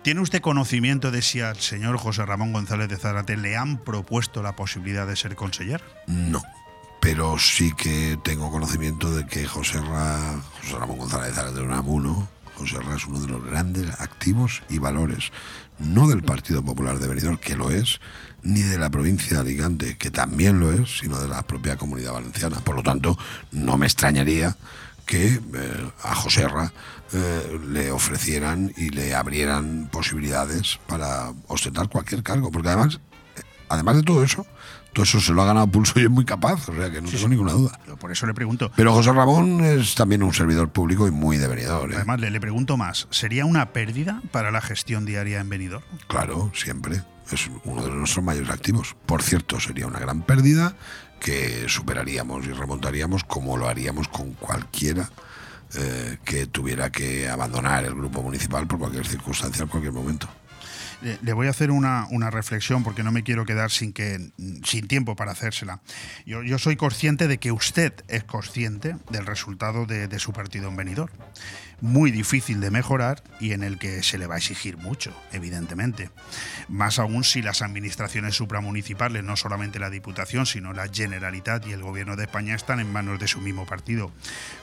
¿Tiene 0.02 0.20
usted 0.22 0.42
conocimiento 0.42 1.12
de 1.12 1.22
si 1.22 1.40
al 1.42 1.58
señor 1.60 1.98
José 1.98 2.26
Ramón 2.26 2.52
González 2.52 2.90
de 2.90 2.98
Zárate 2.98 3.38
le 3.38 3.56
han 3.56 3.78
propuesto 3.78 4.44
la 4.44 4.56
posibilidad 4.56 5.08
de 5.08 5.16
ser 5.16 5.36
conseller? 5.36 5.82
No. 6.08 6.42
Pero 7.00 7.38
sí 7.40 7.74
que 7.78 8.18
tengo 8.24 8.52
conocimiento 8.52 9.14
de 9.16 9.26
que 9.26 9.46
José, 9.46 9.80
Ra- 9.82 10.42
José 10.62 10.78
Ramón 10.78 10.98
González 10.98 11.30
de 11.30 11.34
Zárate 11.36 11.56
de 11.56 11.62
Unamuno, 11.64 12.28
José 12.56 12.80
Ra 12.82 12.96
es 12.96 13.06
uno 13.08 13.20
de 13.20 13.28
los 13.28 13.44
grandes 13.46 13.90
activos 14.00 14.62
y 14.70 14.78
valores, 14.80 15.32
no 15.80 16.08
del 16.08 16.22
Partido 16.22 16.64
Popular 16.64 17.00
de 17.00 17.08
Benidorm, 17.08 17.38
que 17.38 17.56
lo 17.56 17.72
es, 17.72 18.00
ni 18.44 18.62
de 18.62 18.78
la 18.78 18.90
provincia 18.90 19.36
de 19.38 19.42
Alicante, 19.42 19.98
que 19.98 20.12
también 20.12 20.60
lo 20.60 20.72
es, 20.72 21.00
sino 21.00 21.20
de 21.20 21.28
la 21.30 21.44
propia 21.44 21.78
comunidad 21.78 22.14
valenciana. 22.14 22.60
Por 22.60 22.76
lo 22.76 22.84
tanto, 22.84 23.18
no 23.52 23.78
me 23.78 23.86
extrañaría 23.86 24.56
que 25.06 25.28
eh, 25.28 25.92
a 26.04 26.16
José 26.16 26.48
Ra 26.48 26.72
eh, 27.14 27.60
le 27.70 27.92
ofrecieran 27.92 28.74
y 28.78 28.90
le 28.90 29.16
abrieran 29.16 29.90
posibilidades 29.92 30.80
para 30.88 31.32
ostentar 31.48 31.90
cualquier 31.90 32.24
cargo, 32.24 32.52
porque 32.52 32.70
además 32.70 33.00
además 33.70 33.98
de 33.98 34.04
todo 34.04 34.24
eso, 34.24 34.46
todo 34.94 35.04
eso 35.04 35.20
se 35.20 35.34
lo 35.34 35.42
ha 35.42 35.46
ganado 35.46 35.68
pulso 35.68 36.00
y 36.00 36.04
es 36.04 36.10
muy 36.10 36.26
capaz, 36.26 36.70
o 36.70 36.76
sea 36.76 36.92
que 36.92 37.02
no 37.02 37.10
tengo 37.10 37.28
ninguna 37.28 37.54
duda. 37.54 37.80
Yo 37.88 37.98
por 37.98 38.12
eso 38.12 38.26
le 38.28 38.34
pregunto. 38.34 38.72
Pero 38.76 38.94
José 38.94 39.12
Ramón 39.12 39.62
es 39.62 39.96
también 39.96 40.22
un 40.24 40.34
servidor 40.34 40.70
público 40.70 41.08
y 41.08 41.12
muy 41.12 41.38
de 41.38 41.48
venidor, 41.48 41.92
¿eh? 41.92 41.96
Además, 41.98 42.20
le, 42.20 42.30
le 42.30 42.40
pregunto 42.40 42.78
más. 42.78 43.08
¿Sería 43.10 43.46
una 43.46 43.74
pérdida 43.74 44.22
para 44.32 44.52
la 44.52 44.62
gestión 44.62 45.06
diaria 45.06 45.40
en 45.40 45.50
Benidorm? 45.50 45.84
Claro, 46.08 46.52
siempre. 46.54 47.02
Es 47.32 47.50
uno 47.64 47.84
de 47.84 47.90
nuestros 47.90 48.24
mayores 48.24 48.50
activos. 48.50 48.96
Por 49.06 49.24
cierto, 49.24 49.60
sería 49.60 49.88
una 49.88 50.00
gran 50.00 50.22
pérdida 50.22 50.76
que 51.24 51.70
superaríamos 51.70 52.46
y 52.46 52.52
remontaríamos 52.52 53.24
como 53.24 53.56
lo 53.56 53.70
haríamos 53.70 54.10
con 54.10 54.34
cualquiera 54.34 55.10
eh, 55.76 56.18
que 56.26 56.48
tuviera 56.48 56.92
que 56.92 57.30
abandonar 57.30 57.86
el 57.86 57.96
grupo 57.96 58.22
municipal 58.22 58.68
por 58.68 58.78
cualquier 58.78 59.08
circunstancia 59.08 59.64
en 59.64 59.70
cualquier 59.70 59.94
momento. 59.94 60.28
Le, 61.22 61.34
voy 61.34 61.48
a 61.48 61.50
hacer 61.50 61.72
una, 61.72 62.08
una 62.12 62.30
reflexión 62.30 62.84
porque 62.84 63.04
no 63.04 63.12
me 63.12 63.24
quiero 63.24 63.46
quedar 63.46 63.72
sin, 63.72 63.92
que, 63.92 64.32
sin 64.64 64.88
tiempo 64.88 65.16
para 65.16 65.32
hacérsela. 65.32 65.82
Yo, 66.26 66.44
yo 66.44 66.60
soy 66.60 66.76
consciente 66.76 67.28
de 67.28 67.40
que 67.40 67.52
usted 67.52 67.94
es 68.08 68.24
consciente 68.24 68.96
del 69.10 69.26
resultado 69.26 69.86
de, 69.86 70.08
de 70.08 70.20
su 70.20 70.32
partido 70.32 70.70
en 70.70 70.78
Benidorm. 70.78 71.12
Muy 71.84 72.12
difícil 72.12 72.62
de 72.62 72.72
mejorar 72.72 73.22
y 73.42 73.52
en 73.52 73.62
el 73.62 73.78
que 73.78 74.04
se 74.04 74.18
le 74.18 74.26
va 74.26 74.36
a 74.36 74.38
exigir 74.38 74.78
mucho, 74.78 75.14
evidentemente. 75.34 76.12
Más 76.70 76.98
aún 76.98 77.26
si 77.26 77.42
las 77.42 77.62
administraciones 77.62 78.36
supramunicipales, 78.36 79.22
no 79.22 79.36
solamente 79.36 79.80
la 79.80 79.90
Diputación, 79.90 80.46
sino 80.46 80.72
la 80.72 80.88
Generalitat 80.88 81.68
y 81.68 81.74
el 81.74 81.82
Gobierno 81.82 82.16
de 82.16 82.24
España 82.24 82.56
están 82.56 82.80
en 82.80 82.90
manos 82.90 83.20
de 83.20 83.28
su 83.28 83.42
mismo 83.42 83.66
partido. 83.66 84.14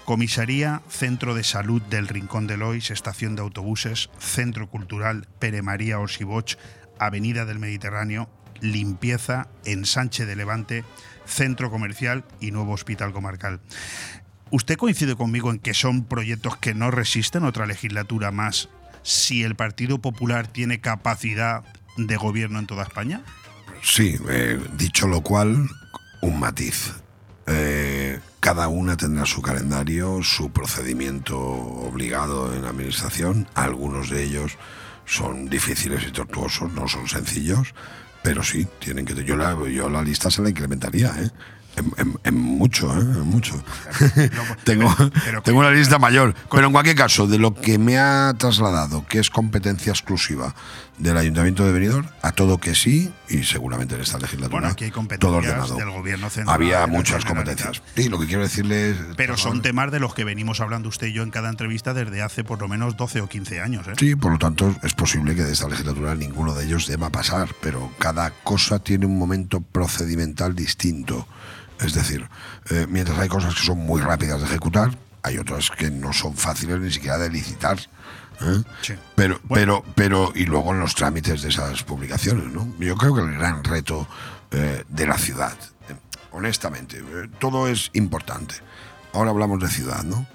Comisaría, 0.06 0.80
Centro 0.88 1.34
de 1.34 1.44
Salud 1.44 1.82
del 1.82 2.08
Rincón 2.08 2.46
de 2.46 2.56
Lois, 2.56 2.90
Estación 2.90 3.36
de 3.36 3.42
Autobuses, 3.42 4.08
Centro 4.18 4.70
Cultural 4.70 5.28
Pere 5.38 5.60
María 5.60 5.98
Orsiboch, 5.98 6.56
Avenida 6.98 7.44
del 7.44 7.58
Mediterráneo, 7.58 8.30
Limpieza, 8.62 9.48
Ensanche 9.66 10.24
de 10.24 10.36
Levante, 10.36 10.84
Centro 11.26 11.70
Comercial 11.70 12.24
y 12.40 12.50
Nuevo 12.50 12.72
Hospital 12.72 13.12
Comarcal. 13.12 13.60
¿Usted 14.50 14.76
coincide 14.76 15.14
conmigo 15.14 15.50
en 15.50 15.58
que 15.58 15.74
son 15.74 16.04
proyectos 16.04 16.56
que 16.56 16.74
no 16.74 16.90
resisten 16.90 17.44
otra 17.44 17.66
legislatura 17.66 18.32
más 18.32 18.68
si 19.02 19.44
el 19.44 19.54
Partido 19.54 20.00
Popular 20.00 20.48
tiene 20.48 20.80
capacidad 20.80 21.62
de 21.96 22.16
gobierno 22.16 22.58
en 22.58 22.66
toda 22.66 22.82
España? 22.82 23.22
Sí, 23.82 24.16
eh, 24.28 24.60
dicho 24.76 25.06
lo 25.06 25.20
cual, 25.22 25.68
un 26.20 26.40
matiz. 26.40 26.94
Eh, 27.46 28.20
cada 28.40 28.68
una 28.68 28.96
tendrá 28.96 29.24
su 29.24 29.40
calendario, 29.40 30.22
su 30.22 30.50
procedimiento 30.50 31.38
obligado 31.38 32.54
en 32.54 32.62
la 32.62 32.70
administración. 32.70 33.48
Algunos 33.54 34.10
de 34.10 34.24
ellos 34.24 34.58
son 35.06 35.48
difíciles 35.48 36.04
y 36.06 36.12
tortuosos, 36.12 36.72
no 36.72 36.88
son 36.88 37.08
sencillos, 37.08 37.74
pero 38.22 38.42
sí, 38.42 38.66
tienen 38.78 39.04
que. 39.04 39.24
Yo 39.24 39.36
la, 39.36 39.56
yo 39.68 39.88
la 39.88 40.02
lista 40.02 40.30
se 40.30 40.42
la 40.42 40.50
incrementaría, 40.50 41.14
¿eh? 41.18 41.30
En, 41.76 41.92
en- 41.96 42.18
en 42.24 42.34
mucho, 42.38 42.92
¿eh? 42.92 43.00
En 43.00 43.20
mucho. 43.28 43.62
tengo, 44.64 44.94
pero- 45.24 45.42
tengo 45.42 45.60
una 45.60 45.70
lista 45.70 45.98
mayor. 45.98 46.34
Pero 46.50 46.66
en 46.66 46.72
cualquier 46.72 46.96
caso, 46.96 47.26
de 47.26 47.38
lo 47.38 47.54
que 47.54 47.78
me 47.78 47.98
ha 47.98 48.34
trasladado, 48.36 49.06
que 49.06 49.18
es 49.18 49.30
competencia 49.30 49.90
exclusiva 49.92 50.54
del 50.98 51.16
Ayuntamiento 51.16 51.64
de 51.64 51.72
Benidorm, 51.72 52.06
a 52.20 52.32
todo 52.32 52.58
que 52.58 52.74
sí, 52.74 53.10
y 53.30 53.44
seguramente 53.44 53.94
en 53.94 54.02
esta 54.02 54.18
legislatura. 54.18 54.60
Bueno, 54.60 54.68
aquí 54.72 54.84
hay 54.84 54.90
todo 54.90 55.00
competencias 55.36 55.76
del 55.76 55.90
Gobierno 55.90 56.28
central. 56.28 56.54
Había 56.54 56.86
muchas 56.86 57.24
competencias. 57.24 57.80
Sí, 57.96 58.08
lo 58.10 58.20
que 58.20 58.26
quiero 58.26 58.42
decirles. 58.42 58.96
Pero 59.16 59.38
son 59.38 59.62
temas 59.62 59.90
de 59.92 60.00
los 60.00 60.12
que 60.12 60.24
venimos 60.24 60.60
hablando 60.60 60.90
usted 60.90 61.06
y 61.06 61.12
yo 61.14 61.22
en 61.22 61.30
cada 61.30 61.48
entrevista 61.48 61.94
desde 61.94 62.20
hace 62.20 62.44
por 62.44 62.60
lo 62.60 62.68
menos 62.68 62.96
12 62.98 63.22
o 63.22 63.28
15 63.28 63.60
años. 63.62 63.86
¿eh? 63.88 63.92
Sí, 63.98 64.14
por 64.16 64.32
lo 64.32 64.38
tanto, 64.38 64.74
es 64.82 64.92
posible 64.92 65.34
que 65.34 65.44
de 65.44 65.52
esta 65.52 65.68
legislatura 65.68 66.14
ninguno 66.14 66.52
de 66.54 66.66
ellos 66.66 66.86
deba 66.86 67.08
pasar, 67.08 67.48
pero 67.62 67.90
cada 67.98 68.30
cosa 68.44 68.80
tiene 68.80 69.06
un 69.06 69.18
momento 69.18 69.60
procedimental 69.62 70.54
distinto. 70.54 71.26
Es 71.80 71.94
decir, 71.94 72.28
eh, 72.70 72.86
mientras 72.88 73.18
hay 73.18 73.28
cosas 73.28 73.54
que 73.54 73.62
son 73.62 73.78
muy 73.78 74.00
rápidas 74.00 74.40
de 74.40 74.46
ejecutar, 74.46 74.96
hay 75.22 75.38
otras 75.38 75.70
que 75.70 75.90
no 75.90 76.12
son 76.12 76.36
fáciles 76.36 76.78
ni 76.78 76.90
siquiera 76.90 77.18
de 77.18 77.30
licitar. 77.30 77.78
¿eh? 78.40 78.62
Sí. 78.82 78.94
Pero, 79.14 79.40
pero, 79.52 79.84
pero, 79.94 80.32
y 80.34 80.44
luego 80.44 80.72
en 80.72 80.80
los 80.80 80.94
trámites 80.94 81.42
de 81.42 81.48
esas 81.48 81.82
publicaciones, 81.82 82.52
¿no? 82.52 82.72
Yo 82.78 82.96
creo 82.96 83.14
que 83.14 83.22
el 83.22 83.32
gran 83.32 83.64
reto 83.64 84.06
eh, 84.50 84.84
de 84.88 85.06
la 85.06 85.18
ciudad, 85.18 85.54
honestamente, 86.32 87.02
todo 87.38 87.68
es 87.68 87.90
importante. 87.94 88.54
Ahora 89.12 89.30
hablamos 89.30 89.60
de 89.60 89.68
ciudad, 89.68 90.04
¿no? 90.04 90.26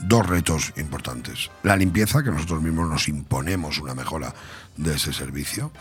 Dos 0.00 0.26
retos 0.26 0.72
importantes. 0.76 1.50
La 1.62 1.76
limpieza, 1.76 2.22
que 2.22 2.30
nosotros 2.30 2.62
mismos 2.62 2.88
nos 2.88 3.08
imponemos 3.08 3.78
una 3.78 3.94
mejora 3.94 4.34
de 4.76 4.94
ese 4.94 5.12
servicio, 5.12 5.72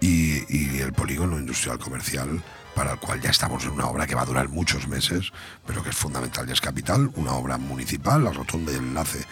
y, 0.00 0.44
y 0.48 0.80
el 0.80 0.94
polígono 0.94 1.38
industrial 1.38 1.78
comercial 1.78 2.42
para 2.80 2.92
el 2.92 2.98
cual 2.98 3.20
ya 3.20 3.28
estamos 3.28 3.62
en 3.64 3.72
una 3.72 3.88
obra 3.88 4.06
que 4.06 4.14
va 4.14 4.22
a 4.22 4.24
durar 4.24 4.48
muchos 4.48 4.88
meses, 4.88 5.32
pero 5.66 5.82
que 5.82 5.90
es 5.90 5.96
fundamental 5.96 6.48
y 6.48 6.52
es 6.52 6.62
capital, 6.62 7.10
una 7.16 7.32
obra 7.32 7.58
municipal, 7.58 8.24
la 8.24 8.32
rotonda 8.32 8.72
de 8.72 8.78
enlace, 8.78 9.26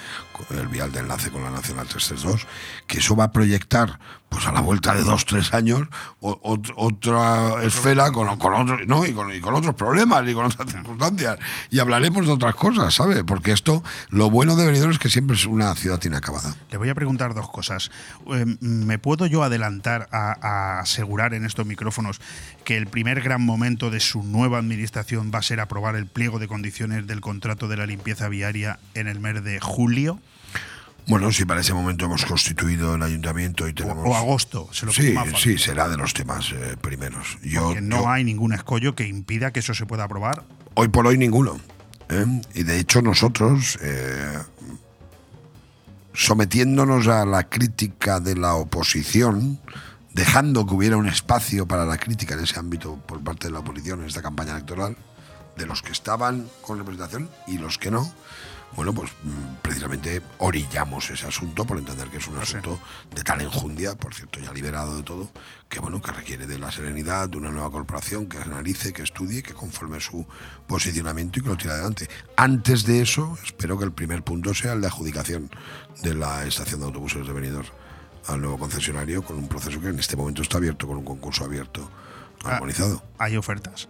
el 0.51 0.69
vial 0.69 0.93
de 0.93 0.99
enlace 0.99 1.31
con 1.31 1.43
la 1.43 1.51
Nacional 1.51 1.89
332, 1.89 2.47
que 2.87 2.99
eso 2.99 3.17
va 3.17 3.25
a 3.25 3.33
proyectar 3.33 4.01
pues 4.29 4.47
a 4.47 4.53
la 4.53 4.61
vuelta 4.61 4.95
de 4.95 5.03
dos, 5.03 5.25
tres 5.25 5.55
años, 5.55 5.89
otra 6.21 7.63
esfera 7.65 8.13
con, 8.13 8.37
con 8.39 8.55
otros, 8.55 8.81
no, 8.87 9.07
y 9.07 9.13
con, 9.13 9.33
y 9.35 9.41
con 9.41 9.55
otros 9.55 9.75
problemas 9.75 10.29
y 10.29 10.35
con 10.35 10.47
otras 10.47 10.71
circunstancias. 10.71 11.39
Y 11.71 11.79
hablaremos 11.79 12.27
de 12.27 12.33
otras 12.33 12.55
cosas, 12.55 12.95
¿sabe? 12.95 13.25
Porque 13.25 13.53
esto, 13.53 13.83
lo 14.11 14.31
bueno 14.31 14.57
de 14.57 14.67
Benidorm 14.67 14.93
es 14.93 14.99
que 14.99 15.09
siempre 15.09 15.37
es 15.37 15.47
una 15.47 15.75
ciudad 15.75 16.03
inacabada. 16.05 16.55
Le 16.71 16.79
voy 16.79 16.91
a 16.91 16.95
preguntar 16.95 17.35
dos 17.35 17.49
cosas. 17.51 17.91
Eh, 18.33 18.45
¿Me 18.61 18.99
puedo 18.99 19.27
yo 19.27 19.43
adelantar 19.43 20.09
a, 20.13 20.37
a 20.41 20.81
asegurar 20.81 21.33
en 21.35 21.45
estos 21.45 21.67
micrófonos 21.67 22.21
que 22.65 22.77
el 22.77 22.87
primer 22.87 23.23
gran 23.23 23.43
momento 23.43 23.91
de 23.91 24.01
su 24.01 24.23
nueva 24.23 24.59
administración 24.59 25.31
va 25.35 25.39
a 25.39 25.43
ser 25.43 25.61
aprobar 25.61 25.97
el 25.97 26.07
pliego 26.07 26.39
de 26.39 26.49
condiciones 26.49 27.07
del 27.07 27.21
contrato 27.21 27.67
de 27.67 27.79
la 27.79 27.87
limpieza 27.87 28.29
viaria 28.29 28.79
en 28.95 29.09
el 29.09 29.21
mes 29.21 29.43
de 29.43 29.59
julio 29.59 30.21
Bueno, 31.09 31.33
si 31.33 31.45
para 31.47 31.63
ese 31.63 31.73
momento 31.73 32.05
hemos 32.05 32.25
constituido 32.27 32.95
el 32.95 33.03
ayuntamiento 33.03 33.67
y 33.67 33.73
tenemos... 33.73 34.07
o 34.07 34.15
agosto? 34.15 34.69
Se 34.73 34.85
lo 34.87 34.93
Sí, 34.93 35.15
sí, 35.37 35.57
será 35.59 35.89
de 35.89 35.97
los 35.97 36.13
temas 36.13 36.53
eh, 36.53 36.77
primeros. 36.81 37.39
Yo, 37.43 37.65
Porque 37.69 37.81
no 37.81 38.01
yo- 38.03 38.09
hay 38.11 38.25
ningún 38.25 38.53
escollo 38.53 38.95
que 38.95 39.07
impida 39.07 39.51
que 39.53 39.61
eso 39.61 39.73
se 39.75 39.87
pueda 39.87 40.05
aprobar. 40.05 40.45
hoy 40.75 40.89
por 40.89 41.07
hoy 41.07 41.17
ninguno. 41.17 41.59
¿eh? 42.11 42.27
Y 42.55 42.63
de 42.63 42.79
hecho 42.79 43.01
nosotros, 43.01 43.79
eh, 43.81 44.39
sometiéndonos 46.13 47.07
a 47.09 47.25
la 47.25 47.49
crítica 47.49 48.21
de 48.21 48.37
la 48.37 48.55
oposición, 48.55 49.61
dejando 50.13 50.67
que 50.67 50.75
hubiera 50.75 50.97
un 50.97 51.09
espacio 51.09 51.67
para 51.67 51.85
la 51.87 51.97
crítica 51.97 52.35
en 52.35 52.41
ese 52.41 52.59
ámbito 52.59 52.97
por 53.07 53.23
parte 53.23 53.47
de 53.49 53.53
la 53.55 53.61
oposición 53.61 54.01
en 54.01 54.07
esta 54.07 54.21
campaña 54.23 54.53
electoral, 54.53 54.97
de 55.57 55.67
los 55.67 55.83
que 55.83 55.93
estaban 55.93 56.49
con 56.63 56.79
representación 56.79 57.29
y 57.47 57.59
los 57.59 57.79
que 57.79 57.91
no, 57.91 58.13
bueno, 58.77 58.93
pues 58.93 59.11
mm, 59.23 59.57
precisamente 59.63 60.23
orillamos 60.39 61.11
ese 61.11 61.27
asunto 61.27 61.65
por 61.65 61.79
entender 61.79 62.09
que 62.09 62.19
es 62.19 62.29
un 62.29 62.39
asunto 62.39 62.79
de 63.15 63.23
tal 63.25 63.41
enjundia, 63.41 63.95
por 63.97 64.15
cierto, 64.15 64.39
ya 64.41 64.53
liberado 64.53 64.97
de 64.97 65.03
todo, 65.03 65.31
que 65.69 65.81
bueno, 65.81 66.01
que 66.01 66.13
requiere 66.13 66.47
de 66.47 66.59
la 66.59 66.71
serenidad 66.71 67.29
de 67.29 67.39
una 67.39 67.51
nueva 67.51 67.71
corporación 67.71 68.29
que 68.29 68.39
analice, 68.39 68.93
que 68.93 69.03
estudie, 69.03 69.43
que 69.43 69.55
conforme 69.55 70.01
su 70.01 70.27
posicionamiento 70.67 71.39
y 71.39 71.43
que 71.43 71.49
lo 71.49 71.57
tire 71.57 71.73
adelante. 71.73 72.09
Antes 72.37 72.85
de 72.85 73.03
eso, 73.03 73.37
espero 73.45 73.79
que 73.79 73.85
el 73.85 73.93
primer 73.93 74.23
punto 74.23 74.55
sea 74.55 74.75
el 74.75 74.81
de 74.81 74.87
adjudicación 74.87 75.51
de 76.03 76.15
la 76.15 76.45
estación 76.45 76.81
de 76.81 76.87
autobuses 76.87 77.27
de 77.27 77.33
Benidorm 77.33 77.69
al 78.29 78.41
nuevo 78.43 78.59
concesionario 78.59 79.23
con 79.23 79.37
un 79.39 79.49
proceso 79.49 79.81
que 79.81 79.89
en 79.89 79.99
este 79.99 80.15
momento 80.15 80.43
está 80.43 80.59
abierto, 80.59 80.87
con 80.87 80.99
un 80.99 81.05
concurso 81.05 81.45
abierto, 81.45 81.91
Ah. 82.45 82.57
armonizado. 82.57 83.03
Hay 83.19 83.37
ofertas. 83.37 83.89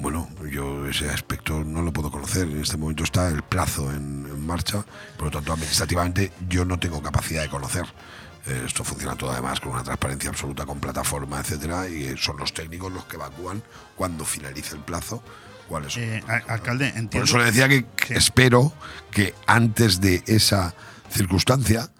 Bueno, 0.00 0.28
yo 0.50 0.86
ese 0.86 1.10
aspecto 1.10 1.64
no 1.64 1.82
lo 1.82 1.92
puedo 1.92 2.10
conocer. 2.10 2.48
En 2.48 2.60
este 2.62 2.76
momento 2.76 3.02
está 3.04 3.28
el 3.28 3.42
plazo 3.42 3.90
en, 3.90 4.26
en 4.30 4.46
marcha. 4.46 4.84
Por 5.16 5.26
lo 5.26 5.30
tanto, 5.32 5.52
administrativamente 5.52 6.32
yo 6.48 6.64
no 6.64 6.78
tengo 6.78 7.02
capacidad 7.02 7.42
de 7.42 7.48
conocer. 7.48 7.84
Eh, 8.46 8.62
esto 8.66 8.84
funciona 8.84 9.16
todo 9.16 9.32
además 9.32 9.58
con 9.60 9.72
una 9.72 9.82
transparencia 9.82 10.30
absoluta, 10.30 10.64
con 10.64 10.78
plataforma, 10.80 11.40
etcétera, 11.40 11.88
y 11.88 12.04
eh, 12.04 12.14
son 12.16 12.36
los 12.38 12.54
técnicos 12.54 12.92
los 12.92 13.04
que 13.06 13.16
evacúan 13.16 13.62
cuando 13.96 14.24
finalice 14.24 14.76
el 14.76 14.82
plazo 14.82 15.22
cuáles 15.68 15.92
son. 15.94 16.02
Eh, 16.04 16.22
alcalde, 16.46 16.86
entiendo. 16.88 17.10
Por 17.10 17.24
eso 17.24 17.38
le 17.38 17.44
decía 17.46 17.68
que 17.68 17.84
Sí. 18.06 18.14
espero 18.14 18.72
que 19.10 19.34
antes 19.46 20.00
de 20.00 20.22
esa 20.26 20.74
circunstancia 21.10 21.90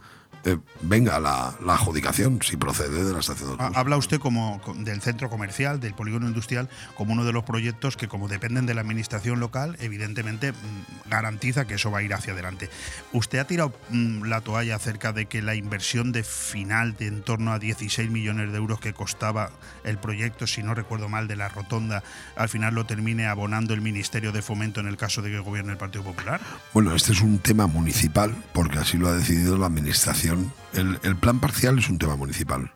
eh, 0.44 0.58
venga 0.82 1.18
la, 1.20 1.54
la 1.64 1.74
adjudicación, 1.74 2.40
si 2.42 2.56
procede 2.56 3.04
de 3.04 3.12
la 3.12 3.20
estación 3.20 3.56
de. 3.56 3.64
Habla 3.74 3.96
usted 3.96 4.18
como 4.20 4.60
co- 4.62 4.74
del 4.74 5.00
centro 5.00 5.28
comercial, 5.30 5.80
del 5.80 5.94
polígono 5.94 6.26
industrial, 6.28 6.68
como 6.94 7.12
uno 7.12 7.24
de 7.24 7.32
los 7.32 7.44
proyectos 7.44 7.96
que, 7.96 8.08
como 8.08 8.28
dependen 8.28 8.66
de 8.66 8.74
la 8.74 8.80
administración 8.82 9.40
local, 9.40 9.76
evidentemente 9.80 10.52
mm, 10.52 11.10
garantiza 11.10 11.66
que 11.66 11.74
eso 11.74 11.90
va 11.90 11.98
a 11.98 12.02
ir 12.02 12.14
hacia 12.14 12.32
adelante. 12.32 12.70
¿Usted 13.12 13.38
ha 13.38 13.46
tirado 13.46 13.72
mm, 13.90 14.24
la 14.24 14.40
toalla 14.40 14.76
acerca 14.76 15.12
de 15.12 15.26
que 15.26 15.42
la 15.42 15.54
inversión 15.54 16.12
de 16.12 16.22
final 16.22 16.96
de 16.96 17.08
en 17.08 17.22
torno 17.22 17.52
a 17.52 17.58
16 17.58 18.10
millones 18.10 18.52
de 18.52 18.58
euros 18.58 18.80
que 18.80 18.92
costaba 18.92 19.50
el 19.84 19.98
proyecto, 19.98 20.46
si 20.46 20.62
no 20.62 20.74
recuerdo 20.74 21.08
mal, 21.08 21.26
de 21.26 21.36
la 21.36 21.48
rotonda, 21.48 22.02
al 22.36 22.48
final 22.48 22.74
lo 22.74 22.84
termine 22.86 23.26
abonando 23.26 23.72
el 23.74 23.80
Ministerio 23.80 24.30
de 24.32 24.42
Fomento 24.42 24.80
en 24.80 24.86
el 24.88 24.96
caso 24.96 25.22
de 25.22 25.30
que 25.30 25.38
gobierne 25.38 25.72
el 25.72 25.78
Partido 25.78 26.04
Popular? 26.04 26.40
Bueno, 26.74 26.94
este 26.94 27.12
es 27.12 27.22
un 27.22 27.38
tema 27.38 27.66
municipal, 27.66 28.34
porque 28.52 28.78
así 28.78 28.98
lo 28.98 29.08
ha 29.08 29.14
decidido 29.14 29.56
la 29.56 29.66
administración. 29.66 30.27
El, 30.74 30.98
el 31.02 31.16
plan 31.16 31.40
parcial 31.40 31.78
es 31.78 31.88
un 31.88 31.98
tema 31.98 32.16
municipal. 32.16 32.72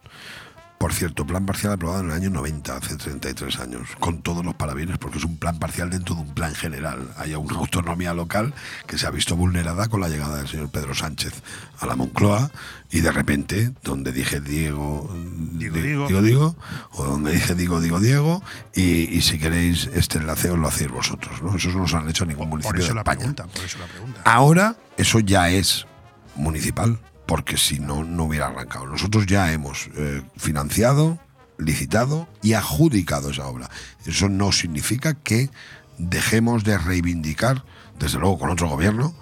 Por 0.78 0.92
cierto, 0.92 1.24
plan 1.24 1.46
parcial 1.46 1.72
aprobado 1.74 2.00
en 2.00 2.06
el 2.06 2.12
año 2.12 2.28
90, 2.30 2.76
hace 2.76 2.96
33 2.96 3.60
años, 3.60 3.88
con 4.00 4.20
todos 4.20 4.44
los 4.44 4.56
parabienes, 4.56 4.98
porque 4.98 5.18
es 5.18 5.24
un 5.24 5.36
plan 5.36 5.56
parcial 5.60 5.90
dentro 5.90 6.16
de 6.16 6.22
un 6.22 6.34
plan 6.34 6.56
general. 6.56 7.08
Hay 7.18 7.36
una 7.36 7.56
autonomía 7.56 8.12
local 8.14 8.52
que 8.88 8.98
se 8.98 9.06
ha 9.06 9.10
visto 9.10 9.36
vulnerada 9.36 9.86
con 9.86 10.00
la 10.00 10.08
llegada 10.08 10.38
del 10.38 10.48
señor 10.48 10.70
Pedro 10.70 10.92
Sánchez 10.92 11.34
a 11.78 11.86
la 11.86 11.94
Moncloa 11.94 12.50
y 12.90 12.98
de 12.98 13.12
repente, 13.12 13.70
donde 13.84 14.10
dije 14.10 14.40
Diego, 14.40 15.08
Digo, 15.52 15.76
di- 15.76 15.82
digo. 15.82 16.08
digo, 16.08 16.20
digo, 16.22 16.56
o 16.90 17.04
donde 17.04 17.30
dije 17.30 17.54
digo, 17.54 17.80
digo, 17.80 18.00
Diego, 18.00 18.42
y, 18.74 18.82
y 19.16 19.20
si 19.22 19.38
queréis 19.38 19.88
este 19.94 20.18
enlace 20.18 20.50
os 20.50 20.58
lo 20.58 20.66
hacéis 20.66 20.90
vosotros. 20.90 21.40
¿no? 21.42 21.54
Eso 21.54 21.68
no 21.70 21.86
se 21.86 21.96
han 21.96 22.08
hecho 22.08 22.24
en 22.24 22.30
ningún 22.30 22.48
municipio 22.48 22.72
Por 22.72 22.80
eso 22.80 22.88
de 22.88 22.94
la 22.96 23.00
España. 23.02 23.18
pregunta, 23.20 23.44
por 23.46 23.64
eso 23.64 23.78
la 23.78 23.86
pregunta. 23.86 24.20
Ahora 24.24 24.74
eso 24.96 25.20
ya 25.20 25.48
es 25.48 25.86
municipal, 26.34 26.98
porque 27.26 27.56
si 27.56 27.78
no, 27.78 28.04
no 28.04 28.24
hubiera 28.24 28.48
arrancado. 28.48 28.86
Nosotros 28.86 29.26
ya 29.26 29.52
hemos 29.52 29.88
eh, 29.96 30.22
financiado, 30.36 31.18
licitado 31.58 32.28
y 32.42 32.54
adjudicado 32.54 33.30
esa 33.30 33.46
obra. 33.46 33.70
Eso 34.04 34.28
no 34.28 34.52
significa 34.52 35.14
que 35.14 35.50
dejemos 35.98 36.64
de 36.64 36.78
reivindicar, 36.78 37.64
desde 37.98 38.18
luego 38.18 38.38
con 38.38 38.50
otro 38.50 38.68
gobierno, 38.68 39.14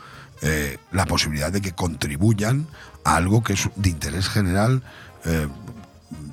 eh, 0.42 0.78
la 0.92 1.04
posibilidad 1.04 1.52
de 1.52 1.60
que 1.60 1.72
contribuyan 1.72 2.66
a 3.04 3.16
algo 3.16 3.42
que 3.42 3.52
es 3.52 3.68
de 3.76 3.90
interés 3.90 4.28
general 4.28 4.82
eh, 5.24 5.48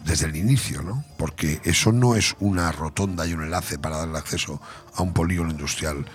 desde 0.05 0.27
el 0.27 0.37
inicio, 0.37 0.81
¿no? 0.81 1.03
Porque 1.17 1.59
eso 1.65 1.91
no 1.91 2.15
es 2.15 2.35
una 2.39 2.71
rotonda 2.71 3.27
y 3.27 3.33
un 3.33 3.43
enlace 3.43 3.77
para 3.77 3.97
darle 3.97 4.17
acceso 4.17 4.61
a 4.95 5.01
un 5.01 5.13
polígono 5.13 5.51
industrial 5.51 6.05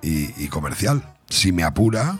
y 0.00 0.48
comercial. 0.48 1.02
Si 1.28 1.52
me 1.52 1.64
apura, 1.64 2.18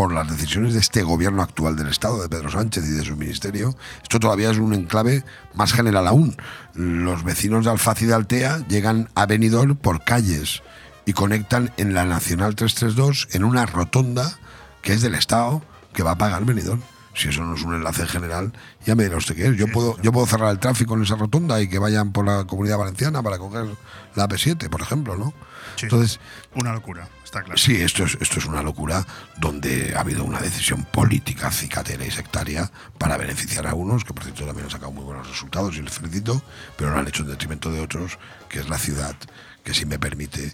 por 0.00 0.14
las 0.14 0.30
decisiones 0.30 0.72
de 0.72 0.80
este 0.80 1.02
gobierno 1.02 1.42
actual 1.42 1.76
del 1.76 1.88
Estado, 1.88 2.22
de 2.22 2.28
Pedro 2.30 2.50
Sánchez 2.50 2.86
y 2.86 2.92
de 2.92 3.04
su 3.04 3.18
ministerio, 3.18 3.76
esto 4.02 4.18
todavía 4.18 4.50
es 4.50 4.56
un 4.56 4.72
enclave 4.72 5.26
más 5.52 5.74
general 5.74 6.06
aún. 6.06 6.38
Los 6.72 7.22
vecinos 7.22 7.66
de 7.66 7.70
Alfaz 7.72 8.00
y 8.00 8.06
de 8.06 8.14
Altea 8.14 8.66
llegan 8.66 9.10
a 9.14 9.26
Benidorm 9.26 9.76
por 9.76 10.02
calles 10.02 10.62
y 11.04 11.12
conectan 11.12 11.70
en 11.76 11.92
la 11.92 12.06
Nacional 12.06 12.54
332 12.54 13.28
en 13.32 13.44
una 13.44 13.66
rotonda 13.66 14.38
que 14.80 14.94
es 14.94 15.02
del 15.02 15.14
Estado 15.14 15.60
que 15.92 16.02
va 16.02 16.12
a 16.12 16.16
pagar 16.16 16.46
Benidorm. 16.46 16.80
Si 17.14 17.28
eso 17.28 17.42
no 17.42 17.54
es 17.54 17.62
un 17.62 17.74
enlace 17.74 18.06
general, 18.06 18.52
ya 18.86 18.94
me 18.94 19.04
dirá 19.04 19.16
usted 19.16 19.34
qué 19.34 19.48
es. 19.48 19.56
Yo 19.56 19.66
puedo, 19.68 20.00
yo 20.00 20.12
puedo 20.12 20.26
cerrar 20.26 20.50
el 20.50 20.58
tráfico 20.58 20.94
en 20.94 21.02
esa 21.02 21.16
rotonda 21.16 21.60
y 21.60 21.68
que 21.68 21.78
vayan 21.78 22.12
por 22.12 22.24
la 22.24 22.44
comunidad 22.44 22.78
valenciana 22.78 23.22
para 23.22 23.38
coger 23.38 23.66
la 24.14 24.28
P7, 24.28 24.68
por 24.68 24.80
ejemplo, 24.80 25.16
¿no? 25.16 25.34
Sí. 25.76 25.86
Entonces, 25.86 26.20
Una 26.54 26.72
locura, 26.72 27.08
está 27.24 27.42
claro. 27.42 27.58
Sí, 27.58 27.76
esto 27.76 28.04
es, 28.04 28.16
esto 28.20 28.38
es 28.38 28.46
una 28.46 28.62
locura 28.62 29.04
donde 29.38 29.94
ha 29.96 30.00
habido 30.00 30.24
una 30.24 30.40
decisión 30.40 30.84
política, 30.84 31.50
cicatera 31.50 32.04
y 32.04 32.10
sectaria 32.10 32.70
para 32.98 33.16
beneficiar 33.16 33.66
a 33.66 33.74
unos, 33.74 34.04
que 34.04 34.14
por 34.14 34.24
cierto 34.24 34.46
también 34.46 34.66
han 34.66 34.70
sacado 34.70 34.92
muy 34.92 35.04
buenos 35.04 35.28
resultados 35.28 35.76
y 35.76 35.82
les 35.82 35.92
felicito, 35.92 36.42
pero 36.76 36.90
lo 36.90 36.98
han 36.98 37.08
hecho 37.08 37.22
en 37.22 37.30
detrimento 37.30 37.72
de 37.72 37.80
otros, 37.80 38.18
que 38.48 38.60
es 38.60 38.68
la 38.68 38.78
ciudad 38.78 39.16
que, 39.64 39.74
si 39.74 39.84
me 39.84 39.98
permite, 39.98 40.52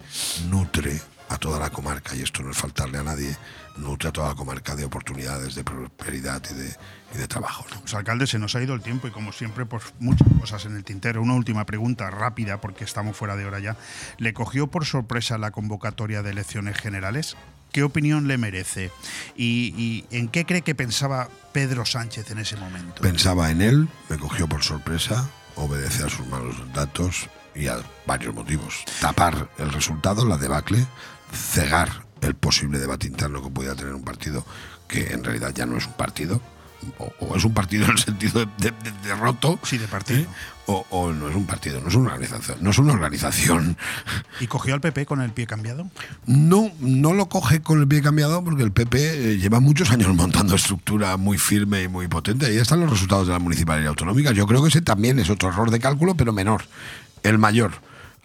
nutre 0.48 1.00
a 1.28 1.38
toda 1.38 1.58
la 1.58 1.70
comarca, 1.70 2.14
y 2.14 2.22
esto 2.22 2.42
no 2.42 2.50
es 2.50 2.56
faltarle 2.56 2.98
a 2.98 3.02
nadie, 3.02 3.36
nutre 3.76 4.08
a 4.08 4.12
toda 4.12 4.28
la 4.28 4.34
comarca 4.34 4.74
de 4.74 4.84
oportunidades, 4.84 5.54
de 5.54 5.64
prosperidad 5.64 6.42
y 6.50 6.54
de, 6.54 6.76
y 7.14 7.18
de 7.18 7.28
trabajo. 7.28 7.64
¿no? 7.70 7.80
Pues 7.80 7.94
alcalde, 7.94 8.26
se 8.26 8.38
nos 8.38 8.54
ha 8.54 8.62
ido 8.62 8.74
el 8.74 8.82
tiempo 8.82 9.08
y 9.08 9.10
como 9.10 9.32
siempre, 9.32 9.66
pues 9.66 9.84
muchas 9.98 10.28
cosas 10.40 10.64
en 10.66 10.76
el 10.76 10.84
tintero. 10.84 11.22
Una 11.22 11.34
última 11.34 11.64
pregunta 11.66 12.10
rápida, 12.10 12.60
porque 12.60 12.84
estamos 12.84 13.16
fuera 13.16 13.36
de 13.36 13.44
hora 13.44 13.58
ya. 13.58 13.76
¿Le 14.18 14.32
cogió 14.32 14.66
por 14.66 14.84
sorpresa 14.84 15.38
la 15.38 15.50
convocatoria 15.50 16.22
de 16.22 16.30
elecciones 16.30 16.76
generales? 16.78 17.36
¿Qué 17.72 17.82
opinión 17.82 18.28
le 18.28 18.38
merece? 18.38 18.90
¿Y, 19.36 19.74
y 19.76 20.16
en 20.16 20.28
qué 20.28 20.46
cree 20.46 20.62
que 20.62 20.74
pensaba 20.74 21.28
Pedro 21.52 21.84
Sánchez 21.84 22.30
en 22.30 22.38
ese 22.38 22.56
momento? 22.56 23.02
Pensaba 23.02 23.50
en 23.50 23.60
él, 23.60 23.88
me 24.08 24.18
cogió 24.18 24.48
por 24.48 24.62
sorpresa, 24.62 25.28
obedece 25.56 26.04
a 26.04 26.08
sus 26.08 26.26
malos 26.28 26.56
datos 26.72 27.28
y 27.54 27.66
a 27.66 27.78
varios 28.06 28.34
motivos. 28.34 28.84
Tapar 29.00 29.50
el 29.58 29.72
resultado, 29.72 30.24
la 30.24 30.38
debacle, 30.38 30.86
cegar 31.32 32.05
el 32.20 32.34
posible 32.34 32.78
debate 32.78 33.06
interno 33.06 33.42
que 33.42 33.50
pudiera 33.50 33.74
tener 33.74 33.94
un 33.94 34.04
partido 34.04 34.44
que 34.88 35.12
en 35.12 35.24
realidad 35.24 35.52
ya 35.54 35.66
no 35.66 35.76
es 35.76 35.86
un 35.86 35.94
partido, 35.94 36.40
o, 36.98 37.36
es 37.36 37.44
un 37.44 37.52
partido 37.52 37.84
en 37.86 37.92
el 37.92 37.98
sentido 37.98 38.46
de, 38.58 39.14
roto. 39.18 39.58
Sí, 39.62 39.78
de 39.78 39.88
partido. 39.88 40.20
¿eh? 40.20 40.26
O, 40.66 41.12
no 41.12 41.28
es 41.28 41.36
un 41.36 41.46
partido, 41.46 41.80
no 41.80 41.88
es 41.88 41.94
una 41.94 42.12
organización. 42.12 42.58
No 42.60 42.70
es 42.70 42.78
una 42.78 42.92
organización. 42.92 43.76
¿Y 44.40 44.46
cogió 44.46 44.74
al 44.74 44.80
PP 44.80 45.06
con 45.06 45.20
el 45.20 45.30
pie 45.30 45.46
cambiado? 45.46 45.88
No, 46.26 46.70
no 46.80 47.12
lo 47.12 47.28
coge 47.28 47.60
con 47.60 47.80
el 47.80 47.88
pie 47.88 48.02
cambiado 48.02 48.42
porque 48.44 48.62
el 48.62 48.72
PP 48.72 48.98
eh, 48.98 49.38
lleva 49.38 49.60
muchos 49.60 49.90
años 49.90 50.14
montando 50.14 50.54
estructura 50.54 51.16
muy 51.16 51.38
firme 51.38 51.84
y 51.84 51.88
muy 51.88 52.08
potente. 52.08 52.46
Ahí 52.46 52.58
están 52.58 52.80
los 52.80 52.90
resultados 52.90 53.26
de 53.26 53.32
la 53.32 53.38
municipalidad 53.38 53.88
autonómica. 53.88 54.32
Yo 54.32 54.46
creo 54.46 54.62
que 54.62 54.68
ese 54.68 54.82
también 54.82 55.18
es 55.18 55.30
otro 55.30 55.48
error 55.48 55.70
de 55.70 55.78
cálculo, 55.78 56.16
pero 56.16 56.32
menor. 56.32 56.64
El 57.22 57.38
mayor 57.38 57.72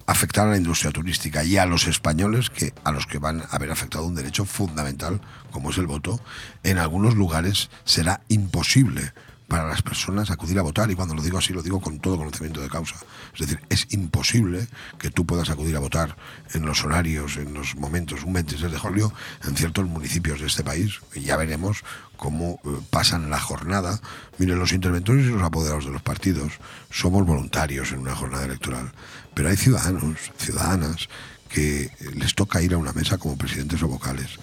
afectar 0.06 0.47
a 0.47 0.52
la 0.52 0.58
industria 0.58 0.91
turística 0.91 1.43
y 1.43 1.58
a 1.58 1.66
los 1.66 1.88
españoles 1.88 2.49
que 2.49 2.74
a 2.84 2.91
los 2.91 3.06
que 3.06 3.20
van 3.20 3.41
a 3.41 3.45
haber 3.45 3.72
afectado 3.72 4.06
un 4.06 4.16
derecho 4.16 4.45
fundamental 4.45 5.22
como 5.52 5.72
es 5.72 5.78
el 5.78 5.88
voto, 5.88 6.20
en 6.64 6.78
algunos 6.78 7.16
lugares 7.16 7.70
será 7.84 8.22
imposible 8.30 9.14
para 9.52 9.68
las 9.68 9.82
personas 9.82 10.32
acudir 10.32 10.58
a 10.60 10.62
votar 10.62 10.89
y 10.89 10.95
cuando 10.95 11.14
lo 11.14 11.22
digo 11.22 11.38
así 11.38 11.52
lo 11.52 11.62
digo 11.62 11.82
con 11.82 11.99
todo 11.99 12.18
conocimiento 12.18 12.62
de 12.62 12.70
causa. 12.70 12.95
Es 13.34 13.41
decir, 13.41 13.60
es 13.68 13.86
imposible 13.89 14.66
que 14.97 15.12
tú 15.12 15.26
puedas 15.26 15.49
acudir 15.49 15.76
a 15.76 15.82
votar 15.82 16.16
en 16.54 16.66
los 16.66 16.86
horarios, 16.86 17.36
en 17.36 17.54
los 17.54 17.76
momentos, 17.76 18.24
un 18.24 18.32
26 18.32 18.72
de 18.72 18.78
julio, 18.80 19.14
en 19.43 19.58
ciertos 19.58 19.86
municipios 19.88 20.39
de 20.39 20.47
este 20.47 20.64
país. 20.64 21.02
Y 21.16 21.24
ya 21.24 21.36
veremos 21.36 21.84
cómo 22.16 22.62
eh, 22.64 22.70
pasan 22.91 23.30
la 23.30 23.41
jornada. 23.41 23.99
Miren, 24.38 24.58
los 24.58 24.72
interventores 24.72 25.26
y 25.26 25.30
los 25.30 25.43
apoderados 25.43 25.84
de 25.84 25.91
los 25.91 26.02
partidos 26.02 26.54
somos 26.89 27.26
voluntarios 27.26 27.91
en 27.91 27.99
una 27.99 28.16
jornada 28.16 28.45
electoral, 28.45 28.93
pero 29.34 29.49
hay 29.49 29.57
ciudadanos, 29.57 30.32
ciudadanas, 30.38 31.09
que 31.49 31.91
les 32.15 32.34
toca 32.34 32.61
ir 32.61 32.73
a 32.73 32.77
una 32.77 32.93
mesa 32.93 33.17
como 33.17 33.38
presidentes 33.38 33.82
o 33.84 33.88
vocales 33.88 34.39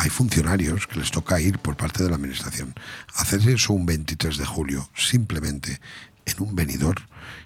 hay 0.00 0.08
funcionarios 0.08 0.86
que 0.86 0.98
les 0.98 1.10
toca 1.10 1.38
ir 1.42 1.58
por 1.58 1.76
parte 1.76 2.02
de 2.02 2.08
la 2.08 2.16
administración. 2.16 2.72
Hacer 3.16 3.46
eso 3.46 3.74
un 3.74 3.84
23 3.84 4.38
de 4.38 4.46
julio, 4.46 4.88
simplemente 4.96 5.78
en 6.24 6.42
un 6.42 6.56
venidor, 6.56 7.02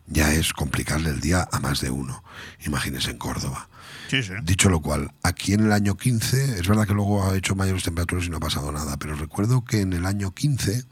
ya 0.06 0.32
es 0.32 0.52
complicarle 0.52 1.10
el 1.10 1.20
día 1.20 1.48
a 1.50 1.58
más 1.58 1.80
de 1.80 1.90
uno. 1.90 2.22
Imagínense 2.64 3.10
en 3.10 3.18
Córdoba. 3.18 3.68
Dicho 4.44 4.70
lo 4.70 4.80
cual, 4.80 5.10
aquí 5.24 5.54
en 5.54 5.64
el 5.66 5.72
año 5.72 5.96
15, 5.96 6.60
es 6.60 6.68
verdad 6.68 6.86
que 6.86 6.94
luego 6.94 7.28
ha 7.28 7.36
hecho 7.36 7.56
mayores 7.56 7.82
temperaturas 7.82 8.26
y 8.26 8.30
no 8.30 8.36
ha 8.36 8.40
pasado 8.40 8.70
nada, 8.70 8.96
pero 8.98 9.16
recuerdo 9.16 9.64
que 9.64 9.80
en 9.80 9.92
el 9.92 10.06
año 10.06 10.32
15 10.32 10.84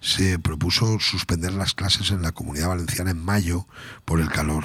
se 0.00 0.38
propuso 0.40 0.98
suspender 0.98 1.52
las 1.52 1.74
clases 1.74 2.10
en 2.10 2.22
la 2.22 2.32
comunidad 2.32 2.70
valenciana 2.70 3.12
en 3.12 3.24
mayo 3.24 3.68
por 4.04 4.20
el 4.20 4.30
calor 4.30 4.64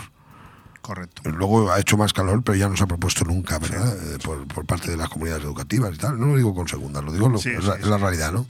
Correcto. 0.81 1.21
Luego 1.25 1.71
ha 1.71 1.79
hecho 1.79 1.97
más 1.97 2.13
calor, 2.13 2.41
pero 2.43 2.57
ya 2.57 2.69
no 2.69 2.77
se 2.77 2.83
ha 2.83 2.87
propuesto 2.87 3.25
nunca, 3.25 3.59
¿verdad? 3.59 3.95
Eh, 4.13 4.17
por, 4.19 4.65
parte 4.65 4.91
de 4.91 4.97
las 4.97 5.09
comunidades 5.09 5.43
educativas 5.43 5.93
y 5.93 5.97
tal. 5.97 6.19
No 6.19 6.27
lo 6.27 6.37
digo 6.37 6.55
con 6.55 6.67
segundas, 6.67 7.03
lo 7.03 7.11
digo, 7.11 7.33
es, 7.35 7.85
la, 7.85 7.97
realidad, 7.97 8.31
¿no? 8.31 8.47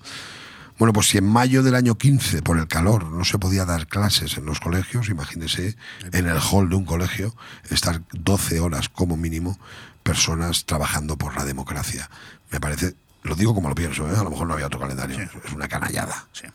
Bueno, 0.77 0.93
pues 0.93 1.09
si 1.09 1.17
en 1.17 1.25
mayo 1.25 1.61
del 1.63 1.75
año 1.75 1.95
15, 1.95 2.41
por 2.41 2.57
el 2.57 2.67
calor, 2.67 3.11
no 3.11 3.25
se 3.25 3.37
podía 3.37 3.65
dar 3.65 3.87
clases 3.87 4.37
en 4.37 4.45
los 4.45 4.61
colegios, 4.61 5.09
imagínese 5.09 5.75
en 6.13 6.27
el 6.27 6.37
hall 6.39 6.69
de 6.69 6.75
un 6.75 6.85
colegio 6.85 7.35
estar 7.69 8.01
12 8.13 8.61
horas 8.61 8.87
como 8.87 9.17
mínimo 9.17 9.59
personas 10.03 10.65
trabajando 10.65 11.17
por 11.17 11.35
la 11.35 11.43
democracia. 11.43 12.09
Me 12.51 12.61
parece, 12.61 12.95
lo 13.23 13.35
digo 13.35 13.53
como 13.53 13.67
lo 13.67 13.75
pienso, 13.75 14.09
¿eh? 14.09 14.15
a 14.17 14.23
lo 14.23 14.29
mejor 14.29 14.47
no 14.47 14.53
había 14.53 14.67
otro 14.67 14.79
calendario, 14.79 15.19
es 15.19 15.53
una 15.53 15.67
canallada. 15.67 16.27
Sí. 16.31 16.45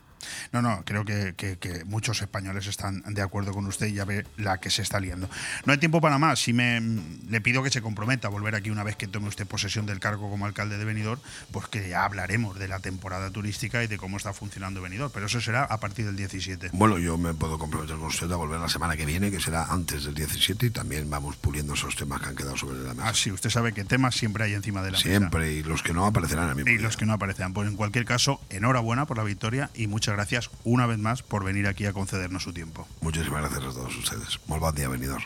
No, 0.54 0.62
no, 0.62 0.84
creo 0.84 1.04
que, 1.04 1.82
muchos 1.84 2.22
españoles 2.22 2.68
están 2.68 3.02
de 3.08 3.22
acuerdo 3.22 3.52
con 3.52 3.66
usted 3.66 3.88
y 3.88 3.94
ya 3.94 4.04
ve 4.04 4.24
la 4.36 4.58
que 4.58 4.70
se 4.70 4.82
está 4.82 5.00
liando. 5.00 5.28
No 5.64 5.72
hay 5.72 5.80
tiempo 5.80 6.00
para 6.00 6.16
más. 6.16 6.38
Si 6.38 6.52
me 6.52 6.80
le 7.28 7.40
pido 7.40 7.60
que 7.64 7.70
se 7.70 7.82
comprometa 7.82 8.28
a 8.28 8.30
volver 8.30 8.54
aquí 8.54 8.70
una 8.70 8.84
vez 8.84 8.94
que 8.94 9.08
tome 9.08 9.26
usted 9.26 9.48
posesión 9.48 9.84
del 9.84 9.98
cargo 9.98 10.30
como 10.30 10.46
alcalde 10.46 10.78
de 10.78 10.84
Benidorm, 10.84 11.20
pues 11.50 11.66
que 11.66 11.88
ya 11.88 12.04
hablaremos 12.04 12.56
de 12.56 12.68
la 12.68 12.78
temporada 12.78 13.30
turística 13.30 13.82
y 13.82 13.88
de 13.88 13.98
cómo 13.98 14.16
está 14.16 14.32
funcionando 14.32 14.80
Benidorm. 14.80 15.10
Pero 15.12 15.26
eso 15.26 15.40
será 15.40 15.64
a 15.64 15.80
partir 15.80 16.06
del 16.06 16.14
17. 16.14 16.70
Bueno, 16.72 16.98
yo 16.98 17.18
me 17.18 17.34
puedo 17.34 17.58
comprometer 17.58 17.96
con 17.96 18.06
usted 18.06 18.30
a 18.30 18.36
volver 18.36 18.60
la 18.60 18.68
semana 18.68 18.96
que 18.96 19.06
viene, 19.06 19.32
que 19.32 19.40
será 19.40 19.64
antes 19.64 20.04
del 20.04 20.14
17, 20.14 20.66
y 20.66 20.70
también 20.70 21.10
vamos 21.10 21.34
puliendo 21.34 21.74
esos 21.74 21.96
temas 21.96 22.20
que 22.20 22.28
han 22.28 22.36
quedado 22.36 22.56
sobre 22.56 22.78
la 22.78 22.94
mesa. 22.94 23.08
Ah, 23.08 23.12
sí, 23.12 23.32
usted 23.32 23.50
sabe 23.50 23.72
que 23.72 23.84
temas 23.84 24.14
siempre 24.14 24.44
hay 24.44 24.54
encima 24.54 24.82
de 24.82 24.92
la 24.92 24.98
mesa. 24.98 25.08
Siempre, 25.08 25.52
y 25.52 25.64
los 25.64 25.82
que 25.82 25.92
no 25.92 26.06
aparecerán 26.06 26.50
a 26.50 26.54
mí. 26.54 26.62
Y 26.64 26.78
los 26.78 26.96
que 26.96 27.06
no 27.06 27.12
aparecerán. 27.12 27.52
Pues 27.52 27.68
en 27.68 27.74
cualquier 27.74 28.04
caso, 28.04 28.40
enhorabuena 28.50 29.06
por 29.06 29.16
la 29.16 29.24
victoria 29.24 29.70
y 29.74 29.88
muchas 29.88 30.14
gracias 30.14 30.43
una 30.64 30.86
vez 30.86 30.98
más 30.98 31.22
por 31.22 31.44
venir 31.44 31.66
aquí 31.66 31.86
a 31.86 31.92
concedernos 31.92 32.42
su 32.42 32.52
tiempo. 32.52 32.86
Muchísimas 33.00 33.40
gracias 33.40 33.64
a 33.64 33.78
todos 33.78 33.96
ustedes. 33.96 34.38
Muy 34.46 34.58
buen 34.58 34.74
día, 34.74 34.88
venidor. 34.88 35.22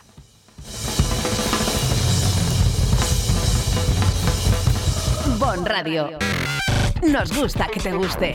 Bon 5.38 5.64
Radio. 5.64 6.18
Nos 7.02 7.32
gusta 7.32 7.68
que 7.68 7.80
te 7.80 7.92
guste. 7.92 8.34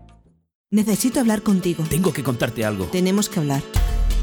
Necesito 0.73 1.19
hablar 1.19 1.41
contigo. 1.41 1.83
Tengo 1.89 2.13
que 2.13 2.23
contarte 2.23 2.63
algo. 2.63 2.85
Tenemos 2.85 3.27
que 3.27 3.41
hablar. 3.41 3.61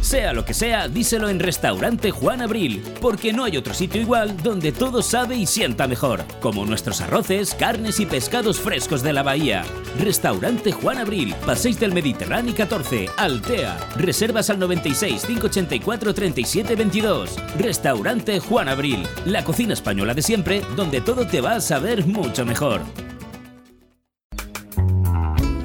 Sea 0.00 0.32
lo 0.32 0.46
que 0.46 0.54
sea, 0.54 0.88
díselo 0.88 1.28
en 1.28 1.40
Restaurante 1.40 2.10
Juan 2.10 2.40
Abril, 2.40 2.82
porque 3.02 3.34
no 3.34 3.44
hay 3.44 3.58
otro 3.58 3.74
sitio 3.74 4.00
igual 4.00 4.34
donde 4.42 4.72
todo 4.72 5.02
sabe 5.02 5.36
y 5.36 5.44
sienta 5.44 5.86
mejor, 5.86 6.24
como 6.40 6.64
nuestros 6.64 7.02
arroces, 7.02 7.52
carnes 7.52 8.00
y 8.00 8.06
pescados 8.06 8.60
frescos 8.60 9.02
de 9.02 9.12
la 9.12 9.22
bahía. 9.22 9.62
Restaurante 10.00 10.72
Juan 10.72 10.96
Abril, 10.96 11.34
Paséis 11.44 11.78
del 11.78 11.92
Mediterráneo 11.92 12.54
14, 12.54 13.10
Altea. 13.18 13.76
Reservas 13.96 14.48
al 14.48 14.58
96 14.58 15.26
584 15.26 16.14
37 16.14 16.76
22. 16.76 17.36
Restaurante 17.58 18.40
Juan 18.40 18.70
Abril, 18.70 19.06
la 19.26 19.44
cocina 19.44 19.74
española 19.74 20.14
de 20.14 20.22
siempre, 20.22 20.62
donde 20.76 21.02
todo 21.02 21.26
te 21.26 21.42
va 21.42 21.56
a 21.56 21.60
saber 21.60 22.06
mucho 22.06 22.46
mejor. 22.46 22.80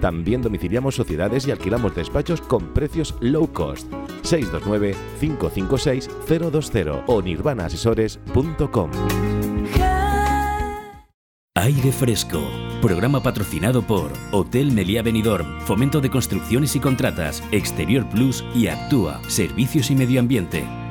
También 0.00 0.42
domiciliamos 0.42 0.94
sociedades 0.94 1.46
y 1.46 1.50
alquilamos 1.50 1.94
despachos 1.94 2.40
con 2.40 2.72
precios 2.74 3.14
low 3.20 3.52
cost. 3.52 3.92
629-556-020 4.22 7.04
o 7.06 7.22
nirvanaasesores.com. 7.22 8.90
Aire 11.54 11.90
Fresco. 11.90 12.42
Programa 12.82 13.22
patrocinado 13.22 13.80
por 13.82 14.12
Hotel 14.30 14.72
Meliá 14.72 15.02
Benidorm, 15.02 15.60
Fomento 15.62 16.00
de 16.00 16.10
Construcciones 16.10 16.76
y 16.76 16.80
Contratas, 16.80 17.42
Exterior 17.50 18.08
Plus 18.10 18.44
y 18.54 18.68
Actúa, 18.68 19.20
Servicios 19.26 19.90
y 19.90 19.96
Medio 19.96 20.20
Ambiente. 20.20 20.85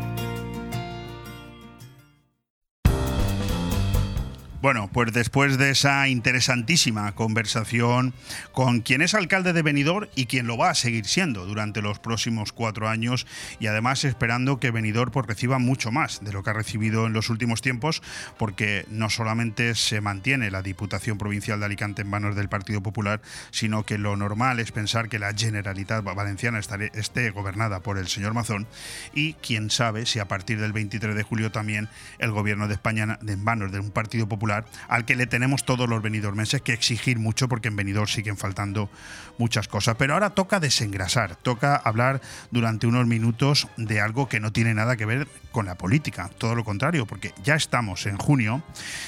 Bueno, 4.66 4.90
pues 4.92 5.14
después 5.14 5.60
de 5.60 5.70
esa 5.70 6.08
interesantísima 6.08 7.12
conversación 7.14 8.16
con 8.52 8.82
quien 8.82 9.04
es 9.04 9.14
alcalde 9.14 9.54
de 9.54 9.62
Benidorm 9.62 10.08
y 10.16 10.26
quien 10.26 10.48
lo 10.48 10.58
va 10.58 10.72
a 10.72 10.74
seguir 10.74 11.06
siendo 11.06 11.46
durante 11.46 11.84
los 11.84 12.00
próximos 12.00 12.52
cuatro 12.52 12.90
años 12.90 13.28
y 13.60 13.68
además 13.68 14.04
esperando 14.06 14.60
que 14.60 14.72
Benidorm 14.72 15.12
pues, 15.12 15.28
reciba 15.28 15.60
mucho 15.60 15.92
más 15.92 16.24
de 16.24 16.34
lo 16.34 16.42
que 16.42 16.50
ha 16.50 16.54
recibido 16.54 17.06
en 17.06 17.14
los 17.14 17.30
últimos 17.30 17.62
tiempos 17.62 18.02
porque 18.40 18.86
no 18.90 19.12
solamente 19.12 19.76
se 19.76 20.02
mantiene 20.02 20.50
la 20.50 20.64
Diputación 20.64 21.20
Provincial 21.20 21.60
de 21.60 21.68
Alicante 21.68 22.02
en 22.02 22.10
manos 22.10 22.36
del 22.36 22.50
Partido 22.50 22.82
Popular, 22.82 23.22
sino 23.52 23.86
que 23.86 24.00
lo 24.00 24.18
normal 24.18 24.60
es 24.60 24.72
pensar 24.72 25.10
que 25.10 25.20
la 25.20 25.32
Generalitat 25.36 26.04
Valenciana 26.04 26.60
esté 26.96 27.30
gobernada 27.30 27.82
por 27.82 28.00
el 28.00 28.08
señor 28.08 28.34
Mazón 28.34 28.66
y 29.14 29.34
quién 29.34 29.70
sabe 29.70 30.08
si 30.08 30.18
a 30.18 30.28
partir 30.28 30.60
del 30.60 30.74
23 30.74 31.14
de 31.14 31.22
julio 31.22 31.52
también 31.52 31.88
el 32.18 32.32
gobierno 32.32 32.68
de 32.68 32.74
España 32.74 33.20
en 33.28 33.44
manos 33.44 33.72
de 33.72 33.80
un 33.80 33.92
Partido 33.92 34.28
Popular 34.28 34.55
al 34.88 35.06
que 35.06 35.16
le 35.16 35.28
tenemos 35.28 35.66
todos 35.66 35.90
los 35.90 36.02
venidormenses 36.02 36.62
que 36.62 36.74
exigir 36.74 37.20
mucho 37.20 37.50
porque 37.50 37.68
en 37.68 37.76
venidor 37.76 38.10
siguen 38.10 38.38
faltando 38.38 38.90
muchas 39.38 39.68
cosas. 39.68 39.96
Pero 39.98 40.14
ahora 40.14 40.30
toca 40.30 40.60
desengrasar, 40.60 41.36
toca 41.36 41.76
hablar 41.76 42.22
durante 42.52 42.88
unos 42.88 43.08
minutos 43.08 43.68
de 43.78 44.00
algo 44.00 44.30
que 44.30 44.40
no 44.40 44.52
tiene 44.52 44.74
nada 44.74 44.96
que 44.96 45.06
ver 45.06 45.28
con 45.52 45.66
la 45.66 45.76
política, 45.76 46.30
todo 46.38 46.54
lo 46.54 46.66
contrario, 46.66 47.06
porque 47.06 47.34
ya 47.44 47.56
estamos 47.56 48.06
en 48.06 48.18
junio 48.18 48.62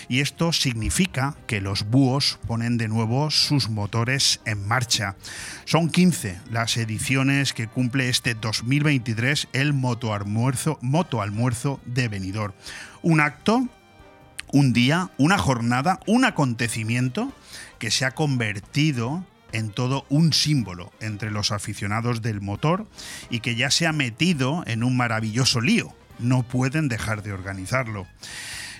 y 0.08 0.22
esto 0.22 0.54
significa 0.54 1.36
que 1.46 1.62
los 1.62 1.90
búhos 1.90 2.40
ponen 2.48 2.78
de 2.78 2.88
nuevo 2.88 3.30
sus 3.32 3.70
motores 3.70 4.40
en 4.46 4.66
marcha. 4.68 5.16
Son 5.66 5.90
15 5.90 6.40
las 6.50 6.78
ediciones 6.78 7.54
que 7.54 7.68
cumple 7.68 8.10
este 8.10 8.34
2023 8.34 9.50
el 9.54 9.74
Moto 9.74 10.14
Almuerzo, 10.14 10.80
Moto 10.82 11.22
Almuerzo 11.22 11.82
de 11.86 12.08
Benidorm. 12.08 12.54
Un 13.02 13.20
acto 13.20 13.68
un 14.58 14.74
día, 14.74 15.12
una 15.20 15.38
jornada, 15.38 16.00
un 16.08 16.26
acontecimiento 16.26 17.32
que 17.78 17.92
se 17.92 18.06
ha 18.06 18.16
convertido 18.16 19.24
en 19.52 19.70
todo 19.70 20.08
un 20.10 20.34
símbolo 20.34 20.92
entre 21.00 21.30
los 21.30 21.52
aficionados 21.52 22.24
del 22.24 22.42
motor 22.42 22.88
y 23.30 23.42
que 23.42 23.56
ya 23.56 23.70
se 23.70 23.86
ha 23.86 23.92
metido 23.92 24.64
en 24.66 24.84
un 24.84 24.98
maravilloso 24.98 25.62
lío. 25.62 25.94
No 26.18 26.42
pueden 26.42 26.88
dejar 26.88 27.22
de 27.22 27.34
organizarlo. 27.34 28.08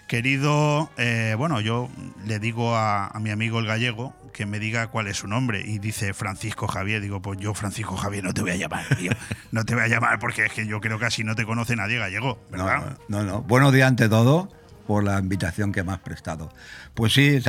Querido, 0.08 0.90
eh, 0.98 1.36
bueno, 1.38 1.62
yo 1.62 1.92
le 2.26 2.40
digo 2.40 2.76
a, 2.76 3.12
mi 3.22 3.30
amigo 3.30 3.60
el 3.60 3.68
gallego 3.68 4.16
que 4.34 4.48
me 4.48 4.58
diga 4.58 4.88
cuál 4.88 5.06
es 5.06 5.18
su 5.18 5.28
nombre 5.28 5.62
y 5.64 5.78
dice 5.78 6.16
Francisco 6.16 6.68
Javier. 6.68 7.04
Digo, 7.04 7.22
pues 7.22 7.40
yo 7.40 7.54
Francisco 7.54 7.96
Javier 7.96 8.24
no 8.24 8.34
te 8.34 8.42
voy 8.42 8.52
a 8.52 8.56
llamar, 8.56 8.84
tío. 8.98 9.12
No 9.52 9.64
te 9.64 9.76
voy 9.76 9.84
a 9.84 9.88
llamar 9.88 10.18
porque 10.18 10.46
es 10.46 10.54
que 10.54 10.66
yo 10.66 10.82
creo 10.82 10.98
que 10.98 11.06
así 11.06 11.24
no 11.24 11.36
te 11.36 11.46
conoce 11.46 11.76
nadie 11.76 12.00
gallego, 12.00 12.40
¿verdad? 12.50 12.98
No, 13.10 13.22
no, 13.22 13.32
no. 13.32 13.42
Buenos 13.44 13.72
días 13.74 13.88
ante 13.88 14.10
todo 14.10 14.57
por 14.88 15.04
la 15.04 15.20
invitación 15.20 15.72
que 15.72 15.84
me 15.84 15.92
has 15.92 16.00
prestado. 16.00 16.52
Pues 16.94 17.14
sí, 17.14 17.40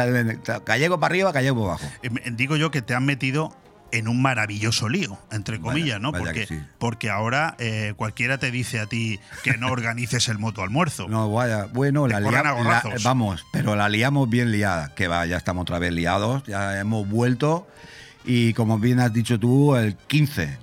gallego 0.66 1.00
para 1.00 1.12
arriba, 1.12 1.32
gallego 1.32 1.62
para 1.62 1.74
abajo. 1.74 1.86
Eh, 2.02 2.10
digo 2.32 2.56
yo 2.56 2.70
que 2.70 2.82
te 2.82 2.94
han 2.94 3.06
metido 3.06 3.54
en 3.90 4.08
un 4.08 4.20
maravilloso 4.20 4.88
lío, 4.88 5.18
entre 5.30 5.60
comillas, 5.60 6.00
¿no? 6.00 6.12
porque, 6.12 6.46
porque 6.78 7.08
ahora 7.08 7.54
eh, 7.58 7.94
cualquiera 7.96 8.38
te 8.38 8.50
dice 8.50 8.80
a 8.80 8.86
ti 8.86 9.18
que 9.42 9.56
no 9.56 9.68
organices 9.68 10.28
el 10.28 10.38
moto 10.38 10.62
almuerzo. 10.62 11.08
No, 11.08 11.32
vaya, 11.32 11.66
bueno, 11.72 12.06
la 12.06 12.20
liamos, 12.20 13.02
vamos, 13.02 13.46
pero 13.52 13.76
la 13.76 13.88
liamos 13.88 14.28
bien 14.28 14.52
liada, 14.52 14.94
que 14.94 15.08
va, 15.08 15.24
ya 15.26 15.36
estamos 15.36 15.62
otra 15.62 15.78
vez 15.78 15.92
liados, 15.92 16.42
ya 16.44 16.78
hemos 16.78 17.08
vuelto 17.08 17.66
y 18.24 18.52
como 18.52 18.78
bien 18.78 19.00
has 19.00 19.12
dicho 19.12 19.38
tú, 19.38 19.74
el 19.74 19.96
15, 19.96 20.58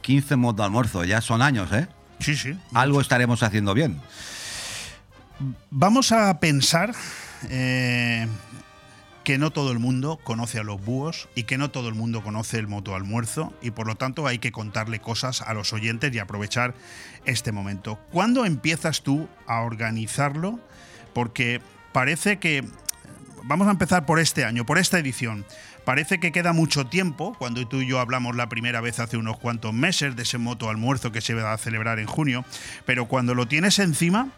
15 0.00 0.36
moto 0.36 0.64
almuerzo, 0.64 1.04
ya 1.04 1.20
son 1.20 1.42
años, 1.42 1.70
¿eh? 1.72 1.86
Sí, 2.18 2.36
sí. 2.36 2.56
Algo 2.72 3.00
estaremos 3.00 3.42
haciendo 3.42 3.74
bien. 3.74 4.00
Vamos 5.70 6.12
a 6.12 6.38
pensar 6.38 6.94
eh, 7.48 8.26
que 9.24 9.38
no 9.38 9.50
todo 9.50 9.72
el 9.72 9.78
mundo 9.78 10.18
conoce 10.22 10.58
a 10.58 10.64
los 10.64 10.84
búhos 10.84 11.28
y 11.34 11.44
que 11.44 11.56
no 11.56 11.70
todo 11.70 11.88
el 11.88 11.94
mundo 11.94 12.22
conoce 12.22 12.58
el 12.58 12.68
moto 12.68 12.94
almuerzo 12.94 13.52
y 13.62 13.70
por 13.70 13.86
lo 13.86 13.94
tanto 13.94 14.26
hay 14.26 14.38
que 14.38 14.52
contarle 14.52 15.00
cosas 15.00 15.40
a 15.40 15.54
los 15.54 15.72
oyentes 15.72 16.14
y 16.14 16.18
aprovechar 16.18 16.74
este 17.24 17.52
momento. 17.52 17.98
¿Cuándo 18.10 18.44
empiezas 18.44 19.02
tú 19.02 19.28
a 19.46 19.60
organizarlo? 19.60 20.60
Porque 21.14 21.62
parece 21.92 22.38
que 22.38 22.64
vamos 23.44 23.68
a 23.68 23.70
empezar 23.70 24.04
por 24.04 24.20
este 24.20 24.44
año, 24.44 24.66
por 24.66 24.78
esta 24.78 24.98
edición. 24.98 25.46
Parece 25.84 26.20
que 26.20 26.32
queda 26.32 26.52
mucho 26.52 26.86
tiempo, 26.86 27.34
cuando 27.38 27.66
tú 27.66 27.80
y 27.80 27.86
yo 27.86 27.98
hablamos 27.98 28.36
la 28.36 28.50
primera 28.50 28.82
vez 28.82 29.00
hace 29.00 29.16
unos 29.16 29.38
cuantos 29.38 29.72
meses 29.72 30.14
de 30.14 30.22
ese 30.22 30.36
moto 30.36 30.68
almuerzo 30.68 31.10
que 31.10 31.22
se 31.22 31.32
va 31.32 31.52
a 31.52 31.58
celebrar 31.58 31.98
en 31.98 32.06
junio, 32.06 32.44
pero 32.84 33.08
cuando 33.08 33.34
lo 33.34 33.48
tienes 33.48 33.78
encima, 33.78 34.28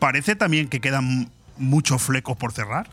¿Parece 0.00 0.34
también 0.34 0.68
que 0.68 0.80
quedan 0.80 1.30
muchos 1.58 2.02
flecos 2.02 2.34
por 2.38 2.52
cerrar? 2.52 2.88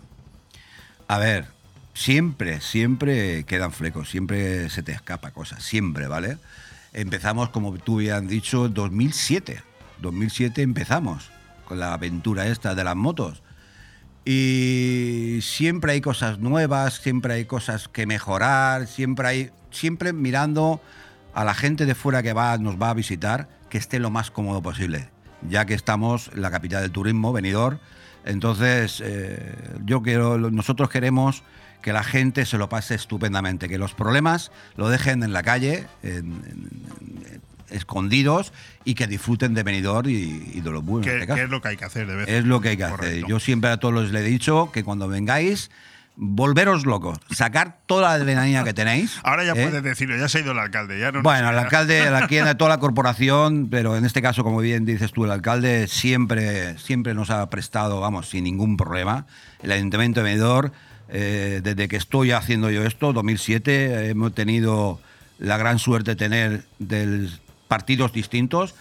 A 1.08 1.18
ver, 1.18 1.48
siempre, 1.94 2.60
siempre 2.60 3.46
quedan 3.46 3.72
flecos, 3.72 4.10
siempre 4.10 4.70
se 4.70 4.84
te 4.84 4.92
escapa 4.92 5.32
cosas, 5.32 5.64
siempre, 5.64 6.08
¿vale? 6.08 6.38
Empezamos, 6.92 7.50
como 7.50 7.74
tú 7.78 7.96
habías 8.00 8.28
dicho, 8.28 8.66
en 8.66 8.74
2007. 8.74 9.64
2007 10.02 10.62
empezamos 10.62 11.32
con 11.64 11.80
la 11.80 11.94
aventura 11.94 12.46
esta 12.48 12.76
de 12.76 12.84
las 12.84 12.98
motos. 12.98 13.42
Y 14.26 15.40
siempre 15.42 15.94
hay 15.94 16.02
cosas 16.02 16.40
nuevas, 16.40 16.96
siempre 16.96 17.36
hay 17.36 17.46
cosas 17.46 17.88
que 17.88 18.06
mejorar, 18.06 18.86
siempre 18.86 19.28
hay, 19.30 19.52
siempre 19.72 20.12
mirando 20.12 20.82
a 21.34 21.46
la 21.46 21.54
gente 21.54 21.86
de 21.86 21.96
fuera 21.96 22.22
que 22.22 22.34
va, 22.34 22.58
nos 22.58 22.76
va 22.76 22.90
a 22.90 22.94
visitar, 22.94 23.48
que 23.70 23.78
esté 23.78 24.00
lo 24.00 24.10
más 24.10 24.30
cómodo 24.30 24.62
posible 24.62 25.08
ya 25.48 25.66
que 25.66 25.74
estamos 25.74 26.32
en 26.34 26.42
la 26.42 26.52
capital 26.52 26.82
del 26.82 26.92
turismo, 26.92 27.34
Benidorm. 27.34 27.80
Entonces, 28.26 29.02
eh, 29.04 29.56
yo 29.86 30.02
quiero, 30.02 30.38
nosotros 30.38 30.90
queremos 30.90 31.44
que 31.82 31.94
la 31.94 32.04
gente 32.04 32.46
se 32.46 32.58
lo 32.58 32.70
pase 32.70 32.96
estupendamente, 32.96 33.70
que 33.70 33.78
los 33.78 33.94
problemas 33.94 34.52
lo 34.76 34.90
dejen 34.90 35.24
en 35.24 35.32
la 35.32 35.44
calle, 35.44 35.86
escondidos 37.70 38.54
y 38.84 38.96
que 38.96 39.08
disfruten 39.08 39.54
de 39.54 39.64
Benidorm 39.64 40.10
y, 40.10 40.60
de 40.62 40.72
los 40.72 40.84
buenos. 40.84 41.08
¿Qué, 41.08 41.22
este 41.22 41.44
es 41.44 41.50
lo 41.50 41.62
que 41.62 41.70
hay 41.70 41.78
que 41.78 41.86
hacer 41.86 42.08
de 42.08 42.16
vez? 42.16 42.28
Es 42.28 42.46
lo 42.46 42.62
que 42.62 42.70
hay 42.70 42.78
que 42.78 42.84
hacer. 42.84 43.26
Yo 43.26 43.40
siempre 43.40 43.70
a 43.70 43.78
todos 43.78 44.12
les 44.12 44.22
he 44.22 44.26
dicho 44.26 44.72
que 44.72 44.84
cuando 44.84 45.08
vengáis 45.08 45.70
volveros 46.18 46.86
locos, 46.86 47.20
sacar 47.30 47.78
toda 47.86 48.02
la 48.02 48.12
adrenalina 48.14 48.64
que 48.64 48.74
tenéis. 48.74 49.20
Ahora 49.24 49.44
ya 49.46 49.54
puedes 49.54 49.84
decirlo, 49.84 50.18
ya 50.18 50.28
se 50.28 50.40
ha 50.40 50.42
ido 50.42 50.52
el 50.52 50.60
alcalde. 50.60 51.00
Ya 51.00 51.12
no 51.12 51.22
bueno, 51.22 51.50
el 51.50 51.58
alcalde, 51.58 52.08
aquí 52.08 52.38
en 52.40 52.58
toda 52.58 52.72
la 52.72 52.80
corporación, 52.80 53.70
pero 53.70 53.96
en 53.96 54.04
este 54.04 54.22
caso, 54.22 54.44
como 54.44 54.60
bien 54.60 54.84
dices 54.84 55.12
tú, 55.12 55.26
el 55.26 55.32
alcalde 55.32 55.88
siempre, 55.88 56.78
siempre 56.80 57.14
nos 57.14 57.30
ha 57.30 57.48
prestado, 57.50 58.02
vamos, 58.02 58.30
sin 58.30 58.44
ningún 58.44 58.78
problema. 58.78 59.28
El 59.62 59.72
Ayuntamiento 59.72 60.24
de 60.24 60.32
Medor, 60.32 60.72
eh, 61.10 61.62
desde 61.64 61.88
que 61.88 61.98
estoy 61.98 62.32
haciendo 62.32 62.72
yo 62.72 62.84
esto, 62.84 63.14
2007, 63.14 64.10
hemos 64.10 64.34
tenido 64.34 65.00
la 65.38 65.58
gran 65.58 65.78
suerte 65.78 66.12
de 66.12 66.16
tener 66.16 66.66
del 66.80 67.30
partidos 67.68 68.14
distintos 68.14 68.76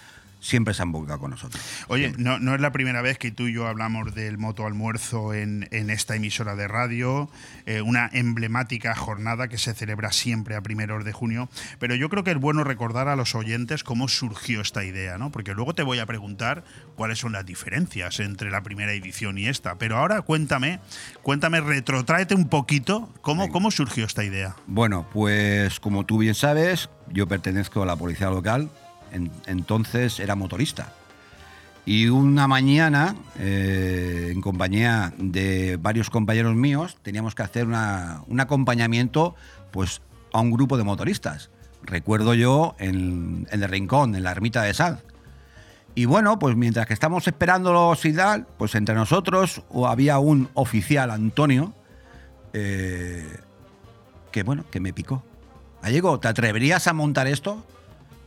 siempre 0.47 0.73
se 0.73 0.81
han 0.81 0.93
volcado 0.93 1.19
con 1.19 1.31
nosotros. 1.31 1.61
Oye, 1.89 2.13
no, 2.17 2.39
no, 2.39 2.55
es 2.55 2.61
la 2.61 2.71
primera 2.71 3.01
vez 3.01 3.17
que 3.17 3.31
tú 3.31 3.47
y 3.47 3.53
yo 3.53 3.67
hablamos 3.67 4.15
del 4.15 4.37
moto 4.37 4.65
almuerzo 4.65 5.33
en, 5.33 5.67
en 5.71 5.89
esta 5.89 6.15
emisora 6.15 6.55
de 6.55 6.69
radio, 6.69 7.29
eh, 7.65 7.81
una 7.81 8.09
emblemática 8.13 8.95
jornada 8.95 9.49
que 9.49 9.57
se 9.57 9.73
celebra 9.73 10.13
siempre 10.13 10.55
a 10.55 10.61
primeros 10.61 11.03
de 11.03 11.11
junio, 11.11 11.49
pero 11.79 11.95
yo 11.95 12.07
creo 12.07 12.23
que 12.23 12.31
es 12.31 12.37
bueno 12.37 12.63
recordar 12.63 13.09
a 13.09 13.17
los 13.17 13.35
oyentes 13.35 13.83
cómo 13.83 14.07
surgió 14.07 14.61
esta 14.61 14.85
idea, 14.85 15.17
¿no? 15.17 15.31
Porque 15.31 15.53
luego 15.53 15.75
te 15.75 15.83
voy 15.83 15.99
a 15.99 16.05
preguntar 16.05 16.63
cuáles 16.95 17.19
son 17.19 17.33
las 17.33 17.45
diferencias 17.45 18.21
entre 18.21 18.49
la 18.49 18.63
primera 18.63 18.93
edición 18.93 19.37
y 19.37 19.47
esta, 19.47 19.75
pero 19.75 19.97
ahora 19.97 20.21
cuéntame, 20.21 20.79
cuéntame, 21.23 21.59
retrotráete 21.59 22.35
un 22.35 22.47
poquito, 22.47 23.13
¿cómo, 23.19 23.49
cómo 23.49 23.69
surgió 23.69 24.05
esta 24.05 24.23
idea? 24.23 24.55
Bueno, 24.65 25.09
pues 25.11 25.81
como 25.81 26.05
tú 26.05 26.19
bien 26.19 26.35
sabes, 26.35 26.89
yo 27.11 27.27
pertenezco 27.27 27.83
a 27.83 27.85
la 27.85 27.97
policía 27.97 28.29
local, 28.29 28.69
entonces 29.45 30.19
era 30.19 30.35
motorista. 30.35 30.93
Y 31.87 32.09
una 32.09 32.49
mañana, 32.49 33.15
eh, 33.39 34.31
en 34.33 34.41
compañía 34.41 35.13
de 35.17 35.77
varios 35.77 36.09
compañeros 36.09 36.53
míos, 36.53 36.97
teníamos 37.01 37.33
que 37.33 37.43
hacer 37.43 37.65
un 37.65 38.39
acompañamiento 38.41 39.35
pues, 39.71 40.01
a 40.33 40.41
un 40.41 40.51
grupo 40.51 40.77
de 40.77 40.83
motoristas. 40.83 41.49
Recuerdo 41.83 42.33
yo 42.33 42.75
en, 42.77 43.47
el 43.51 43.63
Rincón, 43.69 44.15
en 44.15 44.23
la 44.23 44.31
ermita 44.31 44.63
de 44.63 44.73
Sal. 44.73 45.01
Y 45.95 46.03
bueno, 46.03 46.37
pues 46.39 46.57
mientras 46.57 46.87
que 46.87 46.93
estamos 46.93 47.25
esperando 47.25 47.95
y 48.03 48.13
tal, 48.13 48.45
pues 48.57 48.75
entre 48.75 48.93
nosotros 48.93 49.63
había 49.85 50.19
un 50.19 50.49
oficial, 50.55 51.09
Antonio, 51.09 51.73
eh, 52.51 53.39
que 54.33 54.43
bueno, 54.43 54.65
que 54.69 54.81
me 54.81 54.91
picó. 54.91 55.23
Gallego, 55.81 56.19
¿te 56.19 56.27
atreverías 56.27 56.85
a 56.87 56.93
montar 56.93 57.27
esto? 57.27 57.63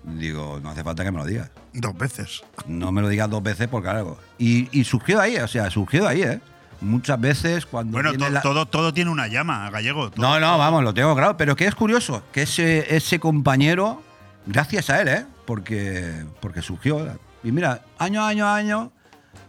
Digo, 0.02 0.60
no 0.62 0.70
hace 0.70 0.82
falta 0.82 1.04
que 1.04 1.10
me 1.10 1.18
lo 1.18 1.26
digas. 1.26 1.50
Dos 1.72 1.96
veces. 1.96 2.42
No 2.66 2.90
me 2.90 3.02
lo 3.02 3.08
digas 3.08 3.28
dos 3.28 3.42
veces 3.42 3.68
porque 3.68 3.88
algo. 3.88 4.18
Y, 4.38 4.68
y 4.78 4.84
surgió 4.84 5.20
ahí, 5.20 5.36
o 5.36 5.48
sea, 5.48 5.70
surgió 5.70 6.08
ahí, 6.08 6.22
¿eh? 6.22 6.40
Muchas 6.80 7.20
veces 7.20 7.66
cuando. 7.66 8.00
Bueno, 8.00 8.12
todo, 8.42 8.66
todo 8.66 8.94
tiene 8.94 9.10
una 9.10 9.28
llama, 9.28 9.68
gallego. 9.70 10.10
no, 10.16 10.40
no, 10.40 10.56
vamos, 10.56 10.82
lo 10.82 10.94
tengo 10.94 11.14
claro. 11.14 11.36
Pero 11.36 11.54
que 11.54 11.66
es 11.66 11.74
curioso, 11.74 12.22
que 12.32 12.42
ese, 12.42 12.96
ese 12.96 13.20
compañero, 13.20 14.02
gracias 14.46 14.88
a 14.88 15.00
él, 15.02 15.08
¿eh? 15.08 15.26
Porque, 15.44 16.24
porque 16.40 16.62
surgió. 16.62 17.18
Y 17.44 17.52
mira, 17.52 17.82
año, 17.98 18.24
año, 18.24 18.48
año, 18.48 18.92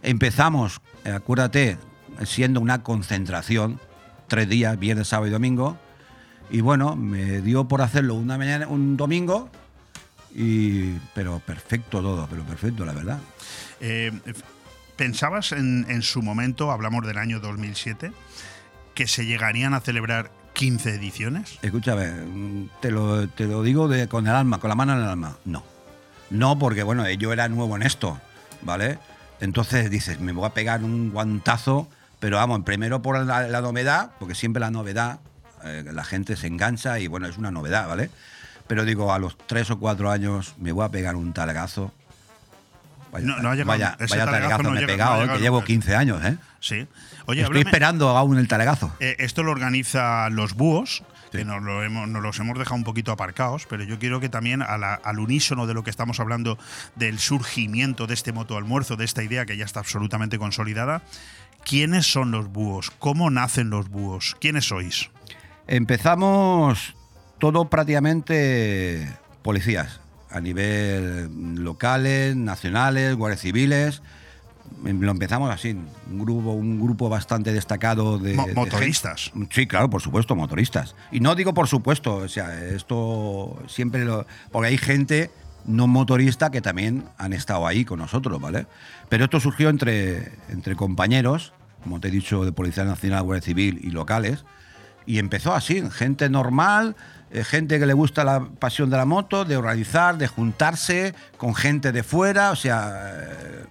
empezamos, 0.02 0.82
acuérdate, 1.04 1.78
siendo 2.24 2.60
una 2.60 2.82
concentración, 2.82 3.80
tres 4.28 4.48
días, 4.48 4.78
viernes, 4.78 5.08
sábado 5.08 5.28
y 5.28 5.30
domingo. 5.30 5.78
Y 6.50 6.60
bueno, 6.60 6.96
me 6.96 7.40
dio 7.40 7.66
por 7.66 7.80
hacerlo 7.80 8.14
una 8.14 8.36
mañana, 8.36 8.66
un 8.68 8.98
domingo, 8.98 9.48
y, 10.34 10.98
pero 11.14 11.40
perfecto 11.40 12.00
todo, 12.00 12.26
pero 12.30 12.44
perfecto, 12.44 12.84
la 12.84 12.92
verdad. 12.92 13.18
Eh, 13.80 14.12
¿Pensabas 14.96 15.52
en, 15.52 15.86
en 15.88 16.02
su 16.02 16.22
momento, 16.22 16.70
hablamos 16.70 17.06
del 17.06 17.18
año 17.18 17.40
2007, 17.40 18.12
que 18.94 19.06
se 19.06 19.26
llegarían 19.26 19.74
a 19.74 19.80
celebrar 19.80 20.30
15 20.54 20.94
ediciones? 20.94 21.58
Escúchame, 21.62 22.10
te 22.80 22.90
lo, 22.90 23.28
te 23.28 23.46
lo 23.46 23.62
digo 23.62 23.88
de, 23.88 24.08
con 24.08 24.26
el 24.26 24.34
alma, 24.34 24.58
con 24.58 24.68
la 24.68 24.74
mano 24.74 24.92
en 24.92 25.00
el 25.00 25.08
alma. 25.08 25.36
No. 25.44 25.64
No, 26.30 26.58
porque 26.58 26.82
bueno, 26.82 27.08
yo 27.10 27.32
era 27.32 27.48
nuevo 27.48 27.76
en 27.76 27.82
esto, 27.82 28.18
¿vale? 28.62 28.98
Entonces 29.40 29.90
dices, 29.90 30.20
me 30.20 30.32
voy 30.32 30.46
a 30.46 30.54
pegar 30.54 30.82
un 30.82 31.10
guantazo, 31.10 31.88
pero 32.20 32.36
vamos, 32.36 32.62
primero 32.64 33.02
por 33.02 33.24
la, 33.24 33.48
la 33.48 33.60
novedad, 33.60 34.12
porque 34.18 34.34
siempre 34.34 34.60
la 34.60 34.70
novedad, 34.70 35.20
eh, 35.64 35.84
la 35.92 36.04
gente 36.04 36.36
se 36.36 36.46
engancha 36.46 36.98
y 37.00 37.06
bueno, 37.06 37.26
es 37.26 37.38
una 37.38 37.50
novedad, 37.50 37.88
¿vale? 37.88 38.10
Pero 38.72 38.86
digo, 38.86 39.12
a 39.12 39.18
los 39.18 39.36
tres 39.36 39.70
o 39.70 39.78
cuatro 39.78 40.10
años 40.10 40.54
me 40.58 40.72
voy 40.72 40.82
a 40.82 40.88
pegar 40.88 41.14
un 41.14 41.34
talgazo. 41.34 41.92
Vaya, 43.12 43.26
No, 43.26 43.36
no 43.42 43.50
ha 43.50 43.52
llegado- 43.54 43.66
vaya, 43.68 43.96
vaya 44.00 44.24
talegazo 44.24 44.30
talgazo 44.32 44.62
no 44.62 44.70
me 44.70 44.80
he 44.80 44.86
pegado, 44.86 45.12
eh, 45.16 45.20
llegado 45.20 45.36
que 45.36 45.42
llevo 45.44 45.56
nunca. 45.56 45.66
15 45.66 45.94
años, 45.94 46.24
¿eh? 46.24 46.38
Sí. 46.58 46.86
Oye, 47.26 47.42
Estoy 47.42 47.58
háblame- 47.60 47.66
esperando 47.68 48.08
aún 48.16 48.38
el 48.38 48.48
talagazo. 48.48 48.90
Eh, 48.98 49.16
esto 49.18 49.42
lo 49.42 49.50
organiza 49.50 50.30
los 50.30 50.54
búhos, 50.54 51.02
que 51.30 51.44
nos, 51.44 51.62
lo 51.62 51.82
hemos, 51.82 52.08
nos 52.08 52.22
los 52.22 52.38
hemos 52.40 52.58
dejado 52.58 52.76
un 52.76 52.84
poquito 52.84 53.12
aparcados, 53.12 53.66
pero 53.68 53.84
yo 53.84 53.98
quiero 53.98 54.20
que 54.20 54.30
también 54.30 54.62
a 54.62 54.78
la- 54.78 54.94
al 54.94 55.18
unísono 55.18 55.66
de 55.66 55.74
lo 55.74 55.84
que 55.84 55.90
estamos 55.90 56.18
hablando 56.18 56.56
del 56.96 57.18
surgimiento 57.18 58.06
de 58.06 58.14
este 58.14 58.32
moto 58.32 58.56
almuerzo, 58.56 58.96
de 58.96 59.04
esta 59.04 59.22
idea 59.22 59.44
que 59.44 59.58
ya 59.58 59.66
está 59.66 59.80
absolutamente 59.80 60.38
consolidada, 60.38 61.02
¿quiénes 61.62 62.10
son 62.10 62.30
los 62.30 62.48
búhos? 62.48 62.90
¿Cómo 62.98 63.28
nacen 63.28 63.68
los 63.68 63.90
búhos? 63.90 64.34
¿Quiénes 64.40 64.64
sois? 64.68 65.10
Empezamos 65.66 66.94
todo 67.42 67.64
prácticamente 67.64 69.08
policías, 69.42 69.98
a 70.30 70.40
nivel 70.40 71.56
locales, 71.56 72.36
nacionales, 72.36 73.16
guardias 73.16 73.40
civiles. 73.40 74.00
Em, 74.86 75.00
Lo 75.00 75.10
empezamos 75.10 75.50
así, 75.50 75.70
un 76.08 76.18
grupo, 76.20 76.52
un 76.52 76.80
grupo 76.80 77.08
bastante 77.08 77.52
destacado 77.52 78.18
de, 78.18 78.34
Mo- 78.34 78.46
de 78.46 78.54
motoristas. 78.54 79.32
gente. 79.34 79.54
Sí, 79.56 79.66
claro, 79.66 79.90
por 79.90 80.00
supuesto, 80.00 80.36
motoristas. 80.36 80.94
Y 81.10 81.18
no 81.18 81.34
digo 81.34 81.52
por 81.52 81.66
supuesto, 81.66 82.14
o 82.16 82.28
sea, 82.28 82.64
esto 82.64 83.60
siempre 83.66 84.04
lo. 84.04 84.24
Porque 84.52 84.68
hay 84.68 84.78
gente 84.78 85.30
no 85.64 85.88
motorista 85.88 86.50
que 86.52 86.60
también 86.60 87.04
han 87.18 87.32
estado 87.32 87.66
ahí 87.66 87.84
con 87.84 87.98
nosotros, 87.98 88.40
¿vale? 88.40 88.66
Pero 89.08 89.24
esto 89.24 89.40
surgió 89.40 89.68
entre, 89.68 90.32
entre 90.48 90.76
compañeros, 90.76 91.52
como 91.82 91.98
te 91.98 92.06
he 92.06 92.10
dicho, 92.12 92.44
de 92.44 92.52
Policía 92.52 92.84
Nacional, 92.84 93.24
Guardia 93.24 93.42
Civil 93.44 93.80
y 93.82 93.90
locales. 93.90 94.44
Y 95.06 95.18
empezó 95.18 95.52
así, 95.52 95.82
gente 95.90 96.30
normal, 96.30 96.94
gente 97.44 97.78
que 97.78 97.86
le 97.86 97.94
gusta 97.94 98.24
la 98.24 98.46
pasión 98.58 98.90
de 98.90 98.96
la 98.96 99.04
moto, 99.04 99.44
de 99.44 99.56
organizar, 99.56 100.18
de 100.18 100.26
juntarse 100.26 101.14
con 101.36 101.54
gente 101.54 101.92
de 101.92 102.02
fuera, 102.02 102.50
o 102.50 102.56
sea, 102.56 102.92
eh, 103.14 103.64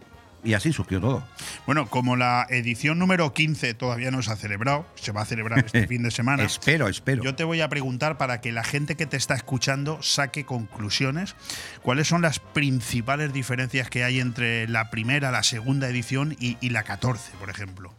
y 0.43 0.53
así 0.53 0.73
surgió 0.73 0.99
todo. 0.99 1.23
Bueno, 1.65 1.87
como 1.87 2.15
la 2.15 2.47
edición 2.49 2.97
número 2.97 3.33
15 3.33 3.73
todavía 3.73 4.11
no 4.11 4.21
se 4.21 4.31
ha 4.31 4.35
celebrado, 4.35 4.85
se 4.95 5.11
va 5.11 5.21
a 5.21 5.25
celebrar 5.25 5.59
este 5.59 5.87
fin 5.87 6.03
de 6.03 6.11
semana. 6.11 6.43
Espero, 6.43 6.87
espero. 6.87 7.23
Yo 7.23 7.35
te 7.35 7.43
voy 7.43 7.61
a 7.61 7.69
preguntar 7.69 8.17
para 8.17 8.41
que 8.41 8.51
la 8.51 8.63
gente 8.63 8.95
que 8.95 9.05
te 9.05 9.17
está 9.17 9.35
escuchando 9.35 10.01
saque 10.01 10.45
conclusiones. 10.45 11.35
¿Cuáles 11.81 12.07
son 12.07 12.21
las 12.21 12.39
principales 12.39 13.33
diferencias 13.33 13.89
que 13.89 14.03
hay 14.03 14.19
entre 14.19 14.67
la 14.67 14.89
primera, 14.89 15.31
la 15.31 15.43
segunda 15.43 15.87
edición 15.87 16.35
y, 16.39 16.57
y 16.61 16.69
la 16.69 16.83
14, 16.83 17.33
por 17.39 17.49
ejemplo? 17.49 17.93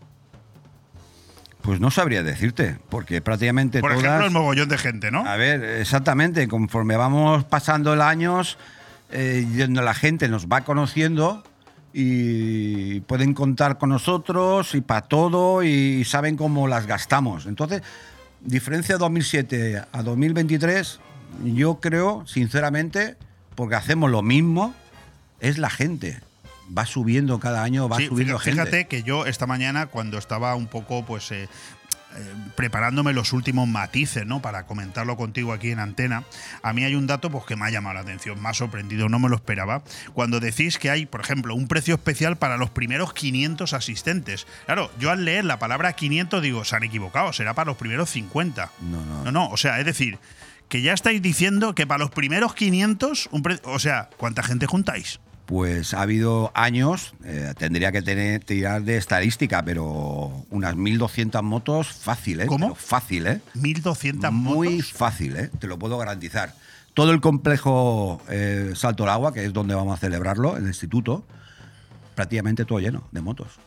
Pues 1.62 1.78
no 1.78 1.90
sabría 1.90 2.22
decirte, 2.22 2.78
porque 2.88 3.20
prácticamente 3.20 3.80
Por 3.80 3.92
todas... 3.92 4.04
ejemplo, 4.04 4.26
el 4.26 4.32
mogollón 4.32 4.68
de 4.68 4.78
gente, 4.78 5.10
¿no? 5.10 5.24
A 5.24 5.36
ver, 5.36 5.62
exactamente, 5.62 6.48
conforme 6.48 6.96
vamos 6.96 7.44
pasando 7.44 7.94
los 7.94 8.04
años, 8.04 8.58
eh, 9.12 9.46
yendo 9.54 9.80
la 9.82 9.94
gente 9.94 10.28
nos 10.28 10.48
va 10.48 10.62
conociendo 10.62 11.44
y 11.92 13.00
pueden 13.02 13.34
contar 13.34 13.78
con 13.78 13.90
nosotros 13.90 14.74
y 14.74 14.80
para 14.80 15.02
todo 15.02 15.62
y 15.62 16.04
saben 16.04 16.36
cómo 16.36 16.66
las 16.66 16.86
gastamos. 16.86 17.46
Entonces, 17.46 17.82
diferencia 18.40 18.96
de 18.96 18.98
2007 18.98 19.82
a 19.92 20.02
2023, 20.02 21.00
yo 21.44 21.80
creo, 21.80 22.26
sinceramente, 22.26 23.16
porque 23.54 23.76
hacemos 23.76 24.10
lo 24.10 24.22
mismo, 24.22 24.74
es 25.40 25.58
la 25.58 25.70
gente. 25.70 26.20
Va 26.76 26.86
subiendo 26.86 27.38
cada 27.38 27.62
año, 27.62 27.88
va 27.88 27.98
Sí, 27.98 28.06
subiendo 28.06 28.38
fíjate, 28.38 28.50
gente. 28.56 28.70
fíjate 28.70 28.86
que 28.88 29.02
yo 29.02 29.26
esta 29.26 29.46
mañana, 29.46 29.86
cuando 29.86 30.18
estaba 30.18 30.54
un 30.54 30.66
poco, 30.68 31.04
pues. 31.04 31.30
eh, 31.32 31.48
eh, 32.14 32.34
preparándome 32.56 33.14
los 33.14 33.32
últimos 33.32 33.66
matices, 33.66 34.26
¿no? 34.26 34.42
Para 34.42 34.66
comentarlo 34.66 35.16
contigo 35.16 35.54
aquí 35.54 35.70
en 35.70 35.78
antena. 35.78 36.24
A 36.62 36.74
mí 36.74 36.84
hay 36.84 36.94
un 36.94 37.06
dato 37.06 37.30
pues, 37.30 37.46
que 37.46 37.56
me 37.56 37.64
ha 37.64 37.70
llamado 37.70 37.94
la 37.94 38.00
atención, 38.00 38.38
me 38.42 38.50
ha 38.50 38.52
sorprendido, 38.52 39.08
no 39.08 39.18
me 39.18 39.30
lo 39.30 39.36
esperaba. 39.36 39.82
Cuando 40.12 40.38
decís 40.38 40.76
que 40.78 40.90
hay, 40.90 41.06
por 41.06 41.22
ejemplo, 41.22 41.54
un 41.54 41.68
precio 41.68 41.94
especial 41.94 42.36
para 42.36 42.58
los 42.58 42.68
primeros 42.68 43.14
500 43.14 43.72
asistentes. 43.72 44.46
Claro, 44.66 44.90
yo 45.00 45.10
al 45.10 45.24
leer 45.24 45.46
la 45.46 45.58
palabra 45.58 45.94
500 45.94 46.42
digo, 46.42 46.66
se 46.66 46.76
han 46.76 46.82
equivocado, 46.82 47.32
será 47.32 47.54
para 47.54 47.68
los 47.70 47.78
primeros 47.78 48.10
50. 48.10 48.70
No, 48.82 49.06
no. 49.06 49.24
No, 49.24 49.32
no, 49.32 49.48
o 49.48 49.56
sea, 49.56 49.80
es 49.80 49.86
decir, 49.86 50.18
que 50.68 50.82
ya 50.82 50.92
estáis 50.92 51.22
diciendo 51.22 51.74
que 51.74 51.86
para 51.86 52.00
los 52.00 52.10
primeros 52.10 52.54
500, 52.54 53.30
un 53.32 53.42
pre- 53.42 53.60
o 53.64 53.78
sea, 53.78 54.10
¿cuánta 54.18 54.42
gente 54.42 54.66
juntáis? 54.66 55.18
Pues 55.46 55.92
ha 55.92 56.02
habido 56.02 56.52
años, 56.54 57.14
eh, 57.24 57.52
tendría 57.58 57.90
que 57.92 58.00
tener, 58.00 58.44
tirar 58.44 58.82
de 58.82 58.96
estadística, 58.96 59.62
pero 59.64 60.44
unas 60.50 60.74
1.200 60.76 61.42
motos 61.42 61.88
fácil, 61.88 62.40
¿eh? 62.40 62.46
¿Cómo? 62.46 62.68
Pero 62.68 62.74
fácil, 62.76 63.26
¿eh? 63.26 63.40
1.200 63.56 64.30
Muy 64.30 64.76
motos. 64.76 64.92
fácil, 64.92 65.36
¿eh? 65.36 65.50
Te 65.58 65.66
lo 65.66 65.78
puedo 65.78 65.98
garantizar. 65.98 66.54
Todo 66.94 67.12
el 67.12 67.20
complejo 67.20 68.20
eh, 68.28 68.72
Salto 68.76 69.02
al 69.04 69.10
Agua, 69.10 69.32
que 69.34 69.44
es 69.44 69.52
donde 69.52 69.74
vamos 69.74 69.94
a 69.94 70.00
celebrarlo, 70.00 70.56
el 70.56 70.66
instituto, 70.66 71.24
prácticamente 72.14 72.64
todo 72.64 72.78
lleno 72.78 73.08
de 73.10 73.20
motos. 73.20 73.58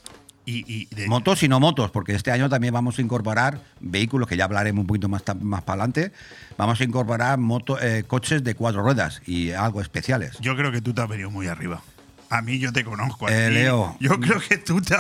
Y, 0.46 0.64
y 0.72 0.86
de- 0.94 1.08
Motos 1.08 1.42
y 1.44 1.48
no 1.48 1.60
motos, 1.60 1.90
porque 1.92 2.14
este 2.14 2.32
año 2.32 2.50
también 2.50 2.74
vamos 2.74 3.00
a 3.00 3.02
incorporar 3.02 3.60
vehículos, 3.80 4.28
que 4.28 4.38
ya 4.38 4.44
hablaremos 4.46 4.82
un 4.82 4.88
poquito 4.88 5.10
más, 5.10 5.24
más 5.42 5.64
para 5.64 5.84
adelante. 5.84 6.12
Vamos 6.58 6.80
a 6.80 6.84
incorporar 6.84 7.38
moto, 7.40 7.82
eh, 7.82 8.04
coches 8.06 8.44
de 8.44 8.54
cuatro 8.56 8.84
ruedas 8.84 9.22
y 9.26 9.52
algo 9.52 9.82
especiales. 9.82 10.38
Yo 10.42 10.56
creo 10.56 10.72
que 10.72 10.82
tú 10.82 10.94
te 10.94 11.02
has 11.02 11.10
venido 11.10 11.32
muy 11.32 11.48
arriba. 11.48 11.82
A 12.30 12.42
mí 12.42 12.60
yo 12.60 12.72
te 12.74 12.84
conozco. 12.84 13.28
a 13.28 13.32
Eh. 13.32 13.50
Leo. 13.52 13.98
Yo 14.00 14.20
creo 14.20 14.40
que 14.40 14.58
tú, 14.58 14.82
te 14.82 14.96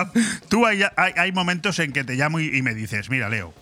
tú 0.49 0.65
hay, 0.65 0.81
hay, 0.95 1.13
hay 1.17 1.31
momentos 1.31 1.77
en 1.79 1.91
que 1.91 2.03
te 2.03 2.15
llamo 2.15 2.39
y, 2.39 2.55
y 2.55 2.61
me 2.61 2.73
dices, 2.73 3.09
mira, 3.09 3.29
Leo, 3.29 3.53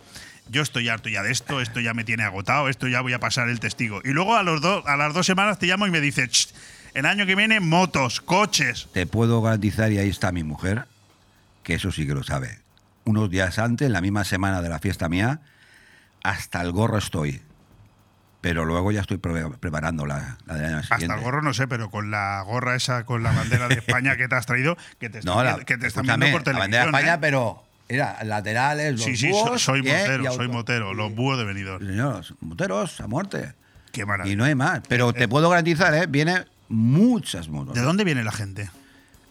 yo 0.49 0.61
estoy 0.61 0.89
harto 0.89 1.09
ya 1.09 1.21
de 1.23 1.31
esto, 1.31 1.59
esto 1.61 1.79
ya 1.79 1.93
me 1.93 2.03
tiene 2.03 2.23
agotado, 2.23 2.67
esto 2.69 2.87
ya 2.87 3.01
voy 3.01 3.13
a 3.13 3.19
pasar 3.19 3.49
el 3.49 3.59
testigo. 3.59 4.01
Y 4.03 4.09
luego 4.09 4.35
a, 4.35 4.43
los 4.43 4.61
dos 4.61 4.85
a 4.85 4.95
las 4.97 5.13
dos 5.13 5.25
semanas 5.25 5.59
te 5.59 5.65
llamo 5.65 5.87
y 5.87 5.91
me 5.91 6.01
dices, 6.01 6.29
"Ch, 6.29 6.53
el 6.93 7.05
año 7.05 7.25
que 7.25 7.35
viene 7.35 7.59
motos, 7.59 8.19
coches. 8.21 8.87
Te 8.93 9.05
puedo 9.07 9.41
garantizar, 9.41 9.91
y 9.91 9.97
ahí 9.97 10.09
está 10.09 10.31
mi 10.31 10.43
mujer, 10.43 10.85
que 11.63 11.73
eso 11.75 11.91
sí 11.91 12.05
que 12.05 12.13
lo 12.13 12.23
sabe. 12.23 12.59
Unos 13.05 13.29
días 13.29 13.59
antes, 13.59 13.89
la 13.89 14.01
misma 14.01 14.23
semana 14.23 14.61
de 14.61 14.69
la 14.69 14.79
fiesta 14.79 15.09
mía, 15.09 15.41
hasta 16.23 16.61
el 16.61 16.71
gorro 16.71 16.97
estoy. 16.97 17.41
Pero 18.41 18.65
luego 18.65 18.91
ya 18.91 19.01
estoy 19.01 19.17
pre- 19.17 19.49
preparando 19.51 20.05
la, 20.05 20.37
la 20.45 20.55
del 20.55 20.65
año 20.65 20.77
Hasta 20.79 20.95
siguiente. 20.95 21.17
el 21.17 21.23
gorro 21.23 21.41
no 21.41 21.53
sé, 21.53 21.65
pero 21.67 21.89
con 21.89 22.11
la 22.11 22.41
gorra 22.45 22.75
esa, 22.75 23.05
con 23.05 23.23
la 23.23 23.31
bandera 23.31 23.69
de 23.69 23.75
España 23.75 24.17
que 24.17 24.27
te 24.27 24.35
has 24.35 24.45
traído, 24.45 24.75
que 24.99 25.09
te 25.09 25.19
están, 25.19 25.33
No, 25.35 25.43
la, 25.43 25.55
vi- 25.57 25.65
que 25.65 25.77
te 25.77 25.87
están 25.87 26.03
escúchame, 26.05 26.25
viendo 26.25 26.43
por 26.43 26.53
la 26.53 26.59
bandera 26.59 26.85
de 26.85 26.91
televisión. 26.91 27.09
España, 27.09 27.13
¿eh? 27.15 27.17
pero 27.21 27.63
era 27.87 28.23
laterales, 28.25 28.91
los 28.93 29.03
Sí, 29.03 29.15
sí, 29.15 29.29
búhos, 29.31 29.61
soy, 29.61 29.79
¿eh? 29.79 29.83
motero, 29.83 30.31
soy 30.33 30.47
motero, 30.49 30.93
los 30.93 31.15
búhos 31.15 31.37
de 31.37 31.45
venidor. 31.45 31.81
Sí, 31.81 31.87
señor, 31.87 32.15
los 32.17 32.33
moteros 32.41 32.99
a 32.99 33.07
muerte. 33.07 33.53
Qué 33.93 34.05
maravilla. 34.05 34.33
Y 34.33 34.35
no 34.35 34.43
hay 34.43 34.55
más. 34.55 34.81
Pero 34.89 35.13
te 35.13 35.27
puedo 35.29 35.49
garantizar, 35.49 35.93
¿eh? 35.93 36.05
Vienen 36.07 36.45
muchas 36.67 37.47
motos. 37.47 37.75
¿De 37.75 37.81
dónde 37.81 38.03
viene 38.03 38.23
la 38.25 38.31
gente? 38.33 38.69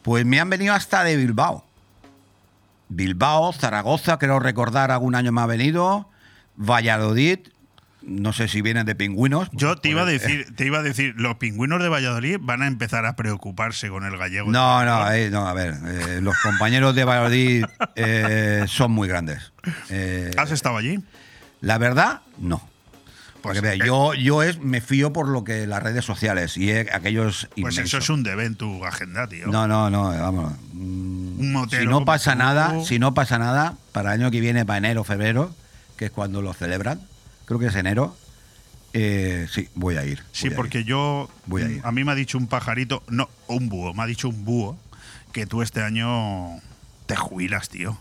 Pues 0.02 0.24
me 0.24 0.40
han 0.40 0.48
venido 0.48 0.72
hasta 0.74 1.04
de 1.04 1.16
Bilbao. 1.16 1.66
Bilbao, 2.96 3.52
Zaragoza, 3.52 4.18
creo 4.18 4.38
recordar, 4.38 4.90
algún 4.90 5.14
año 5.14 5.32
me 5.32 5.40
ha 5.40 5.46
venido. 5.46 6.08
Valladolid, 6.56 7.38
no 8.02 8.32
sé 8.32 8.48
si 8.48 8.62
vienen 8.62 8.84
de 8.86 8.94
pingüinos. 8.94 9.48
Yo 9.52 9.76
te 9.76 9.88
iba 9.90 10.02
a 10.02 10.04
Pues, 10.04 10.20
decir, 10.22 10.54
te 10.56 10.66
iba 10.66 10.78
a 10.78 10.82
decir, 10.82 11.14
los 11.16 11.36
pingüinos 11.36 11.82
de 11.82 11.88
Valladolid 11.88 12.38
van 12.40 12.62
a 12.62 12.66
empezar 12.66 13.06
a 13.06 13.16
preocuparse 13.16 13.88
con 13.88 14.04
el 14.04 14.16
gallego. 14.18 14.50
No, 14.50 14.84
no, 14.84 15.10
eh, 15.12 15.30
no, 15.30 15.46
a 15.48 15.54
ver, 15.54 15.74
eh, 15.86 16.20
los 16.20 16.36
compañeros 16.42 16.94
de 16.94 17.04
Valladolid 17.04 17.64
eh, 17.96 18.64
son 18.68 18.92
muy 18.92 19.08
grandes. 19.08 19.52
Eh, 19.90 20.30
¿Has 20.36 20.50
estado 20.50 20.76
allí? 20.76 20.98
la 21.60 21.78
verdad, 21.78 22.20
no. 22.38 22.68
Pues, 23.42 23.60
Porque 23.60 23.78
yo, 23.84 24.14
yo 24.14 24.42
es, 24.42 24.60
me 24.60 24.80
fío 24.80 25.12
por 25.12 25.26
lo 25.28 25.42
que 25.42 25.66
las 25.66 25.82
redes 25.82 26.04
sociales 26.04 26.56
y 26.56 26.70
eh, 26.70 26.86
aquellos 26.92 27.48
Pues 27.60 27.76
eso 27.78 27.98
es 27.98 28.08
un 28.08 28.22
debe 28.22 28.44
en 28.44 28.54
tu 28.54 28.84
agenda, 28.84 29.26
tío. 29.28 29.48
No, 29.48 29.66
no, 29.66 29.90
no, 29.90 30.04
vamos. 30.10 30.54
mm, 30.72 31.40
Un 31.40 31.52
motero 31.52 31.82
si 31.82 31.88
no 31.88 32.04
pasa 32.04 32.34
nada, 32.36 32.84
si 32.84 32.98
no 33.00 33.14
pasa 33.14 33.38
nada, 33.38 33.76
para 33.90 34.14
el 34.14 34.20
año 34.20 34.30
que 34.30 34.40
viene, 34.40 34.64
para 34.64 34.78
enero, 34.78 35.02
febrero, 35.02 35.52
que 35.96 36.04
es 36.06 36.10
cuando 36.12 36.40
lo 36.40 36.54
celebran, 36.54 37.00
creo 37.44 37.58
que 37.58 37.66
es 37.66 37.74
enero, 37.74 38.16
eh, 38.92 39.48
sí, 39.50 39.68
voy 39.74 39.96
a 39.96 40.04
ir. 40.04 40.22
Sí, 40.32 40.48
a 40.48 40.56
porque 40.56 40.80
ir. 40.80 40.86
yo. 40.86 41.28
Voy 41.46 41.62
a 41.62 41.68
ir. 41.68 41.82
mí 41.92 42.04
me 42.04 42.12
ha 42.12 42.14
dicho 42.14 42.38
un 42.38 42.46
pajarito, 42.46 43.02
no, 43.08 43.28
un 43.48 43.68
búho, 43.68 43.92
me 43.94 44.02
ha 44.02 44.06
dicho 44.06 44.28
un 44.28 44.44
búho 44.44 44.78
que 45.32 45.46
tú 45.46 45.62
este 45.62 45.82
año 45.82 46.60
te 47.14 47.16
jubilas, 47.16 47.68
tío. 47.68 47.98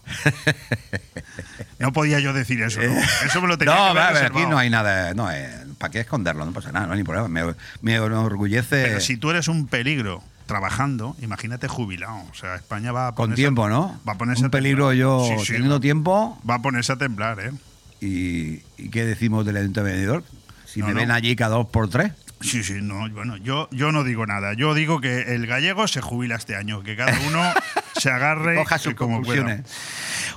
no 1.80 1.91
podía 1.93 2.20
yo 2.20 2.34
decir 2.34 2.62
eso, 2.62 2.80
¿no? 2.82 2.93
Eso 3.26 3.41
me 3.41 3.47
lo 3.47 3.57
tenía 3.57 3.76
no, 3.76 3.93
que 3.93 3.99
haber 3.99 4.26
aquí 4.26 4.45
no 4.47 4.57
hay 4.57 4.70
nada. 4.70 5.14
No, 5.14 5.32
eh, 5.32 5.49
¿Para 5.78 5.91
qué 5.91 5.99
esconderlo? 6.01 6.45
No 6.45 6.51
pasa 6.53 6.72
nada, 6.72 6.86
no 6.88 6.93
hay 6.93 6.99
ni 6.99 7.03
problema. 7.03 7.28
Me, 7.28 7.53
me 7.82 7.95
enorgullece. 7.95 8.84
Pero 8.84 8.99
si 8.99 9.18
tú 9.18 9.30
eres 9.32 9.47
un 9.47 9.68
peligro 9.68 10.24
trabajando, 10.45 11.16
imagínate 11.22 11.68
jubilado. 11.68 12.18
O 12.32 12.34
sea, 12.36 12.55
España 12.55 12.91
va 12.91 13.07
a 13.09 13.16
Con 13.16 13.32
ponerse- 13.32 13.36
tiempo, 13.36 13.68
¿no? 13.70 13.99
Va 14.07 14.14
a 14.14 14.18
ponerse 14.18 14.43
Un 14.43 14.47
a 14.47 14.51
peligro 14.51 14.93
yo 14.93 15.26
Sí, 15.28 15.45
sí, 15.45 15.53
teniendo 15.53 15.76
va- 15.76 15.82
tiempo. 15.82 16.41
Va 16.49 16.55
a 16.55 16.62
ponerse 16.62 16.91
a 16.93 16.97
temblar, 16.97 17.39
¿eh? 17.39 17.51
¿Y, 17.99 18.62
y 18.78 18.89
qué 18.91 19.05
decimos 19.05 19.45
del 19.45 19.57
evento 19.57 19.84
venidor? 19.84 20.24
Si 20.66 20.80
No, 20.82 20.88
me 20.88 20.93
no. 20.93 20.99
ven 21.01 21.12
allí 21.12 21.36
cada 21.36 21.55
dos 21.55 21.68
por 21.68 21.89
tres. 21.89 22.12
Sí, 22.42 22.64
sí, 22.64 22.80
no, 22.82 23.10
bueno, 23.10 23.38
yo, 23.38 23.68
yo 23.72 23.92
no 23.92 24.04
digo 24.04 24.26
nada. 24.26 24.54
Yo 24.54 24.74
digo 24.74 25.00
que 25.02 25.34
el 25.36 25.48
gallego 25.48 25.88
se 25.88 26.02
jubila 26.02 26.36
este 26.36 26.56
año, 26.56 26.84
que 26.84 26.96
cada 26.96 27.18
uno 27.28 27.42
se 28.00 28.10
agarre 28.12 28.56
Coja 28.56 28.78
sus 28.80 28.94
como 28.96 29.22
pueda. 29.22 29.64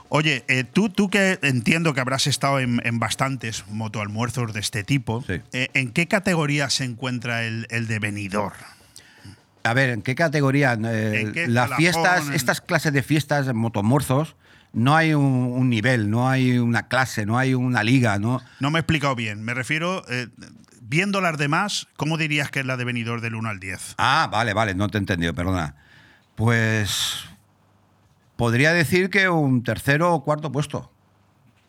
Oye, 0.08 0.44
eh, 0.48 0.64
tú, 0.64 0.90
tú 0.90 1.08
que 1.10 1.38
entiendo 1.42 1.94
que 1.94 2.00
habrás 2.00 2.26
estado 2.26 2.60
en, 2.60 2.80
en 2.84 2.98
bastantes 2.98 3.64
motoalmuerzos 3.68 4.52
de 4.52 4.60
este 4.60 4.84
tipo, 4.84 5.22
Sí. 5.26 5.40
eh, 5.52 5.68
¿en 5.74 5.90
qué 5.90 6.06
categoría 6.06 6.70
se 6.70 6.84
encuentra 6.84 7.44
el, 7.44 7.66
el 7.70 7.86
de? 7.86 8.00
A 9.64 9.72
ver, 9.72 9.90
¿en 9.90 10.02
qué 10.02 10.14
categoría? 10.14 10.74
Eh, 10.84 11.20
¿En 11.22 11.32
qué 11.32 11.48
las 11.48 11.74
fiestas, 11.74 12.28
En- 12.28 12.34
estas 12.34 12.60
clases 12.60 12.92
de 12.92 13.02
fiestas, 13.02 13.52
motomorfos, 13.54 14.36
no 14.74 14.94
hay 14.94 15.14
un, 15.14 15.24
un 15.24 15.70
nivel, 15.70 16.10
no 16.10 16.28
hay 16.28 16.58
una 16.58 16.86
clase, 16.88 17.24
no 17.24 17.38
hay 17.38 17.54
una 17.54 17.82
liga, 17.82 18.18
¿no? 18.18 18.42
No 18.60 18.70
me 18.70 18.78
he 18.78 18.80
explicado 18.80 19.14
bien. 19.14 19.42
Me 19.42 19.54
refiero, 19.54 20.04
eh, 20.10 20.26
viendo 20.86 21.20
las 21.20 21.36
demás, 21.38 21.88
¿cómo 21.96 22.16
dirías 22.18 22.50
que 22.50 22.60
es 22.60 22.66
la 22.66 22.76
de 22.76 22.84
venidor 22.84 23.20
del 23.20 23.34
1 23.34 23.48
al 23.48 23.58
10? 23.60 23.94
Ah, 23.98 24.28
vale, 24.30 24.52
vale, 24.54 24.74
no 24.74 24.88
te 24.88 24.98
he 24.98 25.00
entendido, 25.00 25.34
perdona. 25.34 25.74
Pues 26.34 27.24
podría 28.36 28.72
decir 28.72 29.10
que 29.10 29.28
un 29.28 29.62
tercero 29.62 30.12
o 30.14 30.24
cuarto 30.24 30.50
puesto. 30.52 30.90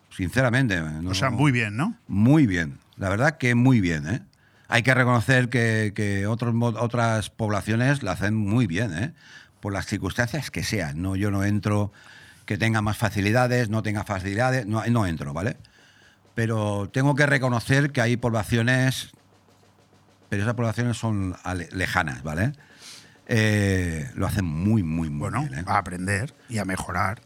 Sinceramente. 0.10 0.80
no- 0.82 1.12
O 1.12 1.14
sea, 1.14 1.30
muy 1.30 1.52
bien, 1.52 1.76
¿no? 1.78 1.96
Muy 2.08 2.48
bien. 2.48 2.78
La 2.98 3.10
verdad 3.10 3.38
que 3.38 3.56
muy 3.56 3.82
bien, 3.82 4.08
¿eh? 4.08 4.22
Hay 4.68 4.82
que 4.82 4.94
reconocer 4.94 5.50
que, 5.50 5.92
que 5.96 6.26
otros, 6.26 6.56
otras 6.78 7.30
poblaciones 7.30 8.02
la 8.02 8.14
hacen 8.14 8.36
muy 8.36 8.66
bien, 8.66 8.98
¿eh? 8.98 9.14
Por 9.60 9.74
las 9.74 9.86
circunstancias 9.86 10.50
que 10.52 10.64
sean. 10.64 11.02
No, 11.02 11.16
yo 11.16 11.32
no 11.32 11.44
entro 11.44 11.92
que 12.46 12.58
tenga 12.58 12.82
más 12.82 12.98
facilidades, 12.98 13.70
no 13.70 13.84
tenga 13.84 14.04
facilidades, 14.04 14.66
no, 14.66 14.84
no 14.88 15.06
entro, 15.06 15.34
¿vale? 15.34 15.58
Pero 16.36 16.90
tengo 16.92 17.16
que 17.16 17.26
reconocer 17.26 17.92
que 17.92 18.02
hay 18.02 18.18
poblaciones, 18.18 19.12
pero 20.30 20.44
esas 20.44 20.54
poblaciones 20.56 20.98
son 20.98 21.36
lejanas, 21.72 22.24
¿vale? 22.24 22.52
Eh, 23.28 24.10
lo 24.16 24.28
hacen 24.28 24.46
muy, 24.46 24.84
muy, 24.84 25.10
muy 25.10 25.30
Bueno, 25.32 25.42
bien. 25.48 25.60
¿eh? 25.60 25.64
a 25.66 25.78
aprender 25.78 26.34
y 26.50 26.58
a 26.60 26.66
mejorar. 26.66 27.22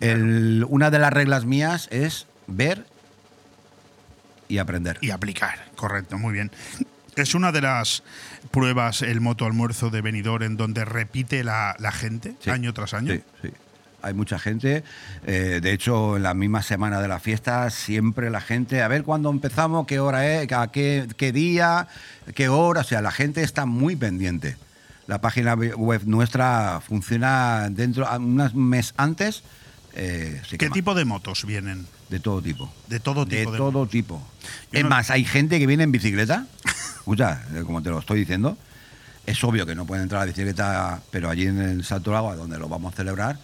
El- 0.00 0.64
una 0.68 0.90
de 0.90 0.98
las 0.98 1.12
reglas 1.12 1.44
mías 1.44 1.88
es 1.92 2.26
ver 2.46 2.86
y 4.48 4.58
aprender. 4.58 4.98
Y 5.00 5.10
aplicar, 5.10 5.58
correcto, 5.76 6.18
muy 6.18 6.32
bien. 6.32 6.50
Es 7.16 7.34
una 7.36 7.52
de 7.52 7.60
las 7.60 8.02
pruebas 8.50 9.02
el 9.02 9.20
moto 9.20 9.46
almuerzo 9.46 9.90
de 9.90 10.00
venidor 10.00 10.42
en 10.42 10.56
donde 10.56 10.84
repite 10.84 11.44
la, 11.44 11.76
la 11.78 11.92
gente 11.92 12.34
Sí. 12.40 12.50
año 12.50 12.72
tras 12.74 12.92
año. 12.94 13.12
Sí, 13.14 13.22
sí. 13.42 13.50
Hay 14.04 14.14
mucha 14.14 14.38
gente. 14.38 14.84
eh, 15.26 15.60
de 15.62 15.72
hecho, 15.72 16.16
en 16.16 16.22
la 16.22 16.34
misma 16.34 16.62
semana 16.62 17.00
de 17.00 17.08
la 17.08 17.18
fiesta, 17.20 17.68
siempre 17.70 18.30
la 18.30 18.40
gente, 18.40 18.82
a 18.82 18.88
ver 18.88 19.02
cuándo 19.02 19.30
empezamos, 19.30 19.86
qué 19.86 19.98
hora 20.00 20.26
es, 20.40 20.52
a 20.52 20.68
qué, 20.70 21.06
qué 21.16 21.32
día, 21.32 21.88
qué 22.34 22.48
hora. 22.48 22.82
O 22.82 22.84
sea, 22.84 23.00
la 23.02 23.10
gente 23.10 23.42
está 23.42 23.66
muy 23.66 23.96
pendiente. 23.96 24.56
La 25.06 25.20
página 25.20 25.54
web 25.54 26.02
nuestra 26.06 26.80
funciona 26.86 27.68
dentro, 27.70 28.06
a 28.06 28.16
un 28.18 28.68
mes 28.68 28.94
antes. 28.96 29.42
eh, 29.94 30.40
¿Qué 30.50 30.58
quema. 30.58 30.72
tipo 30.74 30.94
de 30.94 31.04
motos 31.04 31.44
vienen? 31.46 31.86
De 32.10 32.20
todo 32.20 32.40
tipo. 32.42 32.72
De 32.88 33.00
todo 33.00 33.26
tipo 33.26 33.50
de, 33.52 33.58
todo 33.58 33.86
tipo. 33.86 34.22
Yo 34.72 34.78
es 34.78 34.82
no- 34.84 34.90
más, 34.90 35.10
hay 35.10 35.24
gente 35.24 35.58
que 35.58 35.66
viene 35.66 35.82
en 35.84 35.92
bicicleta. 35.92 36.46
Escucha, 36.96 37.42
eh, 37.54 37.62
como 37.64 37.82
te 37.82 37.90
lo 37.90 37.98
estoy 37.98 38.20
diciendo, 38.20 38.56
es 39.26 39.42
obvio 39.44 39.66
que 39.66 39.74
no 39.74 39.84
pueden 39.86 40.02
entrar 40.04 40.22
a 40.22 40.24
la 40.24 40.30
bicicleta, 40.32 41.00
pero 41.10 41.28
allí 41.30 41.46
en 41.46 41.60
el 41.60 41.84
Salto 41.84 42.14
Agua, 42.16 42.34
donde 42.36 42.58
lo 42.58 42.68
vamos 42.68 42.92
a 42.92 42.96
celebrar, 42.96 43.38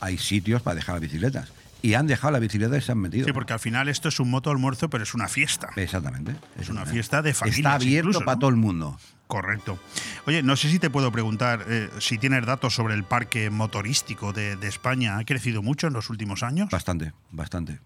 hay 0.00 0.18
sitios 0.18 0.62
para 0.62 0.76
dejar 0.76 0.96
las 0.96 1.02
bicicletas. 1.02 1.52
Y 1.82 1.94
han 1.94 2.06
dejado 2.06 2.32
la 2.32 2.38
bicicleta 2.38 2.76
y 2.76 2.80
se 2.82 2.92
han 2.92 2.98
metido. 2.98 3.26
Sí, 3.26 3.32
porque 3.32 3.54
al 3.54 3.60
final 3.60 3.88
esto 3.88 4.08
es 4.08 4.20
un 4.20 4.30
moto 4.30 4.50
almuerzo, 4.50 4.90
pero 4.90 5.02
es 5.02 5.14
una 5.14 5.28
fiesta. 5.28 5.70
Exactamente. 5.76 6.36
Es 6.58 6.68
una 6.68 6.84
fiesta 6.84 7.22
de 7.22 7.32
familias 7.32 7.58
Está 7.58 7.74
abierto 7.74 8.08
incluso, 8.08 8.24
para 8.24 8.34
¿no? 8.34 8.40
todo 8.40 8.50
el 8.50 8.56
mundo. 8.56 8.98
Correcto. 9.26 9.78
Oye, 10.26 10.42
no 10.42 10.56
sé 10.56 10.68
si 10.68 10.78
te 10.78 10.90
puedo 10.90 11.10
preguntar 11.12 11.64
eh, 11.68 11.88
si 12.00 12.18
tienes 12.18 12.44
datos 12.44 12.74
sobre 12.74 12.94
el 12.94 13.04
parque 13.04 13.48
motorístico 13.48 14.32
de, 14.32 14.56
de 14.56 14.68
España. 14.68 15.16
¿Ha 15.18 15.24
crecido 15.24 15.62
mucho 15.62 15.86
en 15.86 15.92
los 15.94 16.10
últimos 16.10 16.42
años? 16.42 16.68
Bastante, 16.70 17.12
bastante. 17.30 17.78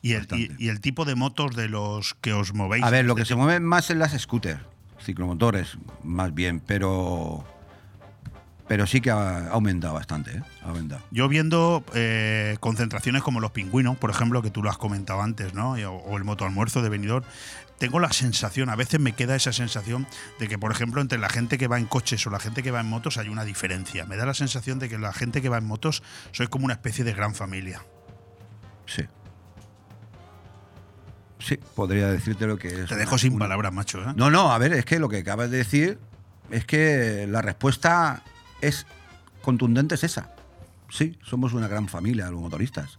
Y 0.00 0.12
el, 0.12 0.16
y, 0.16 0.18
bastante. 0.20 0.56
y 0.58 0.68
el 0.68 0.80
tipo 0.80 1.04
de 1.04 1.14
motos 1.16 1.56
de 1.56 1.68
los 1.68 2.14
que 2.14 2.32
os 2.32 2.54
movéis. 2.54 2.84
A 2.84 2.90
ver, 2.90 3.04
lo 3.04 3.16
que 3.16 3.24
se 3.24 3.34
mueven 3.34 3.64
más 3.64 3.90
en 3.90 3.98
las 3.98 4.18
scooters, 4.18 4.60
ciclomotores, 5.02 5.76
más 6.04 6.32
bien, 6.32 6.60
pero. 6.60 7.44
Pero 8.68 8.84
sí 8.86 9.00
que 9.00 9.10
ha 9.12 9.48
aumentado 9.50 9.94
bastante, 9.94 10.32
¿eh? 10.38 10.42
Ha 10.64 10.68
aumentado. 10.70 11.00
Yo 11.12 11.28
viendo 11.28 11.84
eh, 11.94 12.56
concentraciones 12.58 13.22
como 13.22 13.38
los 13.40 13.52
pingüinos, 13.52 13.96
por 13.96 14.10
ejemplo, 14.10 14.42
que 14.42 14.50
tú 14.50 14.62
lo 14.62 14.70
has 14.70 14.76
comentado 14.78 15.22
antes, 15.22 15.54
¿no? 15.54 15.72
O, 15.74 16.16
el 16.16 16.24
moto 16.24 16.44
almuerzo 16.44 16.82
de 16.82 16.88
Benidorm, 16.88 17.24
tengo 17.78 18.00
la 18.00 18.10
sensación, 18.12 18.68
a 18.68 18.74
veces 18.74 18.98
me 18.98 19.12
queda 19.12 19.36
esa 19.36 19.52
sensación 19.52 20.06
de 20.40 20.48
que, 20.48 20.58
por 20.58 20.72
ejemplo, 20.72 21.00
entre 21.00 21.18
la 21.18 21.28
gente 21.28 21.58
que 21.58 21.68
va 21.68 21.78
en 21.78 21.86
coches 21.86 22.26
o 22.26 22.30
la 22.30 22.40
gente 22.40 22.62
que 22.64 22.70
va 22.72 22.80
en 22.80 22.86
motos 22.86 23.18
hay 23.18 23.28
una 23.28 23.44
diferencia. 23.44 24.04
Me 24.06 24.16
da 24.16 24.26
la 24.26 24.34
sensación 24.34 24.78
de 24.80 24.88
que 24.88 24.98
la 24.98 25.12
gente 25.12 25.40
que 25.42 25.48
va 25.48 25.58
en 25.58 25.64
motos 25.66 26.02
sois 26.32 26.48
como 26.48 26.64
una 26.64 26.74
especie 26.74 27.04
de 27.04 27.12
gran 27.12 27.34
familia. 27.36 27.82
Sí. 28.86 29.02
Sí, 31.38 31.58
podría 31.74 32.08
decirte 32.08 32.46
lo 32.46 32.58
que 32.58 32.68
es. 32.68 32.88
Te 32.88 32.96
dejo 32.96 33.12
una- 33.12 33.18
sin 33.18 33.34
una- 33.34 33.44
palabras, 33.44 33.72
macho. 33.72 34.00
¿eh? 34.02 34.12
No, 34.16 34.30
no, 34.30 34.52
a 34.52 34.58
ver, 34.58 34.72
es 34.72 34.84
que 34.84 34.98
lo 34.98 35.08
que 35.08 35.18
acabas 35.18 35.50
de 35.50 35.58
decir 35.58 35.98
es 36.50 36.64
que 36.64 37.26
la 37.28 37.42
respuesta 37.42 38.22
es 38.60 38.86
contundente, 39.42 39.94
es 39.94 40.04
esa. 40.04 40.30
Sí, 40.88 41.18
somos 41.24 41.52
una 41.52 41.68
gran 41.68 41.88
familia, 41.88 42.30
los 42.30 42.40
motoristas. 42.40 42.98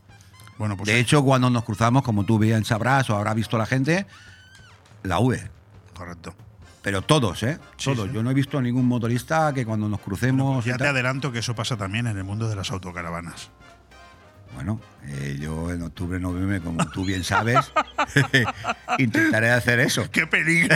Bueno, 0.58 0.76
pues 0.76 0.88
De 0.88 1.00
hecho, 1.00 1.24
cuando 1.24 1.50
nos 1.50 1.64
cruzamos, 1.64 2.04
como 2.04 2.24
tú 2.26 2.40
bien 2.40 2.66
sabrás 2.66 3.10
o 3.10 3.16
habrá 3.16 3.34
visto 3.34 3.58
la 3.58 3.66
gente, 3.66 4.06
la 5.04 5.20
V. 5.20 5.50
correcto. 5.96 6.34
Pero 6.82 7.02
todos, 7.02 7.44
¿eh? 7.44 7.60
Sí, 7.78 7.94
todos. 7.94 8.08
sí. 8.08 8.14
Yo 8.14 8.24
no 8.24 8.32
he 8.32 8.34
visto 8.34 8.62
ningún 8.62 8.86
motorista 8.86 9.54
que 9.54 9.66
cuando 9.66 9.90
nos 9.90 10.00
crucemos. 10.00 10.66
y 10.66 10.70
Ya 10.70 10.78
te 10.78 10.88
adelanto 10.88 11.32
que 11.32 11.40
eso 11.40 11.54
pasa 11.54 11.76
también 11.76 12.08
en 12.08 12.18
el 12.18 12.24
mundo 12.24 12.48
de 12.48 12.56
las 12.56 12.72
autocaravanas. 12.72 13.50
Bueno, 14.56 14.80
eh, 15.06 15.38
yo 15.40 15.72
en 15.72 15.82
octubre, 15.84 16.20
noviembre, 16.20 16.60
como 16.62 16.84
tú 16.90 17.06
bien 17.06 17.24
sabes, 17.24 17.72
intentaré 18.98 19.52
hacer 19.52 19.80
eso. 19.80 20.10
¡Qué 20.12 20.26
peligro! 20.28 20.76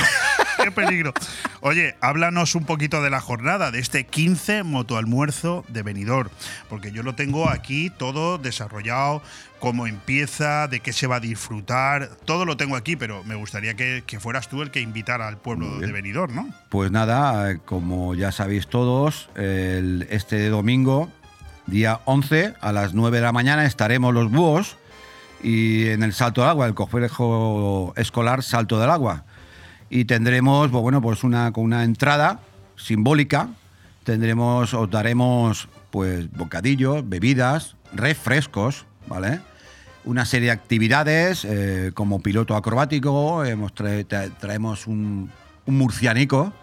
¡Qué 0.63 0.72
peligro! 0.72 1.13
Oye, 1.61 1.95
háblanos 2.01 2.55
un 2.55 2.65
poquito 2.65 3.01
de 3.01 3.09
la 3.09 3.19
jornada, 3.22 3.72
de 3.72 3.80
este 3.80 4.05
15 4.05 4.63
motoalmuerzo 4.63 5.65
de 5.67 5.82
Benidorm, 5.84 6.30
porque 6.69 6.91
yo 6.91 7.03
lo 7.03 7.15
tengo 7.15 7.49
aquí 7.49 7.89
todo 7.89 8.38
desarrollado, 8.38 9.22
cómo 9.59 9.88
empieza, 9.88 10.67
de 10.67 10.80
qué 10.80 10.93
se 10.93 11.07
va 11.07 11.17
a 11.17 11.19
disfrutar, 11.19 12.09
todo 12.26 12.45
lo 12.45 12.57
tengo 12.57 12.76
aquí, 12.76 12.95
pero 12.95 13.24
me 13.24 13.36
gustaría 13.36 13.76
que, 13.76 14.03
que 14.05 14.19
fueras 14.19 14.47
tú 14.49 14.61
el 14.61 14.72
que 14.72 14.82
invitara 14.82 15.28
al 15.28 15.38
pueblo 15.38 15.72
de 15.74 15.80
bien. 15.80 15.93
Benidorm, 15.93 16.36
¿no? 16.36 16.49
Pues 16.69 16.91
nada, 16.91 17.51
eh, 17.51 17.59
como 17.65 18.13
ya 18.15 18.32
sabéis 18.32 18.67
todos, 18.67 19.30
el- 19.36 20.07
este 20.09 20.49
domingo, 20.49 21.11
día 21.68 21.99
11, 22.05 22.55
a 22.59 22.72
las 22.72 22.93
9 22.93 23.18
de 23.18 23.24
la 23.24 23.32
mañana, 23.32 23.66
estaremos 23.66 24.14
los 24.14 24.32
búhos 24.32 24.78
y 25.43 25.88
en 25.88 26.03
el 26.03 26.14
Salto 26.14 26.41
del 26.41 26.49
Agua, 26.51 26.68
el 26.68 26.74
complejo 26.74 27.93
escolar 27.95 28.43
Salto 28.43 28.80
del 28.80 28.89
Agua. 28.89 29.24
Y 29.89 30.05
tendremos, 30.05 30.70
pues 30.70 30.82
bueno, 30.82 31.01
pues 31.01 31.24
una, 31.24 31.51
con 31.51 31.66
una 31.66 31.84
entrada 31.84 32.39
simbólica, 32.76 33.49
tendremos, 34.03 34.74
os 34.74 34.89
daremos 34.89 35.68
pues 35.89 36.32
bocadillos, 36.32 37.07
bebidas, 37.07 37.76
refrescos, 37.93 38.86
¿vale? 39.07 39.39
Una 40.03 40.26
serie 40.26 40.47
de 40.47 40.53
actividades 40.53 41.45
eh, 41.45 41.91
como 41.93 42.22
piloto 42.22 42.55
acrobático, 42.55 43.43
traemos 44.39 44.88
un, 44.88 45.30
un 45.66 45.78
murcianico 45.78 46.53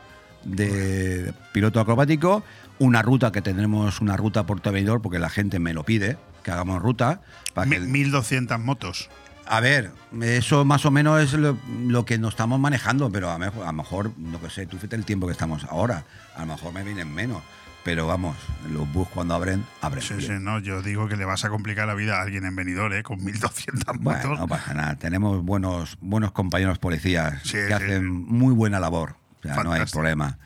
de 0.44 1.32
piloto 1.52 1.80
acrobático, 1.80 2.42
una 2.78 3.02
ruta 3.02 3.32
que 3.32 3.42
tendremos 3.42 4.00
una 4.00 4.16
ruta 4.16 4.46
por 4.46 4.60
Benidorm 4.62 5.02
porque 5.02 5.18
la 5.18 5.30
gente 5.30 5.58
me 5.58 5.72
lo 5.74 5.84
pide, 5.84 6.16
que 6.42 6.50
hagamos 6.50 6.80
ruta. 6.82 7.20
Para 7.54 7.68
que, 7.70 7.80
1200 7.80 8.58
motos. 8.60 9.08
a 9.46 9.60
ver, 9.60 9.90
eso 10.22 10.64
más 10.64 10.84
o 10.86 10.90
menos 10.90 11.20
es 11.22 11.32
lo, 11.32 11.56
lo 11.86 12.04
que 12.04 12.18
nos 12.18 12.30
estamos 12.34 12.60
manejando, 12.60 13.10
pero 13.10 13.30
a, 13.30 13.38
mejor- 13.38 13.62
a 13.64 13.66
lo 13.68 13.72
mejor, 13.72 14.12
no 14.18 14.40
que 14.40 14.50
sé, 14.50 14.66
tú 14.66 14.76
fíjate 14.76 14.96
el 14.96 15.04
tiempo 15.04 15.26
que 15.26 15.32
estamos 15.32 15.64
ahora, 15.64 16.04
a 16.36 16.40
lo 16.40 16.46
mejor 16.46 16.72
me 16.72 16.84
vienen 16.84 17.12
menos, 17.12 17.42
pero 17.84 18.06
vamos, 18.06 18.36
los 18.70 18.90
bus 18.92 19.08
cuando 19.08 19.34
abren, 19.34 19.64
abren. 19.80 20.02
Sí, 20.04 20.14
sí, 20.20 20.32
no, 20.38 20.58
yo 20.58 20.82
digo 20.82 21.08
que 21.08 21.16
le 21.16 21.24
vas 21.24 21.44
a 21.44 21.48
complicar 21.48 21.86
la 21.86 21.94
vida 21.94 22.18
a 22.18 22.22
alguien 22.22 22.44
en 22.44 22.54
Benidorm, 22.54 22.92
¿eh? 22.92 23.02
Con 23.02 23.24
1200 23.24 23.96
Bueno, 23.98 24.20
motos. 24.20 24.38
no 24.38 24.46
pasa 24.46 24.74
nada, 24.74 24.96
tenemos 24.96 25.42
buenos, 25.42 25.96
buenos 26.00 26.32
compañeros 26.32 26.78
policías 26.78 27.40
Sí, 27.42 27.52
que 27.52 27.66
sí, 27.68 27.72
hacen 27.72 28.06
muy 28.10 28.52
buena 28.54 28.78
labor, 28.80 29.16
o 29.40 29.42
sea, 29.42 29.62
no 29.64 29.72
hay 29.72 29.84
problema. 29.86 30.38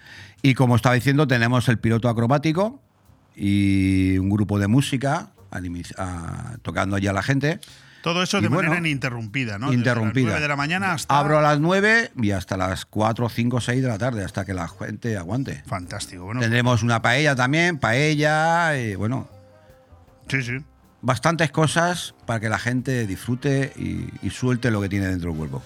Y 0.43 0.55
como 0.55 0.77
estaba 0.77 0.95
diciendo, 0.95 1.27
tenemos 1.27 1.69
el 1.69 1.79
piloto 1.79 2.09
acrobático 2.09 2.81
y 3.37 4.19
un 4.19 4.29
grupo 4.31 4.59
de 4.59 4.67
música 4.69 5.29
a- 5.97 6.57
tocando 6.63 6.97
allí 6.97 7.07
a 7.07 7.13
la 7.13 7.23
gente. 7.23 7.61
Todo 8.03 8.25
eso 8.25 8.39
Y 8.39 8.43
de 8.43 8.49
bueno, 8.49 8.71
manera 8.71 8.85
ininterrumpida, 8.89 9.59
¿no? 9.61 9.67
Desde 9.67 9.79
Interrumpida. 9.79 10.25
las 10.25 10.33
9 10.33 10.41
de 10.43 10.49
la 10.49 10.57
mañana 10.57 10.93
hasta. 10.95 11.17
Abro 11.17 11.39
a 11.39 11.43
las 11.43 11.61
9 11.61 12.11
y 12.21 12.33
hasta 12.33 12.57
las 12.57 12.85
4, 12.85 13.29
5, 13.29 13.61
6 13.61 13.81
de 13.81 13.87
la 13.89 13.97
tarde, 13.99 14.25
hasta 14.25 14.45
que 14.45 14.55
la 14.55 14.67
gente 14.67 15.17
aguante. 15.17 15.63
Fantástico. 15.67 16.25
Bueno, 16.25 16.41
Tendremos 16.41 16.83
una 16.83 17.01
paella 17.01 17.37
también, 17.37 17.79
paella, 17.79 18.77
y 18.77 18.97
bueno, 18.97 19.29
sí, 20.29 20.43
sí. 20.43 20.57
bastantes 21.01 21.53
cosas 21.53 22.17
para 22.27 22.41
que 22.41 22.49
la 22.49 22.59
gente 22.59 23.07
disfrute 23.07 23.73
y, 23.77 24.09
y 24.27 24.31
suelte 24.31 24.73
lo 24.73 24.81
que 24.81 24.89
tiene 24.89 25.07
dentro 25.07 25.29
del 25.31 25.39
cuerpo. 25.39 25.63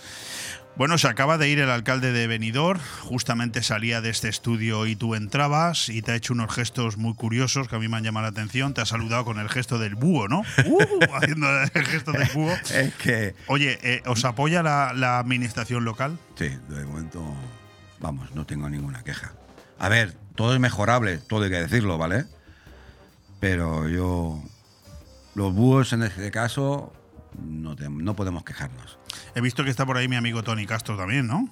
Bueno, 0.76 0.98
se 0.98 1.08
acaba 1.08 1.38
de 1.38 1.48
ir 1.48 1.58
el 1.58 1.70
alcalde 1.70 2.12
de 2.12 2.26
Benidorm, 2.26 2.80
justamente 3.00 3.62
salía 3.62 4.02
de 4.02 4.10
este 4.10 4.28
estudio 4.28 4.86
y 4.86 4.94
tú 4.94 5.14
entrabas 5.14 5.88
y 5.88 6.02
te 6.02 6.12
ha 6.12 6.14
hecho 6.16 6.34
unos 6.34 6.54
gestos 6.54 6.98
muy 6.98 7.14
curiosos 7.14 7.66
que 7.66 7.76
a 7.76 7.78
mí 7.78 7.88
me 7.88 7.96
han 7.96 8.04
llamado 8.04 8.24
la 8.24 8.30
atención. 8.30 8.74
Te 8.74 8.82
ha 8.82 8.84
saludado 8.84 9.24
con 9.24 9.38
el 9.38 9.48
gesto 9.48 9.78
del 9.78 9.94
búho, 9.94 10.28
¿no? 10.28 10.40
¡Uh! 10.66 10.78
haciendo 11.14 11.46
el 11.62 11.84
gesto 11.86 12.12
del 12.12 12.28
búho. 12.34 12.52
Es 12.74 12.94
que, 12.96 13.34
Oye, 13.46 13.78
eh, 13.82 14.02
¿os 14.04 14.24
apoya 14.26 14.62
la, 14.62 14.92
la 14.94 15.18
administración 15.18 15.84
local? 15.86 16.18
sí, 16.34 16.50
de 16.68 16.84
momento, 16.84 17.24
vamos, 17.98 18.34
no 18.34 18.44
tengo 18.44 18.68
ninguna 18.68 19.02
queja. 19.02 19.32
A 19.78 19.88
ver, 19.88 20.14
todo 20.34 20.52
es 20.52 20.60
mejorable, 20.60 21.16
todo 21.16 21.44
hay 21.44 21.50
que 21.50 21.56
decirlo, 21.62 21.96
¿vale? 21.96 22.26
Pero 23.40 23.88
yo, 23.88 24.42
los 25.34 25.54
búhos 25.54 25.94
en 25.94 26.02
este 26.02 26.30
caso, 26.30 26.92
no, 27.40 27.76
te- 27.76 27.88
no 27.88 28.14
podemos 28.14 28.44
quejarnos. 28.44 28.98
He 29.34 29.40
visto 29.40 29.64
que 29.64 29.70
está 29.70 29.84
por 29.86 29.96
ahí 29.96 30.08
mi 30.08 30.16
amigo 30.16 30.42
Tony 30.42 30.66
Castro 30.66 30.96
también, 30.96 31.26
¿no? 31.26 31.48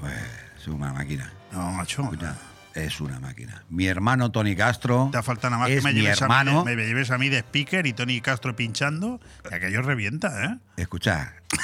Pues 0.00 0.14
es 0.60 0.66
una 0.68 0.92
máquina. 0.92 1.32
No, 1.52 1.70
macho. 1.72 2.02
Escucha, 2.02 2.36
es 2.74 3.00
una 3.00 3.20
máquina. 3.20 3.62
Mi 3.70 3.86
hermano 3.86 4.30
Tony 4.32 4.56
Castro 4.56 5.08
Te 5.12 5.22
falta 5.22 5.48
nada 5.48 5.60
más 5.62 5.70
es 5.70 5.76
que 5.76 5.82
me 5.82 5.94
lleves, 5.94 6.20
hermano. 6.20 6.60
A 6.60 6.64
mí 6.64 6.70
de, 6.70 6.76
me 6.76 6.86
lleves 6.86 7.10
a 7.12 7.18
mí 7.18 7.28
de 7.28 7.38
speaker 7.38 7.86
y 7.86 7.92
Tony 7.92 8.20
Castro 8.20 8.56
pinchando, 8.56 9.20
que 9.48 9.54
aquello 9.54 9.82
revienta, 9.82 10.44
¿eh? 10.44 10.58
Escucha, 10.76 11.34
eh, 11.52 11.56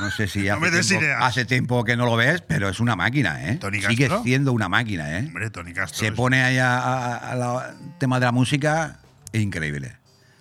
no 0.00 0.10
sé 0.10 0.26
si 0.28 0.48
hace, 0.50 0.82
tiempo, 0.82 1.06
hace 1.24 1.44
tiempo 1.46 1.84
que 1.84 1.96
no 1.96 2.04
lo 2.04 2.16
ves, 2.16 2.42
pero 2.42 2.68
es 2.68 2.80
una 2.80 2.94
máquina, 2.96 3.48
¿eh? 3.48 3.56
Tony 3.56 3.80
Sigue 3.80 4.08
Castro. 4.08 4.22
siendo 4.24 4.52
una 4.52 4.68
máquina, 4.68 5.18
¿eh? 5.18 5.24
Hombre, 5.26 5.48
Tony 5.48 5.72
Castro. 5.72 5.98
Se 5.98 6.08
es- 6.08 6.12
pone 6.12 6.42
ahí 6.42 6.58
al 6.58 7.76
tema 7.98 8.20
de 8.20 8.26
la 8.26 8.32
música, 8.32 8.98
es 9.32 9.40
increíble. 9.40 9.96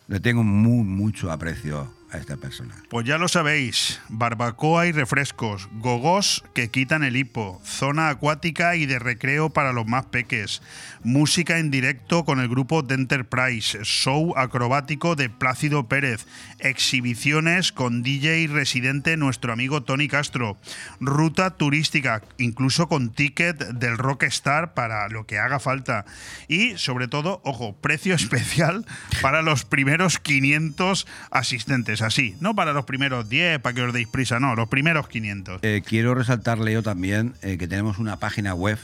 Le 0.09 0.19
tengo 0.19 0.43
muy, 0.43 0.83
mucho 0.83 1.31
aprecio 1.31 1.93
a 2.11 2.17
esta 2.17 2.37
persona. 2.37 2.75
Pues 2.89 3.05
ya 3.05 3.17
lo 3.17 3.27
sabéis, 3.27 4.01
barbacoa 4.09 4.87
y 4.87 4.91
refrescos, 4.91 5.69
gogos 5.73 6.43
que 6.53 6.69
quitan 6.69 7.03
el 7.03 7.15
hipo, 7.15 7.61
zona 7.63 8.09
acuática 8.09 8.75
y 8.75 8.85
de 8.85 8.99
recreo 8.99 9.49
para 9.49 9.73
los 9.73 9.87
más 9.87 10.05
peques, 10.05 10.61
música 11.03 11.57
en 11.57 11.71
directo 11.71 12.25
con 12.25 12.39
el 12.39 12.49
grupo 12.49 12.85
The 12.85 12.95
Enterprise, 12.95 13.79
show 13.83 14.33
acrobático 14.37 15.15
de 15.15 15.29
Plácido 15.29 15.87
Pérez, 15.87 16.25
exhibiciones 16.59 17.71
con 17.71 18.03
DJ 18.03 18.47
residente 18.47 19.17
nuestro 19.17 19.53
amigo 19.53 19.83
Tony 19.83 20.07
Castro, 20.07 20.57
ruta 20.99 21.51
turística, 21.51 22.21
incluso 22.37 22.87
con 22.87 23.11
ticket 23.11 23.57
del 23.57 23.97
Rockstar 23.97 24.73
para 24.73 25.07
lo 25.09 25.25
que 25.25 25.39
haga 25.39 25.59
falta 25.59 26.05
y 26.47 26.77
sobre 26.77 27.07
todo, 27.07 27.41
ojo, 27.43 27.75
precio 27.77 28.13
especial 28.15 28.85
para 29.21 29.41
los 29.41 29.65
primeros 29.65 30.19
500 30.19 31.07
asistentes, 31.31 32.00
así, 32.01 32.35
no 32.39 32.55
para 32.55 32.73
los 32.73 32.85
primeros 32.85 33.27
10 33.29 33.59
para 33.59 33.73
que 33.75 33.81
os 33.83 33.93
deis 33.93 34.07
prisa, 34.07 34.39
no, 34.39 34.55
los 34.55 34.67
primeros 34.69 35.07
500. 35.07 35.59
Eh, 35.63 35.81
quiero 35.85 36.13
resaltarle 36.15 36.73
yo 36.73 36.83
también 36.83 37.33
eh, 37.41 37.57
que 37.57 37.67
tenemos 37.67 37.97
una 37.99 38.17
página 38.17 38.53
web, 38.53 38.77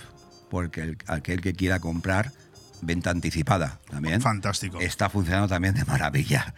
porque 0.50 0.82
el- 0.82 0.98
aquel 1.08 1.42
que 1.42 1.54
quiera 1.54 1.80
comprar, 1.80 2.32
venta 2.82 3.10
anticipada 3.10 3.80
también. 3.90 4.22
Fantástico. 4.22 4.80
Está 4.80 5.10
funcionando 5.10 5.48
también 5.48 5.74
de 5.74 5.84
maravilla. 5.86 6.54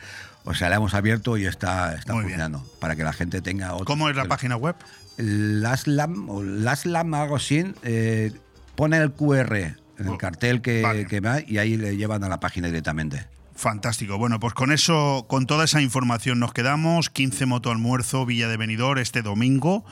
O 0.45 0.53
sea, 0.53 0.69
la 0.69 0.77
hemos 0.77 0.93
abierto 0.93 1.37
y 1.37 1.45
está, 1.45 1.93
está 1.95 2.13
Muy 2.13 2.23
bien. 2.25 2.37
funcionando. 2.39 2.65
Para 2.79 2.95
que 2.95 3.03
la 3.03 3.13
gente 3.13 3.41
tenga 3.41 3.73
otro. 3.73 3.85
¿Cómo 3.85 4.09
es 4.09 4.15
la 4.15 4.25
página 4.25 4.55
web? 4.57 4.75
Laslam 5.17 6.29
o 6.29 6.43
Laslam, 6.43 7.13
así, 7.13 7.65
eh, 7.83 8.31
pone 8.75 8.97
el 8.97 9.11
QR 9.11 9.55
en 9.57 9.75
el 9.99 10.09
Oh, 10.09 10.17
cartel 10.17 10.61
que, 10.61 10.81
vale. 10.81 11.05
que 11.05 11.19
va 11.19 11.41
y 11.45 11.57
ahí 11.57 11.75
le 11.77 11.97
llevan 11.97 12.23
a 12.23 12.29
la 12.29 12.39
página 12.39 12.67
directamente. 12.67 13.25
Fantástico. 13.59 14.17
Bueno, 14.17 14.39
pues 14.39 14.53
con 14.53 14.71
eso, 14.71 15.25
con 15.27 15.45
toda 15.45 15.65
esa 15.65 15.81
información 15.81 16.39
nos 16.39 16.53
quedamos. 16.53 17.09
15 17.09 17.45
moto 17.45 17.71
almuerzo 17.71 18.25
Villa 18.25 18.47
de 18.47 18.55
Benidorm 18.55 18.99
este 18.99 19.21
domingo. 19.21 19.83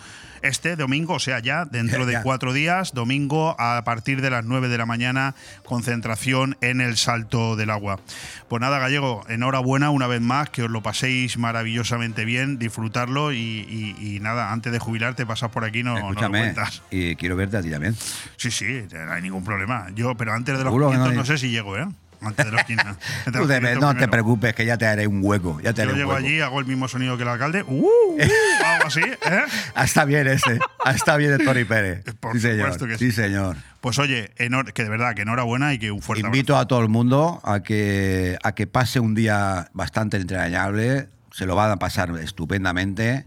Este 0.41 0.78
domingo, 0.78 1.15
o 1.15 1.20
sea, 1.20 1.39
ya 1.39 1.65
dentro 1.65 2.05
de 2.05 2.22
cuatro 2.22 2.53
días, 2.53 2.93
domingo 2.93 3.55
a 3.59 3.84
partir 3.84 4.22
de 4.22 4.30
las 4.30 4.45
9 4.45 4.70
de 4.70 4.78
la 4.78 4.86
mañana, 4.86 5.36
concentración 5.65 6.55
en 6.61 6.80
el 6.80 6.95
Salto 6.95 7.55
del 7.57 7.70
Agua. 7.72 7.99
Pues 8.47 8.61
nada, 8.61 8.80
Gallego, 8.80 9.26
enhorabuena 9.28 9.89
una 9.89 10.07
vez 10.07 10.22
más, 10.22 10.49
que 10.49 10.63
os 10.63 10.70
lo 10.70 10.82
paséis 10.82 11.38
maravillosamente 11.38 12.24
bien, 12.24 12.59
disfrutarlo 12.59 13.34
y, 13.34 13.38
y- 13.38 13.95
y 14.15 14.20
nada, 14.22 14.51
antes 14.53 14.72
de 14.72 14.80
jubilarte 14.80 15.26
pasas 15.26 15.49
por 15.51 15.65
aquí, 15.65 15.84
no, 15.84 15.99
no 15.99 16.11
lo 16.13 16.30
cuentas. 16.30 16.84
y 16.91 17.15
quiero 17.18 17.36
verte 17.36 17.57
a 17.57 17.61
ti 17.61 17.70
también. 17.72 17.95
Sí, 18.38 18.49
sí, 18.51 18.84
no 18.93 19.11
hay 19.11 19.22
ningún 19.22 19.43
problema. 19.43 19.88
Yo, 19.93 20.15
pero 20.15 20.34
antes 20.34 20.57
de 20.57 20.63
los 20.63 20.72
Seguro 20.72 20.91
que 20.91 20.97
no 20.97 21.03
500 21.05 21.15
no, 21.15 21.34
hay- 21.34 21.38
sé 21.39 21.45
si 21.47 21.51
llego, 21.51 21.78
¿eh? 21.78 21.88
Antes 22.22 22.45
de 22.45 22.51
los 22.51 22.63
500. 22.63 22.97
Entre 23.26 23.32
Tú 23.32 23.38
los 23.39 23.47
te- 23.47 23.55
500 23.59 23.82
no 23.82 23.88
te 23.89 23.93
primero. 23.93 24.11
preocupes, 24.11 24.53
que 24.55 24.65
ya 24.65 24.78
te 24.78 24.88
haré 24.88 25.05
un 25.07 25.20
hueco. 25.24 25.59
Ya 25.61 25.74
te 25.74 25.82
haré 25.84 25.89
Yo 25.89 25.93
un 25.93 25.99
llego 25.99 26.09
hueco. 26.13 26.26
allí, 26.26 26.41
hago 26.41 26.59
el 26.59 26.65
mismo 26.65 26.88
sonido 26.88 27.15
que 27.18 27.24
el 27.24 27.30
alcalde. 27.30 27.63
¡Uh! 27.68 27.86
uh, 27.86 28.20
algo 28.65 28.88
así, 28.88 29.01
¿eh? 29.01 29.43
Está 29.84 30.05
bien 30.05 30.28
ese. 30.28 30.59
Está 30.86 31.18
bien 31.18 31.34
el 31.34 31.45
Tony 31.45 31.63
Pérez. 31.63 32.03
Por 32.20 32.34
sí, 32.34 32.39
señor. 32.41 32.78
que 32.88 32.97
sí, 32.97 33.05
sí. 33.07 33.11
señor. 33.11 33.57
Pues 33.82 33.99
oye, 33.99 34.32
que 34.74 34.84
de 34.84 34.89
verdad, 34.89 35.13
que 35.15 35.22
enhorabuena 35.22 35.74
y 35.74 35.80
que 35.80 35.91
un 35.91 36.01
fuerte 36.01 36.26
Invito 36.26 36.57
a 36.57 36.68
todo 36.68 36.82
el 36.82 36.89
mundo 36.89 37.39
a 37.43 37.61
que, 37.61 38.38
a 38.43 38.53
que 38.53 38.65
pase 38.68 38.99
un 38.99 39.13
día 39.15 39.70
bastante 39.74 40.18
entrañable. 40.18 41.09
Se 41.32 41.45
lo 41.45 41.55
van 41.55 41.70
a 41.72 41.78
pasar 41.78 42.09
estupendamente. 42.20 43.26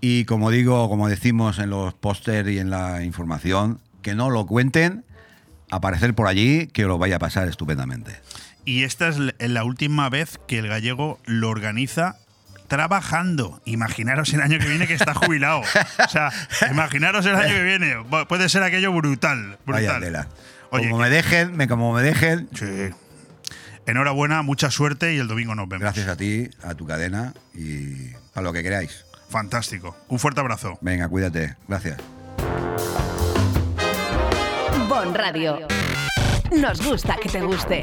Y 0.00 0.24
como 0.24 0.50
digo, 0.50 0.88
como 0.88 1.08
decimos 1.08 1.58
en 1.58 1.70
los 1.70 1.94
pósters 1.94 2.48
y 2.48 2.58
en 2.58 2.70
la 2.70 3.02
información, 3.02 3.80
que 4.02 4.14
no 4.14 4.30
lo 4.30 4.46
cuenten, 4.46 5.04
aparecer 5.76 6.14
por 6.14 6.26
allí, 6.28 6.66
que 6.68 6.82
lo 6.84 6.98
vaya 6.98 7.16
a 7.16 7.18
pasar 7.18 7.48
estupendamente. 7.48 8.16
Y 8.64 8.84
esta 8.84 9.08
es 9.08 9.18
la- 9.38 9.64
última 9.64 10.08
vez 10.08 10.38
que 10.48 10.58
el 10.58 10.68
gallego 10.68 11.18
lo 11.26 11.50
organiza 11.50 12.16
trabajando. 12.68 13.60
Imaginaros 13.66 14.32
el 14.32 14.40
año 14.40 14.58
que 14.58 14.66
viene 14.68 14.86
que 14.86 14.94
está 14.94 15.12
jubilado. 15.14 15.60
O 15.60 16.08
sea, 16.08 16.30
imaginaros 16.70 17.26
el 17.26 17.34
año 17.36 17.54
que 17.54 17.62
viene. 17.62 17.96
Puede 18.28 18.48
ser 18.48 18.62
aquello 18.62 18.92
brutal. 18.92 19.58
Vaya 19.66 19.92
brutal. 19.92 20.02
tela. 20.02 20.28
Oye, 20.70 20.88
como 20.88 21.02
me 21.02 21.10
dejen, 21.10 21.56
me, 21.56 21.68
como 21.68 21.92
me 21.92 22.02
dejen, 22.02 22.48
Sí. 22.54 22.90
Enhorabuena, 23.86 24.40
mucha 24.40 24.70
suerte 24.70 25.14
y 25.14 25.18
el 25.18 25.28
domingo 25.28 25.54
nos 25.54 25.68
vemos. 25.68 25.82
gracias 25.82 26.08
a 26.08 26.16
ti, 26.16 26.48
a 26.62 26.74
tu 26.74 26.86
cadena 26.86 27.34
y 27.54 28.12
a 28.34 28.40
lo 28.40 28.50
que 28.54 28.62
queráis. 28.62 29.04
Fantástico. 29.28 29.94
Un 30.08 30.18
fuerte 30.18 30.40
abrazo. 30.40 30.78
Venga, 30.80 31.06
cuídate. 31.08 31.54
Gracias. 31.68 31.98
Bon 34.94 35.12
Radio. 35.12 35.58
Nos 36.52 36.80
gusta 36.80 37.16
que 37.16 37.28
te 37.28 37.40
guste. 37.40 37.82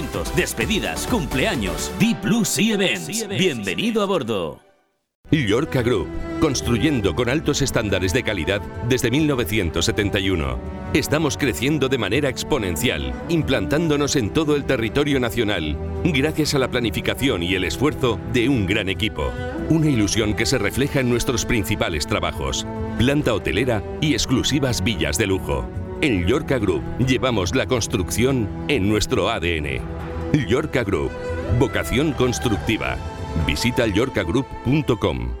despedidas, 0.35 1.07
cumpleaños. 1.07 1.91
Deep 1.99 2.21
Blue 2.21 2.45
Sea 2.45 2.75
Events. 2.75 3.27
Bienvenido 3.27 4.01
a 4.01 4.05
bordo. 4.05 4.59
Llorca 5.31 5.81
Group, 5.81 6.07
construyendo 6.41 7.15
con 7.15 7.29
altos 7.29 7.61
estándares 7.61 8.11
de 8.11 8.23
calidad 8.23 8.61
desde 8.89 9.09
1971. 9.09 10.59
Estamos 10.93 11.37
creciendo 11.37 11.87
de 11.87 11.97
manera 11.97 12.27
exponencial, 12.27 13.13
implantándonos 13.29 14.17
en 14.17 14.31
todo 14.31 14.57
el 14.57 14.65
territorio 14.65 15.19
nacional, 15.21 15.77
gracias 16.03 16.53
a 16.53 16.59
la 16.59 16.69
planificación 16.69 17.43
y 17.43 17.55
el 17.55 17.63
esfuerzo 17.63 18.19
de 18.33 18.49
un 18.49 18.65
gran 18.65 18.89
equipo. 18.89 19.31
Una 19.69 19.89
ilusión 19.89 20.33
que 20.33 20.45
se 20.45 20.57
refleja 20.57 20.99
en 20.99 21.09
nuestros 21.09 21.45
principales 21.45 22.05
trabajos, 22.07 22.67
planta 22.97 23.33
hotelera 23.33 23.81
y 24.01 24.13
exclusivas 24.13 24.83
villas 24.83 25.17
de 25.17 25.27
lujo. 25.27 25.65
En 26.01 26.25
Llorca 26.25 26.57
Group 26.57 26.81
llevamos 27.05 27.53
la 27.53 27.67
construcción 27.67 28.49
en 28.67 28.89
nuestro 28.89 29.29
ADN. 29.29 29.81
Llorca 30.33 30.83
Group, 30.83 31.11
vocación 31.59 32.13
constructiva. 32.13 32.97
Visita 33.45 33.85
llorcagroup.com. 33.85 35.40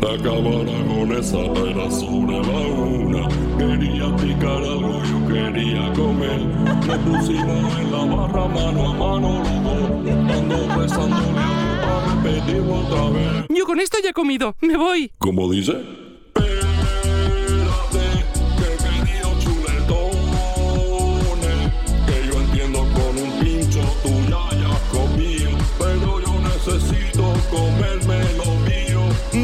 La 0.00 0.16
cámara 0.22 0.72
con 0.86 1.12
esa 1.12 1.38
era 1.38 1.90
sobre 1.90 2.38
la 2.38 2.60
una. 2.68 3.28
Quería 3.58 4.16
picar 4.16 4.62
algo, 4.62 5.02
yo 5.02 5.26
quería 5.26 5.92
comer. 5.92 6.40
Me 6.86 6.98
pusimos 6.98 7.78
en 7.78 7.92
la 7.92 8.04
barra 8.04 8.46
mano 8.46 8.90
a 8.90 8.94
mano 8.94 9.42
los 9.42 9.62
dos. 9.64 9.90
Ando 10.36 10.80
besándole 10.80 11.40
a 11.40 12.14
repetirlo 12.14 12.74
otra 12.74 13.10
vez. 13.10 13.46
Yo 13.48 13.64
con 13.64 13.80
esto 13.80 13.98
ya 14.02 14.10
he 14.10 14.12
comido, 14.12 14.54
me 14.60 14.76
voy. 14.76 15.10
¿Cómo 15.18 15.50
dice? 15.50 15.72
Espérate, 16.26 16.67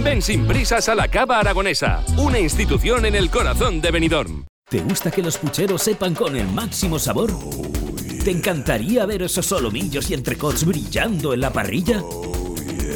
Ven 0.04 0.20
sin 0.20 0.46
prisas 0.46 0.90
a 0.90 0.94
la 0.94 1.08
Cava 1.08 1.38
Aragonesa, 1.38 2.04
una 2.18 2.38
institución 2.38 3.06
en 3.06 3.14
el 3.14 3.30
corazón 3.30 3.80
de 3.80 3.90
Benidorm. 3.90 4.44
¿Te 4.68 4.80
gusta 4.80 5.10
que 5.10 5.22
los 5.22 5.38
pucheros 5.38 5.80
sepan 5.80 6.14
con 6.14 6.36
el 6.36 6.46
máximo 6.46 6.98
sabor? 6.98 7.30
¿Te 8.22 8.30
encantaría 8.30 9.06
ver 9.06 9.22
esos 9.22 9.46
solomillos 9.46 10.10
y 10.10 10.14
entrecots 10.14 10.66
brillando 10.66 11.32
en 11.32 11.40
la 11.40 11.50
parrilla? 11.50 12.02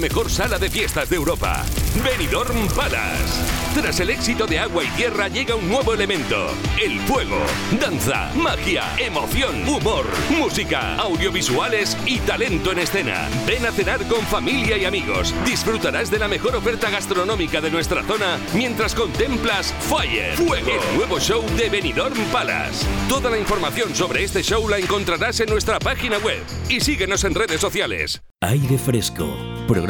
mejor 0.00 0.30
sala 0.30 0.58
de 0.58 0.70
fiestas 0.70 1.10
de 1.10 1.16
Europa, 1.16 1.64
Benidorm 2.02 2.66
Palace. 2.68 3.60
Tras 3.74 4.00
el 4.00 4.10
éxito 4.10 4.46
de 4.46 4.58
Agua 4.58 4.82
y 4.82 4.88
Tierra 4.88 5.28
llega 5.28 5.54
un 5.54 5.68
nuevo 5.68 5.92
elemento, 5.92 6.48
el 6.82 6.98
fuego. 7.00 7.38
Danza, 7.78 8.32
magia, 8.34 8.84
emoción, 8.98 9.68
humor, 9.68 10.06
música, 10.30 10.96
audiovisuales 10.96 11.96
y 12.06 12.18
talento 12.20 12.72
en 12.72 12.80
escena. 12.80 13.28
Ven 13.46 13.64
a 13.66 13.70
cenar 13.70 14.04
con 14.08 14.22
familia 14.22 14.78
y 14.78 14.86
amigos. 14.86 15.34
Disfrutarás 15.44 16.10
de 16.10 16.18
la 16.18 16.28
mejor 16.28 16.56
oferta 16.56 16.90
gastronómica 16.90 17.60
de 17.60 17.70
nuestra 17.70 18.02
zona 18.02 18.38
mientras 18.54 18.94
contemplas 18.94 19.74
Fire, 19.80 20.34
Fuego, 20.34 20.70
el 20.70 20.96
nuevo 20.96 21.20
show 21.20 21.44
de 21.56 21.68
Benidorm 21.68 22.18
Palace. 22.32 22.86
Toda 23.08 23.30
la 23.30 23.38
información 23.38 23.94
sobre 23.94 24.24
este 24.24 24.42
show 24.42 24.66
la 24.68 24.78
encontrarás 24.78 25.38
en 25.40 25.50
nuestra 25.50 25.78
página 25.78 26.18
web 26.18 26.42
y 26.68 26.80
síguenos 26.80 27.22
en 27.24 27.34
redes 27.34 27.60
sociales. 27.60 28.22
Aire 28.42 28.78
Fresco. 28.78 29.36
Programa 29.68 29.89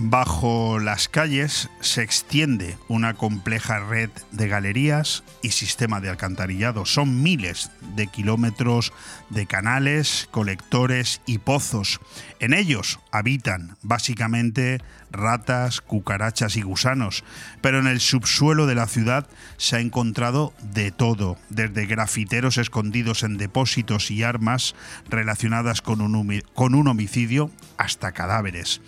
Bajo 0.00 0.78
las 0.78 1.08
calles 1.08 1.70
se 1.80 2.02
extiende 2.02 2.78
una 2.86 3.14
compleja 3.14 3.80
red 3.80 4.10
de 4.30 4.46
galerías 4.46 5.24
y 5.42 5.50
sistema 5.50 6.00
de 6.00 6.08
alcantarillado. 6.08 6.86
Son 6.86 7.20
miles 7.20 7.72
de 7.96 8.06
kilómetros 8.06 8.92
de 9.28 9.46
canales, 9.46 10.28
colectores 10.30 11.20
y 11.26 11.38
pozos. 11.38 11.98
En 12.38 12.54
ellos 12.54 13.00
habitan 13.10 13.76
básicamente 13.82 14.80
ratas, 15.10 15.80
cucarachas 15.80 16.56
y 16.56 16.62
gusanos, 16.62 17.24
pero 17.60 17.78
en 17.78 17.86
el 17.86 18.00
subsuelo 18.00 18.66
de 18.66 18.74
la 18.74 18.86
ciudad 18.86 19.26
se 19.56 19.76
ha 19.76 19.80
encontrado 19.80 20.52
de 20.62 20.90
todo, 20.90 21.38
desde 21.48 21.86
grafiteros 21.86 22.58
escondidos 22.58 23.22
en 23.22 23.38
depósitos 23.38 24.10
y 24.10 24.22
armas 24.22 24.74
relacionadas 25.08 25.82
con 25.82 26.00
un, 26.00 26.42
con 26.54 26.74
un 26.74 26.88
homicidio 26.88 27.50
hasta 27.76 28.12
cadáveres. 28.12 28.80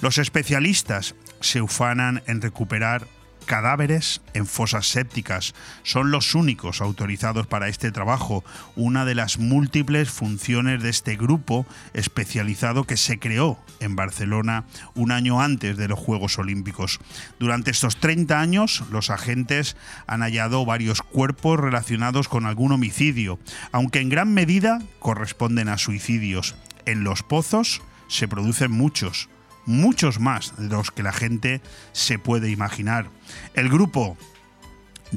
Los 0.00 0.18
especialistas 0.18 1.14
se 1.40 1.60
ufanan 1.60 2.22
en 2.26 2.40
recuperar 2.40 3.06
cadáveres 3.44 4.20
en 4.32 4.46
fosas 4.46 4.88
sépticas. 4.88 5.54
Son 5.82 6.10
los 6.10 6.34
únicos 6.34 6.80
autorizados 6.80 7.46
para 7.46 7.68
este 7.68 7.92
trabajo, 7.92 8.44
una 8.76 9.04
de 9.04 9.14
las 9.14 9.38
múltiples 9.38 10.10
funciones 10.10 10.82
de 10.82 10.90
este 10.90 11.16
grupo 11.16 11.66
especializado 11.92 12.84
que 12.84 12.96
se 12.96 13.18
creó 13.18 13.58
en 13.80 13.96
Barcelona 13.96 14.64
un 14.94 15.12
año 15.12 15.40
antes 15.40 15.76
de 15.76 15.88
los 15.88 15.98
Juegos 15.98 16.38
Olímpicos. 16.38 16.98
Durante 17.38 17.70
estos 17.70 17.98
30 17.98 18.40
años, 18.40 18.84
los 18.90 19.10
agentes 19.10 19.76
han 20.06 20.20
hallado 20.20 20.64
varios 20.64 21.02
cuerpos 21.02 21.60
relacionados 21.60 22.28
con 22.28 22.46
algún 22.46 22.72
homicidio, 22.72 23.38
aunque 23.72 24.00
en 24.00 24.08
gran 24.08 24.32
medida 24.34 24.80
corresponden 24.98 25.68
a 25.68 25.78
suicidios. 25.78 26.54
En 26.86 27.04
los 27.04 27.22
pozos 27.22 27.82
se 28.08 28.28
producen 28.28 28.70
muchos, 28.70 29.28
muchos 29.66 30.20
más 30.20 30.54
de 30.56 30.68
los 30.68 30.90
que 30.90 31.02
la 31.02 31.12
gente 31.12 31.60
se 31.92 32.18
puede 32.18 32.50
imaginar. 32.50 33.10
El 33.54 33.68
grupo 33.68 34.16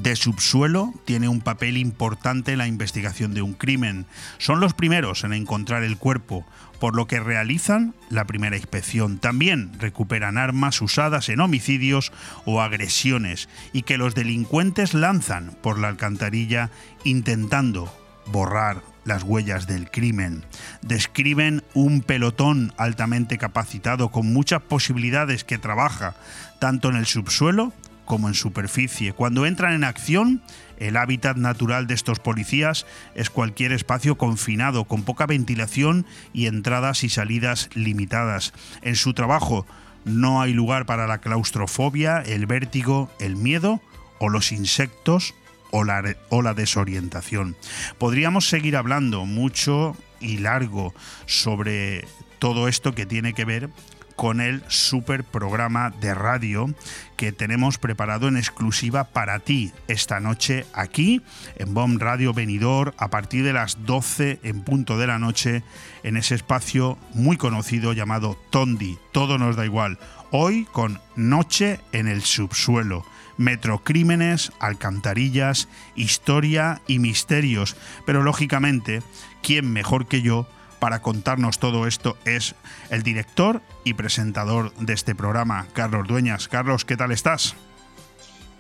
de 0.02 0.16
subsuelo 0.16 0.94
tiene 1.06 1.28
un 1.28 1.42
papel 1.42 1.78
importante 1.78 2.52
en 2.52 2.60
la 2.60 2.68
investigación 2.68 3.34
de 3.34 3.42
un 3.42 3.54
crimen. 3.54 4.06
Son 4.38 4.60
los 4.60 4.74
primeros 4.74 5.24
en 5.24 5.34
encontrar 5.34 5.84
el 5.84 5.98
cuerpo, 5.98 6.46
por 6.80 6.96
lo 6.96 7.08
que 7.08 7.20
realizan 7.20 7.96
la 8.10 8.26
primera 8.26 8.58
inspección. 8.58 9.18
También 9.18 9.72
recuperan 9.80 10.38
armas 10.38 10.82
usadas 10.82 11.30
en 11.30 11.40
homicidios 11.40 12.12
o 12.46 12.62
agresiones 12.62 13.50
y 13.74 13.82
que 13.82 13.98
los 13.98 14.14
delincuentes 14.14 14.94
lanzan 14.94 15.58
por 15.62 15.80
la 15.80 15.88
alcantarilla 15.88 16.70
intentando 17.04 17.92
borrar 18.28 18.84
las 19.06 19.24
huellas 19.24 19.68
del 19.68 19.90
crimen. 19.90 20.44
Describen 20.82 21.64
un 21.74 22.02
pelotón 22.02 22.74
altamente 22.78 23.38
capacitado 23.38 24.10
con 24.12 24.32
muchas 24.34 24.62
posibilidades 24.62 25.44
que 25.44 25.58
trabaja 25.58 26.16
tanto 26.60 26.90
en 26.90 26.98
el 26.98 27.06
subsuelo 27.06 27.72
como 28.08 28.28
en 28.28 28.34
superficie. 28.34 29.14
Cuando 29.14 29.46
entran 29.46 29.74
en 29.74 29.84
acción, 29.84 30.42
el 30.78 30.98
hábitat 30.98 31.38
natural 31.38 31.86
de 31.86 31.94
estos 31.94 32.18
policías 32.20 32.88
es 33.14 33.30
cualquier 33.30 33.72
espacio 33.72 34.18
confinado, 34.18 34.86
con 34.86 35.04
poca 35.04 35.28
ventilación 35.28 36.08
y 36.34 36.48
entradas 36.48 37.04
y 37.04 37.10
salidas 37.10 37.70
limitadas. 37.76 38.54
En 38.82 38.96
su 38.96 39.14
trabajo 39.14 39.68
no 40.06 40.42
hay 40.42 40.54
lugar 40.54 40.88
para 40.88 41.06
la 41.06 41.20
claustrofobia, 41.20 42.22
el 42.22 42.48
vértigo, 42.48 43.12
el 43.20 43.36
miedo 43.36 43.82
o 44.20 44.30
los 44.30 44.52
insectos 44.52 45.36
o 45.70 45.84
la, 45.84 46.16
o 46.30 46.42
la 46.42 46.54
desorientación. 46.54 47.56
Podríamos 48.00 48.48
seguir 48.50 48.78
hablando 48.78 49.26
mucho 49.26 49.96
y 50.20 50.38
largo 50.38 50.96
sobre 51.26 52.08
todo 52.40 52.68
esto 52.68 52.96
que 52.96 53.06
tiene 53.06 53.34
que 53.34 53.46
ver 53.46 53.70
con 54.18 54.42
el 54.42 54.64
super 54.68 55.24
programa 55.24 55.92
de 56.02 56.14
radio 56.14 56.74
que 57.16 57.32
tenemos 57.32 57.78
preparado 57.78 58.28
en 58.28 58.36
exclusiva 58.36 59.06
para 59.06 59.40
ti 59.40 59.72
esta 59.88 60.20
noche 60.20 60.66
aquí 60.74 61.22
en 61.56 61.76
BOM 61.76 62.00
Radio 62.00 62.34
Venidor 62.34 62.96
a 62.98 63.10
partir 63.10 63.46
de 63.46 63.54
las 63.54 63.86
12 63.86 64.40
en 64.42 64.64
punto 64.64 64.98
de 64.98 65.08
la 65.08 65.20
noche 65.20 65.64
en 66.04 66.18
ese 66.18 66.34
espacio 66.36 66.98
muy 67.14 67.38
conocido 67.38 67.94
llamado 67.94 68.38
Tondi. 68.50 68.98
Todo 69.14 69.38
nos 69.38 69.56
da 69.56 69.66
igual. 69.66 70.00
Hoy 70.32 70.66
con 70.72 71.00
Noche 71.16 71.80
en 71.92 72.08
el 72.08 72.24
Subsuelo 72.24 73.06
metrocrímenes, 73.38 74.52
alcantarillas, 74.60 75.70
historia 75.96 76.82
y 76.88 76.98
misterios. 76.98 77.76
Pero 78.06 78.24
lógicamente, 78.24 79.04
¿quién 79.44 79.72
mejor 79.72 80.08
que 80.08 80.24
yo 80.24 80.48
para 80.80 81.02
contarnos 81.02 81.60
todo 81.60 81.88
esto 81.88 82.18
es 82.26 82.56
el 82.90 83.04
director 83.04 83.62
y 83.84 83.94
presentador 83.94 84.74
de 84.76 84.94
este 84.94 85.16
programa, 85.16 85.68
Carlos 85.74 86.08
Dueñas. 86.08 86.48
Carlos, 86.48 86.86
¿qué 86.86 86.98
tal 86.98 87.12
estás? 87.12 87.56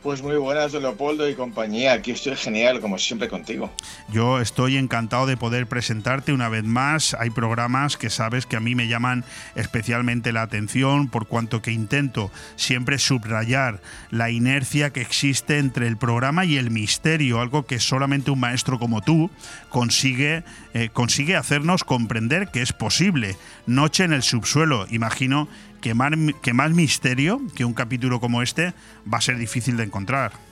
Pues 0.03 0.21
muy 0.21 0.35
buenas, 0.37 0.73
Leopoldo 0.73 1.27
y 1.27 1.33
compañía. 1.33 1.93
Aquí 1.93 2.11
estoy 2.11 2.35
genial, 2.35 2.79
como 2.81 2.99
siempre, 2.99 3.27
contigo. 3.27 3.71
Yo 4.09 4.39
estoy 4.39 4.77
encantado 4.77 5.25
de 5.25 5.37
poder 5.37 5.65
presentarte 5.65 6.33
una 6.33 6.49
vez 6.49 6.63
más. 6.63 7.15
Hay 7.19 7.31
programas 7.31 7.97
que 7.97 8.11
sabes 8.11 8.45
que 8.45 8.55
a 8.55 8.59
mí 8.59 8.75
me 8.75 8.87
llaman 8.87 9.25
especialmente 9.55 10.31
la 10.31 10.43
atención 10.43 11.07
por 11.07 11.27
cuanto 11.27 11.63
que 11.63 11.71
intento 11.71 12.31
siempre 12.55 12.99
subrayar 12.99 13.81
la 14.11 14.29
inercia 14.29 14.91
que 14.91 15.01
existe 15.01 15.57
entre 15.57 15.87
el 15.87 15.97
programa 15.97 16.45
y 16.45 16.57
el 16.57 16.69
misterio, 16.69 17.41
algo 17.41 17.65
que 17.65 17.79
solamente 17.79 18.29
un 18.29 18.39
maestro 18.39 18.77
como 18.77 19.01
tú 19.01 19.31
consigue, 19.69 20.43
eh, 20.75 20.89
consigue 20.93 21.35
hacernos 21.35 21.83
comprender 21.83 22.49
que 22.49 22.61
es 22.61 22.71
posible. 22.71 23.35
Noche 23.65 24.03
en 24.03 24.13
el 24.13 24.21
subsuelo, 24.21 24.85
imagino 24.91 25.49
que 25.81 25.93
más, 25.93 26.11
que 26.41 26.53
más 26.53 26.71
misterio 26.71 27.41
que 27.55 27.65
un 27.65 27.73
capítulo 27.73 28.19
como 28.19 28.41
este 28.41 28.73
va 29.11 29.17
a 29.17 29.21
ser 29.21 29.37
difícil 29.37 29.77
de 29.77 29.83
encontrar. 29.83 30.46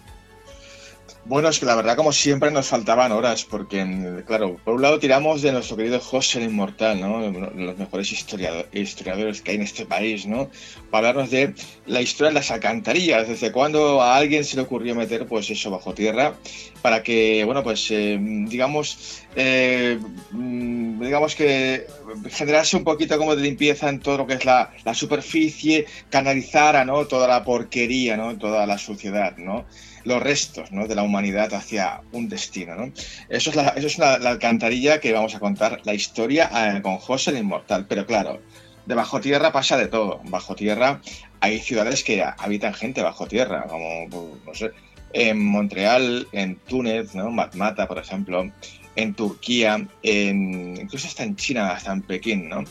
Bueno, 1.28 1.50
es 1.50 1.60
que 1.60 1.66
la 1.66 1.76
verdad, 1.76 1.96
como 1.96 2.12
siempre, 2.12 2.52
nos 2.52 2.68
faltaban 2.68 3.12
horas, 3.12 3.46
porque, 3.46 3.84
claro, 4.28 4.58
por 4.64 4.76
un 4.76 4.84
lado 4.84 5.00
tiramos 5.00 5.42
de 5.42 5.52
nuestro 5.52 5.76
querido 5.76 6.00
José 6.00 6.38
el 6.38 6.52
Inmortal, 6.52 7.02
¿no? 7.02 7.20
Los 7.32 7.78
mejores 7.80 8.12
historiadores 8.12 9.42
que 9.42 9.50
hay 9.50 9.58
en 9.58 9.64
este 9.64 9.88
país, 9.88 10.28
¿no? 10.28 10.52
Para 10.92 11.10
hablarnos 11.10 11.32
de 11.32 11.56
la 11.88 12.02
historia 12.02 12.30
de 12.30 12.36
las 12.36 12.52
alcantarillas, 12.52 13.28
desde 13.28 13.52
cuando 13.52 14.04
a 14.04 14.16
alguien 14.16 14.46
se 14.46 14.56
le 14.56 14.62
ocurrió 14.62 14.94
meter, 14.94 15.26
pues 15.26 15.50
eso, 15.50 15.72
bajo 15.72 15.96
tierra, 15.96 16.36
para 16.84 17.02
que, 17.02 17.44
bueno, 17.44 17.64
pues, 17.64 17.90
eh, 17.90 18.20
digamos, 18.22 19.24
eh, 19.36 19.98
mm, 20.30 21.02
digamos 21.04 21.34
que 21.34 21.88
generarse 22.30 22.78
un 22.78 22.84
poquito 22.84 23.18
como 23.18 23.36
de 23.36 23.42
limpieza 23.42 23.90
en 23.90 24.00
todo 24.00 24.18
lo 24.20 24.28
que 24.28 24.36
es 24.36 24.46
la, 24.46 24.72
la 24.84 24.94
superficie, 24.94 25.88
canalizara, 26.12 26.86
¿no? 26.86 27.08
Toda 27.08 27.28
la 27.28 27.44
porquería, 27.44 28.16
¿no? 28.16 28.38
Toda 28.38 28.68
la 28.68 28.78
suciedad, 28.78 29.38
¿no? 29.38 29.66
Los 30.06 30.22
restos 30.24 30.72
¿no? 30.72 30.88
de 30.88 30.96
la 30.96 31.04
humanidad 31.04 31.54
hacia 31.54 32.02
un 32.12 32.30
destino. 32.30 32.76
¿no? 32.76 32.92
Eso 33.30 33.50
es, 33.50 33.56
la, 33.56 33.70
eso 33.70 33.88
es 33.88 33.98
la, 33.98 34.14
alcantarilla 34.14 35.00
que 35.00 35.12
vamos 35.12 35.36
a 35.36 35.40
contar 35.40 35.82
la 35.84 35.94
historia 35.94 36.50
eh, 36.54 36.82
con 36.82 36.98
José 36.98 37.32
el 37.32 37.40
Inmortal. 37.40 37.86
Pero 37.88 38.06
claro, 38.06 38.42
de 38.86 38.96
bajo 38.96 39.20
tierra 39.20 39.52
pasa 39.52 39.78
de 39.78 39.88
todo. 39.88 40.22
Bajo 40.26 40.56
tierra 40.56 41.02
hay 41.42 41.60
ciudades 41.60 42.04
que 42.04 42.24
habitan 42.24 42.74
gente 42.74 43.02
bajo 43.02 43.28
tierra, 43.28 43.66
como, 43.68 44.10
pues, 44.10 44.46
no 44.46 44.54
sé, 44.54 44.72
en 45.14 45.44
Montreal, 45.46 46.28
en 46.32 46.56
Túnez, 46.56 47.14
¿no? 47.16 47.30
Matmata, 47.30 47.88
por 47.88 47.98
ejemplo, 47.98 48.52
en 48.96 49.14
Turquía, 49.14 49.88
en, 50.04 50.78
incluso 50.82 51.08
hasta 51.08 51.24
en 51.24 51.36
China, 51.36 51.72
hasta 51.72 51.94
en 51.94 52.02
Pekín, 52.02 52.50
¿no? 52.50 52.64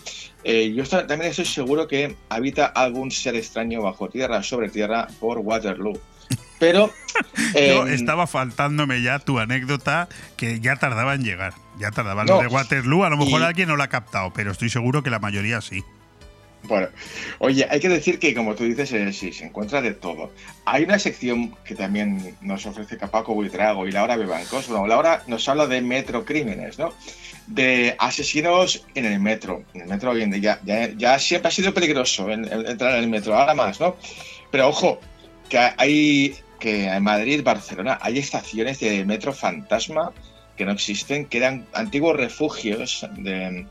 Eh, 0.42 0.72
yo 0.74 0.84
también 0.84 1.30
estoy 1.30 1.44
seguro 1.44 1.86
que 1.86 2.16
habita 2.28 2.66
algún 2.66 3.10
ser 3.10 3.36
extraño 3.36 3.82
bajo 3.82 4.08
tierra, 4.08 4.42
sobre 4.42 4.68
tierra, 4.68 5.08
por 5.20 5.38
Waterloo. 5.38 5.98
Pero. 6.64 6.90
Yo 7.54 7.86
estaba 7.86 8.26
faltándome 8.26 9.02
ya 9.02 9.18
tu 9.18 9.38
anécdota 9.38 10.08
que 10.36 10.60
ya 10.60 10.76
tardaba 10.76 11.14
en 11.14 11.22
llegar. 11.22 11.52
Ya 11.78 11.90
tardaba. 11.90 12.24
Lo 12.24 12.40
de 12.40 12.46
Waterloo, 12.46 13.04
a 13.04 13.10
lo 13.10 13.16
mejor 13.16 13.42
alguien 13.42 13.68
no 13.68 13.76
lo 13.76 13.82
ha 13.82 13.88
captado, 13.88 14.32
pero 14.32 14.50
estoy 14.50 14.70
seguro 14.70 15.02
que 15.02 15.10
la 15.10 15.18
mayoría 15.18 15.60
sí. 15.60 15.84
Bueno, 16.62 16.88
oye, 17.40 17.66
hay 17.70 17.78
que 17.78 17.90
decir 17.90 18.18
que, 18.18 18.34
como 18.34 18.54
tú 18.54 18.64
dices, 18.64 18.90
eh, 18.92 19.12
sí, 19.12 19.32
se 19.32 19.44
encuentra 19.44 19.82
de 19.82 19.92
todo. 19.92 20.32
Hay 20.64 20.84
una 20.84 20.98
sección 20.98 21.54
que 21.62 21.74
también 21.74 22.36
nos 22.40 22.64
ofrece 22.64 22.96
Capaco 22.96 23.34
Buitrago 23.34 23.86
y 23.86 23.92
Laura 23.92 24.16
Bebancos. 24.16 24.68
Bueno, 24.68 24.86
Laura 24.86 25.22
nos 25.26 25.46
habla 25.46 25.66
de 25.66 25.82
metrocrímenes, 25.82 26.78
¿no? 26.78 26.94
De 27.46 27.94
asesinos 27.98 28.86
en 28.94 29.04
el 29.04 29.20
metro. 29.20 29.62
En 29.74 29.82
el 29.82 29.88
metro 29.88 30.12
hoy 30.12 30.22
en 30.22 30.30
día 30.30 30.58
ya, 30.64 30.88
ya, 30.96 31.18
siempre 31.18 31.48
ha 31.48 31.52
sido 31.52 31.74
peligroso 31.74 32.30
entrar 32.30 32.96
en 32.96 33.04
el 33.04 33.10
metro, 33.10 33.38
ahora 33.38 33.52
más, 33.52 33.78
¿no? 33.78 33.96
Pero 34.50 34.68
ojo, 34.68 35.00
que 35.50 35.58
hay 35.58 36.34
que 36.64 36.86
en 36.86 37.02
Madrid, 37.02 37.42
Barcelona, 37.44 37.98
hay 38.00 38.18
estaciones 38.18 38.80
de 38.80 39.04
metro 39.04 39.34
fantasma 39.34 40.12
que 40.56 40.64
no 40.64 40.72
existen, 40.72 41.26
que 41.26 41.36
eran 41.36 41.66
antiguos 41.74 42.16
refugios 42.16 43.06
en 43.18 43.68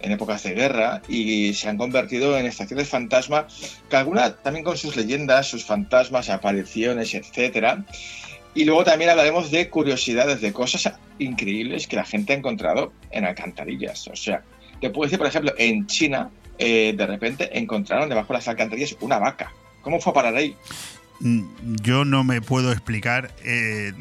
épocas 0.00 0.42
de 0.44 0.54
guerra 0.54 1.02
y 1.06 1.52
se 1.52 1.68
han 1.68 1.76
convertido 1.76 2.38
en 2.38 2.46
estaciones 2.46 2.88
fantasma, 2.88 3.46
que 3.90 3.96
algunas 3.96 4.42
también 4.42 4.64
con 4.64 4.78
sus 4.78 4.96
leyendas, 4.96 5.48
sus 5.48 5.66
fantasmas, 5.66 6.30
apariciones, 6.30 7.12
etcétera. 7.12 7.84
Y 8.54 8.64
luego 8.64 8.84
también 8.84 9.10
hablaremos 9.10 9.50
de 9.50 9.68
curiosidades, 9.68 10.40
de 10.40 10.54
cosas 10.54 10.94
increíbles 11.18 11.86
que 11.86 11.96
la 11.96 12.06
gente 12.06 12.32
ha 12.32 12.36
encontrado 12.36 12.94
en 13.10 13.26
alcantarillas. 13.26 14.08
O 14.08 14.16
sea, 14.16 14.42
te 14.80 14.88
puedo 14.88 15.08
decir, 15.08 15.18
por 15.18 15.28
ejemplo, 15.28 15.52
en 15.58 15.86
China, 15.86 16.30
eh, 16.56 16.94
de 16.96 17.06
repente 17.06 17.58
encontraron 17.58 18.08
debajo 18.08 18.32
de 18.32 18.38
las 18.38 18.48
alcantarillas 18.48 18.96
una 19.02 19.18
vaca. 19.18 19.52
¿Cómo 19.82 20.00
fue 20.00 20.12
a 20.12 20.14
parar 20.14 20.36
ahí? 20.36 20.56
Mm, 21.20 21.42
yo 21.82 22.06
no 22.06 22.24
me 22.24 22.40
puedo 22.40 22.72
explicar 22.72 23.30
eh, 23.44 23.92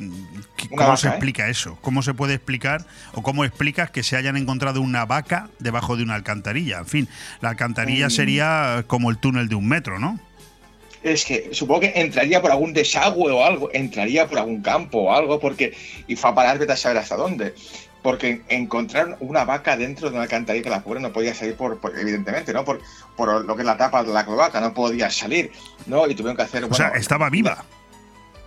cómo 0.75 0.95
se 0.95 1.07
¿eh? 1.07 1.11
explica 1.11 1.49
eso. 1.49 1.77
¿Cómo 1.81 2.01
se 2.01 2.13
puede 2.13 2.33
explicar 2.33 2.85
o 3.13 3.21
cómo 3.21 3.43
explicas 3.43 3.91
que 3.91 4.03
se 4.03 4.15
hayan 4.15 4.37
encontrado 4.37 4.81
una 4.81 5.05
vaca 5.05 5.49
debajo 5.59 5.97
de 5.97 6.03
una 6.03 6.15
alcantarilla? 6.15 6.79
En 6.79 6.87
fin, 6.87 7.09
la 7.41 7.49
alcantarilla 7.49 8.07
mm. 8.07 8.11
sería 8.11 8.83
como 8.87 9.09
el 9.09 9.17
túnel 9.17 9.49
de 9.49 9.55
un 9.55 9.67
metro, 9.67 9.99
¿no? 9.99 10.19
Es 11.03 11.23
que 11.25 11.49
supongo 11.53 11.81
que 11.81 11.93
entraría 11.95 12.41
por 12.41 12.51
algún 12.51 12.73
desagüe 12.73 13.31
o 13.31 13.43
algo, 13.43 13.69
entraría 13.73 14.27
por 14.27 14.39
algún 14.39 14.61
campo 14.61 15.03
o 15.03 15.13
algo, 15.13 15.39
porque. 15.39 15.73
Y 16.07 16.15
fue 16.15 16.29
a 16.29 16.35
parar, 16.35 16.57
vete 16.57 16.73
a 16.73 16.77
saber 16.77 16.97
hasta 16.97 17.15
dónde 17.15 17.53
porque 18.01 18.41
encontraron 18.47 19.15
una 19.19 19.43
vaca 19.45 19.75
dentro 19.75 20.09
de 20.09 20.15
una 20.15 20.23
alcantarilla 20.23 20.63
que 20.63 20.69
la 20.69 20.83
pobre 20.83 20.99
no 20.99 21.11
podía 21.11 21.33
salir 21.33 21.55
por, 21.55 21.79
evidentemente, 21.97 22.53
¿no? 22.53 22.63
Por, 22.63 22.81
por, 23.15 23.45
lo 23.45 23.55
que 23.55 23.61
es 23.61 23.65
la 23.65 23.77
tapa 23.77 24.03
de 24.03 24.13
la 24.13 24.25
cloaca, 24.25 24.61
no 24.61 24.73
podía 24.73 25.09
salir, 25.09 25.51
¿no? 25.85 26.07
Y 26.07 26.15
tuvieron 26.15 26.35
que 26.35 26.43
hacer. 26.43 26.63
O 26.63 26.73
sea, 26.73 26.89
estaba 26.89 27.29
viva. 27.29 27.63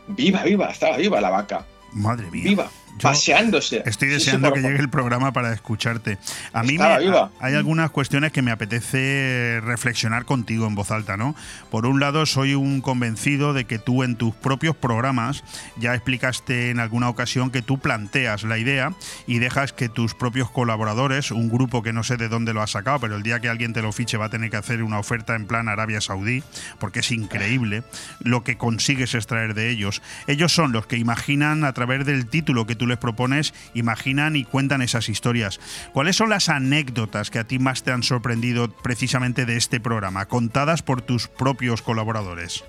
Viva, 0.09 0.43
viva, 0.43 0.71
estaba 0.71 0.97
viva 0.97 1.21
la 1.21 1.31
vaca. 1.31 1.67
Madre 1.93 2.31
mía. 2.31 2.45
Viva 2.45 2.71
paseándose. 3.03 3.83
Estoy 3.85 4.09
deseando 4.09 4.53
que 4.53 4.61
llegue 4.61 4.79
el 4.79 4.89
programa 4.89 5.33
para 5.33 5.53
escucharte. 5.53 6.19
A 6.53 6.63
mí 6.63 6.79
me, 6.79 6.85
hay 6.85 7.55
algunas 7.55 7.91
cuestiones 7.91 8.33
que 8.33 8.43
me 8.43 8.51
apetece 8.51 9.61
reflexionar 9.63 10.25
contigo 10.25 10.67
en 10.67 10.75
voz 10.75 10.91
alta, 10.91 11.17
¿no? 11.17 11.35
Por 11.71 11.87
un 11.87 12.01
lado, 12.01 12.27
soy 12.27 12.55
un 12.55 12.81
convencido 12.81 13.53
de 13.53 13.65
que 13.65 13.79
tú 13.79 14.03
en 14.03 14.17
tus 14.17 14.35
propios 14.35 14.77
programas 14.77 15.45
ya 15.77 15.95
explicaste 15.95 16.71
en 16.71 16.81
alguna 16.81 17.09
ocasión 17.09 17.51
que 17.51 17.63
tú 17.63 17.79
planteas 17.79 18.45
la 18.45 18.59
idea 18.59 18.93
y 19.27 19.39
dejas 19.39 19.73
que 19.73 19.89
tus 19.89 20.15
propios 20.15 20.51
colaboradores, 20.51 21.31
un 21.31 21.49
grupo 21.49 21.83
que 21.83 21.93
no 21.93 22.03
sé 22.03 22.17
de 22.17 22.29
dónde 22.29 22.55
lo 22.55 22.63
has 22.63 22.71
sacado, 22.71 23.01
pero 23.01 23.17
el 23.17 23.23
día 23.23 23.41
que 23.41 23.49
alguien 23.49 23.73
te 23.73 23.83
lo 23.83 23.93
fiche 23.93 24.17
va 24.17 24.27
a 24.27 24.31
tener 24.31 24.51
que 24.51 24.57
hacer 24.57 24.83
una 24.83 24.99
oferta 24.99 25.35
en 25.35 25.47
plan 25.47 25.69
Arabia 25.69 26.01
Saudí, 26.01 26.43
porque 26.79 27.01
es 27.01 27.11
increíble 27.11 27.83
lo 28.21 28.45
que 28.45 28.57
consigues 28.57 29.15
extraer 29.15 29.55
de 29.55 29.71
ellos. 29.71 30.03
Ellos 30.27 30.53
son 30.53 30.73
los 30.73 30.87
que 30.87 30.97
imaginan 30.97 31.65
a 31.65 31.73
través 31.73 32.05
del 32.05 32.27
título 32.27 32.67
que 32.67 32.77
tú 32.77 32.87
les 32.93 32.99
propones, 32.99 33.55
imaginan 33.75 34.37
y 34.37 34.45
cuentan 34.45 34.83
esas 34.83 35.09
historias. 35.09 35.61
¿Cuáles 35.93 36.17
son 36.17 36.31
las 36.31 36.49
anécdotas 36.49 37.31
que 37.31 37.39
a 37.39 37.45
ti 37.45 37.59
más 37.59 37.83
te 37.83 37.91
han 37.91 38.03
sorprendido 38.03 38.71
precisamente 38.71 39.47
de 39.47 39.57
este 39.57 39.81
programa, 39.81 40.27
contadas 40.27 40.83
por 40.83 41.03
tus 41.03 41.29
propios 41.29 41.83
colaboradores? 41.83 42.65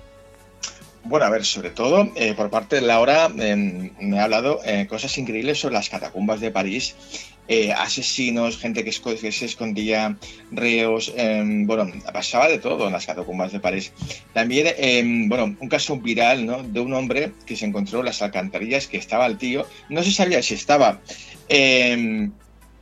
Bueno, 1.04 1.26
a 1.26 1.30
ver, 1.30 1.44
sobre 1.44 1.70
todo 1.70 2.10
eh, 2.16 2.32
por 2.34 2.48
parte 2.48 2.76
de 2.76 2.82
Laura 2.82 3.30
em, 3.38 3.90
me 4.00 4.18
ha 4.18 4.24
hablado 4.24 4.60
eh, 4.64 4.86
cosas 4.88 5.18
increíbles 5.18 5.60
sobre 5.60 5.74
las 5.74 5.90
catacumbas 5.90 6.40
de 6.40 6.50
París, 6.50 6.96
eh, 7.48 7.72
asesinos, 7.72 8.58
gente 8.58 8.84
que, 8.84 8.90
esco- 8.90 9.18
que 9.18 9.30
se 9.32 9.44
escondía, 9.44 10.16
reos, 10.50 11.12
em, 11.16 11.66
bueno, 11.66 11.90
pasaba 12.12 12.48
de 12.48 12.58
todo 12.58 12.86
en 12.86 12.92
las 12.92 13.04
catacumbas 13.06 13.52
de 13.52 13.60
París. 13.60 13.92
También, 14.32 14.68
em, 14.78 15.28
bueno, 15.28 15.54
un 15.60 15.68
caso 15.68 15.96
viral, 15.98 16.46
¿no? 16.46 16.62
De 16.62 16.80
un 16.80 16.92
hombre 16.94 17.32
que 17.46 17.54
se 17.56 17.66
encontró 17.66 17.98
en 18.00 18.06
las 18.06 18.22
alcantarillas, 18.22 18.86
que 18.86 18.96
estaba 18.96 19.26
el 19.26 19.36
tío, 19.38 19.66
no 19.90 20.02
se 20.02 20.10
sabía 20.12 20.42
si 20.42 20.54
estaba 20.54 21.00
em, 21.48 22.32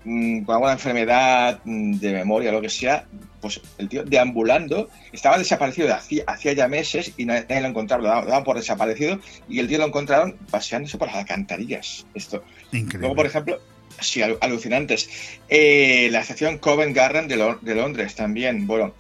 mm, 0.05 0.43
con 0.45 0.55
alguna 0.55 0.73
enfermedad 0.73 1.61
mm, 1.65 1.95
de 1.99 2.13
memoria 2.13 2.51
o 2.51 2.53
lo 2.55 2.61
que 2.61 2.69
sea, 2.69 3.07
pues 3.41 3.61
el 3.79 3.89
tío 3.89 4.05
deambulando, 4.05 4.89
estaba 5.13 5.39
desaparecido 5.39 5.89
de 5.89 5.95
hacía, 5.95 6.25
hacía 6.29 6.53
ya 6.53 6.69
meses 6.69 7.13
y 7.17 7.25
nadie, 7.25 7.45
nadie 7.49 7.63
lo 7.63 7.69
encontraba, 7.69 8.03
lo 8.03 8.09
daban, 8.09 8.25
lo 8.25 8.31
daban 8.31 8.45
por 8.45 8.57
desaparecido 8.57 9.19
y 9.49 9.59
el 9.59 9.67
tío 9.69 9.79
lo 9.79 9.87
encontraron 9.87 10.37
paseándose 10.51 10.99
por 10.99 11.09
las 11.09 11.17
alcantarillas. 11.17 12.07
Esto. 12.15 12.45
Increíble. 12.71 12.99
Luego, 13.01 13.17
por 13.17 13.27
ejemplo, 13.27 13.59
sí, 14.03 14.21
alu- 14.21 14.39
alucinantes. 14.41 15.09
Eh, 15.49 16.09
la 16.11 16.21
estación 16.21 16.59
Covent 16.59 16.95
Garden 16.95 17.29
de, 17.29 17.37
Lo- 17.37 17.59
de 17.61 17.75
Londres 17.75 18.15
también, 18.15 18.67
bueno. 18.67 18.95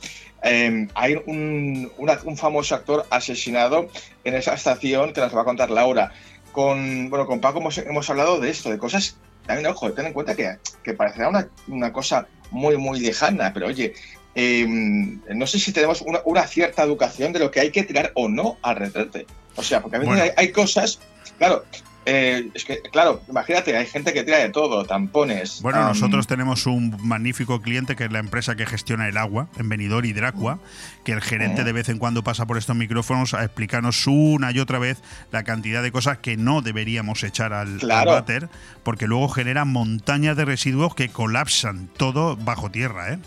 eh, 0.44 0.88
hay 0.94 1.16
un, 1.26 1.90
una- 1.98 2.18
un 2.24 2.36
famoso 2.36 2.74
actor 2.74 3.06
asesinado 3.10 3.88
en 4.24 4.34
esa 4.34 4.54
estación 4.54 5.12
que 5.12 5.20
nos 5.20 5.34
va 5.36 5.42
a 5.42 5.44
contar 5.44 5.70
Laura. 5.70 6.12
Con, 6.52 7.08
bueno, 7.08 7.26
con 7.26 7.40
Paco 7.40 7.60
hemos, 7.60 7.78
hemos 7.78 8.10
hablado 8.10 8.38
de 8.40 8.50
esto, 8.50 8.70
de 8.70 8.76
cosas. 8.78 9.16
También, 9.46 9.66
ojo, 9.68 9.92
ten 9.92 10.06
en 10.06 10.12
cuenta 10.12 10.34
que, 10.36 10.56
que 10.82 10.92
parecerá 10.94 11.28
una, 11.28 11.48
una 11.68 11.92
cosa 11.92 12.26
muy, 12.50 12.76
muy 12.76 13.00
lejana, 13.00 13.52
pero 13.54 13.66
oye, 13.68 13.94
eh, 14.34 14.66
no 14.68 15.46
sé 15.46 15.58
si 15.58 15.72
tenemos 15.72 16.00
una, 16.02 16.20
una 16.24 16.46
cierta 16.46 16.82
educación 16.82 17.32
de 17.32 17.38
lo 17.38 17.50
que 17.50 17.60
hay 17.60 17.70
que 17.70 17.82
tirar 17.84 18.12
o 18.14 18.28
no 18.28 18.58
al 18.62 18.76
retrete. 18.76 19.26
O 19.56 19.62
sea, 19.62 19.80
porque 19.80 19.96
a 19.96 20.00
veces 20.00 20.14
Bueno. 20.14 20.22
hay, 20.24 20.30
hay 20.36 20.52
cosas, 20.52 20.98
claro, 21.38 21.64
eh, 22.06 22.48
es 22.54 22.64
que, 22.64 22.80
claro, 22.82 23.22
imagínate, 23.28 23.76
hay 23.76 23.86
gente 23.86 24.12
que 24.12 24.22
tira 24.24 24.38
de 24.38 24.48
todo, 24.50 24.84
tampones. 24.84 25.60
Bueno, 25.62 25.82
nosotros 25.84 26.26
tenemos 26.26 26.66
un 26.66 26.96
magnífico 27.02 27.60
cliente 27.62 27.96
que 27.96 28.04
es 28.04 28.12
la 28.12 28.18
empresa 28.18 28.56
que 28.56 28.66
gestiona 28.66 29.08
el 29.08 29.16
agua, 29.16 29.48
en 29.58 29.68
Benidorm 29.68 30.04
Hidracua, 30.04 30.58
que 31.04 31.12
el 31.12 31.20
gerente 31.20 31.60
Ujú. 31.62 31.66
de 31.66 31.72
vez 31.72 31.88
en 31.88 31.98
cuando 31.98 32.22
pasa 32.24 32.46
por 32.46 32.58
estos 32.58 32.76
micrófonos 32.76 33.34
a 33.34 33.44
explicarnos 33.44 34.06
una 34.06 34.50
y 34.52 34.58
otra 34.58 34.78
vez 34.78 35.02
la 35.30 35.42
cantidad 35.44 35.82
de 35.82 35.92
cosas 35.92 36.18
que 36.18 36.36
no 36.36 36.62
deberíamos 36.62 37.22
echar 37.24 37.52
al, 37.52 37.74
al 37.74 37.78
Claro. 37.78 38.12
váter, 38.12 38.48
porque 38.82 39.06
luego 39.06 39.28
generan 39.28 39.68
montañas 39.68 40.36
de 40.36 40.44
residuos 40.44 40.94
que 40.94 41.08
colapsan 41.08 41.88
todo 41.96 42.36
bajo 42.36 42.70
tierra, 42.70 43.12
¿eh? 43.12 43.18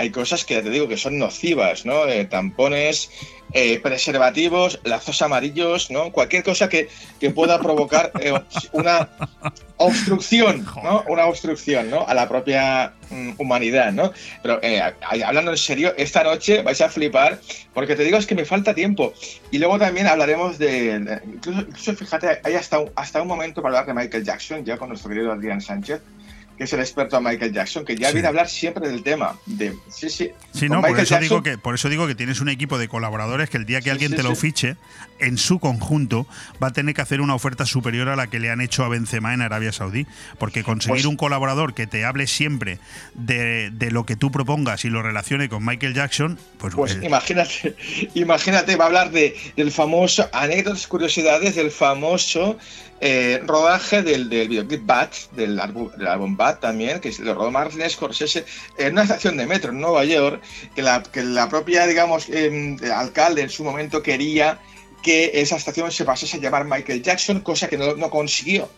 Hay 0.00 0.10
cosas 0.10 0.44
que 0.46 0.54
ya 0.54 0.62
te 0.62 0.70
digo 0.70 0.88
que 0.88 0.96
son 0.96 1.18
nocivas, 1.18 1.84
¿no? 1.84 2.06
Eh, 2.06 2.24
tampones, 2.24 3.10
eh, 3.52 3.80
preservativos, 3.80 4.80
lazos 4.84 5.20
amarillos, 5.22 5.90
¿no? 5.90 6.10
Cualquier 6.10 6.42
cosa 6.42 6.68
que, 6.68 6.88
que 7.20 7.30
pueda 7.30 7.58
provocar 7.60 8.10
eh, 8.20 8.32
una 8.72 9.10
obstrucción, 9.76 10.64
¿no? 10.82 11.04
Una 11.08 11.26
obstrucción, 11.26 11.90
¿no? 11.90 12.06
A 12.06 12.14
la 12.14 12.28
propia 12.28 12.92
mm, 13.10 13.32
humanidad, 13.38 13.92
¿no? 13.92 14.12
Pero 14.42 14.58
eh, 14.62 14.80
hablando 15.24 15.50
en 15.50 15.56
serio, 15.58 15.92
esta 15.96 16.22
noche 16.24 16.62
vais 16.62 16.80
a 16.80 16.88
flipar, 16.88 17.38
porque 17.74 17.94
te 17.96 18.04
digo 18.04 18.16
es 18.18 18.26
que 18.26 18.34
me 18.34 18.44
falta 18.44 18.74
tiempo. 18.74 19.12
Y 19.50 19.58
luego 19.58 19.78
también 19.78 20.06
hablaremos 20.06 20.58
de, 20.58 20.98
de- 20.98 21.20
incluso, 21.26 21.60
incluso 21.60 21.94
fíjate, 21.94 22.40
hay 22.44 22.54
hasta 22.54 22.78
un, 22.78 22.90
hasta 22.94 23.20
un 23.20 23.28
momento 23.28 23.62
para 23.62 23.80
hablar 23.80 23.94
de 23.94 24.00
Michael 24.02 24.24
Jackson, 24.24 24.64
ya 24.64 24.76
con 24.78 24.88
nuestro 24.88 25.10
querido 25.10 25.32
Adrián 25.32 25.60
Sánchez, 25.60 26.00
que 26.60 26.64
es 26.64 26.72
el 26.74 26.80
experto 26.80 27.16
en 27.16 27.24
Michael 27.24 27.54
Jackson, 27.54 27.86
que 27.86 27.96
ya 27.96 28.08
Sí. 28.08 28.12
viene 28.16 28.26
a 28.26 28.28
hablar 28.28 28.46
siempre 28.50 28.86
del 28.86 29.02
tema. 29.02 29.38
De, 29.46 29.74
sí, 29.88 30.10
sí. 30.10 30.28
Sí, 30.52 30.68
no, 30.68 30.82
por 30.82 31.00
eso, 31.00 31.18
digo 31.18 31.42
que, 31.42 31.56
por 31.56 31.74
eso 31.74 31.88
digo 31.88 32.06
que 32.06 32.14
tienes 32.14 32.42
un 32.42 32.50
equipo 32.50 32.76
de 32.76 32.86
colaboradores 32.86 33.48
que 33.48 33.56
el 33.56 33.64
día 33.64 33.80
que 33.80 33.90
alguien 33.90 34.14
te 34.14 34.22
lo 34.22 34.34
fiche, 34.36 34.76
en 35.20 35.38
su 35.38 35.58
conjunto, 35.58 36.26
va 36.62 36.66
a 36.68 36.70
tener 36.70 36.94
que 36.94 37.00
hacer 37.00 37.22
una 37.22 37.34
oferta 37.34 37.64
superior 37.64 38.10
a 38.10 38.16
la 38.16 38.26
que 38.26 38.40
le 38.40 38.50
han 38.50 38.60
hecho 38.60 38.84
a 38.84 38.88
Benzema 38.90 39.32
en 39.32 39.40
Arabia 39.40 39.72
Saudí. 39.72 40.06
Porque 40.38 40.62
conseguir 40.62 40.96
Pues- 40.96 41.06
un 41.06 41.16
colaborador 41.16 41.72
que 41.72 41.86
te 41.86 42.04
hable 42.04 42.26
siempre 42.26 42.78
de, 43.14 43.70
de 43.70 43.90
lo 43.90 44.04
que 44.04 44.16
tú 44.16 44.30
propongas 44.30 44.84
y 44.84 44.90
lo 44.90 45.02
relacione 45.02 45.48
con 45.48 45.64
Michael 45.64 45.94
Jackson, 45.94 46.38
pues, 46.58 46.74
Pues 46.74 46.94
eh, 46.96 47.00
imagínate, 47.06 47.74
imagínate, 48.14 48.76
va 48.76 48.84
a 48.84 48.88
hablar 48.88 49.12
de, 49.12 49.34
del 49.56 49.72
famoso, 49.72 50.28
anécdotas, 50.34 50.86
curiosidades 50.86 51.54
del 51.54 51.70
famoso 51.70 52.58
eh, 53.00 53.40
rodaje 53.46 54.02
del, 54.02 54.28
del 54.28 54.48
videoclip 54.48 54.84
Bat, 54.84 55.14
del, 55.32 55.58
álbum- 55.58 55.90
del 55.96 56.36
Bat 56.36 56.60
también, 56.60 57.00
que 57.00 57.12
lo 57.20 57.34
rodó 57.34 57.50
Martin 57.50 57.88
Scorsese 57.88 58.44
en 58.76 58.92
una 58.92 59.02
estación 59.02 59.36
de 59.36 59.46
metro 59.46 59.72
en 59.72 59.80
Nueva 59.80 60.04
York, 60.04 60.42
que 60.74 60.82
la, 60.82 61.02
que 61.02 61.22
la 61.22 61.48
propia, 61.48 61.86
digamos, 61.86 62.28
em, 62.28 62.76
alcalde 62.92 63.42
en 63.42 63.50
su 63.50 63.64
momento 63.64 64.02
quería 64.02 64.58
que 65.02 65.30
esa 65.34 65.56
estación 65.56 65.90
se 65.90 66.04
pasase 66.04 66.36
a 66.36 66.40
llamar 66.40 66.66
Michael 66.66 67.02
Jackson, 67.02 67.40
cosa 67.40 67.68
que 67.68 67.78
no, 67.78 68.10
consiguió 68.10 68.68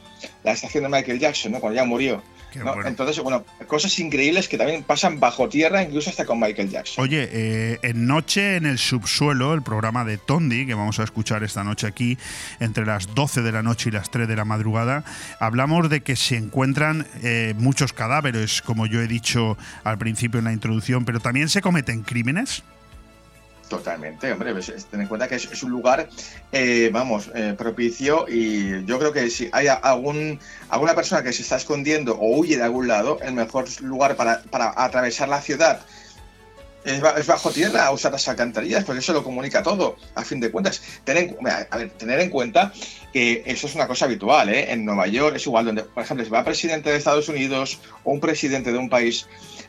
la 0.44 0.52
estación 0.52 0.84
de 0.84 0.88
Michael 0.88 1.18
Jackson, 1.18 1.52
cuando 1.54 1.74
ya 1.74 1.84
murió. 1.84 2.22
¿No? 2.60 2.86
Entonces, 2.86 3.18
bueno, 3.20 3.44
cosas 3.66 3.98
increíbles 3.98 4.48
que 4.48 4.58
también 4.58 4.82
pasan 4.82 5.20
bajo 5.20 5.48
tierra, 5.48 5.82
incluso 5.82 6.10
hasta 6.10 6.24
con 6.24 6.40
Michael 6.40 6.70
Jackson. 6.70 7.04
Oye, 7.04 7.28
eh, 7.32 7.78
en 7.82 8.06
Noche 8.06 8.56
en 8.56 8.66
el 8.66 8.78
Subsuelo, 8.78 9.54
el 9.54 9.62
programa 9.62 10.04
de 10.04 10.18
Tondi, 10.18 10.66
que 10.66 10.74
vamos 10.74 10.98
a 10.98 11.04
escuchar 11.04 11.42
esta 11.42 11.64
noche 11.64 11.86
aquí, 11.86 12.18
entre 12.60 12.86
las 12.86 13.14
12 13.14 13.42
de 13.42 13.52
la 13.52 13.62
noche 13.62 13.88
y 13.88 13.92
las 13.92 14.10
3 14.10 14.28
de 14.28 14.36
la 14.36 14.44
madrugada, 14.44 15.04
hablamos 15.40 15.88
de 15.88 16.02
que 16.02 16.16
se 16.16 16.36
encuentran 16.36 17.06
eh, 17.22 17.54
muchos 17.56 17.92
cadáveres, 17.92 18.62
como 18.62 18.86
yo 18.86 19.00
he 19.00 19.06
dicho 19.06 19.56
al 19.84 19.98
principio 19.98 20.38
en 20.38 20.44
la 20.44 20.52
introducción, 20.52 21.04
pero 21.04 21.20
también 21.20 21.48
se 21.48 21.62
cometen 21.62 22.02
crímenes. 22.02 22.62
Totalmente, 23.72 24.30
hombre, 24.30 24.52
pues, 24.52 24.68
es- 24.68 24.84
ten 24.84 25.00
en 25.00 25.06
cuenta 25.08 25.26
que 25.26 25.36
es, 25.36 25.62
un 25.62 25.70
lugar, 25.70 26.06
eh, 26.52 26.90
vamos, 26.92 27.30
eh, 27.34 27.54
propicio 27.56 28.26
y 28.28 28.84
yo 28.84 28.98
creo 28.98 29.14
que 29.14 29.30
si 29.30 29.48
hay 29.50 29.66
algún, 29.68 30.38
alguna 30.68 30.94
persona 30.94 31.22
que 31.22 31.32
se 31.32 31.40
está 31.40 31.56
escondiendo 31.56 32.14
o 32.18 32.36
huye 32.36 32.58
de 32.58 32.64
algún 32.64 32.86
lado, 32.86 33.18
el 33.22 33.32
mejor 33.32 33.64
lugar 33.80 34.14
para, 34.14 34.42
para 34.50 34.74
atravesar 34.76 35.30
la 35.30 35.40
ciudad 35.40 35.80
es, 36.84 37.00
ba- 37.00 37.14
es 37.18 37.26
bajo 37.26 37.50
tierra, 37.50 37.90
usar 37.90 38.12
las 38.12 38.26
alcantarillas, 38.28 38.84
porque 38.84 39.00
eso 39.00 39.12
lo 39.12 39.22
comunica 39.24 39.62
todo, 39.62 39.96
a 40.14 40.24
fin 40.24 40.40
de 40.40 40.50
cuentas. 40.50 40.82
Tener 41.04 41.36
a 41.70 41.76
ver, 41.76 41.90
tener 41.90 42.20
en 42.20 42.30
cuenta 42.30 42.72
que 43.12 43.42
eso 43.46 43.66
es 43.66 43.74
una 43.74 43.86
cosa 43.86 44.06
habitual, 44.06 44.48
¿eh? 44.48 44.72
En 44.72 44.84
Nueva 44.84 45.06
York 45.06 45.36
es 45.36 45.46
igual, 45.46 45.66
donde, 45.66 45.82
por 45.82 46.02
ejemplo, 46.02 46.24
si 46.24 46.30
va 46.30 46.44
presidente 46.44 46.90
de 46.90 46.96
Estados 46.96 47.28
Unidos 47.28 47.78
o 48.04 48.12
un 48.12 48.20
presidente 48.20 48.72
de 48.72 48.78
un 48.78 48.88
país 48.88 49.26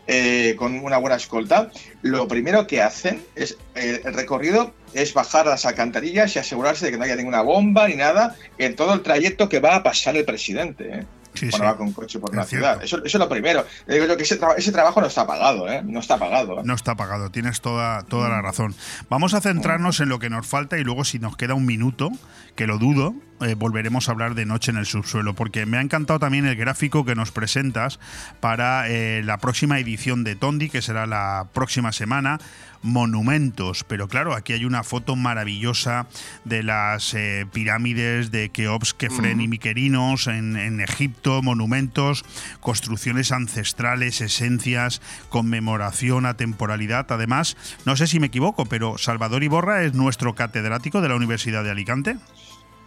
eh, 0.07 0.55
con 0.57 0.79
una 0.79 0.97
buena 0.97 1.17
escolta, 1.17 1.69
lo 2.01 2.27
primero 2.27 2.67
que 2.67 2.81
hacen 2.81 3.23
es 3.35 3.57
eh, 3.75 4.01
el 4.05 4.13
recorrido 4.13 4.73
es 4.93 5.13
bajar 5.13 5.45
las 5.47 5.65
alcantarillas 5.65 6.35
y 6.35 6.39
asegurarse 6.39 6.85
de 6.85 6.91
que 6.91 6.97
no 6.97 7.03
haya 7.03 7.15
ninguna 7.15 7.41
bomba 7.41 7.87
ni 7.87 7.95
nada 7.95 8.35
en 8.57 8.75
todo 8.75 8.93
el 8.93 9.01
trayecto 9.01 9.49
que 9.49 9.59
va 9.59 9.75
a 9.75 9.83
pasar 9.83 10.15
el 10.15 10.23
presidente. 10.25 10.89
¿eh? 10.99 11.03
Sí, 11.33 11.49
cuando 11.49 11.57
sí. 11.67 11.71
va 11.71 11.77
con 11.77 11.93
coche 11.93 12.19
por 12.19 12.29
Es 12.31 12.35
la 12.35 12.43
cierto. 12.45 12.67
ciudad. 12.67 12.83
Eso, 12.83 12.97
eso 12.97 13.05
es 13.05 13.13
lo 13.15 13.29
primero. 13.29 13.65
Que 13.87 14.23
ese, 14.23 14.37
traba- 14.37 14.55
ese 14.55 14.71
trabajo 14.71 15.01
no 15.01 15.07
está 15.07 15.25
pagado, 15.27 15.69
¿eh? 15.71 15.81
No 15.83 15.99
está 15.99 16.17
pagado. 16.17 16.59
¿eh? 16.59 16.63
No 16.63 16.73
está 16.75 16.95
pagado, 16.95 17.29
tienes 17.29 17.61
toda, 17.61 18.03
toda 18.03 18.29
la 18.29 18.41
razón. 18.41 18.75
Vamos 19.09 19.33
a 19.33 19.41
centrarnos 19.41 19.99
en 19.99 20.09
lo 20.09 20.19
que 20.19 20.29
nos 20.29 20.45
falta 20.47 20.77
y 20.77 20.83
luego 20.83 21.03
si 21.03 21.19
nos 21.19 21.35
queda 21.37 21.53
un 21.53 21.65
minuto, 21.65 22.09
que 22.55 22.67
lo 22.67 22.77
dudo, 22.77 23.13
eh, 23.41 23.55
volveremos 23.55 24.07
a 24.07 24.11
hablar 24.11 24.35
de 24.35 24.45
Noche 24.45 24.71
en 24.71 24.77
el 24.77 24.85
Subsuelo, 24.85 25.33
porque 25.33 25.65
me 25.65 25.77
ha 25.77 25.81
encantado 25.81 26.19
también 26.19 26.45
el 26.45 26.55
gráfico 26.55 27.03
que 27.05 27.15
nos 27.15 27.31
presentas 27.31 27.99
para 28.39 28.87
eh, 28.89 29.21
la 29.23 29.37
próxima 29.37 29.79
edición 29.79 30.23
de 30.23 30.35
Tondi, 30.35 30.69
que 30.69 30.81
será 30.81 31.05
la 31.07 31.47
próxima 31.53 31.91
semana. 31.91 32.39
Monumentos, 32.83 33.85
pero 33.85 34.07
claro, 34.07 34.33
aquí 34.33 34.53
hay 34.53 34.65
una 34.65 34.83
foto 34.83 35.15
maravillosa 35.15 36.07
de 36.43 36.63
las 36.63 37.13
eh, 37.13 37.45
pirámides 37.51 38.29
de 38.29 38.49
Keops, 38.49 38.93
Kefren 38.93 39.39
y 39.39 39.47
Miquerinos 39.47 40.27
en, 40.27 40.57
en 40.57 40.81
Egipto, 40.81 41.41
monumentos, 41.41 42.25
construcciones 42.59 43.31
ancestrales, 43.31 44.19
esencias, 44.19 45.01
conmemoración, 45.29 46.25
atemporalidad. 46.25 47.05
Además, 47.09 47.55
no 47.85 47.95
sé 47.95 48.05
si 48.07 48.19
me 48.19 48.27
equivoco, 48.27 48.65
pero 48.65 48.97
Salvador 48.97 49.43
Iborra 49.43 49.83
es 49.83 49.93
nuestro 49.93 50.35
catedrático 50.35 51.01
de 51.01 51.09
la 51.09 51.15
Universidad 51.15 51.63
de 51.63 51.71
Alicante. 51.71 52.17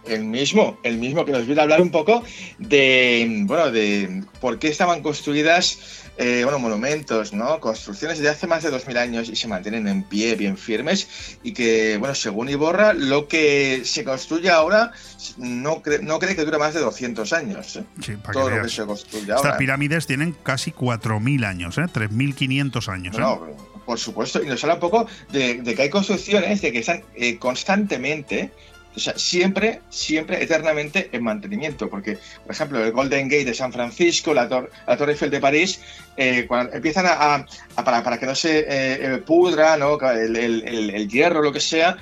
El 0.05 0.23
mismo, 0.23 0.77
el 0.83 0.99
mismo 0.99 1.25
que 1.25 1.33
nos 1.33 1.45
viene 1.45 1.59
a 1.59 1.63
hablar 1.63 1.81
un 1.81 1.91
poco 1.91 2.23
de, 2.59 3.43
bueno, 3.43 3.71
de 3.71 4.23
por 4.39 4.57
qué 4.57 4.69
estaban 4.69 5.01
construidas, 5.01 6.06
eh, 6.17 6.41
bueno, 6.43 6.59
monumentos, 6.59 7.31
¿no? 7.33 7.59
Construcciones 7.59 8.19
de 8.19 8.27
hace 8.29 8.47
más 8.47 8.63
de 8.63 8.69
2000 8.71 8.97
años 8.97 9.29
y 9.29 9.35
se 9.35 9.47
mantienen 9.47 9.87
en 9.87 10.03
pie, 10.03 10.35
bien 10.35 10.57
firmes 10.57 11.07
y 11.43 11.53
que, 11.53 11.97
bueno, 11.97 12.15
según 12.15 12.49
Iborra, 12.49 12.93
lo 12.93 13.27
que 13.27 13.81
se 13.85 14.03
construye 14.03 14.49
ahora 14.49 14.91
no, 15.37 15.81
cree- 15.83 16.01
no 16.01 16.17
cree 16.19 16.35
que 16.35 16.43
dure 16.45 16.57
más 16.57 16.73
de 16.73 16.79
200 16.79 17.31
años. 17.33 17.75
¿eh? 17.75 17.83
Sí, 18.03 18.13
para 18.15 18.33
que 18.33 18.39
Todo 18.39 18.49
lo 18.49 18.61
que 18.63 18.69
se 18.69 18.85
construye 18.85 19.23
Estas 19.23 19.37
ahora. 19.45 19.57
pirámides 19.57 20.07
tienen 20.07 20.35
casi 20.43 20.71
4.000 20.71 21.45
años, 21.45 21.77
¿eh? 21.77 21.81
3.500 21.93 22.87
años. 22.91 23.15
¿eh? 23.15 23.19
No, 23.19 23.41
por 23.85 23.99
supuesto, 23.99 24.43
y 24.43 24.47
nos 24.47 24.63
habla 24.63 24.73
un 24.75 24.79
poco 24.81 25.07
de, 25.31 25.61
de 25.61 25.75
que 25.75 25.83
hay 25.83 25.89
construcciones 25.89 26.61
de 26.61 26.71
que 26.71 26.79
están 26.79 27.03
eh, 27.15 27.37
constantemente, 27.37 28.51
o 28.97 28.99
sea, 28.99 29.17
siempre, 29.17 29.79
siempre, 29.89 30.43
eternamente 30.43 31.09
en 31.11 31.23
mantenimiento. 31.23 31.87
Porque, 31.89 32.17
por 32.43 32.51
ejemplo, 32.51 32.83
el 32.83 32.91
Golden 32.91 33.29
Gate 33.29 33.45
de 33.45 33.53
San 33.53 33.71
Francisco, 33.71 34.33
la, 34.33 34.49
tor- 34.49 34.69
la 34.87 34.97
Torre 34.97 35.13
Eiffel 35.13 35.29
de 35.29 35.39
París, 35.39 35.79
eh, 36.17 36.45
cuando 36.47 36.73
empiezan 36.73 37.05
a, 37.07 37.45
para, 37.83 38.03
que 38.19 38.25
no 38.25 38.35
se 38.35 38.65
eh, 38.67 39.17
pudra, 39.19 39.77
¿no? 39.77 39.97
el, 40.11 40.35
el- 40.35 40.63
el- 40.67 41.07
hierro, 41.07 41.41
lo 41.41 41.53
que 41.53 41.59
sea, 41.59 41.95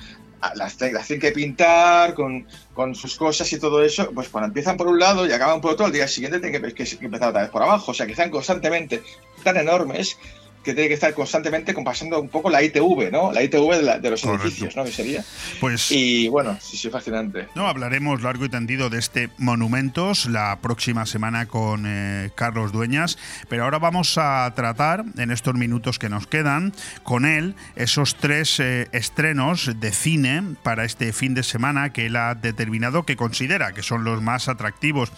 las, 0.54 0.80
las 0.80 1.06
tienen 1.06 1.20
que 1.20 1.32
pintar 1.32 2.14
con, 2.14 2.46
sus 2.94 3.16
cosas 3.16 3.52
y 3.52 3.58
todo 3.58 3.82
eso, 3.84 4.10
pues 4.14 4.28
cuando 4.28 4.48
empiezan 4.48 4.76
por 4.76 4.86
un 4.88 4.98
lado 4.98 5.26
y 5.26 5.32
acaban 5.32 5.60
por 5.60 5.72
otro, 5.72 5.86
al 5.86 5.92
día 5.92 6.08
siguiente 6.08 6.40
tienen 6.40 6.62
que, 6.74 6.84
que 6.84 7.04
empezar 7.04 7.28
otra 7.30 7.42
vez 7.42 7.50
por 7.50 7.62
abajo. 7.62 7.90
O 7.90 7.94
sea, 7.94 8.06
que 8.06 8.12
están 8.12 8.30
constantemente 8.30 9.02
tan 9.44 9.56
enormes 9.56 10.16
que 10.66 10.74
tiene 10.74 10.88
que 10.88 10.94
estar 10.94 11.14
constantemente 11.14 11.72
compasando 11.72 12.20
un 12.20 12.28
poco 12.28 12.50
la 12.50 12.60
ITV, 12.60 13.12
¿no? 13.12 13.30
La 13.30 13.40
ITV 13.40 14.00
de, 14.00 14.10
los 14.10 14.24
edificios, 14.24 14.74
¿no? 14.74 14.82
Que 14.82 14.90
sería. 14.90 15.24
Pues, 15.60 15.92
y 15.92 16.28
bueno, 16.28 16.58
sí, 16.60 16.76
sí, 16.76 16.90
fascinante. 16.90 17.46
No, 17.54 17.68
hablaremos 17.68 18.20
largo 18.20 18.44
y 18.44 18.48
tendido 18.48 18.90
de 18.90 18.98
este 18.98 19.30
Monumentos 19.38 20.26
la 20.26 20.58
próxima 20.60 21.06
semana 21.06 21.46
con 21.46 21.84
eh, 21.86 22.30
Carlos 22.34 22.72
Dueñas, 22.72 23.16
pero 23.48 23.62
ahora 23.62 23.78
vamos 23.78 24.18
a 24.18 24.52
tratar 24.56 25.04
en 25.16 25.30
estos 25.30 25.54
minutos 25.54 26.00
que 26.00 26.08
nos 26.08 26.26
quedan 26.26 26.72
con 27.04 27.24
él 27.24 27.54
esos 27.76 28.16
tres 28.16 28.58
eh, 28.58 28.88
estrenos 28.90 29.70
de 29.78 29.92
cine 29.92 30.42
para 30.64 30.84
este 30.84 31.12
fin 31.12 31.34
de 31.34 31.44
semana 31.44 31.92
que 31.92 32.06
él 32.06 32.16
ha 32.16 32.34
determinado 32.34 33.04
que 33.04 33.14
considera 33.14 33.72
que 33.72 33.84
son 33.84 34.02
los 34.02 34.20
más 34.20 34.48
atractivos. 34.48 35.12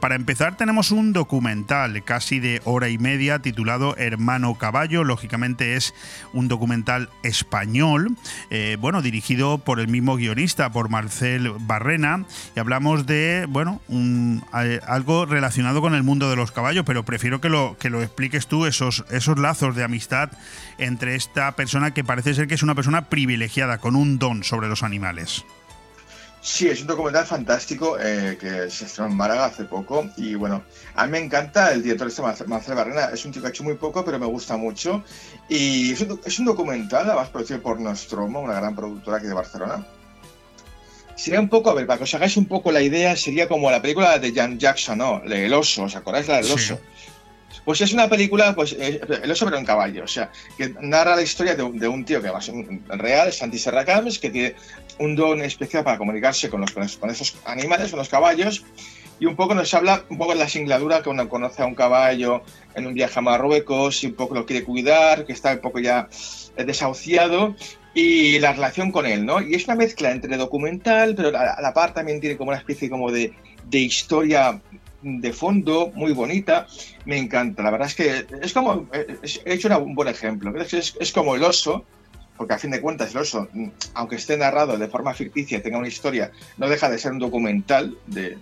para 0.00 0.16
empezar 0.16 0.56
tenemos 0.56 0.90
un 0.90 1.12
documental 1.12 2.02
casi 2.02 2.40
de 2.40 2.60
hora 2.64 2.88
y 2.88 2.98
media 2.98 3.38
titulado 3.38 3.96
Hermano 3.96 4.58
Lógicamente 4.72 5.76
es 5.76 5.94
un 6.32 6.48
documental 6.48 7.10
español, 7.22 8.16
eh, 8.50 8.76
bueno, 8.80 9.02
dirigido 9.02 9.58
por 9.58 9.80
el 9.80 9.88
mismo 9.88 10.16
guionista, 10.16 10.72
por 10.72 10.88
Marcel 10.88 11.52
Barrena, 11.60 12.24
y 12.56 12.60
hablamos 12.60 13.06
de, 13.06 13.46
bueno, 13.48 13.80
eh, 13.90 14.80
algo 14.86 15.26
relacionado 15.26 15.80
con 15.80 15.94
el 15.94 16.02
mundo 16.02 16.30
de 16.30 16.36
los 16.36 16.52
caballos, 16.52 16.84
pero 16.86 17.04
prefiero 17.04 17.40
que 17.40 17.50
lo, 17.50 17.76
que 17.78 17.90
lo 17.90 18.02
expliques 18.02 18.46
tú, 18.46 18.64
esos, 18.66 19.04
esos 19.10 19.38
lazos 19.38 19.76
de 19.76 19.84
amistad 19.84 20.30
entre 20.78 21.16
esta 21.16 21.52
persona 21.52 21.92
que 21.92 22.02
parece 22.02 22.34
ser 22.34 22.48
que 22.48 22.54
es 22.54 22.62
una 22.62 22.74
persona 22.74 23.10
privilegiada, 23.10 23.78
con 23.78 23.94
un 23.94 24.18
don 24.18 24.42
sobre 24.42 24.68
los 24.68 24.82
animales. 24.82 25.44
Sí, 26.44 26.66
es 26.66 26.80
un 26.80 26.88
documental 26.88 27.24
fantástico 27.24 27.96
eh, 28.00 28.36
que 28.38 28.68
se 28.68 28.86
estrenó 28.86 29.10
en 29.10 29.16
Málaga 29.16 29.44
hace 29.44 29.64
poco 29.64 30.10
y 30.16 30.34
bueno, 30.34 30.64
a 30.96 31.06
mí 31.06 31.12
me 31.12 31.18
encanta 31.20 31.70
el 31.70 31.84
director 31.84 32.08
este 32.08 32.46
Marcelo 32.48 32.76
Barrena, 32.76 33.10
es 33.12 33.24
un 33.24 33.30
tío 33.30 33.40
que 33.40 33.46
ha 33.46 33.50
hecho 33.50 33.62
muy 33.62 33.74
poco 33.74 34.04
pero 34.04 34.18
me 34.18 34.26
gusta 34.26 34.56
mucho 34.56 35.04
y 35.48 35.92
es 35.92 36.00
un, 36.00 36.20
es 36.24 36.40
un 36.40 36.46
documental 36.46 37.06
además 37.06 37.28
producido 37.28 37.62
por 37.62 37.80
Nostromo, 37.80 38.40
una 38.40 38.54
gran 38.54 38.74
productora 38.74 39.18
aquí 39.18 39.28
de 39.28 39.34
Barcelona. 39.34 39.86
Sería 41.14 41.38
un 41.38 41.48
poco, 41.48 41.70
a 41.70 41.74
ver, 41.74 41.86
para 41.86 41.98
que 41.98 42.04
os 42.04 42.14
hagáis 42.14 42.36
un 42.36 42.46
poco 42.46 42.72
la 42.72 42.82
idea, 42.82 43.14
sería 43.14 43.46
como 43.46 43.70
la 43.70 43.80
película 43.80 44.18
de 44.18 44.32
Jan 44.32 44.58
Jackson, 44.58 44.98
¿no? 44.98 45.22
El 45.22 45.52
oso, 45.54 45.84
¿os 45.84 45.94
acordáis 45.94 46.26
la 46.26 46.38
del 46.38 46.50
oso? 46.50 46.80
Pues 47.64 47.80
es 47.80 47.92
una 47.92 48.08
película, 48.08 48.54
pues, 48.54 48.72
eh, 48.72 49.00
El 49.22 49.30
oso 49.30 49.44
pero 49.44 49.56
en 49.56 49.64
caballo, 49.64 50.04
o 50.04 50.08
sea, 50.08 50.32
que 50.58 50.74
narra 50.80 51.14
la 51.14 51.22
historia 51.22 51.54
de, 51.54 51.62
un 51.62 52.04
tío 52.04 52.20
que 52.20 52.30
va 52.30 52.38
a 52.38 52.42
ser 52.42 52.54
real, 52.88 53.32
Santi 53.32 53.58
Serracams, 53.58 54.18
que 54.18 54.30
tiene 54.30 54.54
un 54.98 55.16
don 55.16 55.42
especial 55.42 55.84
para 55.84 55.98
comunicarse 55.98 56.50
con, 56.50 56.60
los, 56.60 56.72
con 56.72 57.10
esos 57.10 57.36
animales, 57.44 57.90
con 57.90 57.98
los 57.98 58.08
caballos, 58.08 58.64
y 59.20 59.26
un 59.26 59.36
poco 59.36 59.54
nos 59.54 59.72
habla 59.74 60.04
un 60.08 60.18
poco 60.18 60.32
de 60.32 60.38
la 60.38 60.48
singladura 60.48 61.02
que 61.02 61.08
uno 61.08 61.28
conoce 61.28 61.62
a 61.62 61.66
un 61.66 61.74
caballo 61.74 62.42
en 62.74 62.86
un 62.86 62.94
viaje 62.94 63.18
a 63.18 63.22
Marruecos 63.22 64.02
y 64.02 64.08
un 64.08 64.14
poco 64.14 64.34
lo 64.34 64.46
quiere 64.46 64.64
cuidar, 64.64 65.24
que 65.26 65.32
está 65.32 65.52
un 65.52 65.60
poco 65.60 65.78
ya 65.78 66.08
desahuciado, 66.56 67.54
y 67.94 68.38
la 68.38 68.52
relación 68.52 68.90
con 68.90 69.06
él, 69.06 69.24
¿no? 69.24 69.40
Y 69.40 69.54
es 69.54 69.64
una 69.66 69.76
mezcla 69.76 70.10
entre 70.10 70.36
documental, 70.36 71.14
pero 71.14 71.36
a 71.36 71.60
la 71.60 71.74
par 71.74 71.94
también 71.94 72.20
tiene 72.20 72.36
como 72.36 72.50
una 72.50 72.58
especie 72.58 72.88
como 72.88 73.12
de, 73.12 73.32
de 73.68 73.78
historia 73.78 74.60
de 75.02 75.32
fondo, 75.32 75.90
muy 75.94 76.12
bonita, 76.12 76.66
me 77.04 77.18
encanta. 77.18 77.62
La 77.62 77.70
verdad 77.70 77.88
es 77.88 77.94
que 77.94 78.26
es 78.40 78.52
como, 78.52 78.88
he 78.92 79.54
hecho 79.54 79.68
un 79.78 79.94
buen 79.94 80.08
ejemplo, 80.08 80.52
es, 80.60 80.94
es 80.98 81.12
como 81.12 81.34
el 81.34 81.44
oso, 81.44 81.84
porque 82.42 82.54
a 82.54 82.58
fin 82.58 82.72
de 82.72 82.80
cuentas 82.80 83.12
el 83.12 83.18
oso, 83.18 83.48
aunque 83.94 84.16
esté 84.16 84.36
narrado 84.36 84.76
de 84.76 84.88
forma 84.88 85.14
ficticia 85.14 85.62
tenga 85.62 85.78
una 85.78 85.86
historia, 85.86 86.32
no 86.56 86.68
deja 86.68 86.90
de 86.90 86.98
ser 86.98 87.12
un 87.12 87.20
documental 87.20 87.96
de, 88.08 88.36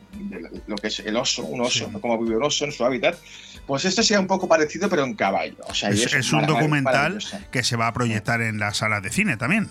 lo 0.66 0.76
que 0.76 0.86
es 0.86 1.00
el 1.00 1.18
oso, 1.18 1.44
un 1.44 1.60
oso, 1.60 1.90
cómo 2.00 2.16
vive 2.16 2.38
un 2.38 2.44
oso 2.44 2.64
en 2.64 2.72
su 2.72 2.82
hábitat, 2.82 3.18
pues 3.66 3.84
esto 3.84 4.02
sería 4.02 4.18
un 4.20 4.26
poco 4.26 4.48
parecido 4.48 4.88
pero 4.88 5.04
en 5.04 5.12
caballo. 5.12 5.56
O 5.68 5.74
sea, 5.74 5.90
es, 5.90 6.32
un 6.32 6.46
documental 6.46 7.18
que 7.50 7.62
se 7.62 7.76
va 7.76 7.88
a 7.88 7.92
proyectar 7.92 8.40
en 8.40 8.58
las 8.58 8.78
salas 8.78 9.02
de 9.02 9.10
cine 9.10 9.36
también 9.36 9.68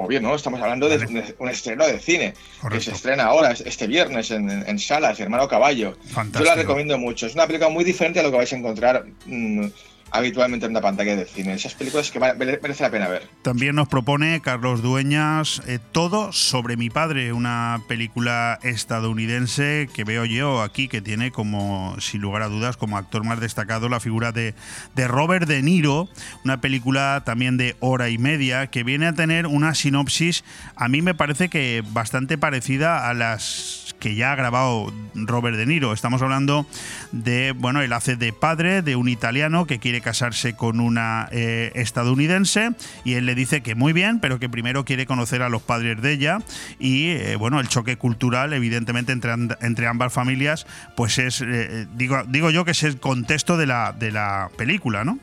como 0.00 0.08
bien, 0.08 0.22
¿no? 0.22 0.34
Estamos 0.34 0.60
hablando 0.62 0.88
de 0.88 1.34
un, 1.38 1.48
estreno 1.50 1.86
de 1.86 1.98
cine 1.98 2.32
que 2.70 2.80
se 2.80 2.92
estrena 2.92 3.24
ahora, 3.24 3.52
este 3.52 3.86
viernes, 3.86 4.30
en, 4.30 4.78
salas, 4.78 5.20
Hermano 5.20 5.46
Caballo. 5.46 5.96
Yo 6.32 6.40
la 6.40 6.54
recomiendo 6.54 6.96
mucho. 6.96 7.26
Es 7.26 7.34
una 7.34 7.46
película 7.46 7.68
muy 7.68 7.84
diferente 7.84 8.18
a 8.18 8.22
lo 8.22 8.30
que 8.30 8.38
vais 8.38 8.50
a 8.50 8.56
encontrar 8.56 9.04
mm, 9.26 9.66
habitualmente 10.10 10.66
en 10.66 10.72
una 10.72 10.80
pantalla 10.80 11.16
de 11.16 11.24
cine. 11.24 11.54
Esas 11.54 11.74
películas 11.74 12.10
que 12.10 12.20
merece 12.20 12.82
la 12.82 12.90
pena 12.90 13.08
ver. 13.08 13.28
También 13.42 13.74
nos 13.76 13.88
propone 13.88 14.40
Carlos 14.40 14.82
Dueñas 14.82 15.62
eh, 15.66 15.78
Todo 15.92 16.32
sobre 16.32 16.76
mi 16.76 16.90
padre, 16.90 17.32
una 17.32 17.82
película 17.88 18.58
estadounidense 18.62 19.88
que 19.94 20.04
veo 20.04 20.24
yo 20.24 20.62
aquí 20.62 20.88
que 20.88 21.00
tiene 21.00 21.30
como, 21.30 21.96
sin 22.00 22.20
lugar 22.20 22.42
a 22.42 22.48
dudas, 22.48 22.76
como 22.76 22.98
actor 22.98 23.24
más 23.24 23.40
destacado 23.40 23.88
la 23.88 24.00
figura 24.00 24.32
de, 24.32 24.54
de 24.94 25.08
Robert 25.08 25.46
De 25.46 25.62
Niro, 25.62 26.08
una 26.44 26.60
película 26.60 27.22
también 27.24 27.56
de 27.56 27.76
hora 27.80 28.08
y 28.08 28.18
media 28.18 28.68
que 28.68 28.84
viene 28.84 29.06
a 29.06 29.14
tener 29.14 29.46
una 29.46 29.74
sinopsis, 29.74 30.44
a 30.76 30.88
mí 30.88 31.02
me 31.02 31.14
parece 31.14 31.48
que 31.48 31.82
bastante 31.92 32.38
parecida 32.38 33.08
a 33.08 33.14
las 33.14 33.94
que 34.00 34.14
ya 34.14 34.32
ha 34.32 34.36
grabado 34.36 34.92
Robert 35.14 35.56
De 35.56 35.66
Niro. 35.66 35.92
Estamos 35.92 36.22
hablando 36.22 36.66
de, 37.12 37.52
bueno, 37.52 37.82
él 37.82 37.92
hace 37.92 38.16
de 38.16 38.32
padre 38.32 38.82
de 38.82 38.96
un 38.96 39.08
italiano 39.08 39.66
que 39.66 39.78
quiere 39.78 39.99
casarse 40.00 40.54
con 40.54 40.80
una 40.80 41.28
eh, 41.32 41.72
estadounidense 41.74 42.70
y 43.04 43.14
él 43.14 43.26
le 43.26 43.34
dice 43.34 43.62
que 43.62 43.74
muy 43.74 43.92
bien, 43.92 44.20
pero 44.20 44.38
que 44.38 44.48
primero 44.48 44.84
quiere 44.84 45.06
conocer 45.06 45.42
a 45.42 45.48
los 45.48 45.62
padres 45.62 46.00
de 46.00 46.12
ella 46.12 46.38
y, 46.78 47.08
eh, 47.08 47.36
bueno, 47.36 47.60
el 47.60 47.68
choque 47.68 47.96
cultural, 47.96 48.52
evidentemente, 48.52 49.12
entre, 49.12 49.32
entre 49.60 49.86
ambas 49.86 50.12
familias, 50.12 50.66
pues 50.96 51.18
es, 51.18 51.42
eh, 51.42 51.86
digo, 51.94 52.22
digo 52.28 52.50
yo 52.50 52.64
que 52.64 52.72
es 52.72 52.82
el 52.82 52.98
contexto 52.98 53.56
de 53.56 53.66
la, 53.66 53.92
de 53.92 54.12
la 54.12 54.50
película, 54.56 55.04
¿no? 55.04 55.18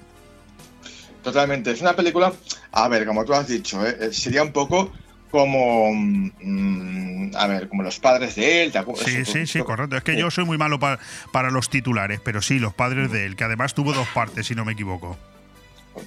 Totalmente. 1.24 1.72
Es 1.72 1.82
una 1.82 1.96
película, 1.96 2.34
a 2.72 2.88
ver, 2.88 3.06
como 3.06 3.26
tú 3.26 3.34
has 3.34 3.48
dicho, 3.48 3.82
sería 4.12 4.44
un 4.44 4.54
poco 4.54 4.92
como, 5.32 5.92
mm, 5.94 7.36
a 7.36 7.48
ver, 7.48 7.68
como 7.68 7.84
los 7.84 8.00
padres 8.00 8.36
de 8.36 8.64
él. 8.64 8.74
sí, 9.06 9.26
sí, 9.26 9.48
sí, 9.48 9.60
correcto. 9.60 9.98
Es 9.98 10.04
que 10.04 10.18
yo 10.18 10.32
soy 10.32 10.46
muy 10.46 10.58
malo 10.58 10.80
para, 10.80 11.00
para 11.32 11.52
los 11.52 11.70
titulares, 11.70 12.20
pero 12.24 12.42
sí, 12.42 12.60
los 12.60 12.74
padres 12.74 13.12
de 13.12 13.26
él, 13.26 13.36
que 13.36 13.44
además 13.44 13.74
tuvo 13.74 13.94
dos 13.94 14.08
partes, 14.10 14.48
si 14.48 14.56
no 14.56 14.66
me 14.66 14.74
equivoco. 14.74 15.18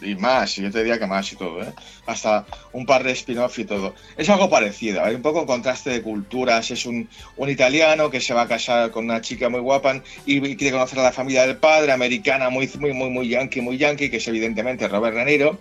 Y 0.03 0.15
más, 0.15 0.57
yo 0.57 0.71
te 0.71 0.79
diría 0.79 0.99
que 0.99 1.07
más 1.07 1.33
y 1.33 1.37
todo, 1.37 1.63
¿eh? 1.63 1.73
Hasta 2.07 2.47
un 2.73 2.87
par 2.87 3.03
de 3.05 3.13
spin-off 3.13 3.59
y 3.59 3.65
todo. 3.65 3.95
Es 4.17 4.29
algo 4.29 4.49
parecido, 4.49 5.05
hay 5.05 5.15
un 5.15 5.23
poco 5.23 5.47
contraste 5.47 5.91
de 5.91 6.03
culturas. 6.03 6.71
Es 6.71 6.87
un, 6.87 7.09
un, 7.37 7.49
italiano 7.49 8.11
que 8.11 8.21
se 8.21 8.35
va 8.35 8.43
a 8.43 8.49
casar 8.49 8.91
con 8.91 9.05
una 9.05 9.21
chica 9.21 9.49
muy 9.49 9.61
guapa 9.61 10.03
y, 10.27 10.41
quiere 10.57 10.73
conocer 10.73 10.99
a 11.01 11.05
la 11.05 11.13
familia 11.13 11.47
del 11.47 11.57
padre, 11.57 11.93
americana, 11.93 12.51
muy, 12.51 12.71
muy, 12.79 12.93
muy, 12.93 13.11
muy 13.11 13.29
yankee, 13.29 13.61
muy 13.61 13.79
yankee, 13.79 14.11
que 14.11 14.19
es 14.19 14.29
evidentemente 14.29 14.89
Robert 14.89 15.15
Renero 15.15 15.59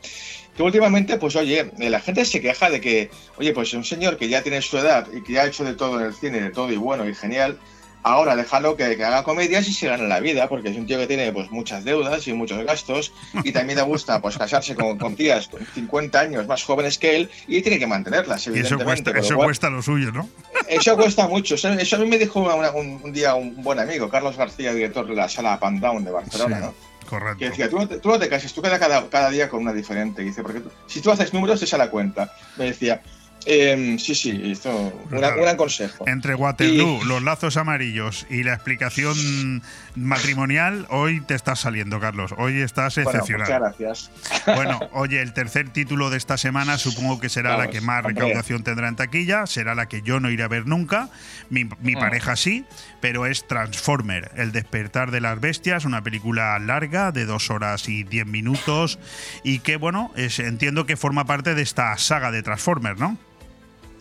que 0.59 0.63
últimamente, 0.63 1.15
pues 1.15 1.37
oye, 1.37 1.71
la 1.77 2.01
gente 2.01 2.25
se 2.25 2.41
queja 2.41 2.69
de 2.69 2.81
que, 2.81 3.09
oye, 3.37 3.53
pues 3.53 3.73
un 3.73 3.85
señor 3.85 4.17
que 4.17 4.27
ya 4.27 4.43
tiene 4.43 4.61
su 4.61 4.77
edad 4.77 5.07
y 5.13 5.23
que 5.23 5.31
ya 5.31 5.43
ha 5.43 5.45
hecho 5.45 5.63
de 5.63 5.73
todo 5.73 5.97
en 6.01 6.07
el 6.07 6.13
cine, 6.13 6.41
de 6.41 6.49
todo 6.49 6.69
y 6.69 6.75
bueno 6.75 7.07
y 7.07 7.15
genial, 7.15 7.57
ahora 8.03 8.35
déjalo 8.35 8.75
que, 8.75 8.83
haga 8.83 9.23
comedias 9.23 9.69
y 9.69 9.73
se 9.73 9.87
gane 9.87 10.05
la 10.09 10.19
vida, 10.19 10.49
porque 10.49 10.67
es 10.67 10.75
un 10.75 10.85
tío 10.85 10.99
que 10.99 11.07
tiene 11.07 11.31
pues 11.31 11.49
muchas 11.49 11.85
deudas 11.85 12.27
y 12.27 12.33
muchos 12.33 12.61
gastos 12.65 13.13
y 13.45 13.53
también 13.53 13.77
le 13.77 13.85
gusta 13.85 14.21
pues 14.21 14.37
casarse 14.37 14.75
con, 14.75 14.97
con 14.97 15.15
tías 15.15 15.47
con 15.47 15.65
50 15.65 16.19
años 16.19 16.45
más 16.45 16.61
jóvenes 16.61 16.97
que 16.97 17.15
él 17.15 17.29
y 17.47 17.61
tiene 17.61 17.79
que 17.79 17.87
mantenerlas, 17.87 18.45
evidentemente. 18.47 19.11
Y 19.15 19.19
eso 19.21 19.37
cuesta, 19.37 19.69
lo 19.69 19.81
suyo, 19.81 20.11
¿no? 20.11 20.27
Eso 20.67 20.97
cuesta 20.97 21.25
mucho. 21.29 21.55
Eso, 21.55 21.69
a 21.69 21.99
mí 21.99 22.05
me 22.05 22.17
dijo 22.17 22.41
un, 22.41 23.13
día 23.13 23.33
un 23.33 23.63
buen 23.63 23.79
amigo, 23.79 24.09
Carlos 24.09 24.35
García, 24.35 24.73
director 24.73 25.07
de 25.07 25.15
la 25.15 25.29
sala 25.29 25.57
Pandown 25.57 26.03
de 26.03 26.11
Barcelona, 26.11 26.59
¿no? 26.59 26.88
Correcto. 27.09 27.39
Que 27.39 27.49
decía, 27.49 27.69
tú, 27.69 27.87
tú 27.87 28.09
no 28.09 28.19
te 28.19 28.29
cases, 28.29 28.53
tú 28.53 28.61
queda 28.61 28.77
cada, 28.77 29.09
cada 29.09 29.31
día 29.31 29.49
con 29.49 29.61
una 29.61 29.73
diferente. 29.73 30.21
dice, 30.21 30.43
porque 30.43 30.61
si 30.85 31.01
tú 31.01 31.09
haces 31.09 31.33
números, 31.33 31.61
esa 31.63 31.77
la 31.77 31.89
cuenta. 31.89 32.31
Me 32.55 32.65
decía, 32.65 33.01
Em, 33.45 33.97
sí, 33.97 34.15
sí, 34.15 34.29
hizo 34.29 34.69
un 34.69 35.19
gran 35.19 35.55
consejo. 35.55 36.05
Entre 36.07 36.35
Waterloo, 36.35 37.03
los 37.05 37.23
lazos 37.23 37.57
amarillos 37.57 38.25
y 38.29 38.43
la 38.43 38.53
explicación 38.53 39.63
matrimonial, 39.99 40.85
hoy 40.89 41.21
te 41.21 41.35
estás 41.35 41.59
saliendo, 41.59 41.99
Carlos. 41.99 42.33
Hoy 42.37 42.61
estás 42.61 42.97
excepcional. 42.97 43.47
muchas 43.47 43.59
gracias. 43.59 44.11
Bueno, 44.55 44.79
oye, 44.93 45.21
el 45.21 45.33
tercer 45.33 45.69
título 45.69 46.09
de 46.09 46.17
esta 46.17 46.37
semana 46.37 46.77
supongo 46.77 47.19
que 47.19 47.29
será 47.29 47.57
la 47.57 47.69
que 47.69 47.81
más 47.81 48.03
recaudación 48.03 48.63
tendrá 48.63 48.87
en 48.87 48.95
taquilla, 48.95 49.45
será 49.45 49.75
la 49.75 49.87
que 49.87 50.01
yo 50.01 50.19
no 50.19 50.29
iré 50.29 50.43
a 50.43 50.47
ver 50.47 50.67
nunca. 50.67 51.09
Mi, 51.49 51.65
mm. 51.65 51.99
pareja 51.99 52.35
sí, 52.35 52.65
pero 53.01 53.25
es 53.25 53.47
Transformer, 53.47 54.31
El 54.35 54.51
despertar 54.51 55.11
de 55.11 55.21
las 55.21 55.39
bestias, 55.39 55.85
una 55.85 56.01
película 56.01 56.57
larga 56.59 57.11
de 57.11 57.25
dos 57.25 57.49
horas 57.49 57.89
y 57.89 58.03
diez 58.03 58.25
minutos 58.25 58.99
y 59.43 59.59
que, 59.59 59.77
bueno, 59.77 60.11
es, 60.15 60.39
entiendo 60.39 60.85
que 60.85 60.97
forma 60.97 61.25
parte 61.25 61.55
de 61.55 61.61
esta 61.61 61.97
saga 61.97 62.31
de 62.31 62.43
Transformers, 62.43 62.99
¿no? 62.99 63.17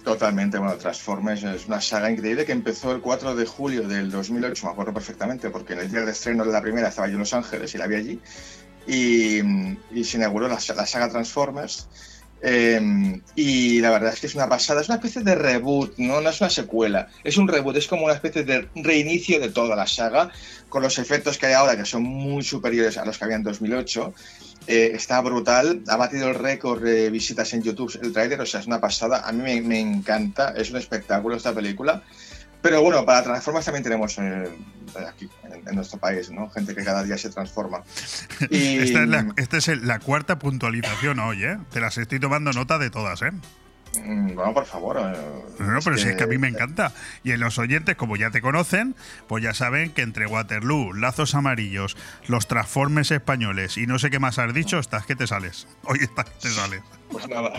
Totalmente, 0.05 0.59
bueno, 0.59 0.77
Transformers 0.77 1.43
es 1.43 1.67
una 1.67 1.81
saga 1.81 2.11
increíble 2.11 2.47
que 2.47 2.53
empezó 2.53 2.93
el 2.93 3.01
4 3.01 3.35
de 3.35 3.45
julio 3.45 3.87
del 3.87 4.11
2008, 4.11 4.67
me 4.67 4.73
acuerdo 4.73 4.95
perfectamente, 4.95 5.51
porque 5.51 5.75
en 5.75 5.81
el 5.81 5.91
día 5.91 6.03
de 6.03 6.13
estreno 6.13 6.45
de 6.45 6.53
la 6.53 6.63
primera 6.63 6.89
estaba 6.89 7.09
yo 7.09 7.15
en 7.15 7.21
Los 7.21 7.35
Ángeles 7.35 7.75
y 7.75 7.79
la 7.79 7.87
vi 7.87 7.97
allí, 7.97 8.21
y, 8.87 10.05
se 10.05 10.17
inauguró 10.17 10.49
la, 10.49 10.59
saga 10.61 11.11
Transformers. 11.11 11.89
Eh, 12.41 13.21
y 13.35 13.81
la 13.81 13.91
verdad 13.91 14.13
es 14.13 14.21
que 14.21 14.27
es 14.29 14.35
una 14.35 14.49
pasada, 14.49 14.81
es 14.81 14.89
una 14.89 14.97
especie 14.97 15.23
de 15.23 15.35
reboot, 15.35 15.97
¿no? 15.99 16.21
no 16.21 16.31
es 16.31 16.41
una 16.41 16.51
secuela, 16.51 17.09
es 17.25 17.37
un 17.37 17.49
reboot, 17.49 17.77
es 17.77 17.89
como 17.89 18.05
una 18.05 18.15
especie 18.15 18.45
de 18.45 18.69
reinicio 18.77 19.41
de 19.41 19.49
toda 19.49 19.75
la 19.75 19.87
saga, 19.87 20.31
con 20.69 20.83
los 20.83 20.99
efectos 20.99 21.37
que 21.37 21.47
hay 21.47 21.55
ahora, 21.55 21.77
que 21.77 21.85
son 21.85 22.03
muy 22.03 22.45
superiores 22.45 22.97
a 22.97 23.05
los 23.05 23.19
que 23.19 23.25
había 23.25 23.37
en 23.37 23.43
2008. 23.43 24.15
Eh, 24.67 24.93
está 24.95 25.21
brutal, 25.21 25.83
ha 25.89 25.97
batido 25.97 26.29
el 26.29 26.35
récord 26.35 26.83
de 26.83 27.11
visitas 27.11 27.53
en 27.55 27.63
YouTube 27.63 27.99
el 28.03 28.13
trailer, 28.13 28.41
o 28.41 28.47
sea, 28.47 28.61
es 28.61 28.67
una 28.67 28.81
pasada, 28.81 29.27
a 29.27 29.33
mí 29.33 29.43
me, 29.43 29.61
me 29.63 29.81
encanta, 29.81 30.53
es 30.57 30.71
un 30.71 30.77
espectáculo 30.77 31.37
esta 31.37 31.55
película. 31.55 32.03
Pero 32.61 32.83
bueno, 32.83 33.05
para 33.05 33.23
Transformers 33.23 33.67
también 33.67 33.85
tenemos 33.85 34.19
eh, 34.19 34.49
aquí, 35.09 35.29
en, 35.45 35.75
nuestro 35.77 35.99
país, 35.99 36.31
¿no? 36.31 36.51
Gente 36.51 36.75
que 36.75 36.85
cada 36.85 37.05
día 37.05 37.17
se 37.17 37.31
transforma. 37.31 37.83
Esta 38.51 39.03
es, 39.03 39.09
la, 39.09 39.33
esta 39.37 39.57
es 39.59 39.69
la 39.83 39.99
cuarta 40.01 40.39
puntualización 40.39 41.21
hoy, 41.21 41.45
¿eh? 41.45 41.59
Te 41.71 41.81
las 41.81 41.99
estoy 41.99 42.19
tomando 42.19 42.53
nota 42.53 42.79
de 42.79 42.91
todas, 42.91 43.23
¿eh? 43.23 43.31
Mm, 44.05 44.35
Bueno, 44.35 44.55
por 44.55 44.67
favor. 44.67 44.97
eh, 44.99 45.17
No, 45.59 45.67
no, 45.73 45.79
pero 45.83 45.97
es 45.97 46.03
si 46.03 46.09
es 46.09 46.17
que 46.17 46.25
a 46.25 46.27
mí 46.27 46.33
que- 46.35 46.39
me 46.39 46.49
encanta. 46.49 46.93
Y 47.25 47.33
en 47.33 47.41
los 47.41 47.59
oyentes, 47.59 47.97
como 47.97 48.17
ya 48.17 48.31
te 48.31 48.41
conocen, 48.41 48.95
pues 49.27 49.43
ya 49.43 49.55
saben 49.55 49.91
que 49.91 50.03
entre 50.03 50.27
Waterloo, 50.27 50.93
Lazos 50.93 51.35
Amarillos, 51.35 51.97
los 52.29 52.47
Transformes 52.49 53.11
españoles 53.11 53.77
y 53.77 53.87
no 53.87 53.99
sé 53.99 54.11
qué 54.11 54.19
más 54.19 54.39
has 54.39 54.53
dicho, 54.55 54.79
estás 54.79 55.07
que 55.07 55.17
te 55.17 55.27
sales. 55.27 55.67
Hoy 55.85 55.99
estás 56.03 56.27
que 56.27 56.39
te 56.41 56.49
sales. 56.51 56.83
Pues 57.11 57.27
nada. 57.27 57.53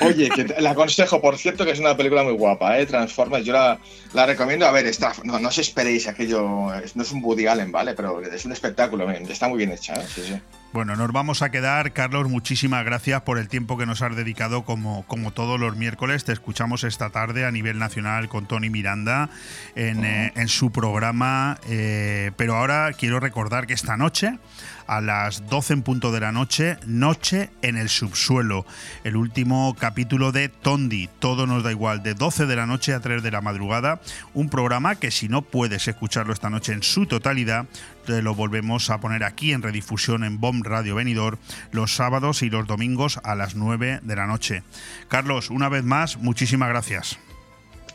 Oye, 0.00 0.30
que 0.30 0.44
te- 0.44 0.60
le 0.62 0.68
aconsejo, 0.68 1.20
por 1.20 1.36
cierto, 1.36 1.64
que 1.64 1.72
es 1.72 1.80
una 1.80 1.96
película 1.96 2.22
muy 2.22 2.34
guapa, 2.34 2.78
¿eh? 2.78 2.86
Transformers, 2.86 3.44
yo 3.44 3.52
la, 3.52 3.78
la 4.12 4.24
recomiendo. 4.26 4.66
A 4.66 4.70
ver, 4.70 4.86
está, 4.86 5.12
no, 5.24 5.38
no 5.40 5.48
os 5.48 5.58
esperéis 5.58 6.06
aquello, 6.06 6.70
no 6.94 7.02
es 7.02 7.10
un 7.12 7.22
Woody 7.24 7.46
Allen, 7.48 7.72
¿vale? 7.72 7.94
Pero 7.94 8.20
es 8.22 8.44
un 8.44 8.52
espectáculo, 8.52 9.10
está 9.10 9.48
muy 9.48 9.58
bien 9.58 9.72
hecha, 9.72 9.94
¿eh? 9.94 10.06
Sí, 10.14 10.22
sí. 10.24 10.40
Bueno, 10.74 10.96
nos 10.96 11.12
vamos 11.12 11.40
a 11.42 11.50
quedar. 11.50 11.92
Carlos, 11.92 12.28
muchísimas 12.28 12.84
gracias 12.84 13.22
por 13.22 13.38
el 13.38 13.46
tiempo 13.46 13.78
que 13.78 13.86
nos 13.86 14.02
has 14.02 14.16
dedicado 14.16 14.64
como, 14.64 15.06
como 15.06 15.30
todos 15.30 15.60
los 15.60 15.76
miércoles. 15.76 16.24
Te 16.24 16.32
escuchamos 16.32 16.82
esta 16.82 17.10
tarde 17.10 17.44
a 17.44 17.52
nivel 17.52 17.78
nacional 17.78 18.28
con 18.28 18.46
Tony 18.46 18.70
Miranda 18.70 19.30
en, 19.76 20.04
eh, 20.04 20.32
en 20.34 20.48
su 20.48 20.72
programa. 20.72 21.58
eh, 21.68 22.32
pero 22.36 22.56
ahora 22.56 22.90
quiero 22.92 23.20
recordar 23.20 23.68
que 23.68 23.72
esta 23.72 23.96
noche, 23.96 24.40
a 24.86 25.00
las 25.00 25.46
12 25.48 25.72
en 25.74 25.82
punto 25.82 26.12
de 26.12 26.20
la 26.20 26.32
noche, 26.32 26.76
Noche 26.86 27.50
en 27.62 27.76
el 27.76 27.88
subsuelo. 27.88 28.66
El 29.04 29.16
último 29.16 29.74
capítulo 29.78 30.32
de 30.32 30.48
Tondi, 30.48 31.08
Todo 31.18 31.46
nos 31.46 31.62
da 31.62 31.70
igual, 31.70 32.02
de 32.02 32.14
12 32.14 32.46
de 32.46 32.56
la 32.56 32.66
noche 32.66 32.94
a 32.94 33.00
3 33.00 33.22
de 33.22 33.30
la 33.30 33.40
madrugada. 33.40 34.00
Un 34.34 34.48
programa 34.48 34.96
que 34.96 35.10
si 35.10 35.28
no 35.28 35.42
puedes 35.42 35.88
escucharlo 35.88 36.32
esta 36.32 36.50
noche 36.50 36.72
en 36.72 36.82
su 36.82 37.06
totalidad, 37.06 37.66
te 38.06 38.22
lo 38.22 38.34
volvemos 38.34 38.90
a 38.90 39.00
poner 39.00 39.24
aquí 39.24 39.52
en 39.52 39.62
redifusión 39.62 40.24
en 40.24 40.40
Bomb 40.40 40.64
Radio 40.64 40.94
Venidor 40.94 41.38
los 41.72 41.94
sábados 41.94 42.42
y 42.42 42.50
los 42.50 42.66
domingos 42.66 43.20
a 43.24 43.34
las 43.34 43.54
9 43.54 44.00
de 44.02 44.16
la 44.16 44.26
noche. 44.26 44.62
Carlos, 45.08 45.50
una 45.50 45.68
vez 45.68 45.84
más, 45.84 46.18
muchísimas 46.18 46.68
gracias. 46.68 47.18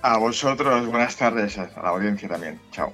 A 0.01 0.17
vosotros, 0.17 0.87
buenas 0.87 1.15
tardes, 1.15 1.57
a 1.57 1.69
la 1.81 1.89
audiencia 1.89 2.29
también. 2.29 2.59
Chao. 2.71 2.93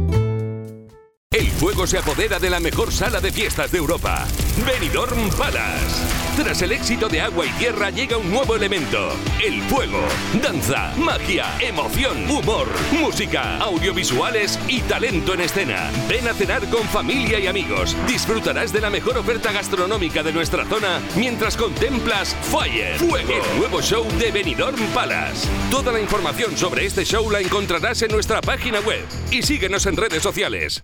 El 1.33 1.49
fuego 1.49 1.87
se 1.87 1.97
apodera 1.97 2.39
de 2.39 2.49
la 2.49 2.59
mejor 2.59 2.91
sala 2.91 3.21
de 3.21 3.31
fiestas 3.31 3.71
de 3.71 3.77
Europa, 3.77 4.27
Benidorm 4.65 5.29
Palace. 5.29 6.03
Tras 6.35 6.61
el 6.61 6.73
éxito 6.73 7.07
de 7.07 7.21
Agua 7.21 7.45
y 7.45 7.49
Tierra 7.51 7.89
llega 7.89 8.17
un 8.17 8.29
nuevo 8.29 8.53
elemento, 8.53 9.13
el 9.41 9.61
fuego. 9.61 10.01
Danza, 10.43 10.93
magia, 10.97 11.45
emoción, 11.61 12.29
humor, 12.29 12.67
música, 12.91 13.59
audiovisuales 13.59 14.59
y 14.67 14.81
talento 14.81 15.33
en 15.33 15.39
escena. 15.39 15.89
Ven 16.09 16.27
a 16.27 16.33
cenar 16.33 16.67
con 16.67 16.83
familia 16.89 17.39
y 17.39 17.47
amigos. 17.47 17.95
Disfrutarás 18.07 18.73
de 18.73 18.81
la 18.81 18.89
mejor 18.89 19.17
oferta 19.17 19.53
gastronómica 19.53 20.23
de 20.23 20.33
nuestra 20.33 20.65
zona 20.65 20.99
mientras 21.15 21.55
contemplas 21.55 22.35
Fire, 22.41 22.97
Fuego, 22.97 23.31
el 23.31 23.57
nuevo 23.57 23.81
show 23.81 24.05
de 24.19 24.31
Benidorm 24.31 24.85
Palace. 24.93 25.47
Toda 25.69 25.93
la 25.93 26.01
información 26.01 26.57
sobre 26.57 26.85
este 26.85 27.05
show 27.05 27.31
la 27.31 27.39
encontrarás 27.39 28.01
en 28.01 28.11
nuestra 28.11 28.41
página 28.41 28.81
web 28.81 29.05
y 29.31 29.43
síguenos 29.43 29.85
en 29.85 29.95
redes 29.95 30.21
sociales. 30.21 30.83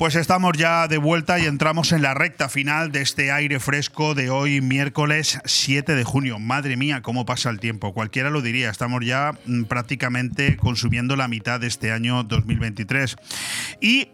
Pues 0.00 0.14
estamos 0.14 0.56
ya 0.56 0.88
de 0.88 0.96
vuelta 0.96 1.38
y 1.38 1.44
entramos 1.44 1.92
en 1.92 2.00
la 2.00 2.14
recta 2.14 2.48
final 2.48 2.90
de 2.90 3.02
este 3.02 3.30
aire 3.32 3.60
fresco 3.60 4.14
de 4.14 4.30
hoy, 4.30 4.62
miércoles 4.62 5.38
7 5.44 5.94
de 5.94 6.04
junio. 6.04 6.38
Madre 6.38 6.78
mía, 6.78 7.02
cómo 7.02 7.26
pasa 7.26 7.50
el 7.50 7.60
tiempo. 7.60 7.92
Cualquiera 7.92 8.30
lo 8.30 8.40
diría. 8.40 8.70
Estamos 8.70 9.04
ya 9.04 9.32
mm, 9.44 9.64
prácticamente 9.64 10.56
consumiendo 10.56 11.16
la 11.16 11.28
mitad 11.28 11.60
de 11.60 11.66
este 11.66 11.92
año 11.92 12.22
2023. 12.22 13.14
Y 13.82 14.08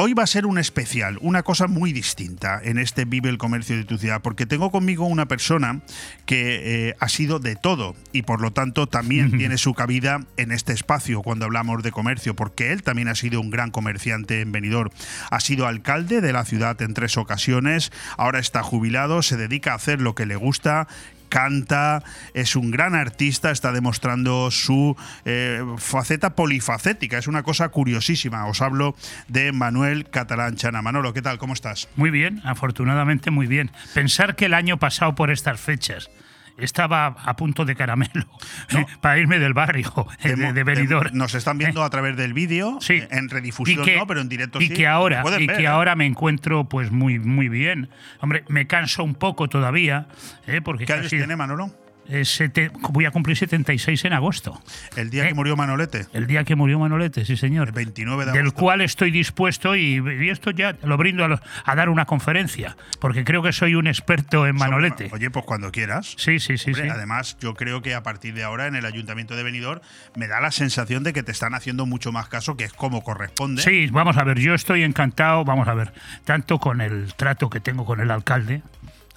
Hoy 0.00 0.14
va 0.14 0.22
a 0.22 0.28
ser 0.28 0.46
un 0.46 0.58
especial, 0.58 1.18
una 1.22 1.42
cosa 1.42 1.66
muy 1.66 1.92
distinta 1.92 2.60
en 2.62 2.78
este 2.78 3.04
Vive 3.04 3.30
el 3.30 3.36
Comercio 3.36 3.76
de 3.76 3.82
tu 3.82 3.98
ciudad, 3.98 4.22
porque 4.22 4.46
tengo 4.46 4.70
conmigo 4.70 5.06
una 5.06 5.26
persona 5.26 5.80
que 6.24 6.90
eh, 6.90 6.94
ha 7.00 7.08
sido 7.08 7.40
de 7.40 7.56
todo 7.56 7.96
y 8.12 8.22
por 8.22 8.40
lo 8.40 8.52
tanto 8.52 8.86
también 8.86 9.32
tiene 9.38 9.58
su 9.58 9.74
cabida 9.74 10.20
en 10.36 10.52
este 10.52 10.72
espacio 10.72 11.22
cuando 11.22 11.46
hablamos 11.46 11.82
de 11.82 11.90
comercio, 11.90 12.36
porque 12.36 12.70
él 12.70 12.84
también 12.84 13.08
ha 13.08 13.16
sido 13.16 13.40
un 13.40 13.50
gran 13.50 13.72
comerciante 13.72 14.40
en 14.40 14.52
Benidorm. 14.52 14.92
Ha 15.32 15.40
sido 15.40 15.66
alcalde 15.66 16.20
de 16.20 16.32
la 16.32 16.44
ciudad 16.44 16.80
en 16.80 16.94
tres 16.94 17.16
ocasiones, 17.16 17.90
ahora 18.16 18.38
está 18.38 18.62
jubilado, 18.62 19.22
se 19.22 19.36
dedica 19.36 19.72
a 19.72 19.76
hacer 19.78 20.00
lo 20.00 20.14
que 20.14 20.26
le 20.26 20.36
gusta 20.36 20.86
canta, 21.28 22.02
es 22.34 22.56
un 22.56 22.70
gran 22.70 22.94
artista, 22.94 23.50
está 23.50 23.72
demostrando 23.72 24.50
su 24.50 24.96
eh, 25.24 25.62
faceta 25.78 26.34
polifacética. 26.34 27.18
Es 27.18 27.26
una 27.26 27.42
cosa 27.42 27.68
curiosísima. 27.68 28.46
Os 28.46 28.62
hablo 28.62 28.94
de 29.28 29.52
Manuel 29.52 30.08
Catalán 30.10 30.56
Chana. 30.56 30.82
Manolo, 30.82 31.12
¿qué 31.12 31.22
tal? 31.22 31.38
¿Cómo 31.38 31.54
estás? 31.54 31.88
Muy 31.96 32.10
bien, 32.10 32.40
afortunadamente 32.44 33.30
muy 33.30 33.46
bien. 33.46 33.70
Pensar 33.94 34.36
que 34.36 34.46
el 34.46 34.54
año 34.54 34.78
pasado 34.78 35.14
por 35.14 35.30
estas 35.30 35.60
fechas 35.60 36.10
estaba 36.58 37.06
a 37.06 37.36
punto 37.36 37.64
de 37.64 37.74
caramelo 37.74 38.26
eh, 38.76 38.84
para 39.00 39.18
irme 39.18 39.38
del 39.38 39.54
barrio 39.54 39.92
eh, 40.22 40.34
de, 40.34 40.52
de 40.52 40.64
Benidorm. 40.64 41.16
Nos 41.16 41.34
están 41.34 41.58
viendo 41.58 41.82
a 41.82 41.90
través 41.90 42.16
del 42.16 42.34
vídeo, 42.34 42.78
Sí. 42.80 42.94
eh, 42.94 43.08
en 43.10 43.28
redifusión 43.28 43.84
que- 43.84 43.96
no, 43.96 44.06
pero 44.06 44.20
en 44.20 44.28
directo 44.28 44.60
y 44.60 44.68
sí. 44.68 44.74
que 44.74 44.86
ahora 44.86 45.22
y 45.38 45.46
ver, 45.46 45.56
que 45.56 45.62
¿eh? 45.64 45.66
ahora 45.66 45.94
me 45.96 46.06
encuentro 46.06 46.68
pues 46.68 46.90
muy 46.90 47.18
muy 47.18 47.48
bien 47.48 47.88
hombre 48.20 48.44
me 48.48 48.66
canso 48.66 49.04
un 49.04 49.14
poco 49.14 49.48
todavía 49.48 50.06
¿eh? 50.46 50.60
porque 50.62 50.84
¿Qué 50.84 50.92
años 50.92 51.08
tiene 51.10 51.36
Manolo? 51.36 51.70
Eh, 52.08 52.24
sete- 52.24 52.70
voy 52.90 53.04
a 53.04 53.10
cumplir 53.10 53.36
76 53.36 54.04
en 54.06 54.12
agosto 54.14 54.60
El 54.96 55.10
día 55.10 55.26
que 55.28 55.34
murió 55.34 55.56
Manolete. 55.56 56.06
el 56.12 56.26
día 56.26 56.44
que 56.44 56.56
murió 56.56 56.78
Manolete 56.78 57.24
sí 57.24 57.36
señor 57.36 57.68
El 57.68 57.74
29 57.74 58.24
de 58.26 58.32
del 58.32 58.40
agosto. 58.42 58.60
cual 58.60 58.80
estoy 58.80 59.10
dispuesto 59.10 59.76
y, 59.76 60.02
y 60.20 60.30
esto 60.30 60.50
ya 60.50 60.76
lo 60.82 60.96
brindo 60.96 61.24
a, 61.24 61.28
lo- 61.28 61.40
a 61.64 61.74
dar 61.74 61.88
una 61.88 62.04
conferencia 62.06 62.76
porque 63.00 63.24
creo 63.24 63.42
que 63.42 63.52
soy 63.52 63.74
un 63.74 63.86
experto 63.86 64.46
en 64.46 64.56
Manolete 64.56 65.10
Oye, 65.12 65.30
pues 65.30 65.44
cuando 65.44 65.70
quieras. 65.70 66.14
sí 66.16 66.38
sí 66.40 66.58
sí, 66.58 66.70
Hombre, 66.70 66.84
sí. 66.84 66.88
Además, 66.90 67.36
yo 67.40 67.54
creo 67.54 67.82
que 67.82 67.94
a 67.94 68.02
partir 68.02 68.34
de 68.34 68.42
ahora 68.44 68.66
en 68.66 68.74
el 68.76 68.84
Ayuntamiento 68.86 69.36
de 69.36 69.42
Benidorm 69.42 69.80
me 70.16 70.26
da 70.28 70.40
la 70.40 70.50
sensación 70.50 71.02
de 71.04 71.12
que 71.12 71.22
te 71.22 71.32
están 71.32 71.54
haciendo 71.54 71.86
mucho 71.86 72.12
más 72.12 72.28
caso, 72.28 72.56
que 72.56 72.64
es 72.64 72.72
como 72.72 73.02
corresponde. 73.02 73.62
Sí, 73.62 73.88
vamos 73.92 74.16
a 74.16 74.24
ver, 74.24 74.38
yo 74.38 74.54
estoy 74.54 74.82
encantado, 74.82 75.44
vamos 75.44 75.68
a 75.68 75.74
ver, 75.74 75.92
tanto 76.24 76.58
con 76.58 76.80
el 76.80 77.12
trato 77.14 77.50
que 77.50 77.60
tengo 77.60 77.84
con 77.84 78.00
el 78.00 78.10
alcalde, 78.10 78.62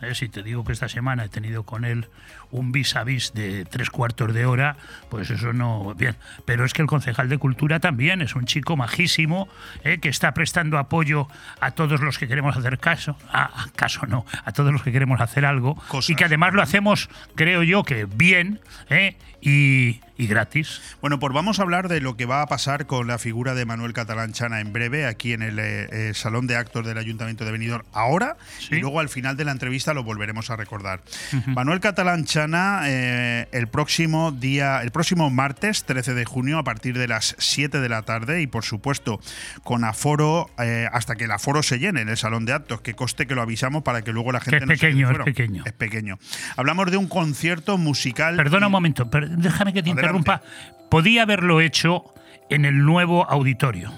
eh, 0.01 0.15
si 0.15 0.29
te 0.29 0.43
digo 0.43 0.63
que 0.63 0.73
esta 0.73 0.89
semana 0.89 1.25
he 1.25 1.29
tenido 1.29 1.63
con 1.63 1.85
él 1.85 2.07
un 2.51 2.71
vis 2.71 2.95
a 2.95 3.03
vis 3.03 3.33
de 3.33 3.65
tres 3.65 3.89
cuartos 3.89 4.33
de 4.33 4.45
hora, 4.45 4.75
pues 5.09 5.29
eso 5.29 5.53
no, 5.53 5.93
bien, 5.95 6.15
pero 6.45 6.65
es 6.65 6.73
que 6.73 6.81
el 6.81 6.87
concejal 6.87 7.29
de 7.29 7.37
Cultura 7.37 7.79
también 7.79 8.21
es 8.21 8.35
un 8.35 8.45
chico 8.45 8.75
majísimo, 8.75 9.47
eh, 9.83 9.99
que 9.99 10.09
está 10.09 10.33
prestando 10.33 10.77
apoyo 10.77 11.27
a 11.59 11.71
todos 11.71 12.01
los 12.01 12.17
que 12.17 12.27
queremos 12.27 12.57
hacer 12.57 12.79
caso, 12.79 13.17
a, 13.31 13.67
caso 13.75 14.05
no, 14.05 14.25
a 14.43 14.51
todos 14.51 14.71
los 14.71 14.83
que 14.83 14.91
queremos 14.91 15.21
hacer 15.21 15.45
algo, 15.45 15.81
y 16.07 16.15
que 16.15 16.25
además 16.25 16.53
lo 16.53 16.61
hacemos, 16.61 17.09
creo 17.35 17.63
yo, 17.63 17.83
que 17.83 18.05
bien 18.05 18.59
eh, 18.89 19.15
y, 19.41 19.99
y 20.22 20.27
gratis. 20.27 20.81
Bueno, 21.02 21.19
pues 21.19 21.34
vamos 21.34 21.60
a 21.60 21.64
hablar 21.64 21.88
de 21.88 21.99
lo 21.99 22.15
que 22.15 22.26
va 22.26 22.41
a 22.43 22.48
pasar 22.48 22.85
con 22.85 23.07
la 23.07 23.18
figura 23.18 23.56
de 23.56 23.65
Manuel 23.65 23.93
Catalán 23.93 24.34
Chana 24.34 24.60
en 24.60 24.72
breve 24.72 25.07
aquí 25.07 25.34
en 25.34 25.41
el 25.41 25.57
eh, 25.57 25.88
eh, 25.91 26.11
Salón 26.14 26.45
de 26.45 26.56
Actos 26.56 26.85
del 26.85 26.98
Ayuntamiento 26.99 27.43
de 27.43 27.52
Benidorm 27.52 27.85
ahora 27.91 28.38
y 28.69 28.76
luego 28.76 28.99
al 28.99 29.10
final 29.10 29.35
de 29.35 29.45
la 29.45 29.52
entrevista 29.52 29.93
lo 29.95 30.03
volveremos 30.03 30.49
a 30.52 30.56
recordar. 30.56 31.02
Manuel 31.48 31.80
Catalán 31.80 32.26
Chana 32.26 32.81
eh, 32.85 33.48
el 33.52 33.68
próximo 33.68 34.31
día, 34.31 34.81
el 34.84 34.91
próximo 34.91 35.30
martes 35.31 35.85
13 35.85 36.14
de 36.14 36.26
junio 36.26 36.60
a 36.60 36.64
partir 36.64 36.98
de 36.98 37.07
las 37.07 37.35
7 37.39 37.80
de 37.80 37.89
la 37.89 38.03
tarde 38.03 38.41
y 38.43 38.48
por 38.48 38.64
supuesto 38.64 39.19
con 39.64 39.84
aforo 39.84 40.49
eh, 40.60 40.88
hasta 40.93 41.15
que 41.15 41.23
el 41.23 41.31
aforo 41.31 41.64
se 41.64 41.80
llene 41.80 42.02
en 42.02 42.10
el 42.10 42.18
Salón 42.18 42.45
de 42.45 42.53
Actos, 42.53 42.81
que 42.81 42.93
coste 42.93 43.26
que 43.26 43.34
lo 43.34 43.41
avisamos 43.41 43.81
para 43.81 44.03
que 44.03 44.11
luego 44.14 44.31
la 44.31 44.39
gente 44.39 44.57
es 44.57 44.68
no 44.68 44.73
se 44.76 44.80
quede 44.80 44.91
pequeño, 44.91 45.10
es 45.11 45.23
pequeño. 45.26 45.64
Es 45.65 45.73
pequeño. 45.73 46.19
Hablamos 46.57 46.91
de 46.91 46.98
un 46.98 47.07
concierto 47.07 47.77
musical 47.80 48.35
Perdona 48.35 48.68
un 48.68 48.72
momento, 48.72 49.10
per- 49.10 49.30
déjame 49.30 49.73
que 49.73 49.81
te 49.81 49.89
interrumpa. 50.17 50.41
Podía 50.89 51.23
haberlo 51.23 51.61
hecho 51.61 52.13
en 52.49 52.65
el 52.65 52.85
nuevo 52.85 53.29
auditorio. 53.29 53.91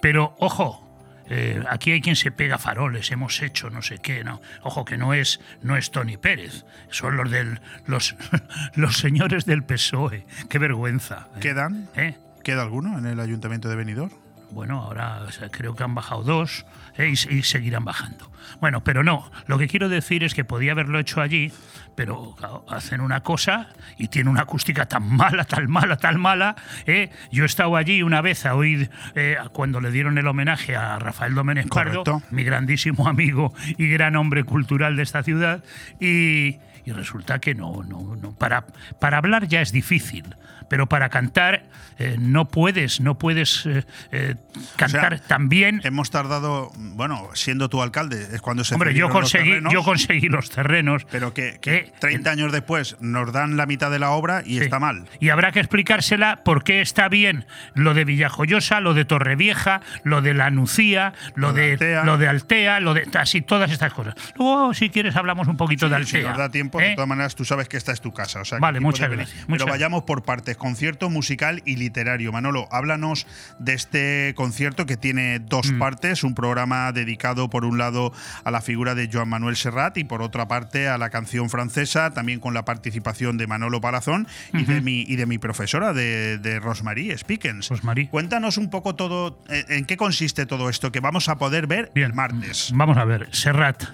Pero, 0.00 0.34
ojo, 0.38 0.84
eh, 1.28 1.62
aquí 1.68 1.92
hay 1.92 2.00
quien 2.00 2.16
se 2.16 2.30
pega 2.30 2.58
faroles, 2.58 3.10
hemos 3.10 3.40
hecho 3.42 3.70
no 3.70 3.82
sé 3.82 3.98
qué, 3.98 4.24
no. 4.24 4.40
Ojo 4.62 4.84
que 4.84 4.98
no 4.98 5.14
es, 5.14 5.40
no 5.62 5.76
es 5.76 5.90
Tony 5.90 6.16
Pérez, 6.16 6.64
son 6.90 7.16
los 7.16 7.30
del 7.30 7.60
los, 7.86 8.16
los 8.74 8.96
señores 8.98 9.44
del 9.46 9.62
PSOE. 9.64 10.26
Qué 10.48 10.58
vergüenza. 10.58 11.28
¿eh? 11.36 11.40
¿Quedan? 11.40 11.88
¿Eh? 11.96 12.16
¿Queda 12.42 12.62
alguno 12.62 12.98
en 12.98 13.06
el 13.06 13.20
Ayuntamiento 13.20 13.68
de 13.68 13.76
Benidorm? 13.76 14.12
Bueno, 14.50 14.82
ahora 14.82 15.22
o 15.26 15.32
sea, 15.32 15.48
creo 15.48 15.74
que 15.74 15.82
han 15.82 15.94
bajado 15.94 16.22
dos 16.22 16.66
eh, 16.96 17.08
y, 17.08 17.34
y 17.34 17.42
seguirán 17.42 17.84
bajando. 17.84 18.30
Bueno, 18.60 18.84
pero 18.84 19.02
no, 19.02 19.30
lo 19.46 19.58
que 19.58 19.66
quiero 19.66 19.88
decir 19.88 20.22
es 20.22 20.34
que 20.34 20.44
podía 20.44 20.72
haberlo 20.72 20.98
hecho 20.98 21.20
allí, 21.20 21.50
pero 21.94 22.34
claro, 22.36 22.64
hacen 22.68 23.00
una 23.00 23.20
cosa 23.20 23.68
y 23.98 24.08
tiene 24.08 24.30
una 24.30 24.42
acústica 24.42 24.86
tan 24.86 25.08
mala, 25.16 25.44
tan 25.44 25.70
mala, 25.70 25.96
tan 25.96 26.20
mala. 26.20 26.56
eh. 26.86 27.10
Yo 27.30 27.44
he 27.44 27.46
estado 27.46 27.76
allí 27.76 28.02
una 28.02 28.20
vez 28.20 28.46
a 28.46 28.54
oír 28.54 28.90
eh, 29.14 29.36
cuando 29.52 29.80
le 29.80 29.90
dieron 29.90 30.18
el 30.18 30.26
homenaje 30.26 30.76
a 30.76 30.98
Rafael 30.98 31.34
Domenech 31.34 31.68
Pardo, 31.68 32.22
mi 32.30 32.44
grandísimo 32.44 33.08
amigo 33.08 33.54
y 33.78 33.88
gran 33.88 34.16
hombre 34.16 34.44
cultural 34.44 34.96
de 34.96 35.02
esta 35.02 35.22
ciudad, 35.22 35.62
y, 36.00 36.58
y 36.84 36.92
resulta 36.92 37.38
que 37.38 37.54
no, 37.54 37.82
no, 37.82 38.16
no. 38.16 38.32
Para, 38.34 38.66
para 39.00 39.18
hablar 39.18 39.46
ya 39.48 39.60
es 39.60 39.72
difícil, 39.72 40.34
pero 40.68 40.88
para 40.88 41.08
cantar 41.08 41.64
eh, 41.98 42.16
no 42.18 42.48
puedes, 42.48 43.00
no 43.00 43.18
puedes 43.18 43.66
eh, 43.66 43.84
eh, 44.10 44.34
cantar 44.76 45.14
O 45.14 45.18
sea, 45.18 45.26
tan 45.26 45.48
bien. 45.48 45.80
Hemos 45.84 46.10
tardado, 46.10 46.72
bueno, 46.76 47.28
siendo 47.34 47.68
tu 47.68 47.82
alcalde, 47.82 48.28
es 48.32 48.40
cuando 48.40 48.64
se 48.64 48.74
Hombre, 48.74 48.90
yo 48.90 49.06
cedieron 49.06 49.10
los 49.12 49.20
conseguí, 49.20 49.48
terrenos, 49.50 49.72
yo 49.72 49.82
conseguí 49.84 50.28
los 50.28 50.50
terrenos. 50.50 51.06
Pero 51.10 51.32
que, 51.34 51.58
que 51.60 51.92
30 52.00 52.30
años 52.30 52.52
después 52.52 52.96
nos 53.00 53.32
dan 53.32 53.56
la 53.56 53.66
mitad 53.66 53.90
de 53.90 53.98
la 53.98 54.10
obra 54.10 54.42
y 54.44 54.58
Sí. 54.58 54.64
está 54.64 54.78
mal. 54.80 55.04
Y 55.20 55.28
habrá 55.30 55.52
que 55.52 55.60
explicársela 55.60 56.42
por 56.44 56.64
qué 56.64 56.80
está 56.80 57.08
bien 57.08 57.46
lo 57.74 57.94
de 57.94 58.04
Villajoyosa, 58.04 58.80
lo 58.80 58.94
de 58.94 59.04
Torrevieja, 59.04 59.80
lo 60.02 60.22
de 60.22 60.34
la 60.34 60.50
Nucía, 60.50 61.12
lo, 61.34 61.52
de, 61.52 61.72
Altea. 61.72 62.04
lo 62.04 62.18
de 62.18 62.28
Altea, 62.28 62.80
lo 62.80 62.94
de 62.94 63.08
así 63.18 63.42
todas 63.42 63.70
estas 63.70 63.92
cosas. 63.92 64.14
Luego, 64.36 64.74
si 64.74 64.90
quieres, 64.90 65.16
hablamos 65.16 65.48
un 65.48 65.56
poquito 65.56 65.88
de 65.88 66.04
Si 66.04 66.16
Altea. 66.16 66.30
nos 66.30 66.38
da 66.38 66.48
tiempo, 66.50 66.80
¿eh? 66.80 66.90
de 66.90 66.94
todas 66.94 67.08
maneras 67.08 67.34
tú 67.34 67.44
sabes 67.44 67.68
que 67.68 67.76
esta 67.76 67.92
es 67.92 68.00
tu 68.00 68.12
casa. 68.12 68.40
O 68.40 68.44
sea, 68.44 68.58
Vale, 68.58 68.80
muchas 68.80 69.10
gracias, 69.10 69.36
Pero 69.46 69.48
muchas 69.48 69.68
vayamos 69.68 70.02
por 70.04 70.22
partes. 70.24 70.53
Concierto 70.56 71.10
musical 71.10 71.62
y 71.64 71.76
literario. 71.76 72.32
Manolo, 72.32 72.68
háblanos 72.70 73.26
de 73.58 73.74
este 73.74 74.32
concierto 74.36 74.86
que 74.86 74.96
tiene 74.96 75.38
dos 75.38 75.72
Mm. 75.72 75.78
partes. 75.78 76.24
Un 76.24 76.34
programa 76.34 76.90
dedicado, 76.92 77.50
por 77.50 77.64
un 77.64 77.78
lado, 77.78 78.12
a 78.44 78.50
la 78.50 78.60
figura 78.60 78.94
de 78.94 79.08
Joan 79.12 79.28
Manuel 79.28 79.56
Serrat 79.56 79.96
y 79.98 80.04
por 80.04 80.22
otra 80.22 80.48
parte 80.48 80.88
a 80.88 80.98
la 80.98 81.10
canción 81.10 81.50
francesa, 81.50 82.10
también 82.10 82.40
con 82.40 82.54
la 82.54 82.64
participación 82.64 83.36
de 83.36 83.46
Manolo 83.46 83.80
Palazón 83.80 84.26
y, 84.52 84.64
de, 84.64 84.80
mi, 84.80 85.02
y 85.02 85.16
de 85.16 85.26
mi 85.26 85.38
profesora, 85.38 85.92
de, 85.92 86.38
de 86.38 86.60
Rosmarie 86.60 87.16
Spickens. 87.16 87.70
Cuéntanos 88.10 88.56
un 88.58 88.70
poco 88.70 88.94
todo, 88.94 89.40
eh, 89.48 89.64
en 89.68 89.84
qué 89.84 89.96
consiste 89.96 90.46
todo 90.46 90.68
esto 90.68 90.90
que 90.92 91.00
vamos 91.00 91.28
a 91.28 91.36
poder 91.38 91.66
ver 91.66 91.90
el 91.94 92.12
martes. 92.14 92.70
Vamos 92.74 92.96
a 92.96 93.04
ver, 93.04 93.28
Serrat. 93.32 93.84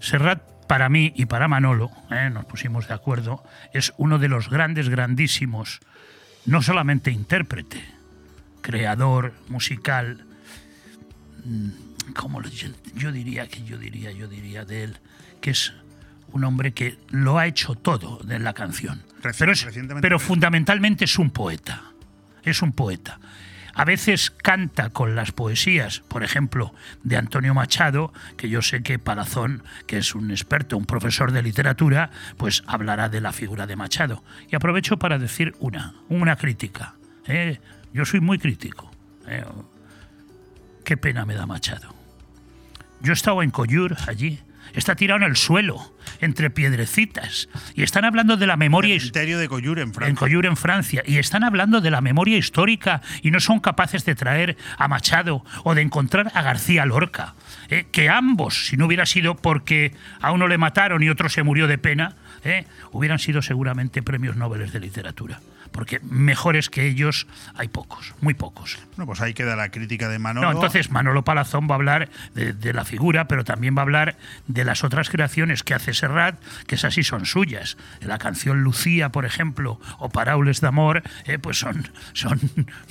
Serrat, 0.00 0.40
para 0.72 0.88
mí 0.88 1.12
y 1.16 1.26
para 1.26 1.48
Manolo, 1.48 1.90
¿eh? 2.10 2.30
nos 2.32 2.46
pusimos 2.46 2.88
de 2.88 2.94
acuerdo, 2.94 3.44
es 3.74 3.92
uno 3.98 4.18
de 4.18 4.28
los 4.28 4.48
grandes, 4.48 4.88
grandísimos, 4.88 5.80
no 6.46 6.62
solamente 6.62 7.10
intérprete, 7.10 7.84
creador 8.62 9.34
musical, 9.48 10.24
mm, 11.44 12.12
como 12.14 12.40
yo, 12.44 12.68
yo 12.94 13.12
diría 13.12 13.48
que 13.48 13.62
yo 13.64 13.76
diría, 13.76 14.12
yo 14.12 14.28
diría 14.28 14.64
de 14.64 14.84
él, 14.84 14.96
que 15.42 15.50
es 15.50 15.74
un 16.28 16.42
hombre 16.44 16.72
que 16.72 16.96
lo 17.10 17.36
ha 17.38 17.46
hecho 17.46 17.74
todo 17.74 18.20
de 18.24 18.38
la 18.38 18.54
canción. 18.54 19.02
Pero, 19.38 19.52
es- 19.52 19.66
pero 20.00 20.18
fundamentalmente 20.18 21.04
es 21.04 21.18
un 21.18 21.28
poeta. 21.32 21.82
Es 22.44 22.62
un 22.62 22.72
poeta. 22.72 23.20
A 23.74 23.84
veces 23.84 24.30
canta 24.30 24.90
con 24.90 25.14
las 25.14 25.32
poesías, 25.32 26.00
por 26.08 26.22
ejemplo, 26.22 26.74
de 27.02 27.16
Antonio 27.16 27.54
Machado, 27.54 28.12
que 28.36 28.48
yo 28.48 28.60
sé 28.60 28.82
que 28.82 28.98
Palazón, 28.98 29.62
que 29.86 29.98
es 29.98 30.14
un 30.14 30.30
experto, 30.30 30.76
un 30.76 30.84
profesor 30.84 31.32
de 31.32 31.42
literatura, 31.42 32.10
pues 32.36 32.62
hablará 32.66 33.08
de 33.08 33.20
la 33.20 33.32
figura 33.32 33.66
de 33.66 33.76
Machado. 33.76 34.22
Y 34.50 34.56
aprovecho 34.56 34.98
para 34.98 35.18
decir 35.18 35.54
una, 35.58 35.94
una 36.08 36.36
crítica. 36.36 36.96
¿eh? 37.26 37.60
Yo 37.94 38.04
soy 38.04 38.20
muy 38.20 38.38
crítico. 38.38 38.90
¿eh? 39.26 39.44
Qué 40.84 40.96
pena 40.96 41.24
me 41.24 41.34
da 41.34 41.46
Machado. 41.46 41.94
Yo 43.00 43.12
he 43.12 43.14
estado 43.14 43.42
en 43.42 43.50
Coyur 43.50 43.96
allí. 44.06 44.40
Está 44.72 44.94
tirado 44.94 45.18
en 45.18 45.30
el 45.30 45.36
suelo, 45.36 45.94
entre 46.20 46.50
piedrecitas. 46.50 47.48
Y 47.74 47.82
están 47.82 48.04
hablando 48.04 48.36
de 48.36 48.46
la 48.46 48.56
memoria 48.56 48.98
Cementerio 48.98 49.38
de 49.38 49.48
Coyur 49.48 49.78
en 49.78 49.92
Francia. 49.92 50.26
en 50.26 50.44
en 50.44 50.56
Francia, 50.56 51.02
y 51.06 51.18
están 51.18 51.44
hablando 51.44 51.80
de 51.80 51.90
la 51.90 52.00
memoria 52.00 52.36
histórica 52.36 53.02
y 53.22 53.30
no 53.30 53.40
son 53.40 53.60
capaces 53.60 54.04
de 54.04 54.14
traer 54.14 54.56
a 54.78 54.88
Machado 54.88 55.44
o 55.64 55.74
de 55.74 55.82
encontrar 55.82 56.30
a 56.34 56.42
García 56.42 56.86
Lorca. 56.86 57.34
¿eh? 57.68 57.86
Que 57.90 58.08
ambos, 58.08 58.66
si 58.66 58.76
no 58.76 58.86
hubiera 58.86 59.06
sido 59.06 59.36
porque 59.36 59.92
a 60.20 60.32
uno 60.32 60.48
le 60.48 60.58
mataron 60.58 61.02
y 61.02 61.08
otro 61.08 61.28
se 61.28 61.42
murió 61.42 61.66
de 61.66 61.78
pena, 61.78 62.16
¿eh? 62.44 62.66
hubieran 62.92 63.18
sido 63.18 63.42
seguramente 63.42 64.02
premios 64.02 64.36
Nobel 64.36 64.70
de 64.70 64.80
literatura. 64.80 65.40
Porque 65.72 66.00
mejores 66.00 66.70
que 66.70 66.86
ellos 66.86 67.26
hay 67.54 67.68
pocos, 67.68 68.14
muy 68.20 68.34
pocos. 68.34 68.78
Bueno, 68.96 69.06
pues 69.06 69.20
ahí 69.20 69.34
queda 69.34 69.56
la 69.56 69.70
crítica 69.70 70.08
de 70.08 70.18
Manolo. 70.18 70.46
No, 70.46 70.52
entonces 70.52 70.90
Manolo 70.90 71.24
Palazón 71.24 71.68
va 71.68 71.74
a 71.74 71.76
hablar 71.76 72.08
de, 72.34 72.52
de 72.52 72.72
la 72.72 72.84
figura, 72.84 73.28
pero 73.28 73.44
también 73.44 73.76
va 73.76 73.80
a 73.80 73.82
hablar 73.82 74.16
de 74.46 74.64
las 74.64 74.84
otras 74.84 75.10
creaciones 75.10 75.62
que 75.62 75.74
hace 75.74 75.82
de 75.92 75.94
Serrat, 75.94 76.40
que 76.66 76.76
esas 76.76 76.94
sí 76.94 77.02
son 77.02 77.26
suyas. 77.26 77.76
La 78.00 78.18
canción 78.18 78.62
Lucía, 78.62 79.10
por 79.10 79.24
ejemplo, 79.24 79.80
o 79.98 80.08
Paraules 80.08 80.60
d'Amor, 80.60 81.02
eh, 81.24 81.38
pues 81.38 81.58
son, 81.58 81.88
son 82.12 82.40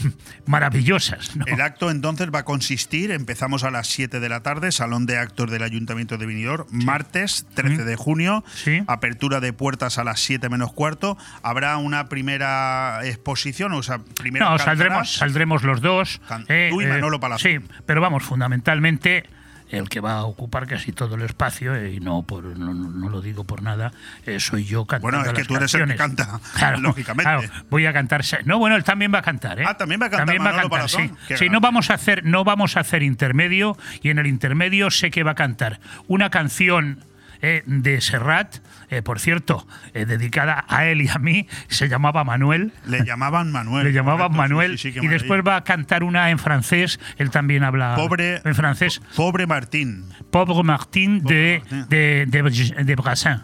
maravillosas. 0.45 1.35
¿no? 1.35 1.45
El 1.45 1.61
acto 1.61 1.89
entonces 1.89 2.29
va 2.33 2.39
a 2.39 2.45
consistir, 2.45 3.11
empezamos 3.11 3.63
a 3.63 3.71
las 3.71 3.87
7 3.87 4.19
de 4.19 4.29
la 4.29 4.41
tarde, 4.41 4.71
Salón 4.71 5.05
de 5.05 5.17
Actos 5.17 5.49
del 5.49 5.63
Ayuntamiento 5.63 6.17
de 6.17 6.25
Benidorm, 6.25 6.67
martes 6.71 7.45
13 7.55 7.85
de 7.85 7.95
junio, 7.95 8.43
apertura 8.87 9.39
de 9.39 9.53
puertas 9.53 9.97
a 9.97 10.03
las 10.03 10.19
7 10.21 10.49
menos 10.49 10.73
cuarto. 10.73 11.17
Habrá 11.43 11.77
una 11.77 12.09
primera 12.09 12.70
exposición, 13.03 13.71
o 13.73 13.83
sea, 13.83 13.99
primero 13.99 14.49
No, 14.49 14.57
saldremos, 14.57 15.13
saldremos 15.13 15.63
los 15.63 15.81
dos. 15.81 16.21
eh, 16.47 16.69
tú 16.71 16.81
y 16.81 16.85
eh, 16.85 16.89
Manolo 16.89 17.19
Palazón. 17.19 17.51
Sí, 17.61 17.67
pero 17.85 18.01
vamos, 18.01 18.23
fundamentalmente 18.23 19.23
el 19.69 19.87
que 19.87 20.01
va 20.01 20.15
a 20.15 20.23
ocupar 20.25 20.67
casi 20.67 20.91
todo 20.91 21.15
el 21.15 21.21
espacio, 21.21 21.73
eh, 21.73 21.93
y 21.93 21.99
no 22.01 22.23
por 22.23 22.43
no, 22.43 22.73
no- 22.73 22.89
no 22.89 23.09
lo 23.09 23.21
digo 23.21 23.45
por 23.45 23.63
nada, 23.63 23.93
eh, 24.25 24.37
soy 24.41 24.65
yo 24.65 24.83
cantando 24.85 25.17
Bueno, 25.19 25.29
es 25.29 25.33
que 25.33 25.39
las 25.43 25.47
tú 25.47 25.55
eres 25.55 25.73
el 25.75 25.87
que 25.87 25.95
canta, 25.95 26.41
Claro, 26.57 26.79
lógicamente. 26.81 27.23
claro, 27.23 27.41
voy 27.69 27.85
a 27.85 27.93
cantar. 27.93 28.21
No, 28.43 28.57
bueno, 28.59 28.75
él 28.75 28.83
también 28.83 29.13
va 29.13 29.19
a 29.19 29.21
cantar, 29.21 29.61
¿eh? 29.61 29.63
Ah, 29.65 29.77
también 29.77 30.01
va 30.01 30.07
a 30.07 30.09
cantar 30.09 30.25
También 30.27 30.45
va 30.45 30.57
a 30.59 30.61
cantar, 30.61 30.89
sí. 30.89 31.09
Sí, 31.37 31.47
no 31.49 31.61
vamos 31.61 31.89
a 31.89 31.93
hacer, 31.93 32.25
no 32.25 32.43
vamos 32.43 32.75
a 32.75 32.81
hacer 32.81 33.01
intermedio, 33.01 33.77
y 34.01 34.09
en 34.09 34.19
el 34.19 34.27
intermedio 34.27 34.91
sé 34.91 35.09
que 35.09 35.23
va 35.23 35.31
a 35.31 35.35
cantar 35.35 35.79
una 36.07 36.29
canción 36.29 37.05
eh, 37.41 37.63
de 37.65 38.01
Serrat, 38.01 38.57
eh, 38.89 39.01
por 39.01 39.19
cierto, 39.19 39.67
eh, 39.93 40.05
dedicada 40.05 40.65
a 40.67 40.85
él 40.85 41.01
y 41.01 41.09
a 41.09 41.17
mí, 41.19 41.47
se 41.67 41.87
llamaba 41.89 42.23
Manuel. 42.23 42.73
Le 42.85 43.03
llamaban 43.05 43.51
Manuel. 43.51 43.85
Le 43.85 43.93
llamaban 43.93 44.27
correcto, 44.29 44.37
Manuel 44.37 44.77
sí, 44.77 44.91
sí, 44.91 44.99
y 45.01 45.07
después 45.07 45.41
va 45.45 45.55
a 45.57 45.63
cantar 45.63 46.03
una 46.03 46.29
en 46.29 46.39
francés. 46.39 46.99
Él 47.17 47.29
también 47.31 47.63
habla 47.63 47.95
Pobre- 47.95 48.41
en 48.43 48.55
francés. 48.55 49.01
Pobre 49.15 49.47
Martín. 49.47 50.05
Pobre 50.31 50.63
Martín 50.63 51.21
de, 51.23 51.61
Martín. 51.61 51.85
de, 51.89 52.25
de, 52.27 52.83
de 52.85 52.95
Brassin. 52.95 53.41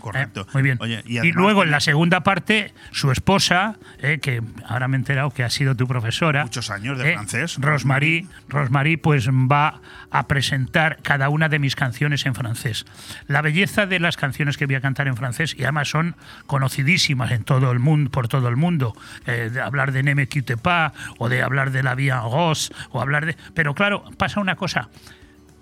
Correcto. 0.00 0.42
Eh, 0.42 0.50
muy 0.52 0.62
bien. 0.62 0.78
Oye, 0.80 1.02
y, 1.06 1.14
y, 1.14 1.18
además 1.18 1.36
luego 1.36 1.62
en 1.62 1.70
la 1.70 1.80
segunda 1.80 2.22
parte, 2.22 2.72
su 2.90 3.10
esposa, 3.10 3.76
eh, 3.98 4.18
que 4.20 4.42
ahora 4.66 4.88
me 4.88 4.96
he 4.96 4.98
enterado 4.98 5.30
que 5.30 5.44
ha 5.44 5.50
sido 5.50 5.74
tu 5.74 5.86
profesora. 5.86 6.42
Muchos 6.42 6.70
años 6.70 6.98
de 6.98 7.10
eh, 7.10 7.14
francés. 7.14 7.56
Rosmarie, 7.60 8.26
Rosmarie, 8.48 8.98
pues 8.98 9.28
va 9.28 9.80
a 10.10 10.26
presentar 10.26 10.98
cada 11.02 11.28
una 11.28 11.48
de 11.48 11.58
mis 11.58 11.76
canciones 11.76 12.26
en 12.26 12.34
francés. 12.34 12.84
La 13.26 13.42
belleza 13.42 13.86
de 13.86 14.00
las 14.00 14.16
canciones 14.16 14.56
que 14.56 14.66
voy 14.66 14.74
a 14.74 14.80
cantar 14.80 15.08
en 15.08 15.16
francés, 15.16 15.54
y 15.56 15.62
además 15.62 15.88
son 15.88 16.16
conocidísimas 16.46 17.30
en 17.30 17.44
todo 17.44 17.70
el 17.70 17.78
mundo, 17.78 18.10
por 18.10 18.28
todo 18.28 18.48
el 18.48 18.56
mundo, 18.56 18.94
eh, 19.26 19.50
de 19.52 19.60
hablar 19.60 19.92
de 19.92 20.02
Ne 20.02 20.14
me 20.14 20.28
quitte 20.28 20.56
pas, 20.56 20.92
o 21.18 21.28
de 21.28 21.42
hablar 21.42 21.70
de 21.70 21.82
La 21.82 21.94
Vie 21.94 22.10
en 22.10 22.22
Rose, 22.22 22.72
o 22.90 23.00
hablar 23.00 23.26
de. 23.26 23.36
Pero 23.54 23.74
claro, 23.74 24.04
pasa 24.18 24.40
una 24.40 24.56
cosa 24.56 24.88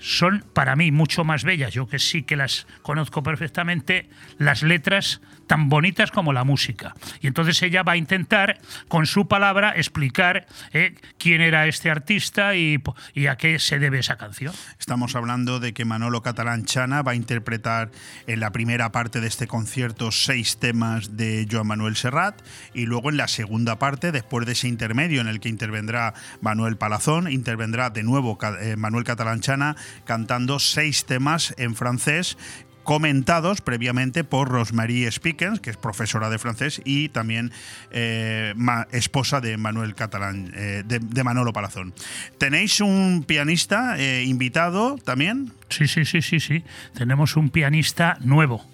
son 0.03 0.45
para 0.53 0.75
mí 0.75 0.91
mucho 0.91 1.23
más 1.23 1.45
bellas, 1.45 1.73
yo 1.73 1.87
que 1.87 2.01
sí 2.01 2.25
que 2.25 2.35
las 2.35 2.67
conozco 2.83 3.23
perfectamente, 3.23 4.09
las 4.37 4.65
letras 4.65 5.21
tan 5.53 5.69
bonitas 5.69 6.11
como 6.11 6.33
la 6.33 6.45
música. 6.45 6.95
Y 7.21 7.27
entonces 7.27 7.63
ella 7.63 7.83
va 7.83 7.93
a 7.93 7.97
intentar, 7.99 8.59
con 8.89 9.05
su 9.05 9.29
palabra, 9.29 9.75
explicar 9.77 10.47
eh, 10.73 10.95
quién 11.19 11.43
era 11.43 11.67
este 11.67 11.91
artista 11.91 12.57
y, 12.57 12.83
a 13.29 13.37
qué 13.37 13.59
se 13.59 13.79
debe 13.79 13.99
esa 13.99 14.17
canción. 14.17 14.55
Estamos 14.79 15.15
hablando 15.15 15.61
de 15.61 15.75
que 15.75 15.85
Manolo 15.85 16.23
Catalán 16.23 16.65
Chana 16.65 17.03
va 17.03 17.13
a 17.13 17.17
interpretar 17.17 17.91
en 18.27 18.41
la 18.41 18.51
primera 18.51 18.93
parte 18.93 19.21
de 19.21 19.27
este 19.27 19.47
concierto 19.47 20.11
seis 20.11 20.57
temas 20.57 21.19
de 21.19 21.47
Joan 21.51 21.67
Manuel 21.67 21.97
Serrat 21.97 22.41
y 22.73 22.87
luego 22.87 23.11
en 23.11 23.19
la 23.19 23.29
segunda 23.29 23.79
parte, 23.79 24.11
después 24.11 24.47
de 24.47 24.53
ese 24.53 24.69
intermedio 24.69 25.21
en 25.21 25.29
el 25.29 25.39
que 25.39 25.51
intervendrá 25.51 26.15
Manuel 26.41 26.79
Palazón, 26.79 27.31
intervendrá 27.31 27.91
de 27.91 28.03
nuevo 28.03 28.39
eh, 28.63 28.77
Manuel 28.77 29.05
Catalán 29.05 29.41
Chana 29.41 29.77
cantando 30.07 30.59
seis 30.59 31.05
temas 31.05 31.55
en 31.59 31.75
francés 31.75 32.39
comentados 32.83 33.61
previamente 33.61 34.25
por 34.25 34.49
Rosemarie 34.49 35.11
Spickens, 35.11 35.61
que 35.61 35.71
es 35.71 35.77
profesora 35.77 36.31
de 36.31 36.39
francés 36.39 36.81
y 36.85 37.09
también 37.09 37.53
eh, 37.91 38.55
esposa 38.91 39.41
de 39.41 39.57
Manuel 39.57 39.95
Catalán, 39.95 40.53
eh, 40.55 40.83
de, 40.85 41.25
Manolo 41.25 41.53
Palazón. 41.53 41.95
¿Tenéis 42.39 42.81
un 42.81 43.25
pianista 43.27 43.99
eh, 43.99 44.25
invitado 44.25 44.97
también? 44.99 45.53
Sí, 45.69 45.87
sí, 45.87 46.05
sí, 46.05 46.23
sí, 46.23 46.41
sí. 46.41 46.65
Tenemos 46.95 47.37
un 47.37 47.51
pianista 47.51 48.19
nuevo, 48.21 48.65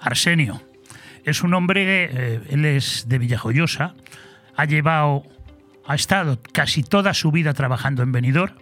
Arsenio. 0.00 0.62
Es 1.24 1.42
un 1.42 1.52
hombre, 1.52 2.40
él 2.48 2.64
es 2.64 3.04
de 3.08 3.18
Villajoyosa, 3.18 3.94
ha 4.56 4.64
llevado, 4.64 5.24
ha 5.86 5.94
estado 5.94 6.40
casi 6.52 6.82
toda 6.82 7.12
su 7.12 7.30
vida 7.32 7.52
trabajando 7.52 8.02
en 8.02 8.12
Benidorm, 8.12 8.54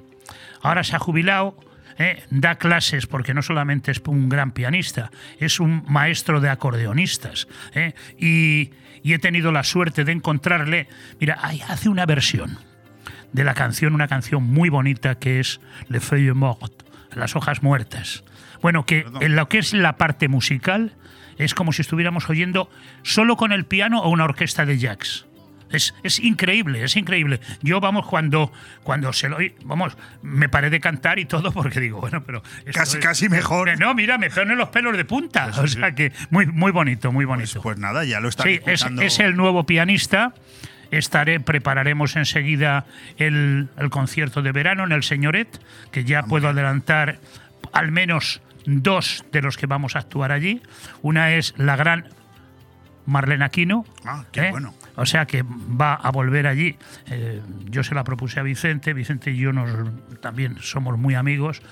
ahora 0.63 0.83
se 0.83 0.97
ha 0.97 0.99
jubilado, 0.99 1.57
eh, 1.99 2.23
da 2.31 2.57
clases 2.57 3.07
porque 3.07 3.35
no 3.35 3.43
solamente 3.43 3.91
es 3.91 4.03
un 4.07 4.29
gran 4.29 4.53
pianista, 4.53 5.11
es 5.39 5.61
un 5.61 5.85
maestro 5.89 6.41
de 6.41 6.49
acordeonistas. 6.49 7.49
eh, 7.75 7.95
y, 8.19 8.71
y 9.03 9.13
he 9.13 9.19
tenido 9.19 9.53
la 9.53 9.63
suerte 9.63 10.05
de 10.05 10.13
encontrarle, 10.13 10.89
mira, 11.21 11.39
ahí 11.41 11.63
hace 11.69 11.89
una 11.89 12.07
versión 12.07 12.59
de 13.33 13.45
la 13.45 13.55
canción, 13.55 13.95
una 13.95 14.09
canción 14.09 14.43
muy 14.43 14.69
bonita 14.69 15.17
que 15.17 15.39
es 15.39 15.61
Le 15.89 16.01
Feuille 16.01 16.33
Morte, 16.33 16.85
las 17.15 17.37
hojas 17.37 17.63
muertas. 17.63 18.25
Bueno, 18.63 18.85
que 18.85 19.07
en 19.21 19.37
lo 19.37 19.49
que 19.49 19.59
es 19.59 19.73
la 19.75 19.97
parte 19.97 20.29
musical 20.29 20.97
es 21.39 21.55
como 21.55 21.73
si 21.73 21.83
estuviéramos 21.83 22.29
oyendo 22.29 22.71
solo 23.03 23.37
con 23.37 23.53
el 23.53 23.67
piano 23.67 24.01
o 24.01 24.09
una 24.09 24.25
orquesta 24.25 24.65
de 24.67 24.79
jazz. 24.79 25.27
Es, 25.71 25.95
es 26.03 26.19
increíble, 26.21 26.83
es 26.85 26.97
increíble. 26.97 27.41
Yo, 27.63 27.81
vamos, 27.81 28.07
cuando, 28.07 28.53
cuando 28.85 29.13
se 29.13 29.29
lo 29.29 29.37
oí, 29.39 29.55
vamos, 29.65 29.97
me 30.23 30.49
paré 30.49 30.71
de 30.71 30.79
cantar 30.81 31.19
y 31.19 31.25
todo 31.25 31.51
porque 31.53 31.81
digo, 31.81 32.01
bueno, 32.01 32.23
pero... 32.25 32.43
Casi- 32.73 32.99
es- 32.99 33.05
casi 33.05 33.29
mejor. 33.29 33.79
No, 33.79 33.93
mira, 33.95 34.17
me 34.19 34.31
ponen 34.31 34.57
los 34.59 34.69
pelos 34.69 34.97
de 34.97 35.05
punta. 35.05 35.47
o 35.59 35.67
sea 35.67 35.95
que 35.95 36.13
muy, 36.31 36.47
muy 36.47 36.71
bonito, 36.73 37.11
muy 37.13 37.25
bonito. 37.25 37.61
Pues 37.63 37.79
nada, 37.79 38.05
ya 38.05 38.21
lo 38.21 38.29
están 38.29 38.47
Sí, 38.47 38.61
es 39.01 39.19
el 39.19 39.37
nuevo 39.37 39.65
pianista. 39.67 40.35
Estaré, 40.93 41.41
prepararemos 41.41 42.15
enseguida 42.15 42.87
el, 43.17 43.69
el 43.77 43.91
concierto 43.91 44.41
de 44.43 44.53
verano 44.53 44.85
en 44.85 44.93
el 44.93 45.03
Señoret, 45.03 45.61
que 45.91 46.05
ya 46.05 46.23
puedo 46.23 46.49
adelantar 46.49 47.19
al 47.73 47.91
menos 47.91 48.41
dos 48.67 49.25
de 49.33 49.43
los 49.43 49.57
que 49.57 49.67
vamos 49.67 49.97
a 49.97 49.99
actuar 49.99 50.31
allí. 50.31 50.63
Una 51.03 51.33
es 51.35 51.55
la 51.57 51.75
gran 51.75 52.07
Marlene 53.07 53.45
Aquino. 53.45 53.85
Ah, 54.05 54.25
qué 54.33 54.49
¿eh? 54.49 54.51
bueno. 54.51 54.75
O 54.97 55.07
sea 55.07 55.27
que 55.27 55.43
va 55.43 55.95
a 55.95 56.11
volver 56.11 56.47
allí. 56.47 56.77
Eh, 57.07 57.41
yo 57.67 57.83
se 57.83 57.95
la 57.95 58.05
propuse 58.05 58.41
a 58.41 58.43
Vicente, 58.43 58.93
Vicente 58.93 59.31
y 59.31 59.37
yo 59.37 59.53
nos, 59.53 59.71
también 60.21 60.57
somos 60.61 60.99
muy 60.99 61.15
amigos. 61.15 61.63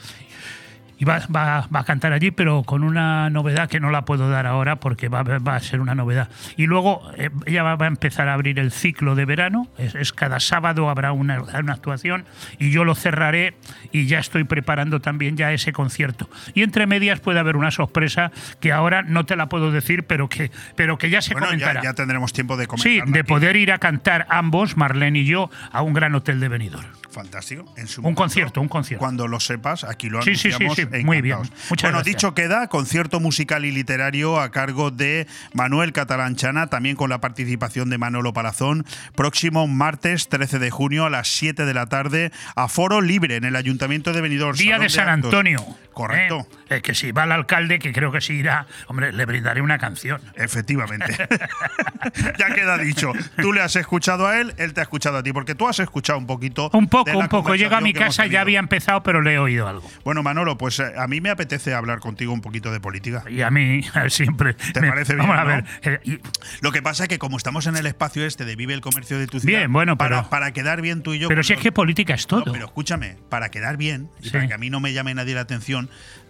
Y 0.98 1.04
va, 1.04 1.20
va- 1.34 1.66
va 1.74 1.80
a 1.80 1.84
cantar 1.84 2.12
allí, 2.12 2.30
pero 2.30 2.62
con 2.62 2.84
una 2.84 3.30
novedad 3.30 3.68
que 3.68 3.80
no 3.80 3.90
la 3.90 4.04
puedo 4.04 4.28
dar 4.28 4.46
ahora 4.46 4.76
porque 4.76 5.08
va, 5.08 5.22
va 5.22 5.56
a 5.56 5.60
ser 5.60 5.80
una 5.80 5.94
novedad. 5.94 6.28
Y 6.56 6.66
luego 6.66 7.02
eh, 7.16 7.30
ella 7.46 7.62
va, 7.62 7.84
a 7.84 7.88
empezar 7.88 8.28
a 8.28 8.34
abrir 8.34 8.58
el 8.58 8.70
ciclo 8.72 9.14
de 9.14 9.24
verano. 9.24 9.68
Es, 9.78 9.94
es 9.94 10.12
cada 10.12 10.40
sábado 10.40 10.88
habrá 10.90 11.12
una, 11.12 11.42
una 11.42 11.72
actuación 11.72 12.24
y 12.58 12.70
yo 12.70 12.84
lo 12.84 12.94
cerraré 12.94 13.54
y 13.92 14.06
ya 14.06 14.18
estoy 14.18 14.44
preparando 14.44 15.00
también 15.00 15.36
ya 15.36 15.52
ese 15.52 15.72
concierto. 15.72 16.28
Y 16.54 16.62
entre 16.62 16.86
medias 16.86 17.20
puede 17.20 17.38
haber 17.40 17.56
una 17.56 17.70
sorpresa 17.70 18.30
que 18.60 18.72
ahora 18.72 19.02
no 19.02 19.24
te 19.26 19.36
la 19.36 19.48
puedo 19.48 19.70
decir, 19.72 20.04
pero 20.04 20.28
que, 20.28 20.50
pero 20.76 20.98
que 20.98 21.10
ya 21.10 21.20
se 21.22 21.32
Bueno, 21.34 21.46
ya, 21.46 21.50
comentará. 21.52 21.82
ya 21.82 21.94
tendremos 21.94 22.32
tiempo 22.32 22.56
de 22.56 22.64
Sí, 22.76 22.98
comentar. 23.00 23.08
de 23.08 23.24
poder 23.24 23.56
ir 23.56 23.72
a 23.72 23.78
cantar 23.78 24.26
ambos, 24.30 24.76
Marlene 24.76 25.18
y 25.20 25.24
yo, 25.26 25.50
a 25.72 25.82
un 25.82 25.92
gran 25.94 26.14
hotel 26.14 26.40
de 26.40 26.48
Benidorm. 26.48 26.86
Fantástico. 27.10 27.64
En 27.76 27.86
su 27.86 28.00
Un 28.00 28.04
momento, 28.04 28.22
concierto, 28.22 28.60
un 28.60 28.68
concierto. 28.68 28.98
Cuando 29.00 29.28
lo 29.28 29.38
sepas, 29.38 29.84
aquí 29.84 30.08
lo 30.10 30.20
Sí, 30.22 30.34
sí, 30.34 30.50
sí, 30.50 30.83
sí, 30.92 31.04
muy 31.04 31.20
bien. 31.20 31.36
encantados. 31.36 31.70
Muchas 31.70 31.82
bueno, 31.90 31.98
gracias. 31.98 32.16
dicho 32.16 32.34
queda, 32.34 32.68
concierto 32.68 33.20
musical 33.20 33.64
y 33.64 33.70
literario 33.70 34.40
a 34.40 34.50
cargo 34.50 34.90
de 34.90 35.26
Manuel 35.52 35.92
Catalanchana, 35.92 36.68
también 36.68 36.96
con 36.96 37.10
la 37.10 37.20
participación 37.20 37.90
de 37.90 37.98
Manolo 37.98 38.32
Palazón, 38.32 38.84
próximo 39.14 39.66
martes 39.66 40.28
13 40.28 40.58
de 40.58 40.70
junio 40.70 41.06
a 41.06 41.10
las 41.10 41.28
7 41.28 41.64
de 41.64 41.74
la 41.74 41.86
tarde, 41.86 42.32
a 42.56 42.68
foro 42.68 43.00
libre 43.00 43.36
en 43.36 43.44
el 43.44 43.56
Ayuntamiento 43.56 44.12
de 44.12 44.20
Benidorm. 44.20 44.56
Día 44.56 44.74
Salón 44.74 44.82
de 44.82 44.90
San. 44.90 45.08
Antonio. 45.08 45.64
Correcto. 45.94 46.46
¿eh? 46.70 46.76
Eh, 46.76 46.82
que 46.82 46.94
si 46.94 47.12
va 47.12 47.24
el 47.24 47.32
alcalde, 47.32 47.78
que 47.78 47.92
creo 47.92 48.10
que 48.12 48.20
sí 48.20 48.34
irá, 48.34 48.66
hombre, 48.88 49.12
le 49.12 49.24
brindaré 49.26 49.60
una 49.62 49.78
canción. 49.78 50.20
Efectivamente. 50.34 51.16
ya 52.38 52.54
queda 52.54 52.78
dicho. 52.78 53.12
Tú 53.40 53.52
le 53.52 53.60
has 53.62 53.76
escuchado 53.76 54.26
a 54.26 54.40
él, 54.40 54.54
él 54.58 54.72
te 54.74 54.80
ha 54.80 54.82
escuchado 54.84 55.18
a 55.18 55.22
ti, 55.22 55.32
porque 55.32 55.54
tú 55.54 55.68
has 55.68 55.78
escuchado 55.78 56.18
un 56.18 56.26
poquito. 56.26 56.70
Un 56.72 56.84
de 56.84 56.90
poco, 56.90 57.10
la 57.10 57.18
un 57.18 57.28
poco. 57.28 57.54
Llega 57.54 57.78
a 57.78 57.80
mi 57.80 57.92
casa, 57.92 58.26
ya 58.26 58.40
había 58.40 58.58
empezado, 58.58 59.02
pero 59.02 59.20
le 59.22 59.34
he 59.34 59.38
oído 59.38 59.68
algo. 59.68 59.88
Bueno, 60.04 60.22
Manolo, 60.22 60.58
pues 60.58 60.78
eh, 60.80 60.92
a 60.96 61.06
mí 61.06 61.20
me 61.20 61.30
apetece 61.30 61.74
hablar 61.74 61.98
contigo 62.00 62.32
un 62.32 62.40
poquito 62.40 62.72
de 62.72 62.80
política. 62.80 63.24
Y 63.28 63.42
a 63.42 63.50
mí 63.50 63.82
siempre. 64.08 64.54
¿Te 64.54 64.80
me- 64.80 64.88
parece 64.88 65.14
bien? 65.14 65.28
Vamos 65.28 65.40
a 65.40 65.44
ver. 65.44 66.00
y- 66.04 66.18
Lo 66.60 66.72
que 66.72 66.82
pasa 66.82 67.04
es 67.04 67.08
que 67.08 67.18
como 67.18 67.36
estamos 67.36 67.66
en 67.66 67.76
el 67.76 67.86
espacio 67.86 68.24
este 68.24 68.44
de 68.44 68.56
Vive 68.56 68.74
el 68.74 68.80
Comercio 68.80 69.18
de 69.18 69.26
tu 69.26 69.40
ciudad, 69.40 69.58
Bien, 69.60 69.72
bueno, 69.72 69.96
para, 69.96 70.16
pero- 70.22 70.30
para 70.30 70.52
quedar 70.52 70.80
bien 70.82 71.02
tú 71.02 71.14
y 71.14 71.18
yo. 71.18 71.28
pero 71.28 71.42
si 71.42 71.52
es 71.52 71.60
que 71.60 71.72
política 71.72 72.14
es 72.14 72.26
todo. 72.26 72.44
No, 72.46 72.52
pero 72.52 72.66
escúchame, 72.66 73.16
para 73.28 73.50
quedar 73.50 73.76
bien 73.76 74.10
y 74.20 74.24
Sí. 74.24 74.30
para 74.30 74.48
que 74.48 74.54
a 74.54 74.58
mí 74.58 74.70
no 74.70 74.80
me 74.80 74.92
llame 74.92 75.14
nadie 75.14 75.34
la 75.34 75.42
atención, 75.42 75.83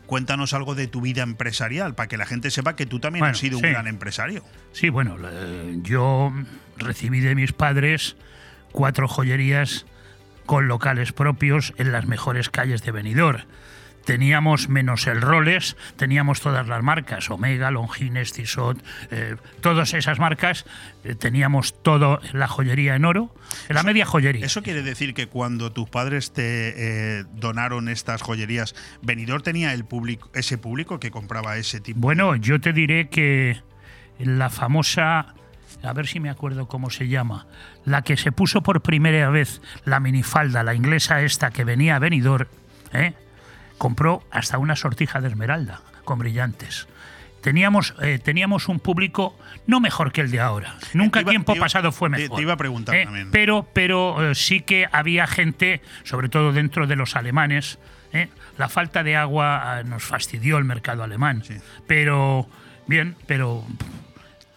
cuéntanos 0.07 0.53
algo 0.53 0.75
de 0.75 0.87
tu 0.87 1.01
vida 1.01 1.23
empresarial, 1.23 1.95
para 1.95 2.09
que 2.09 2.17
la 2.17 2.27
gente 2.27 2.51
sepa 2.51 2.77
que 2.77 2.87
tú 2.87 3.01
también 3.01 3.21
Bueno, 3.23 3.33
has 3.33 3.39
sido 3.39 3.59
sí. 3.59 3.67
un 3.67 3.73
gran 3.73 3.87
empresario. 3.87 4.45
Sí, 4.73 4.89
bueno, 4.91 5.17
yo 5.83 6.33
recibí 6.77 7.21
de 7.21 7.35
mis 7.35 7.53
padres 7.53 8.17
cuatro 8.73 9.09
joyerías 9.09 9.87
con 10.47 10.69
locales 10.69 11.13
propios 11.13 11.73
en 11.79 11.93
las 11.93 12.07
mejores 12.07 12.51
calles 12.51 12.83
de 12.83 12.93
Benidorm. 12.93 13.43
Teníamos 14.05 14.69
menos 14.69 15.07
el 15.07 15.21
Rolex, 15.21 15.77
teníamos 15.97 16.41
todas 16.41 16.67
las 16.67 16.83
marcas, 16.83 17.31
Omega, 17.31 17.71
Longines, 17.71 18.33
Tissot, 18.33 18.79
eh, 19.11 19.37
todas 19.61 19.95
esas 19.95 20.19
marcas, 20.19 20.65
eh, 21.05 21.15
teníamos 21.15 21.83
todo 21.83 22.21
la 22.33 22.49
joyería 22.49 22.95
en 22.95 23.05
oro, 23.05 23.35
en 23.69 23.75
la 23.75 23.83
media 23.83 24.07
joyería. 24.07 24.47
¿Eso 24.47 24.63
quiere 24.63 24.83
decir 24.83 25.15
que 25.15 25.27
cuando 25.27 25.73
tus 25.73 25.89
padres 25.89 26.33
te 26.33 27.19
eh, 27.19 27.25
donaron 27.35 27.89
estas 27.89 28.23
joyerías, 28.23 28.75
Benidorm 29.03 29.43
tenía 29.43 29.73
el 29.73 29.85
público, 29.85 30.31
ese 30.35 30.59
público 30.59 31.01
que 31.01 31.11
compraba 31.11 31.57
ese 31.57 31.81
tipo? 31.81 32.01
Bueno, 32.01 32.37
yo 32.37 32.61
te 32.61 32.73
diré 32.73 33.09
que 33.09 33.61
la 34.19 34.51
famosa 34.51 35.35
a 35.83 35.93
ver 35.93 36.07
si 36.07 36.19
me 36.19 36.31
acuerdo 36.31 36.67
cómo 36.67 36.89
se 36.89 37.09
llama, 37.09 37.47
la 37.85 38.03
que 38.03 38.17
se 38.17 38.33
puso 38.33 38.63
por 38.63 38.81
primera 38.81 39.29
vez 39.29 39.61
la 39.85 40.01
minifalda, 40.01 40.63
la 40.63 40.75
inglesa 40.75 41.21
esta 41.23 41.51
que 41.51 41.65
venía 41.65 41.97
a 41.97 41.99
Benidorm, 41.99 42.49
¿eh? 42.93 43.13
Compró 43.79 44.23
hasta 44.31 44.59
una 44.59 44.77
sortija 44.77 45.21
de 45.21 45.29
esmeralda 45.29 45.81
con 46.05 46.19
brillantes. 46.19 46.87
Teníamos, 47.41 47.95
eh, 48.01 48.19
teníamos 48.23 48.69
un 48.69 48.81
público 48.81 49.37
no 49.67 49.79
mejor 49.79 50.13
que 50.13 50.23
el 50.23 50.31
de 50.31 50.41
ahora. 50.41 50.77
Nunca 50.95 51.21
Te 51.21 51.25
iba- 51.25 51.31
tiempo 51.31 51.55
iba- 51.55 51.65
pasado 51.67 51.93
fue 51.93 52.09
mejor. 52.09 52.37
te 52.37 52.43
iba 52.43 52.55
a 52.55 52.57
preguntar 52.57 52.95
¿eh? 52.95 53.05
también. 53.05 53.31
Pero, 53.31 53.69
pero 53.75 54.31
eh, 54.31 54.35
sí 54.35 54.61
que 54.61 54.89
había 54.91 55.27
gente, 55.27 55.83
sobre 56.05 56.31
todo 56.31 56.53
dentro 56.55 56.87
de 56.87 56.97
los 56.97 57.17
alemanes, 57.17 57.79
¿eh? 58.15 58.29
la 58.57 58.71
falta 58.71 59.03
de 59.03 59.17
agua 59.17 59.81
eh, 59.81 59.85
nos 59.85 60.03
fastidió 60.05 60.57
el 60.57 60.65
mercado 60.65 61.03
alemán. 61.03 61.43
Pero, 61.87 62.49
bien, 62.87 63.15
pero 63.27 63.63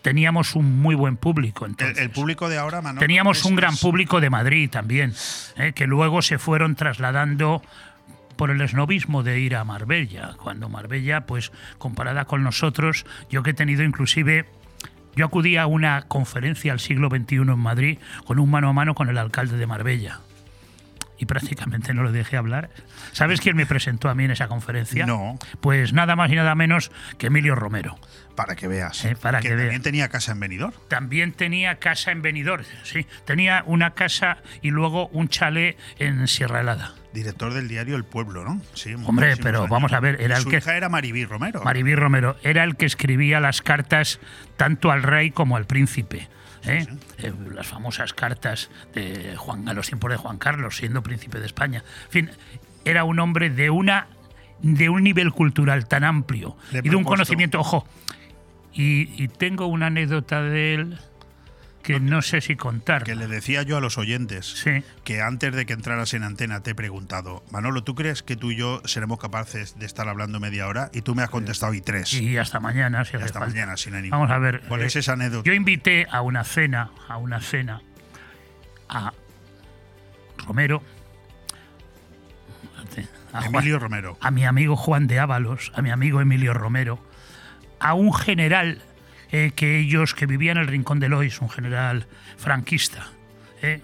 teníamos 0.01 0.55
un 0.55 0.79
muy 0.79 0.95
buen 0.95 1.17
público. 1.17 1.65
El, 1.65 1.71
Entonces. 1.71 1.97
el 1.97 2.09
público 2.11 2.47
de 2.47 2.57
ahora, 2.57 2.81
Manolo, 2.81 3.01
Teníamos 3.01 3.43
un 3.43 3.57
gran 3.57 3.75
público 3.75 4.21
de 4.21 4.29
Madrid 4.29 4.69
también, 4.69 5.13
¿eh? 5.57 5.73
que 5.73 5.87
luego 5.87 6.21
se 6.21 6.37
fueron 6.37 6.75
trasladando 6.75 7.61
por 8.37 8.51
el 8.51 8.61
esnovismo 8.61 9.23
de 9.23 9.39
ir 9.39 9.55
a 9.55 9.63
Marbella, 9.63 10.35
cuando 10.41 10.69
Marbella, 10.69 11.25
pues 11.25 11.51
comparada 11.77 12.25
con 12.25 12.43
nosotros, 12.43 13.05
yo 13.29 13.43
que 13.43 13.49
he 13.49 13.53
tenido 13.53 13.83
inclusive, 13.83 14.45
yo 15.15 15.25
acudí 15.25 15.57
a 15.57 15.65
una 15.65 16.03
conferencia 16.03 16.71
al 16.71 16.79
siglo 16.79 17.09
XXI 17.09 17.37
en 17.37 17.59
Madrid 17.59 17.99
con 18.25 18.39
un 18.39 18.49
mano 18.49 18.69
a 18.69 18.73
mano 18.73 18.93
con 18.93 19.09
el 19.09 19.17
alcalde 19.17 19.57
de 19.57 19.65
Marbella. 19.67 20.21
Y 21.19 21.25
prácticamente 21.25 21.95
no 21.95 22.03
lo 22.03 22.11
dejé 22.11 22.37
hablar. 22.37 22.69
¿Sabes 23.11 23.41
quién 23.41 23.55
me 23.55 23.65
presentó 23.65 24.07
a 24.09 24.13
mí 24.13 24.25
en 24.25 24.31
esa 24.31 24.47
conferencia? 24.47 25.07
No. 25.07 25.39
Pues 25.61 25.91
nada 25.91 26.15
más 26.15 26.31
y 26.31 26.35
nada 26.35 26.53
menos 26.53 26.91
que 27.17 27.27
Emilio 27.27 27.55
Romero. 27.55 27.97
Para 28.35 28.55
que 28.55 28.67
veas. 28.67 29.03
Eh, 29.03 29.15
para 29.19 29.39
que, 29.39 29.49
también 29.49 29.69
veas. 29.69 29.81
tenía 29.81 30.09
casa 30.09 30.33
en 30.33 30.39
Benidorm. 30.39 30.73
También 30.87 31.33
tenía 31.33 31.79
casa 31.79 32.11
en 32.11 32.21
Benidorm, 32.21 32.63
sí. 32.83 33.07
Tenía 33.25 33.63
una 33.65 33.95
casa 33.95 34.37
y 34.61 34.69
luego 34.69 35.07
un 35.07 35.27
chalet 35.27 35.75
en 35.97 36.27
Sierra 36.27 36.61
Helada. 36.61 36.93
Director 37.17 37.51
del 37.51 37.67
diario 37.67 37.95
El 37.95 38.03
Pueblo, 38.05 38.43
¿no? 38.43 38.61
Sí, 38.75 38.93
Hombre, 38.93 39.37
pero 39.37 39.59
años. 39.61 39.69
vamos 39.71 39.91
a 39.91 39.99
ver, 39.99 40.21
era 40.21 40.37
el 40.37 40.43
su 40.43 40.49
que- 40.49 40.57
hija 40.57 40.77
era 40.77 40.87
Maribí 40.87 41.25
Romero. 41.25 41.63
Maribí 41.63 41.95
Romero 41.95 42.35
era 42.43 42.63
el 42.63 42.75
que 42.75 42.85
escribía 42.85 43.39
las 43.39 43.63
cartas 43.63 44.19
tanto 44.55 44.91
al 44.91 45.01
rey 45.01 45.31
como 45.31 45.57
al 45.57 45.65
príncipe. 45.65 46.27
¿eh? 46.63 46.85
Eh, 47.17 47.33
las 47.55 47.65
famosas 47.65 48.13
cartas 48.13 48.69
de 48.93 49.35
Juan 49.35 49.67
a 49.67 49.73
los 49.73 49.87
tiempos 49.87 50.11
de 50.11 50.17
Juan 50.17 50.37
Carlos, 50.37 50.77
siendo 50.77 51.01
príncipe 51.01 51.39
de 51.39 51.47
España. 51.47 51.83
En 52.05 52.11
fin, 52.11 52.29
era 52.85 53.03
un 53.03 53.17
hombre 53.19 53.49
de 53.49 53.71
una 53.71 54.07
de 54.61 54.89
un 54.89 55.01
nivel 55.03 55.31
cultural 55.31 55.87
tan 55.87 56.03
amplio 56.03 56.55
Le 56.71 56.79
y 56.83 56.89
de 56.89 56.95
un 56.95 57.03
conocimiento, 57.03 57.59
ojo. 57.59 57.87
Y, 58.73 59.23
y 59.23 59.27
tengo 59.27 59.65
una 59.65 59.87
anécdota 59.87 60.43
de 60.43 60.75
él 60.75 60.99
que 61.93 61.99
no 61.99 62.21
sé 62.21 62.41
si 62.41 62.55
contar. 62.55 63.03
Que 63.03 63.15
le 63.15 63.27
decía 63.27 63.63
yo 63.63 63.77
a 63.77 63.81
los 63.81 63.97
oyentes 63.97 64.63
que 65.03 65.21
antes 65.21 65.55
de 65.55 65.65
que 65.65 65.73
entraras 65.73 66.13
en 66.13 66.23
antena 66.23 66.61
te 66.61 66.71
he 66.71 66.75
preguntado, 66.75 67.43
Manolo, 67.51 67.83
¿tú 67.83 67.95
crees 67.95 68.23
que 68.23 68.35
tú 68.35 68.51
y 68.51 68.57
yo 68.57 68.81
seremos 68.85 69.19
capaces 69.19 69.79
de 69.79 69.85
estar 69.85 70.07
hablando 70.09 70.39
media 70.39 70.67
hora? 70.67 70.89
Y 70.93 71.01
tú 71.01 71.15
me 71.15 71.23
has 71.23 71.29
contestado 71.29 71.73
y 71.73 71.81
tres. 71.81 72.13
Y 72.13 72.37
hasta 72.37 72.59
mañana, 72.59 73.05
si 73.05 73.15
Y 73.17 73.21
hasta 73.21 73.39
falta. 73.39 73.53
mañana, 73.53 73.77
sin 73.77 73.95
ánimo. 73.95 74.15
Vamos 74.15 74.31
a 74.31 74.37
ver. 74.37 74.61
¿Cuál 74.67 74.81
eh, 74.81 74.85
es 74.87 74.95
esa 74.97 75.13
anécdota? 75.13 75.43
Yo 75.45 75.53
invité 75.53 76.05
a 76.11 76.21
una 76.21 76.43
cena, 76.43 76.91
a 77.07 77.17
una 77.17 77.39
cena, 77.41 77.81
a 78.89 79.13
Romero, 80.45 80.83
a 83.33 83.41
Juan- 83.41 83.55
Emilio 83.55 83.79
Romero. 83.79 84.17
a 84.21 84.31
mi 84.31 84.45
amigo 84.45 84.75
Juan 84.75 85.07
de 85.07 85.19
Ábalos, 85.19 85.71
a 85.75 85.81
mi 85.81 85.91
amigo 85.91 86.21
Emilio 86.21 86.53
Romero, 86.53 86.99
a 87.79 87.93
un 87.93 88.13
general 88.13 88.81
eh, 89.31 89.51
que 89.55 89.79
ellos, 89.79 90.13
que 90.13 90.25
vivía 90.25 90.51
en 90.51 90.57
el 90.57 90.67
Rincón 90.67 90.99
de 90.99 91.09
Lois, 91.09 91.41
un 91.41 91.49
general 91.49 92.07
franquista, 92.37 93.07
eh, 93.61 93.81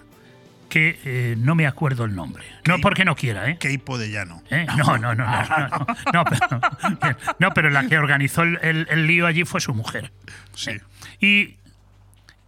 que 0.69 0.99
eh, 1.05 1.35
no 1.37 1.53
me 1.55 1.67
acuerdo 1.67 2.03
el 2.05 2.15
nombre. 2.15 2.43
No 2.65 2.79
porque 2.79 3.05
no 3.05 3.15
quiera, 3.15 3.49
¿eh? 3.49 3.57
Keipo 3.59 3.97
de 3.97 4.09
Llano. 4.09 4.41
¿Eh? 4.49 4.65
No, 4.77 4.97
no, 4.97 5.13
no, 5.13 5.25
no, 5.25 5.25
no, 5.25 5.67
no, 5.69 5.85
no, 6.13 6.23
pero, 6.25 6.59
bien, 7.01 7.17
no, 7.39 7.51
pero 7.51 7.69
la 7.69 7.87
que 7.87 7.97
organizó 7.97 8.41
el, 8.43 8.57
el- 8.63 8.87
el 8.89 9.05
lío 9.07 9.27
allí 9.27 9.43
fue 9.45 9.61
su 9.61 9.73
mujer. 9.73 10.11
Sí. 10.55 10.71
Y 11.19 11.57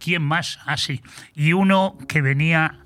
quién 0.00 0.22
más, 0.22 0.58
así. 0.66 1.02
y 1.34 1.52
uno 1.52 1.96
que 2.08 2.20
venía 2.22 2.78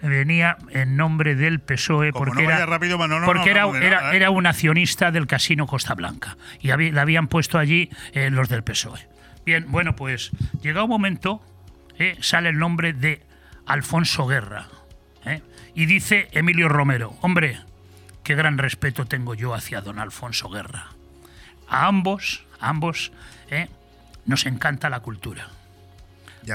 venía 0.00 0.56
en 0.70 0.96
nombre 0.96 1.36
del 1.36 1.60
PSOE 1.60 2.10
Como 2.10 2.24
porque 2.26 2.42
no 2.42 2.50
era 2.50 2.66
rápido, 2.66 2.98
Manolo, 2.98 3.24
porque 3.24 3.52
era, 3.52 3.66
¿eh? 4.12 4.28
un 4.28 4.46
accionista 4.48 5.12
del 5.12 5.28
Casino 5.28 5.64
Costa 5.68 5.94
Blanca 5.94 6.36
y 6.60 6.70
habí- 6.70 6.90
le 6.90 7.00
habían 7.00 7.28
puesto 7.28 7.56
allí 7.56 7.88
eh, 8.12 8.28
los 8.30 8.48
del 8.48 8.64
PSOE. 8.64 8.98
Bien, 9.44 9.66
bueno, 9.70 9.96
pues 9.96 10.30
llega 10.62 10.84
un 10.84 10.90
momento, 10.90 11.42
eh, 11.98 12.16
sale 12.20 12.48
el 12.48 12.58
nombre 12.58 12.92
de 12.92 13.22
Alfonso 13.66 14.26
Guerra 14.26 14.68
¿eh? 15.24 15.42
y 15.74 15.86
dice 15.86 16.28
Emilio 16.32 16.68
Romero, 16.68 17.16
hombre, 17.22 17.58
qué 18.22 18.34
gran 18.34 18.58
respeto 18.58 19.06
tengo 19.06 19.34
yo 19.34 19.54
hacia 19.54 19.80
don 19.80 19.98
Alfonso 19.98 20.48
Guerra. 20.48 20.90
A 21.68 21.86
ambos, 21.86 22.44
a 22.60 22.68
ambos, 22.68 23.12
¿eh? 23.50 23.68
nos 24.26 24.46
encanta 24.46 24.90
la 24.90 25.00
cultura. 25.00 25.48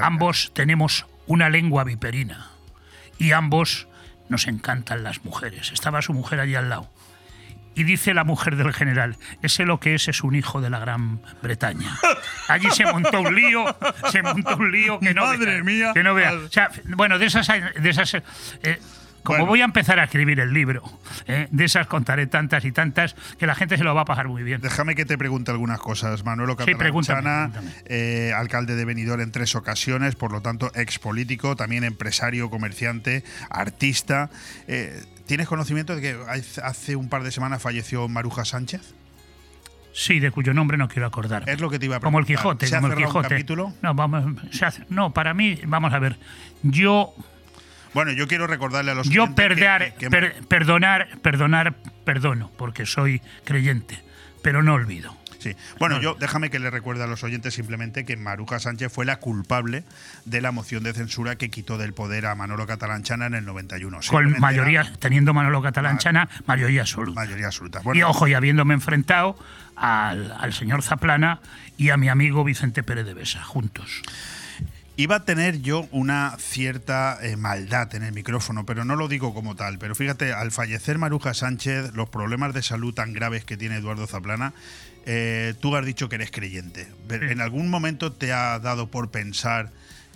ambos 0.00 0.52
tenemos 0.54 1.06
una 1.26 1.50
lengua 1.50 1.84
viperina 1.84 2.48
y 3.18 3.32
ambos 3.32 3.86
nos 4.30 4.46
encantan 4.46 5.02
las 5.02 5.24
mujeres. 5.24 5.72
Estaba 5.72 6.00
su 6.00 6.14
mujer 6.14 6.40
allí 6.40 6.54
al 6.54 6.70
lado. 6.70 6.90
Y 7.78 7.84
dice 7.84 8.12
la 8.12 8.24
mujer 8.24 8.56
del 8.56 8.72
general, 8.72 9.16
ese 9.40 9.64
lo 9.64 9.78
que 9.78 9.94
es 9.94 10.08
es 10.08 10.24
un 10.24 10.34
hijo 10.34 10.60
de 10.60 10.68
la 10.68 10.80
Gran 10.80 11.20
Bretaña. 11.40 11.96
Allí 12.48 12.68
se 12.72 12.84
montó 12.84 13.20
un 13.20 13.34
lío, 13.36 13.64
se 14.10 14.20
montó 14.20 14.56
un 14.56 14.72
lío 14.72 14.98
que 14.98 15.14
no 15.14 15.26
Madre 15.26 15.54
vea, 15.54 15.62
mía. 15.64 15.90
que 15.94 16.02
no 16.02 16.12
vea. 16.12 16.32
O 16.32 16.48
sea, 16.50 16.70
bueno, 16.96 17.20
de 17.20 17.26
esas, 17.26 17.46
de 17.46 17.88
esas 17.88 18.14
eh, 18.64 18.80
como 19.22 19.38
Bueno. 19.38 19.46
voy 19.50 19.60
a 19.60 19.64
empezar 19.64 19.98
a 20.00 20.04
escribir 20.04 20.40
el 20.40 20.52
libro, 20.52 20.82
eh, 21.26 21.46
de 21.50 21.64
esas 21.64 21.86
contaré 21.86 22.26
tantas 22.26 22.64
y 22.64 22.72
tantas 22.72 23.14
que 23.38 23.46
la 23.46 23.54
gente 23.54 23.76
se 23.76 23.84
lo 23.84 23.94
va 23.94 24.00
a 24.00 24.04
pasar 24.04 24.26
muy 24.26 24.42
bien. 24.42 24.60
Déjame 24.60 24.94
que 24.96 25.04
te 25.04 25.16
pregunte 25.16 25.50
algunas 25.52 25.78
cosas. 25.78 26.24
Manuelo 26.24 26.56
Sí, 26.64 26.74
pregúntame, 26.74 27.20
Catalanchana, 27.22 27.70
eh, 27.84 28.32
alcalde 28.34 28.74
de 28.74 28.84
Benidorm 28.84 29.20
en 29.20 29.30
tres 29.30 29.54
ocasiones, 29.54 30.16
por 30.16 30.32
lo 30.32 30.40
tanto, 30.40 30.72
ex 30.74 30.98
político, 30.98 31.54
también 31.54 31.84
empresario, 31.84 32.50
comerciante, 32.50 33.22
artista. 33.50 34.30
Eh, 34.66 35.00
¿Tienes 35.28 35.46
conocimiento 35.46 35.94
de 35.94 36.00
que 36.02 36.16
hace- 36.62 36.96
un 36.96 37.08
par 37.10 37.22
de 37.22 37.30
semanas 37.30 37.60
falleció 37.62 38.08
Maruja 38.08 38.44
Sánchez? 38.46 38.94
Sí, 39.92 40.20
de 40.20 40.30
cuyo 40.30 40.54
nombre 40.54 40.78
no 40.78 40.88
quiero 40.88 41.06
acordar. 41.06 41.46
Es 41.48 41.60
lo 41.60 41.68
que 41.68 41.78
te 41.78 41.84
iba 41.84 41.96
a 41.96 42.00
Como 42.00 42.18
el 42.18 42.24
preguntar. 42.24 42.42
Quijote, 42.44 42.66
¿Se 42.66 42.74
ha 42.76 42.80
como 42.80 42.92
el 42.94 42.98
un 43.06 43.22
capítulo? 43.22 43.74
No, 43.82 43.94
vamos, 43.94 44.24
se 44.50 44.64
hace- 44.64 44.84
no, 44.88 45.12
para 45.12 45.34
mí, 45.34 45.60
vamos 45.66 45.92
a 45.92 45.98
ver. 45.98 46.18
Yo, 46.62 47.14
Bueno, 47.92 48.12
yo 48.12 48.26
quiero 48.26 48.46
recordarle 48.46 48.92
a 48.92 48.94
los 48.94 49.08
yo 49.10 49.24
oyentes 49.24 49.48
que- 49.48 49.54
que- 49.54 49.94
que- 49.98 50.10
per- 50.10 50.46
perdonar, 50.46 51.18
perdonar, 51.20 51.74
perdono, 52.04 52.50
porque 52.56 52.86
soy 52.86 53.20
creyente, 53.44 54.02
pero 54.42 54.62
no 54.62 54.72
olvido. 54.74 55.14
Sí. 55.38 55.54
Bueno, 55.78 56.00
yo 56.00 56.14
déjame 56.14 56.50
que 56.50 56.58
le 56.58 56.70
recuerde 56.70 57.04
a 57.04 57.06
los 57.06 57.22
oyentes 57.22 57.54
simplemente 57.54 58.04
que 58.04 58.16
Maruja 58.16 58.58
Sánchez 58.58 58.92
fue 58.92 59.04
la 59.04 59.16
culpable 59.16 59.84
de 60.24 60.40
la 60.40 60.52
moción 60.52 60.82
de 60.82 60.92
censura 60.92 61.36
que 61.36 61.48
quitó 61.48 61.78
del 61.78 61.92
poder 61.92 62.26
a 62.26 62.34
Manolo 62.34 62.66
Catalanchana 62.66 63.26
en 63.26 63.34
el 63.34 63.44
91. 63.44 64.00
Con 64.08 64.40
mayoría, 64.40 64.80
era 64.80 64.92
teniendo 64.96 65.34
Manolo 65.34 65.62
Catalanchana, 65.62 66.28
mayoría 66.46 66.82
absoluta. 66.82 67.20
mayoría 67.20 67.46
absoluta. 67.46 67.80
y 67.94 68.02
ojo, 68.02 68.26
y 68.28 68.34
habiéndome 68.34 68.74
enfrentado 68.74 69.38
al, 69.76 70.32
al 70.32 70.52
señor 70.52 70.82
Zaplana 70.82 71.40
y 71.76 71.90
a 71.90 71.96
mi 71.96 72.08
amigo 72.08 72.44
Vicente 72.44 72.82
Pérez 72.82 73.06
de 73.06 73.14
Besa, 73.14 73.42
juntos. 73.42 74.02
Iba 74.98 75.14
a 75.14 75.24
tener 75.24 75.62
yo 75.62 75.86
una 75.92 76.34
cierta 76.40 77.18
eh, 77.22 77.36
maldad 77.36 77.94
en 77.94 78.02
el 78.02 78.12
micrófono, 78.12 78.66
pero 78.66 78.84
no 78.84 78.96
lo 78.96 79.06
digo 79.06 79.32
como 79.32 79.54
tal. 79.54 79.78
Pero 79.78 79.94
fíjate, 79.94 80.32
al 80.32 80.50
fallecer 80.50 80.98
Maruja 80.98 81.34
Sánchez, 81.34 81.94
los 81.94 82.08
problemas 82.08 82.52
de 82.52 82.64
salud 82.64 82.92
tan 82.92 83.12
graves 83.12 83.44
que 83.44 83.56
tiene 83.56 83.76
Eduardo 83.76 84.08
Zaplana, 84.08 84.54
eh, 85.10 85.54
tú 85.60 85.74
has 85.74 85.84
dicho 85.86 86.08
que 86.10 86.16
eres 86.16 86.30
creyente. 86.30 86.86
¿En 87.10 87.40
algún 87.40 87.70
momento 87.70 88.12
te 88.12 88.32
ha 88.32 88.58
dado 88.58 88.88
por 88.90 89.10
pensar 89.10 89.70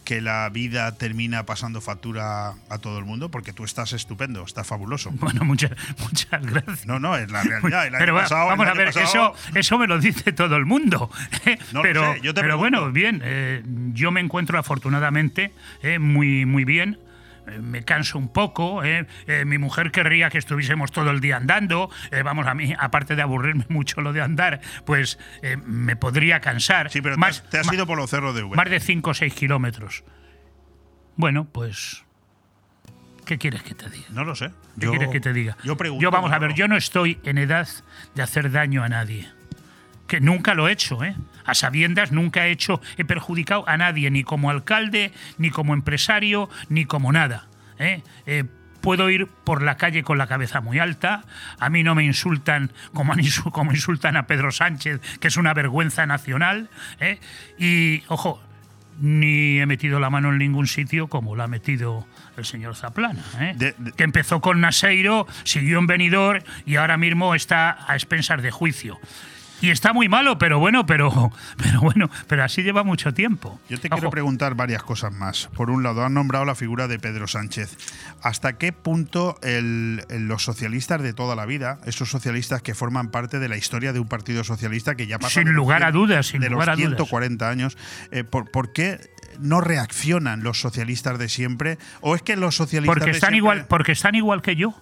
que 0.04 0.20
la 0.20 0.48
vida 0.50 0.96
termina 0.98 1.46
pasando 1.46 1.80
factura 1.80 2.54
a 2.68 2.78
todo 2.78 2.98
el 2.98 3.04
mundo? 3.06 3.30
Porque 3.30 3.52
tú 3.54 3.64
estás 3.64 3.92
estupendo, 3.94 4.44
estás 4.44 4.66
fabuloso. 4.66 5.10
Bueno, 5.20 5.44
muchas, 5.44 5.70
muchas 5.98 6.42
gracias. 6.44 6.84
No, 6.86 6.98
no, 6.98 7.16
es 7.16 7.30
la 7.30 7.42
realidad. 7.42 7.86
El 7.86 7.94
año 7.94 8.00
Pero 8.04 8.14
pasado- 8.16 8.46
vamos 8.48 8.66
el 8.66 8.72
a 8.72 8.74
ver, 8.74 8.86
pasado- 8.92 9.34
eso, 9.44 9.58
eso 9.58 9.78
me 9.78 9.86
lo 9.86 9.98
dice 9.98 10.32
todo 10.32 10.56
el 10.56 10.66
mundo. 10.66 11.10
¿eh? 11.46 11.56
No 11.72 11.78
lo 11.78 11.82
pero 11.82 12.12
sé, 12.14 12.20
yo 12.20 12.34
te 12.34 12.40
pero 12.42 12.58
bueno, 12.58 12.92
bien, 12.92 13.22
eh, 13.24 13.62
yo 13.94 14.10
me 14.10 14.20
encuentro 14.20 14.58
afortunadamente 14.58 15.52
eh, 15.82 15.98
muy, 15.98 16.44
muy 16.44 16.64
bien, 16.64 16.98
eh, 17.46 17.58
me 17.60 17.84
canso 17.84 18.18
un 18.18 18.32
poco, 18.32 18.84
¿eh? 18.84 19.06
Eh, 19.26 19.44
mi 19.44 19.58
mujer 19.58 19.90
querría 19.90 20.30
que 20.30 20.38
estuviésemos 20.38 20.92
todo 20.92 21.10
el 21.10 21.20
día 21.20 21.36
andando, 21.36 21.90
eh, 22.10 22.22
vamos, 22.22 22.46
a 22.46 22.54
mí, 22.54 22.74
aparte 22.78 23.16
de 23.16 23.22
aburrirme 23.22 23.66
mucho 23.70 24.00
lo 24.00 24.12
de 24.12 24.20
andar, 24.22 24.60
pues 24.84 25.18
me 25.64 25.96
podría 25.96 26.40
cansar. 26.40 26.90
Sí, 26.90 27.00
pero 27.00 27.16
más, 27.16 27.42
te, 27.50 27.58
has- 27.58 27.72
ido 27.72 27.86
por 27.86 27.98
los 27.98 28.10
cerros 28.10 28.34
de 28.34 28.42
V. 28.42 28.56
más 28.56 28.70
de 28.70 28.80
5 28.80 29.10
o 29.10 29.14
6 29.14 29.34
kilómetros. 29.34 30.04
Bueno, 31.16 31.44
pues... 31.50 32.04
¿Qué 33.24 33.38
quieres 33.38 33.62
que 33.62 33.74
te 33.74 33.88
diga? 33.88 34.06
No 34.10 34.24
lo 34.24 34.34
sé. 34.34 34.48
¿Qué 34.78 34.86
Yo- 34.86 34.90
quieres 34.90 35.08
que 35.10 35.20
te 35.20 35.32
diga? 35.32 35.56
Yo 35.62 35.76
pregunto. 35.76 36.10
vamos 36.10 36.32
a 36.32 36.38
ver, 36.38 36.54
yo 36.54 36.66
no 36.68 36.76
estoy 36.76 37.20
en 37.24 37.38
edad 37.38 37.68
de 38.14 38.22
hacer 38.22 38.50
daño 38.50 38.82
a 38.82 38.88
nadie. 38.88 39.28
Que 40.12 40.20
nunca 40.20 40.52
lo 40.52 40.68
he 40.68 40.72
hecho, 40.72 41.02
¿eh? 41.02 41.16
A 41.46 41.54
sabiendas 41.54 42.12
nunca 42.12 42.46
he 42.46 42.50
hecho, 42.50 42.82
he 42.98 43.04
perjudicado 43.06 43.66
a 43.66 43.78
nadie, 43.78 44.10
ni 44.10 44.24
como 44.24 44.50
alcalde, 44.50 45.10
ni 45.38 45.48
como 45.48 45.72
empresario, 45.72 46.50
ni 46.68 46.84
como 46.84 47.12
nada. 47.12 47.46
¿eh? 47.78 48.02
Eh, 48.26 48.44
puedo 48.82 49.08
ir 49.08 49.26
por 49.26 49.62
la 49.62 49.78
calle 49.78 50.02
con 50.02 50.18
la 50.18 50.26
cabeza 50.26 50.60
muy 50.60 50.78
alta, 50.78 51.24
a 51.58 51.70
mí 51.70 51.82
no 51.82 51.94
me 51.94 52.04
insultan 52.04 52.72
como, 52.92 53.14
como 53.52 53.72
insultan 53.72 54.18
a 54.18 54.26
Pedro 54.26 54.52
Sánchez, 54.52 55.00
que 55.18 55.28
es 55.28 55.38
una 55.38 55.54
vergüenza 55.54 56.04
nacional. 56.04 56.68
¿eh? 57.00 57.18
Y, 57.58 58.02
ojo, 58.08 58.38
ni 59.00 59.60
he 59.60 59.64
metido 59.64 59.98
la 59.98 60.10
mano 60.10 60.28
en 60.30 60.36
ningún 60.36 60.66
sitio 60.66 61.08
como 61.08 61.36
la 61.36 61.44
ha 61.44 61.48
metido 61.48 62.06
el 62.36 62.44
señor 62.44 62.76
Zaplana, 62.76 63.24
¿eh? 63.40 63.74
que 63.96 64.04
empezó 64.04 64.42
con 64.42 64.60
Naseiro, 64.60 65.26
siguió 65.44 65.78
en 65.78 65.86
Benidorm 65.86 66.42
y 66.66 66.76
ahora 66.76 66.98
mismo 66.98 67.34
está 67.34 67.78
a 67.90 67.94
expensas 67.94 68.42
de 68.42 68.50
juicio. 68.50 69.00
Y 69.62 69.70
está 69.70 69.92
muy 69.92 70.08
malo, 70.08 70.38
pero 70.38 70.58
bueno, 70.58 70.84
pero, 70.86 71.32
pero 71.56 71.80
bueno, 71.80 72.10
pero 72.26 72.44
así 72.44 72.62
lleva 72.62 72.82
mucho 72.82 73.14
tiempo. 73.14 73.60
Yo 73.68 73.78
te 73.80 73.88
quiero 73.88 74.10
preguntar 74.10 74.54
varias 74.54 74.82
cosas 74.82 75.12
más. 75.12 75.48
Por 75.54 75.70
un 75.70 75.82
lado, 75.82 76.04
han 76.04 76.14
nombrado 76.14 76.44
la 76.44 76.54
figura 76.54 76.88
de 76.88 76.98
Pedro 76.98 77.26
Sánchez. 77.28 77.76
¿Hasta 78.22 78.54
qué 78.58 78.72
punto 78.72 79.38
el- 79.42 80.02
los 80.10 80.42
socialistas 80.44 81.00
de 81.02 81.12
toda 81.14 81.36
la 81.36 81.46
vida, 81.46 81.78
esos 81.86 82.10
socialistas 82.10 82.60
que 82.62 82.74
forman 82.74 83.10
parte 83.10 83.38
de 83.38 83.48
la 83.48 83.56
historia 83.56 83.92
de 83.92 84.00
un 84.00 84.08
partido 84.08 84.44
socialista 84.44 84.94
que 84.94 85.06
ya 85.06 85.18
pasa 85.18 85.34
Sin 85.34 85.44
de 85.44 85.50
los 85.50 85.56
lugar 85.56 85.82
a 85.84 85.86
100 85.86 85.92
dudas, 85.94 86.26
sin 86.26 86.40
de 86.40 86.50
lugar 86.50 86.68
a 86.70 86.72
los 86.72 86.80
dudas. 86.84 86.96
140 86.96 87.48
años, 87.48 87.78
eh, 88.10 88.24
¿por, 88.24 88.50
por 88.50 88.72
qué 88.72 88.98
no 89.38 89.60
reaccionan 89.60 90.42
los 90.42 90.60
socialistas 90.60 91.18
de 91.18 91.28
siempre? 91.28 91.78
¿O 92.00 92.14
es 92.16 92.22
que 92.22 92.36
los 92.36 92.56
socialistas 92.56 92.94
porque 92.94 93.10
de 93.10 93.16
están 93.16 93.28
siempre- 93.30 93.36
igual 93.38 93.66
porque 93.68 93.92
están 93.92 94.14
igual 94.14 94.42
que 94.42 94.56
yo 94.56 94.74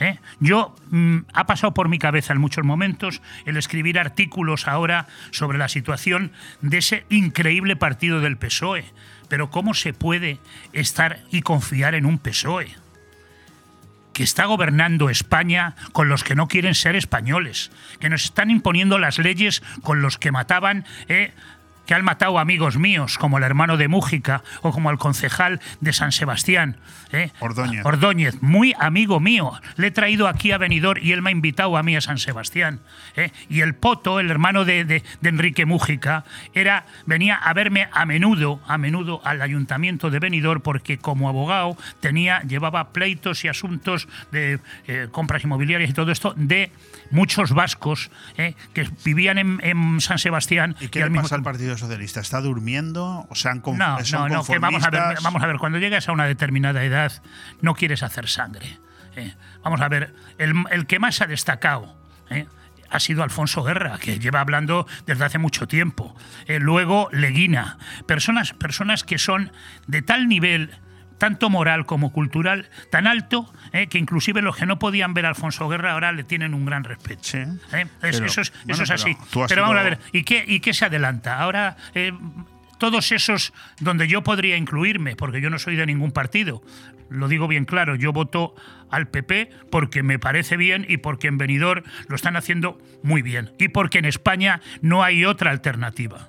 ¿eh? 0.00 0.18
yo 0.40 0.74
mm, 0.90 1.18
ha 1.32 1.46
pasado 1.46 1.74
por 1.74 1.88
mi 1.88 1.98
cabeza 1.98 2.32
en 2.32 2.40
muchos 2.40 2.64
momentos 2.64 3.22
el 3.44 3.56
escribir 3.56 3.98
artículos 3.98 4.68
ahora 4.68 5.06
sobre 5.30 5.58
la 5.58 5.68
situación 5.68 6.32
de 6.60 6.78
ese 6.78 7.06
increíble 7.08 7.76
partido 7.76 8.20
del 8.20 8.36
PSOE 8.36 8.84
pero 9.28 9.50
cómo 9.50 9.74
se 9.74 9.92
puede 9.92 10.38
estar 10.72 11.20
y 11.30 11.42
confiar 11.42 11.94
en 11.94 12.06
un 12.06 12.18
PSOE 12.18 12.68
que 14.12 14.22
está 14.22 14.44
gobernando 14.46 15.10
España 15.10 15.74
con 15.92 16.08
los 16.08 16.22
que 16.22 16.36
no 16.36 16.46
quieren 16.46 16.74
ser 16.74 16.94
españoles, 16.94 17.72
que 17.98 18.08
nos 18.08 18.24
están 18.24 18.48
imponiendo 18.48 18.98
las 18.98 19.18
leyes 19.18 19.60
con 19.82 20.02
los 20.02 20.18
que 20.18 20.30
mataban, 20.30 20.86
eh, 21.08 21.32
que 21.86 21.94
han 21.94 22.04
matado 22.04 22.38
amigos 22.38 22.76
míos, 22.78 23.18
como 23.18 23.38
el 23.38 23.44
hermano 23.44 23.76
de 23.76 23.88
Mújica 23.88 24.42
o 24.62 24.72
como 24.72 24.90
el 24.90 24.98
concejal 24.98 25.60
de 25.80 25.92
San 25.92 26.12
Sebastián. 26.12 26.76
eh. 27.12 27.30
Ordóñez. 27.40 27.84
Ordóñez, 27.84 28.42
muy 28.42 28.74
amigo 28.78 29.20
mío. 29.20 29.52
Le 29.76 29.88
he 29.88 29.90
traído 29.90 30.26
aquí 30.28 30.50
a 30.52 30.58
Benidorm 30.58 31.00
y 31.02 31.12
él 31.12 31.22
me 31.22 31.30
ha 31.30 31.32
invitado 31.32 31.76
a 31.76 31.82
mí 31.82 31.94
a 31.96 32.00
San 32.00 32.18
Sebastián. 32.18 32.80
eh. 33.16 33.30
Y 33.48 33.60
el 33.60 33.74
Poto, 33.74 34.18
el 34.20 34.30
hermano 34.30 34.64
de, 34.64 34.84
de- 34.84 35.02
de 35.20 35.28
Enrique 35.28 35.66
Mújica, 35.66 36.24
era, 36.54 36.86
venía 37.06 37.36
a 37.36 37.52
verme 37.52 37.88
a 37.92 38.04
menudo, 38.06 38.60
a 38.66 38.78
menudo 38.78 39.20
al 39.24 39.42
ayuntamiento 39.42 40.10
de 40.10 40.18
Benidorm 40.18 40.60
porque 40.62 40.98
como 40.98 41.28
abogado 41.28 41.76
tenía, 42.00 42.40
llevaba 42.42 42.92
pleitos 42.92 43.44
y 43.44 43.48
asuntos 43.48 44.08
de 44.32 44.58
eh, 44.86 45.08
compras 45.12 45.44
inmobiliarias 45.44 45.90
y 45.90 45.92
todo 45.92 46.10
esto 46.12 46.32
de 46.36 46.70
muchos 47.10 47.52
vascos 47.52 48.10
que 48.36 48.88
vivían 49.04 49.38
en, 49.38 49.60
en 49.62 50.00
San 50.00 50.18
Sebastián. 50.18 50.74
¿Y 50.80 50.88
qué 50.88 51.00
al 51.02 51.06
le 51.06 51.10
mismo 51.12 51.22
pasa 51.24 51.34
al 51.36 51.42
Partido 51.42 51.73
Socialista? 51.78 52.20
¿Está 52.20 52.40
durmiendo? 52.40 53.26
¿O 53.28 53.34
se 53.34 53.48
han 53.48 53.62
conf- 53.62 53.76
no, 53.76 54.04
son 54.04 54.28
no, 54.28 54.36
no, 54.36 54.44
que 54.44 54.58
vamos 54.58 54.84
a 54.84 54.90
ver, 54.90 55.02
vamos 55.22 55.42
a 55.42 55.46
ver, 55.46 55.58
cuando 55.58 55.78
llegas 55.78 56.08
a 56.08 56.12
una 56.12 56.24
determinada 56.24 56.82
edad 56.84 57.12
no 57.60 57.74
quieres 57.74 58.02
hacer 58.02 58.28
sangre. 58.28 58.78
¿eh? 59.16 59.34
Vamos 59.62 59.80
a 59.80 59.88
ver, 59.88 60.14
el, 60.38 60.54
el 60.70 60.86
que 60.86 60.98
más 60.98 61.20
ha 61.20 61.26
destacado 61.26 61.94
¿eh? 62.30 62.46
ha 62.90 63.00
sido 63.00 63.22
Alfonso 63.22 63.62
Guerra, 63.62 63.98
que 63.98 64.18
lleva 64.18 64.40
hablando 64.40 64.86
desde 65.06 65.24
hace 65.24 65.38
mucho 65.38 65.66
tiempo. 65.66 66.14
Eh, 66.46 66.58
luego 66.60 67.08
Leguina, 67.12 67.78
personas, 68.06 68.52
personas 68.52 69.04
que 69.04 69.18
son 69.18 69.50
de 69.86 70.02
tal 70.02 70.28
nivel 70.28 70.76
tanto 71.24 71.48
moral 71.48 71.86
como 71.86 72.12
cultural, 72.12 72.68
tan 72.90 73.06
alto, 73.06 73.50
¿eh? 73.72 73.86
que 73.86 73.96
inclusive 73.96 74.42
los 74.42 74.56
que 74.56 74.66
no 74.66 74.78
podían 74.78 75.14
ver 75.14 75.24
a 75.24 75.30
Alfonso 75.30 75.66
Guerra 75.70 75.92
ahora 75.92 76.12
le 76.12 76.22
tienen 76.22 76.52
un 76.52 76.66
gran 76.66 76.84
respeto. 76.84 77.22
¿eh? 77.32 77.46
Es- 77.72 77.88
Pero, 78.00 78.26
eso 78.26 78.42
es, 78.42 78.52
bueno, 78.66 78.74
eso 78.74 78.82
es 78.82 78.90
así. 78.90 79.16
pero 79.48 79.62
vamos 79.62 79.78
a 79.78 79.82
ver, 79.82 79.98
¿y 80.12 80.22
qué, 80.24 80.44
¿y 80.46 80.60
qué 80.60 80.74
se 80.74 80.84
adelanta? 80.84 81.38
Ahora, 81.38 81.78
eh, 81.94 82.12
todos 82.76 83.10
esos 83.10 83.54
donde 83.80 84.06
yo 84.06 84.22
podría 84.22 84.58
incluirme, 84.58 85.16
porque 85.16 85.40
yo 85.40 85.48
no 85.48 85.58
soy 85.58 85.76
de 85.76 85.86
ningún 85.86 86.12
partido, 86.12 86.62
lo 87.08 87.26
digo 87.28 87.48
bien 87.48 87.64
claro, 87.64 87.94
yo 87.94 88.12
voto 88.12 88.54
al 88.90 89.08
PP 89.08 89.48
porque 89.70 90.02
me 90.02 90.18
parece 90.18 90.58
bien 90.58 90.84
y 90.86 90.98
porque 90.98 91.28
en 91.28 91.38
Benidorm 91.38 91.84
lo 92.08 92.16
están 92.16 92.36
haciendo 92.36 92.76
muy 93.02 93.22
bien 93.22 93.50
y 93.58 93.68
porque 93.68 93.98
en 93.98 94.04
España 94.04 94.60
no 94.82 95.02
hay 95.02 95.24
otra 95.24 95.52
alternativa. 95.52 96.28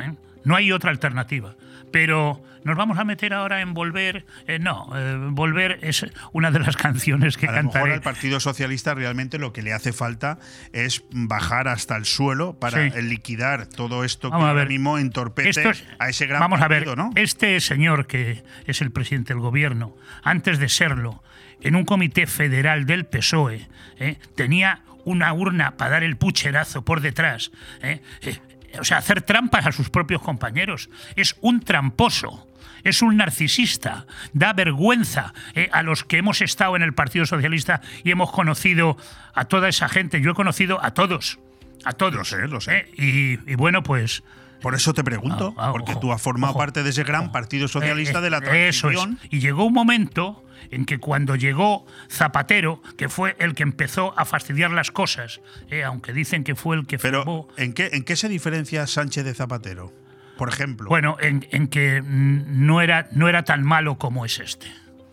¿eh? 0.00 0.12
No 0.44 0.56
hay 0.56 0.72
otra 0.72 0.90
alternativa. 0.90 1.54
Pero 1.92 2.42
nos 2.64 2.76
vamos 2.76 2.98
a 2.98 3.04
meter 3.04 3.32
ahora 3.32 3.60
en 3.60 3.72
volver. 3.74 4.26
eh, 4.46 4.58
no, 4.58 4.90
eh, 4.94 5.16
volver 5.30 5.78
es 5.82 6.04
una 6.32 6.50
de 6.50 6.58
las 6.60 6.76
canciones 6.76 7.36
que 7.36 7.46
a 7.46 7.52
lo 7.52 7.56
mejor 7.58 7.72
cantaré. 7.72 7.94
al 7.94 8.00
Partido 8.02 8.40
Socialista 8.40 8.94
realmente 8.94 9.38
lo 9.38 9.52
que 9.52 9.62
le 9.62 9.72
hace 9.72 9.92
falta 9.92 10.38
es 10.72 11.02
bajar 11.10 11.68
hasta 11.68 11.96
el 11.96 12.04
suelo 12.04 12.58
para 12.58 12.90
Sí. 12.90 13.00
liquidar 13.02 13.66
todo 13.66 14.04
esto 14.04 14.30
Vamos 14.30 14.44
que 14.46 14.50
ahora 14.50 14.64
mismo 14.66 14.98
entorpece 14.98 15.68
es- 15.70 15.84
a 15.98 16.08
ese 16.08 16.26
gran 16.26 16.40
Vamos 16.40 16.60
partido, 16.60 16.92
a 16.92 16.94
ver, 16.94 16.98
¿no? 16.98 17.10
este 17.14 17.58
señor 17.60 18.06
que 18.06 18.42
es 18.66 18.80
el 18.82 18.90
presidente 18.90 19.32
del 19.32 19.40
gobierno, 19.40 19.96
antes 20.22 20.58
de 20.58 20.68
serlo, 20.68 21.22
en 21.60 21.74
un 21.74 21.84
comité 21.84 22.26
federal 22.26 22.86
del 22.86 23.06
PSOE, 23.06 23.68
¿eh? 23.98 24.18
tenía 24.36 24.82
una 25.04 25.32
urna 25.32 25.76
para 25.76 25.92
dar 25.92 26.04
el 26.04 26.16
pucherazo 26.18 26.84
por 26.84 27.00
detrás. 27.00 27.50
¿eh? 27.82 28.02
Eh, 28.22 28.38
o 28.80 28.84
sea, 28.84 28.98
hacer 28.98 29.22
trampas 29.22 29.66
a 29.66 29.72
sus 29.72 29.90
propios 29.90 30.22
compañeros. 30.22 30.90
Es 31.16 31.36
un 31.40 31.60
tramposo. 31.60 32.44
Es 32.84 33.02
un 33.02 33.16
narcisista, 33.16 34.06
da 34.32 34.52
vergüenza 34.52 35.34
eh, 35.56 35.68
a 35.72 35.82
los 35.82 36.04
que 36.04 36.18
hemos 36.18 36.40
estado 36.40 36.76
en 36.76 36.82
el 36.82 36.94
Partido 36.94 37.26
Socialista 37.26 37.80
y 38.04 38.12
hemos 38.12 38.30
conocido 38.30 38.96
a 39.34 39.46
toda 39.46 39.68
esa 39.68 39.88
gente. 39.88 40.20
Yo 40.20 40.30
he 40.30 40.34
conocido 40.34 40.82
a 40.82 40.92
todos, 40.92 41.40
a 41.84 41.92
todos. 41.92 42.14
Lo 42.14 42.24
sé, 42.24 42.46
lo 42.46 42.60
sé. 42.60 42.88
Y, 42.96 43.32
y 43.50 43.54
bueno, 43.56 43.82
pues... 43.82 44.22
Por 44.62 44.74
eso 44.76 44.92
te 44.94 45.02
pregunto, 45.04 45.54
Ah, 45.56 45.68
ah, 45.68 45.72
porque 45.72 45.92
ojo, 45.92 46.00
tú 46.00 46.12
has 46.12 46.22
formado 46.22 46.50
ojo. 46.52 46.58
parte 46.60 46.82
de 46.84 46.90
ese 46.90 47.02
gran 47.04 47.30
Partido 47.32 47.66
Socialista 47.68 48.18
Eh, 48.18 48.22
de 48.22 48.30
la 48.30 48.38
eh, 48.38 48.68
Eso 48.68 48.88
transición. 48.88 49.18
es. 49.24 49.32
Y 49.32 49.40
llegó 49.40 49.64
un 49.64 49.72
momento 49.72 50.44
en 50.70 50.84
que 50.84 50.98
cuando 50.98 51.36
llegó 51.36 51.86
Zapatero, 52.10 52.82
que 52.96 53.08
fue 53.08 53.36
el 53.38 53.54
que 53.54 53.62
empezó 53.62 54.18
a 54.18 54.24
fastidiar 54.24 54.70
las 54.70 54.90
cosas, 54.90 55.40
eh, 55.70 55.84
aunque 55.84 56.12
dicen 56.12 56.44
que 56.44 56.54
fue 56.54 56.76
el 56.76 56.86
que 56.86 56.98
Pero, 56.98 57.48
¿en 57.56 57.72
qué, 57.72 57.90
¿en 57.92 58.04
qué 58.04 58.16
se 58.16 58.28
diferencia 58.28 58.86
Sánchez 58.86 59.24
de 59.24 59.34
Zapatero? 59.34 59.92
Por 60.36 60.48
ejemplo. 60.48 60.88
Bueno, 60.88 61.16
en, 61.20 61.46
en 61.50 61.68
que 61.68 62.00
no 62.04 62.80
era, 62.80 63.08
no 63.12 63.28
era 63.28 63.44
tan 63.44 63.62
malo 63.64 63.98
como 63.98 64.24
es 64.24 64.38
este. 64.38 64.66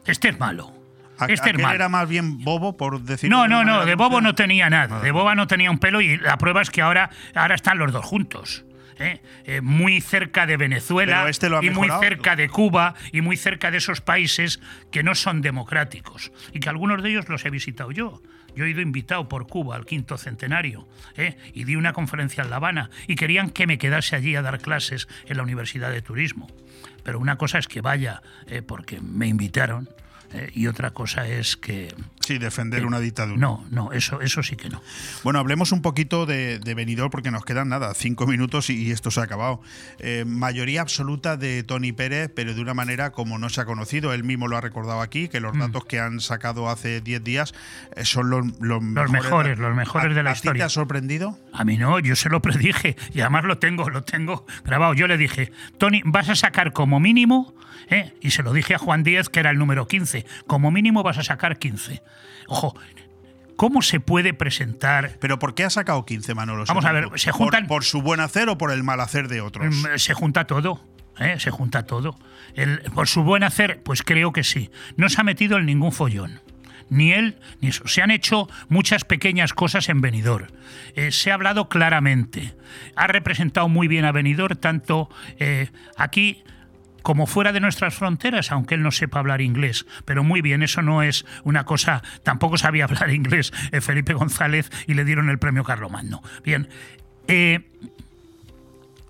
Este 0.05 0.29
es 0.29 0.39
malo. 0.39 0.71
¿A- 1.17 1.25
Este 1.27 1.49
era 1.51 1.87
más 1.89 2.07
bien 2.09 2.43
bobo, 2.43 2.75
por 2.75 3.01
decirlo 3.01 3.37
No, 3.37 3.47
no, 3.47 3.63
no, 3.63 3.85
de 3.85 3.95
bobo 3.95 4.19
no 4.21 4.35
tenía 4.35 4.69
nada. 4.69 4.99
De 4.99 5.11
boba 5.11 5.33
no 5.33 5.47
tenía 5.47 5.71
un 5.71 5.79
pelo 5.79 6.01
y 6.01 6.17
la 6.17 6.37
prueba 6.37 6.61
es 6.61 6.69
que 6.69 6.81
ahora, 6.81 7.09
ahora 7.33 7.55
están 7.55 7.77
los 7.77 7.91
dos 7.93 8.03
juntos. 8.05 8.65
¿Eh? 8.99 9.21
Eh, 9.45 9.61
muy 9.61 10.01
cerca 10.01 10.45
de 10.45 10.57
Venezuela 10.57 11.27
este 11.29 11.47
y 11.61 11.69
muy 11.69 11.89
cerca 11.99 12.35
de 12.35 12.49
Cuba 12.49 12.95
y 13.11 13.21
muy 13.21 13.37
cerca 13.37 13.71
de 13.71 13.77
esos 13.77 14.01
países 14.01 14.59
que 14.91 15.03
no 15.03 15.15
son 15.15 15.41
democráticos 15.41 16.31
y 16.53 16.59
que 16.59 16.69
algunos 16.69 17.01
de 17.03 17.09
ellos 17.09 17.29
los 17.29 17.45
he 17.45 17.49
visitado 17.49 17.91
yo. 17.91 18.21
Yo 18.55 18.63
he 18.63 18.69
ido 18.69 18.79
invitado 18.81 19.27
por 19.27 19.47
Cuba 19.47 19.75
al 19.75 19.85
quinto 19.85 20.17
centenario 20.17 20.87
¿eh? 21.17 21.37
y 21.53 21.65
di 21.65 21.75
una 21.75 21.91
conferencia 21.91 22.43
en 22.43 22.49
La 22.49 22.55
Habana 22.55 22.89
y 23.05 23.15
querían 23.15 23.49
que 23.49 23.67
me 23.67 23.77
quedase 23.77 24.15
allí 24.15 24.35
a 24.35 24.41
dar 24.41 24.59
clases 24.59 25.09
en 25.25 25.37
la 25.37 25.43
Universidad 25.43 25.91
de 25.91 26.01
Turismo. 26.01 26.47
Pero 27.03 27.19
una 27.19 27.37
cosa 27.37 27.59
es 27.59 27.67
que 27.67 27.81
vaya 27.81 28.21
porque 28.65 29.01
me 29.01 29.27
invitaron 29.27 29.89
y 30.53 30.67
otra 30.67 30.91
cosa 30.91 31.27
es 31.27 31.57
que... 31.57 31.93
Sí, 32.25 32.39
defender 32.39 32.85
una 32.87 32.99
dictadura. 32.99 33.37
No, 33.39 33.63
no, 33.69 33.91
eso, 33.91 34.19
eso 34.21 34.41
sí 34.41 34.55
que 34.55 34.67
no. 34.69 34.81
Bueno, 35.23 35.37
hablemos 35.39 35.71
un 35.71 35.81
poquito 35.83 36.25
de, 36.25 36.57
de 36.57 36.73
Benidorm 36.73 37.11
porque 37.11 37.29
nos 37.29 37.45
quedan 37.45 37.69
nada, 37.69 37.93
cinco 37.93 38.25
minutos 38.25 38.69
y, 38.71 38.91
esto 38.91 39.11
se 39.11 39.19
ha 39.19 39.23
acabado. 39.23 39.61
Eh, 39.99 40.23
mayoría 40.25 40.81
absoluta 40.81 41.37
de 41.37 41.61
Tony 41.63 41.91
Pérez, 41.91 42.31
pero 42.35 42.53
de 42.55 42.61
una 42.61 42.73
manera 42.73 43.11
como 43.11 43.37
no 43.37 43.49
se 43.49 43.61
ha 43.61 43.65
conocido. 43.65 44.11
Él 44.13 44.23
mismo 44.23 44.47
lo 44.47 44.57
ha 44.57 44.61
recordado 44.61 45.01
aquí, 45.01 45.27
que 45.27 45.39
los 45.39 45.53
Mm. 45.55 45.59
datos 45.59 45.85
que 45.85 45.99
han 45.99 46.19
sacado 46.19 46.69
hace 46.69 46.99
10 47.01 47.23
días 47.23 47.53
eh, 47.95 48.05
son 48.05 48.29
los, 48.31 48.45
los, 48.59 48.81
Los 48.83 49.11
mejores, 49.11 49.59
los 49.59 49.75
mejores 49.75 50.11
¿A- 50.11 50.15
de 50.15 50.23
la 50.23 50.31
¿A 50.31 50.33
ti 50.33 50.37
historia. 50.37 50.61
te 50.61 50.65
ha 50.65 50.69
sorprendido? 50.69 51.37
A 51.53 51.63
mí 51.63 51.77
no, 51.77 51.99
yo 51.99 52.15
se 52.15 52.29
lo 52.29 52.41
predije 52.41 52.95
y 53.13 53.21
además 53.21 53.43
lo 53.45 53.59
tengo, 53.59 53.89
lo 53.91 54.03
tengo 54.03 54.45
grabado. 54.63 54.93
Yo 54.95 55.05
le 55.07 55.17
dije, 55.17 55.51
Tony, 55.77 56.01
vas 56.05 56.29
a 56.29 56.35
sacar 56.35 56.73
como 56.73 56.99
mínimo, 56.99 57.53
¿eh? 57.89 58.13
y 58.21 58.31
se 58.31 58.41
lo 58.41 58.51
dije 58.51 58.73
a 58.73 58.77
Juan 58.79 59.03
Díez, 59.03 59.29
que 59.29 59.39
era 59.39 59.51
el 59.51 59.57
número 59.59 59.87
15, 59.87 60.25
como 60.47 60.71
mínimo 60.71 61.03
vas 61.03 61.19
a 61.19 61.23
sacar 61.23 61.59
15. 61.59 62.01
Ojo, 62.47 62.75
¿cómo 63.55 63.81
se 63.81 63.99
puede 63.99 64.33
presentar? 64.33 65.17
¿Pero 65.19 65.39
por 65.39 65.55
qué 65.55 65.63
ha 65.63 65.69
sacado 65.69 66.05
15, 66.05 66.33
Manolo? 66.35 66.65
Vamos 66.67 66.85
a 66.85 66.91
ver, 66.91 67.09
se 67.15 67.31
¿Por- 67.31 67.39
juntan- 67.53 67.67
¿Por, 67.67 67.83
su 67.83 68.01
buen 68.01 68.19
hacer 68.19 68.49
o 68.49 68.57
por 68.57 68.71
el 68.71 68.83
mal 68.83 68.99
hacer 69.01 69.27
de 69.27 69.41
otros? 69.41 69.73
Mm, 69.75 69.85
Se 69.97 70.13
junta 70.13 70.45
todo. 70.45 70.81
¿eh? 71.19 71.35
Se 71.39 71.51
junta 71.51 71.85
todo. 71.85 72.17
El- 72.55 72.79
por 72.93 73.07
su 73.07 73.23
buen 73.23 73.43
hacer, 73.43 73.81
pues 73.83 74.03
creo 74.03 74.31
que 74.33 74.43
sí. 74.43 74.69
No 74.97 75.09
se 75.09 75.21
ha 75.21 75.23
metido 75.23 75.57
en 75.57 75.65
ningún 75.65 75.91
follón. 75.91 76.41
Ni 76.87 77.13
él, 77.13 77.39
ni 77.61 77.69
eso. 77.69 77.87
Se 77.87 78.03
han 78.03 78.11
hecho 78.11 78.47
muchas 78.69 79.05
pequeñas 79.05 79.53
cosas 79.53 79.89
en 79.89 80.01
Benidorm. 80.01 80.45
Eh, 80.95 81.11
se 81.11 81.31
ha 81.31 81.33
hablado 81.33 81.67
claramente. 81.67 82.53
Ha 82.95 83.07
representado 83.07 83.67
muy 83.69 83.87
bien 83.87 84.05
a 84.05 84.11
Benidorm, 84.11 84.55
tanto 84.57 85.09
eh, 85.39 85.69
aquí 85.97 86.43
como 87.05 87.27
fuera 87.27 87.53
de 87.53 87.59
nuestras 87.59 87.93
fronteras, 87.93 88.51
aunque 88.51 88.73
él 88.73 88.81
no 88.81 88.89
sepa 88.89 89.19
hablar 89.19 89.39
inglés. 89.39 89.85
Pero 90.05 90.23
muy 90.23 90.41
bien, 90.41 90.63
eso 90.63 90.81
no 90.81 91.03
es 91.03 91.23
una 91.43 91.63
cosa. 91.63 92.01
Tampoco 92.23 92.57
sabía 92.57 92.85
hablar 92.89 93.11
inglés 93.11 93.53
eh, 93.71 93.79
Felipe 93.79 94.15
González 94.15 94.71
y 94.87 94.95
le 94.95 95.05
dieron 95.05 95.29
el 95.29 95.37
premio 95.37 95.63
Carlomagno. 95.63 96.23
Bien. 96.43 96.67
Eh, 97.27 97.59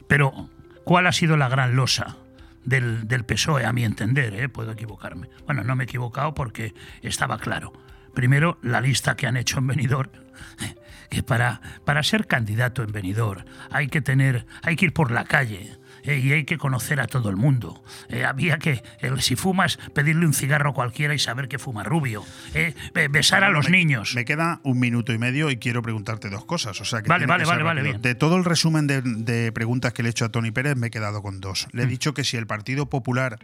pero, 0.10 0.50
¿cuál 0.84 1.08
ha 1.08 1.14
sido 1.14 1.38
la 1.38 1.48
gran 1.48 1.78
losa 1.78 2.18
del, 2.66 3.08
PSOE, 3.26 3.66
a 3.66 3.72
mi 3.72 3.86
entender? 3.86 4.34
eh? 4.34 4.50
Puedo 4.50 4.74
equivocarme. 4.74 5.30
Bueno, 5.46 5.64
no 5.64 5.78
me 5.78 5.86
he 5.86 5.88
equivocado 5.88 6.36
porque 6.36 6.74
estaba 7.02 7.38
claro. 7.38 7.72
Primero, 8.14 8.58
la 8.62 8.82
lista 8.82 9.16
que 9.16 9.26
han 9.26 9.38
hecho 9.38 9.60
en 9.60 9.68
Benidorm, 9.68 10.12
que 11.10 11.24
para, 11.24 11.62
para 11.86 12.04
ser 12.04 12.28
candidato 12.28 12.84
en 12.84 12.92
Benidorm 12.92 13.46
hay 13.72 13.88
que 13.88 14.02
tener, 14.02 14.46
hay 14.64 14.76
que 14.76 14.84
ir 14.84 14.94
por 14.94 15.12
la 15.12 15.24
calle. 15.24 15.78
Eh, 16.06 16.19
y 16.23 16.32
hay 16.34 16.45
que 16.45 16.57
conocer 16.57 16.99
a 16.99 17.07
todo 17.07 17.30
el 17.30 17.36
mundo. 17.36 17.84
Eh, 18.10 18.23
había 18.26 18.57
que, 18.57 18.84
el- 18.99 19.22
si 19.22 19.36
fumas, 19.36 19.77
pedirle 19.94 20.26
un 20.26 20.34
cigarro 20.34 20.72
a 20.72 20.73
cualquiera 20.73 21.14
y 21.14 21.19
saber 21.19 21.48
que 21.48 21.60
fuma 21.60 21.84
rubio. 21.84 22.23
eh, 22.53 22.73
be- 22.94 23.07
besar 23.07 23.44
a 23.44 23.49
los 23.49 23.69
me, 23.69 23.77
niños. 23.77 24.14
Me 24.15 24.26
queda 24.26 24.60
un 24.64 24.80
minuto 24.80 25.14
y 25.14 25.18
medio 25.18 25.49
y 25.49 25.57
quiero 25.57 25.82
preguntarte 25.82 26.30
dos 26.30 26.45
cosas. 26.45 26.80
O 26.82 26.86
sea 26.86 27.02
que 27.02 27.10
Vale, 27.10 27.26
vale, 27.26 27.44
que 27.44 27.49
vale, 27.49 27.64
vale, 27.64 27.82
bien. 27.82 28.02
De 28.02 28.15
todo 28.15 28.38
el 28.38 28.45
resumen 28.45 28.88
de, 28.88 29.02
de 29.02 29.52
preguntas 29.52 29.94
que 29.94 30.03
le 30.03 30.10
he 30.10 30.11
hecho 30.11 30.26
a 30.26 30.30
Tony 30.30 30.52
Pérez, 30.52 30.76
me 30.77 30.88
he 30.88 30.91
quedado 30.91 31.22
con 31.22 31.41
dos. 31.41 31.68
Le 31.72 31.84
he 31.84 31.86
Mm. 31.86 31.90
dicho 31.90 32.14
que 32.14 32.23
si 32.23 32.38
el 32.38 32.48
Partido 32.48 32.88
Popular 32.90 33.40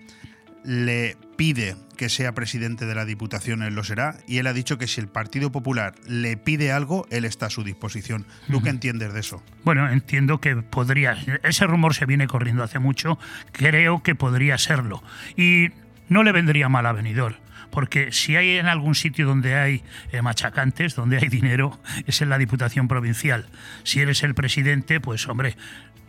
le 0.63 1.17
pide 1.35 1.75
que 1.97 2.09
sea 2.09 2.33
presidente 2.33 2.85
de 2.85 2.95
la 2.95 3.05
Diputación, 3.05 3.61
él 3.61 3.75
lo 3.75 3.83
será. 3.83 4.17
Y 4.27 4.39
él 4.39 4.47
ha 4.47 4.53
dicho 4.53 4.77
que 4.77 4.87
si 4.87 4.99
el 5.01 5.07
Partido 5.07 5.51
Popular 5.51 5.93
le 6.07 6.35
pide 6.37 6.71
algo, 6.71 7.05
él 7.11 7.25
está 7.25 7.47
a 7.47 7.49
su 7.49 7.63
disposición. 7.63 8.25
¿Tú 8.49 8.61
qué 8.61 8.69
entiendes 8.69 9.13
de 9.13 9.19
eso? 9.19 9.43
Bueno, 9.63 9.89
entiendo 9.89 10.39
que 10.39 10.55
podría. 10.55 11.17
Ese 11.43 11.67
rumor 11.67 11.93
se 11.93 12.05
viene 12.05 12.27
corriendo 12.27 12.63
hace 12.63 12.79
mucho. 12.79 13.19
Creo 13.51 14.01
que 14.01 14.15
podría 14.15 14.57
serlo. 14.57 15.03
Y 15.37 15.69
no 16.09 16.23
le 16.23 16.31
vendría 16.31 16.69
mal 16.69 16.85
a 16.85 16.91
Benidorm. 16.91 17.35
Porque 17.69 18.11
si 18.11 18.35
hay 18.35 18.57
en 18.57 18.67
algún 18.67 18.95
sitio 18.95 19.25
donde 19.25 19.55
hay 19.55 19.83
eh, 20.11 20.21
machacantes, 20.21 20.95
donde 20.95 21.17
hay 21.17 21.29
dinero, 21.29 21.79
es 22.05 22.21
en 22.21 22.29
la 22.29 22.37
Diputación 22.37 22.87
Provincial. 22.87 23.45
Si 23.83 24.01
eres 24.01 24.23
el 24.23 24.35
presidente, 24.35 24.99
pues 24.99 25.27
hombre, 25.27 25.55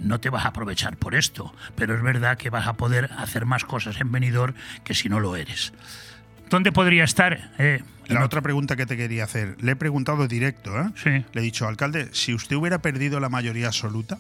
no 0.02 0.20
te 0.20 0.30
vas 0.30 0.44
a 0.44 0.48
aprovechar 0.48 0.96
por 0.96 1.14
esto. 1.14 1.54
Pero 1.76 1.94
es 1.94 2.02
verdad 2.02 2.36
que 2.36 2.50
vas 2.50 2.66
a 2.66 2.74
poder 2.74 3.10
hacer 3.16 3.46
más 3.46 3.64
cosas 3.64 4.00
en 4.00 4.12
Benidorm 4.12 4.54
que 4.84 4.94
si 4.94 5.08
no 5.08 5.20
lo 5.20 5.36
eres. 5.36 5.72
¿Dónde 6.50 6.70
podría 6.72 7.04
estar? 7.04 7.52
Eh, 7.58 7.82
La 8.08 8.24
otra 8.24 8.42
pregunta 8.42 8.76
que 8.76 8.84
te 8.84 8.96
quería 8.96 9.24
hacer, 9.24 9.56
le 9.62 9.72
he 9.72 9.76
preguntado 9.76 10.28
directo, 10.28 10.78
¿eh? 10.78 10.90
Sí. 10.96 11.10
Le 11.32 11.40
he 11.40 11.44
dicho, 11.44 11.66
alcalde, 11.66 12.10
si 12.12 12.34
usted 12.34 12.56
hubiera 12.56 12.82
perdido 12.82 13.20
la 13.20 13.30
mayoría 13.30 13.68
absoluta, 13.68 14.18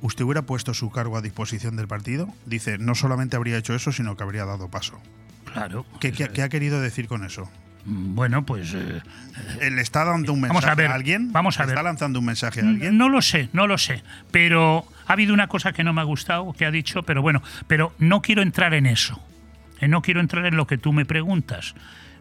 ¿usted 0.00 0.24
hubiera 0.24 0.42
puesto 0.42 0.72
su 0.72 0.90
cargo 0.90 1.18
a 1.18 1.20
disposición 1.22 1.76
del 1.76 1.86
partido? 1.86 2.28
Dice, 2.46 2.78
no 2.78 2.94
solamente 2.94 3.36
habría 3.36 3.58
hecho 3.58 3.74
eso, 3.74 3.92
sino 3.92 4.16
que 4.16 4.22
habría 4.22 4.46
dado 4.46 4.70
paso. 4.70 4.98
Claro. 5.52 5.84
¿Qué, 6.00 6.12
qué- 6.12 6.28
qué 6.30 6.42
ha 6.42 6.48
querido 6.48 6.80
decir 6.80 7.08
con 7.08 7.24
eso? 7.24 7.50
Bueno, 7.86 8.44
pues. 8.46 8.72
eh, 8.74 9.02
¿Le 9.70 9.82
está 9.82 10.04
dando 10.04 10.32
un 10.32 10.40
mensaje 10.40 10.54
Vamos 10.60 10.70
a 10.70 10.74
ver, 10.74 10.90
a 10.90 10.94
alguien? 10.94 11.32
vamos 11.32 11.58
a 11.58 11.62
¿Le 11.62 11.66
ver. 11.68 11.74
¿Está 11.76 11.82
lanzando 11.82 12.18
un 12.18 12.24
mensaje 12.24 12.60
a 12.60 12.64
alguien? 12.68 12.96
No 12.96 13.08
lo 13.08 13.20
sé, 13.22 13.48
no 13.52 13.66
lo 13.66 13.76
sé. 13.78 14.02
Pero 14.30 14.86
ha 15.06 15.12
habido 15.12 15.34
una 15.34 15.48
cosa 15.48 15.72
que 15.72 15.84
no 15.84 15.92
me 15.92 16.00
ha 16.00 16.04
gustado, 16.04 16.52
que 16.54 16.64
ha 16.64 16.70
dicho, 16.70 17.02
pero 17.02 17.20
bueno, 17.22 17.42
pero 17.66 17.92
no 17.98 18.22
quiero 18.22 18.42
entrar 18.42 18.72
en 18.74 18.86
eso. 18.86 19.20
Eh, 19.80 19.88
No 19.88 20.00
quiero 20.02 20.20
entrar 20.20 20.46
en 20.46 20.56
lo 20.56 20.66
que 20.66 20.78
tú 20.78 20.92
me 20.92 21.04
preguntas. 21.04 21.74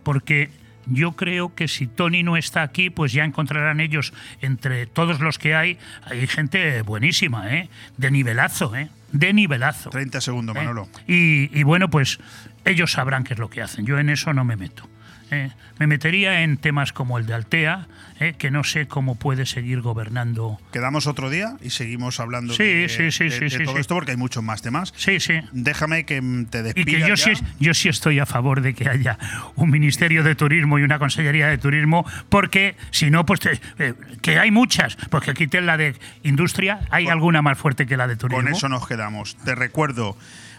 Porque 0.03 0.49
yo 0.85 1.13
creo 1.13 1.55
que 1.55 1.69
si 1.69 1.87
Tony 1.87 2.23
no 2.23 2.35
está 2.35 2.61
aquí, 2.61 2.89
pues 2.89 3.13
ya 3.13 3.23
encontrarán 3.23 3.79
ellos, 3.79 4.11
entre 4.41 4.85
todos 4.85 5.21
los 5.21 5.37
que 5.39 5.55
hay, 5.55 5.77
hay 6.03 6.27
gente 6.27 6.81
buenísima, 6.81 7.49
¿eh? 7.55 7.69
De 7.95 8.11
nivelazo, 8.11 8.75
¿eh? 8.75 8.89
De 9.13 9.31
nivelazo. 9.31 9.91
30 9.91 10.19
segundos, 10.19 10.55
Manolo. 10.55 10.89
Y, 11.07 11.57
y 11.57 11.63
bueno, 11.63 11.89
pues 11.89 12.19
ellos 12.65 12.91
sabrán 12.91 13.23
qué 13.23 13.33
es 13.35 13.39
lo 13.39 13.49
que 13.49 13.61
hacen. 13.61 13.85
Yo 13.85 13.97
en 13.97 14.09
eso 14.09 14.33
no 14.33 14.43
me 14.43 14.57
meto. 14.57 14.89
¿Eh? 15.35 15.51
Me 15.79 15.87
metería 15.87 16.41
en 16.41 16.57
temas 16.57 16.93
como 16.93 17.17
el 17.17 17.25
de 17.25 17.33
Altea, 17.33 17.87
¿eh? 18.19 18.35
que 18.37 18.51
no 18.51 18.63
sé 18.63 18.87
cómo 18.87 19.15
puede 19.15 19.45
seguir 19.45 19.81
gobernando. 19.81 20.59
Quedamos 20.71 21.07
otro 21.07 21.29
día 21.29 21.57
y 21.61 21.69
seguimos 21.71 22.19
hablando 22.19 22.53
Sí, 22.53 22.63
de, 22.63 22.89
sí, 22.89 23.11
sí, 23.11 23.29
de- 23.29 23.49
de 23.49 23.65
todo 23.65 23.77
esto 23.77 23.95
porque 23.95 24.11
hay 24.11 24.17
muchos 24.17 24.43
más 24.43 24.61
temas. 24.61 24.93
Sí, 24.95 25.19
sí. 25.19 25.33
Déjame 25.51 26.05
que 26.05 26.21
mm, 26.21 26.45
te 26.45 26.59
Y 26.59 26.63
despida 26.63 26.85
que 26.85 26.99
yo 26.99 27.15
ya. 27.15 27.17
sí, 27.17 27.31
yo 27.59 27.73
sí 27.73 27.89
estoy 27.89 28.19
a 28.19 28.25
favor 28.25 28.61
de 28.61 28.73
que 28.73 28.87
haya 28.89 29.17
un 29.55 29.69
Ministerio 29.69 30.23
de 30.23 30.35
Turismo 30.35 30.79
y 30.79 30.83
una 30.83 30.99
Consellería 30.99 31.47
de 31.47 31.57
Turismo, 31.57 32.05
porque 32.29 32.75
si 32.91 33.09
no, 33.09 33.25
pues 33.25 33.39
te- 33.39 33.59
eh, 33.79 33.93
que 34.21 34.39
hay 34.39 34.51
muchas, 34.51 34.95
porque 35.09 35.33
quiten 35.33 35.65
la 35.65 35.77
de 35.77 35.95
Industria, 36.23 36.79
¿hay 36.91 37.07
alguna 37.07 37.41
más 37.41 37.57
fuerte 37.57 37.85
que 37.85 37.97
la 37.97 38.07
de 38.07 38.15
Turismo? 38.15 38.43
Con 38.43 38.51
eso 38.53 38.69
nos 38.69 38.87
quedamos. 38.87 39.35
Te 39.43 39.55
recuerdo, 39.55 40.15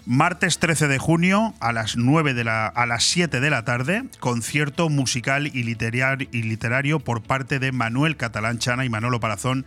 martes 0.06 0.58
13 0.58 0.86
de 0.88 0.98
junio 0.98 1.54
a 1.60 1.72
las 1.72 1.96
9 1.96 2.34
de 2.34 2.44
la 2.44 2.66
a 2.66 2.84
las 2.86 3.04
7 3.04 3.40
de 3.40 3.50
la 3.50 3.64
tarde, 3.64 4.04
concierto 4.20 4.88
musical 4.90 5.46
y 5.46 5.62
literario, 5.62 6.28
y 6.30 6.42
literario 6.42 7.00
por 7.00 7.22
parte 7.22 7.58
de 7.58 7.72
Manuel 7.72 8.16
Catalán 8.16 8.58
Chana 8.58 8.84
y 8.84 8.90
Manolo 8.90 9.20
Parazón 9.20 9.64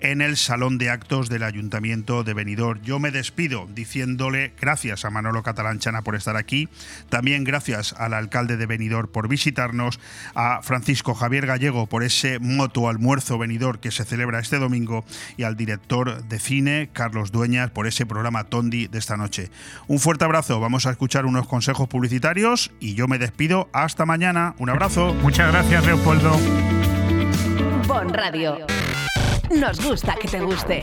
en 0.00 0.20
el 0.20 0.36
Salón 0.36 0.76
de 0.76 0.90
Actos 0.90 1.30
del 1.30 1.42
Ayuntamiento 1.42 2.22
de 2.22 2.34
Benidorm. 2.34 2.82
Yo 2.82 2.98
me 2.98 3.10
despido 3.10 3.66
diciéndole 3.74 4.52
gracias 4.60 5.04
a 5.04 5.10
Manolo 5.10 5.42
Catalán 5.42 5.78
Chana 5.78 6.02
por 6.02 6.16
estar 6.16 6.36
aquí, 6.36 6.68
también 7.08 7.44
gracias 7.44 7.94
al 7.94 8.12
alcalde 8.12 8.56
de 8.56 8.66
Benidorm 8.66 9.08
por 9.10 9.28
visitarnos, 9.28 10.00
a 10.34 10.60
Francisco 10.62 11.14
Javier 11.14 11.46
Gallego 11.46 11.86
por 11.86 12.02
ese 12.02 12.38
moto 12.40 12.88
almuerzo 12.88 13.38
Benidorm 13.38 13.80
que 13.80 13.90
se 13.90 14.04
celebra 14.04 14.38
este 14.38 14.58
domingo 14.58 15.04
y 15.36 15.44
al 15.44 15.56
director 15.56 16.24
de 16.24 16.38
cine 16.38 16.90
Carlos 16.92 17.32
Dueñas 17.32 17.70
por 17.70 17.86
ese 17.86 18.04
programa 18.04 18.44
Tondi 18.44 18.86
de 18.86 18.98
esta 18.98 19.16
noche. 19.16 19.50
Un 19.86 19.98
fuerte 19.98 20.24
abrazo, 20.24 20.60
vamos 20.60 20.86
a 20.86 20.90
escuchar 20.90 21.26
unos 21.26 21.46
consejos 21.46 21.88
publicitarios 21.88 22.70
y 22.80 22.94
yo 22.94 23.08
me 23.08 23.18
despido 23.18 23.68
hasta 23.72 24.04
mañana. 24.04 24.54
Un 24.58 24.70
abrazo. 24.70 25.14
Muchas 25.22 25.52
gracias, 25.52 25.86
Leopoldo. 25.86 26.32
Bon 27.86 28.12
Radio. 28.12 28.66
Nos 29.50 29.80
gusta 29.82 30.14
que 30.20 30.28
te 30.28 30.40
guste. 30.40 30.82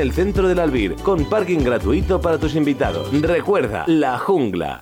el 0.01 0.11
centro 0.11 0.47
del 0.47 0.59
Albir, 0.59 0.95
con 0.95 1.25
parking 1.25 1.59
gratuito 1.59 2.19
para 2.19 2.37
tus 2.37 2.55
invitados. 2.55 3.09
Recuerda, 3.21 3.85
La 3.87 4.17
Jungla. 4.17 4.81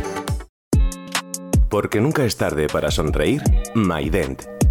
Porque 1.71 2.01
nunca 2.01 2.25
es 2.25 2.35
tarde 2.35 2.67
para 2.67 2.91
sonreír, 2.91 3.41
MyDent, 3.73 4.43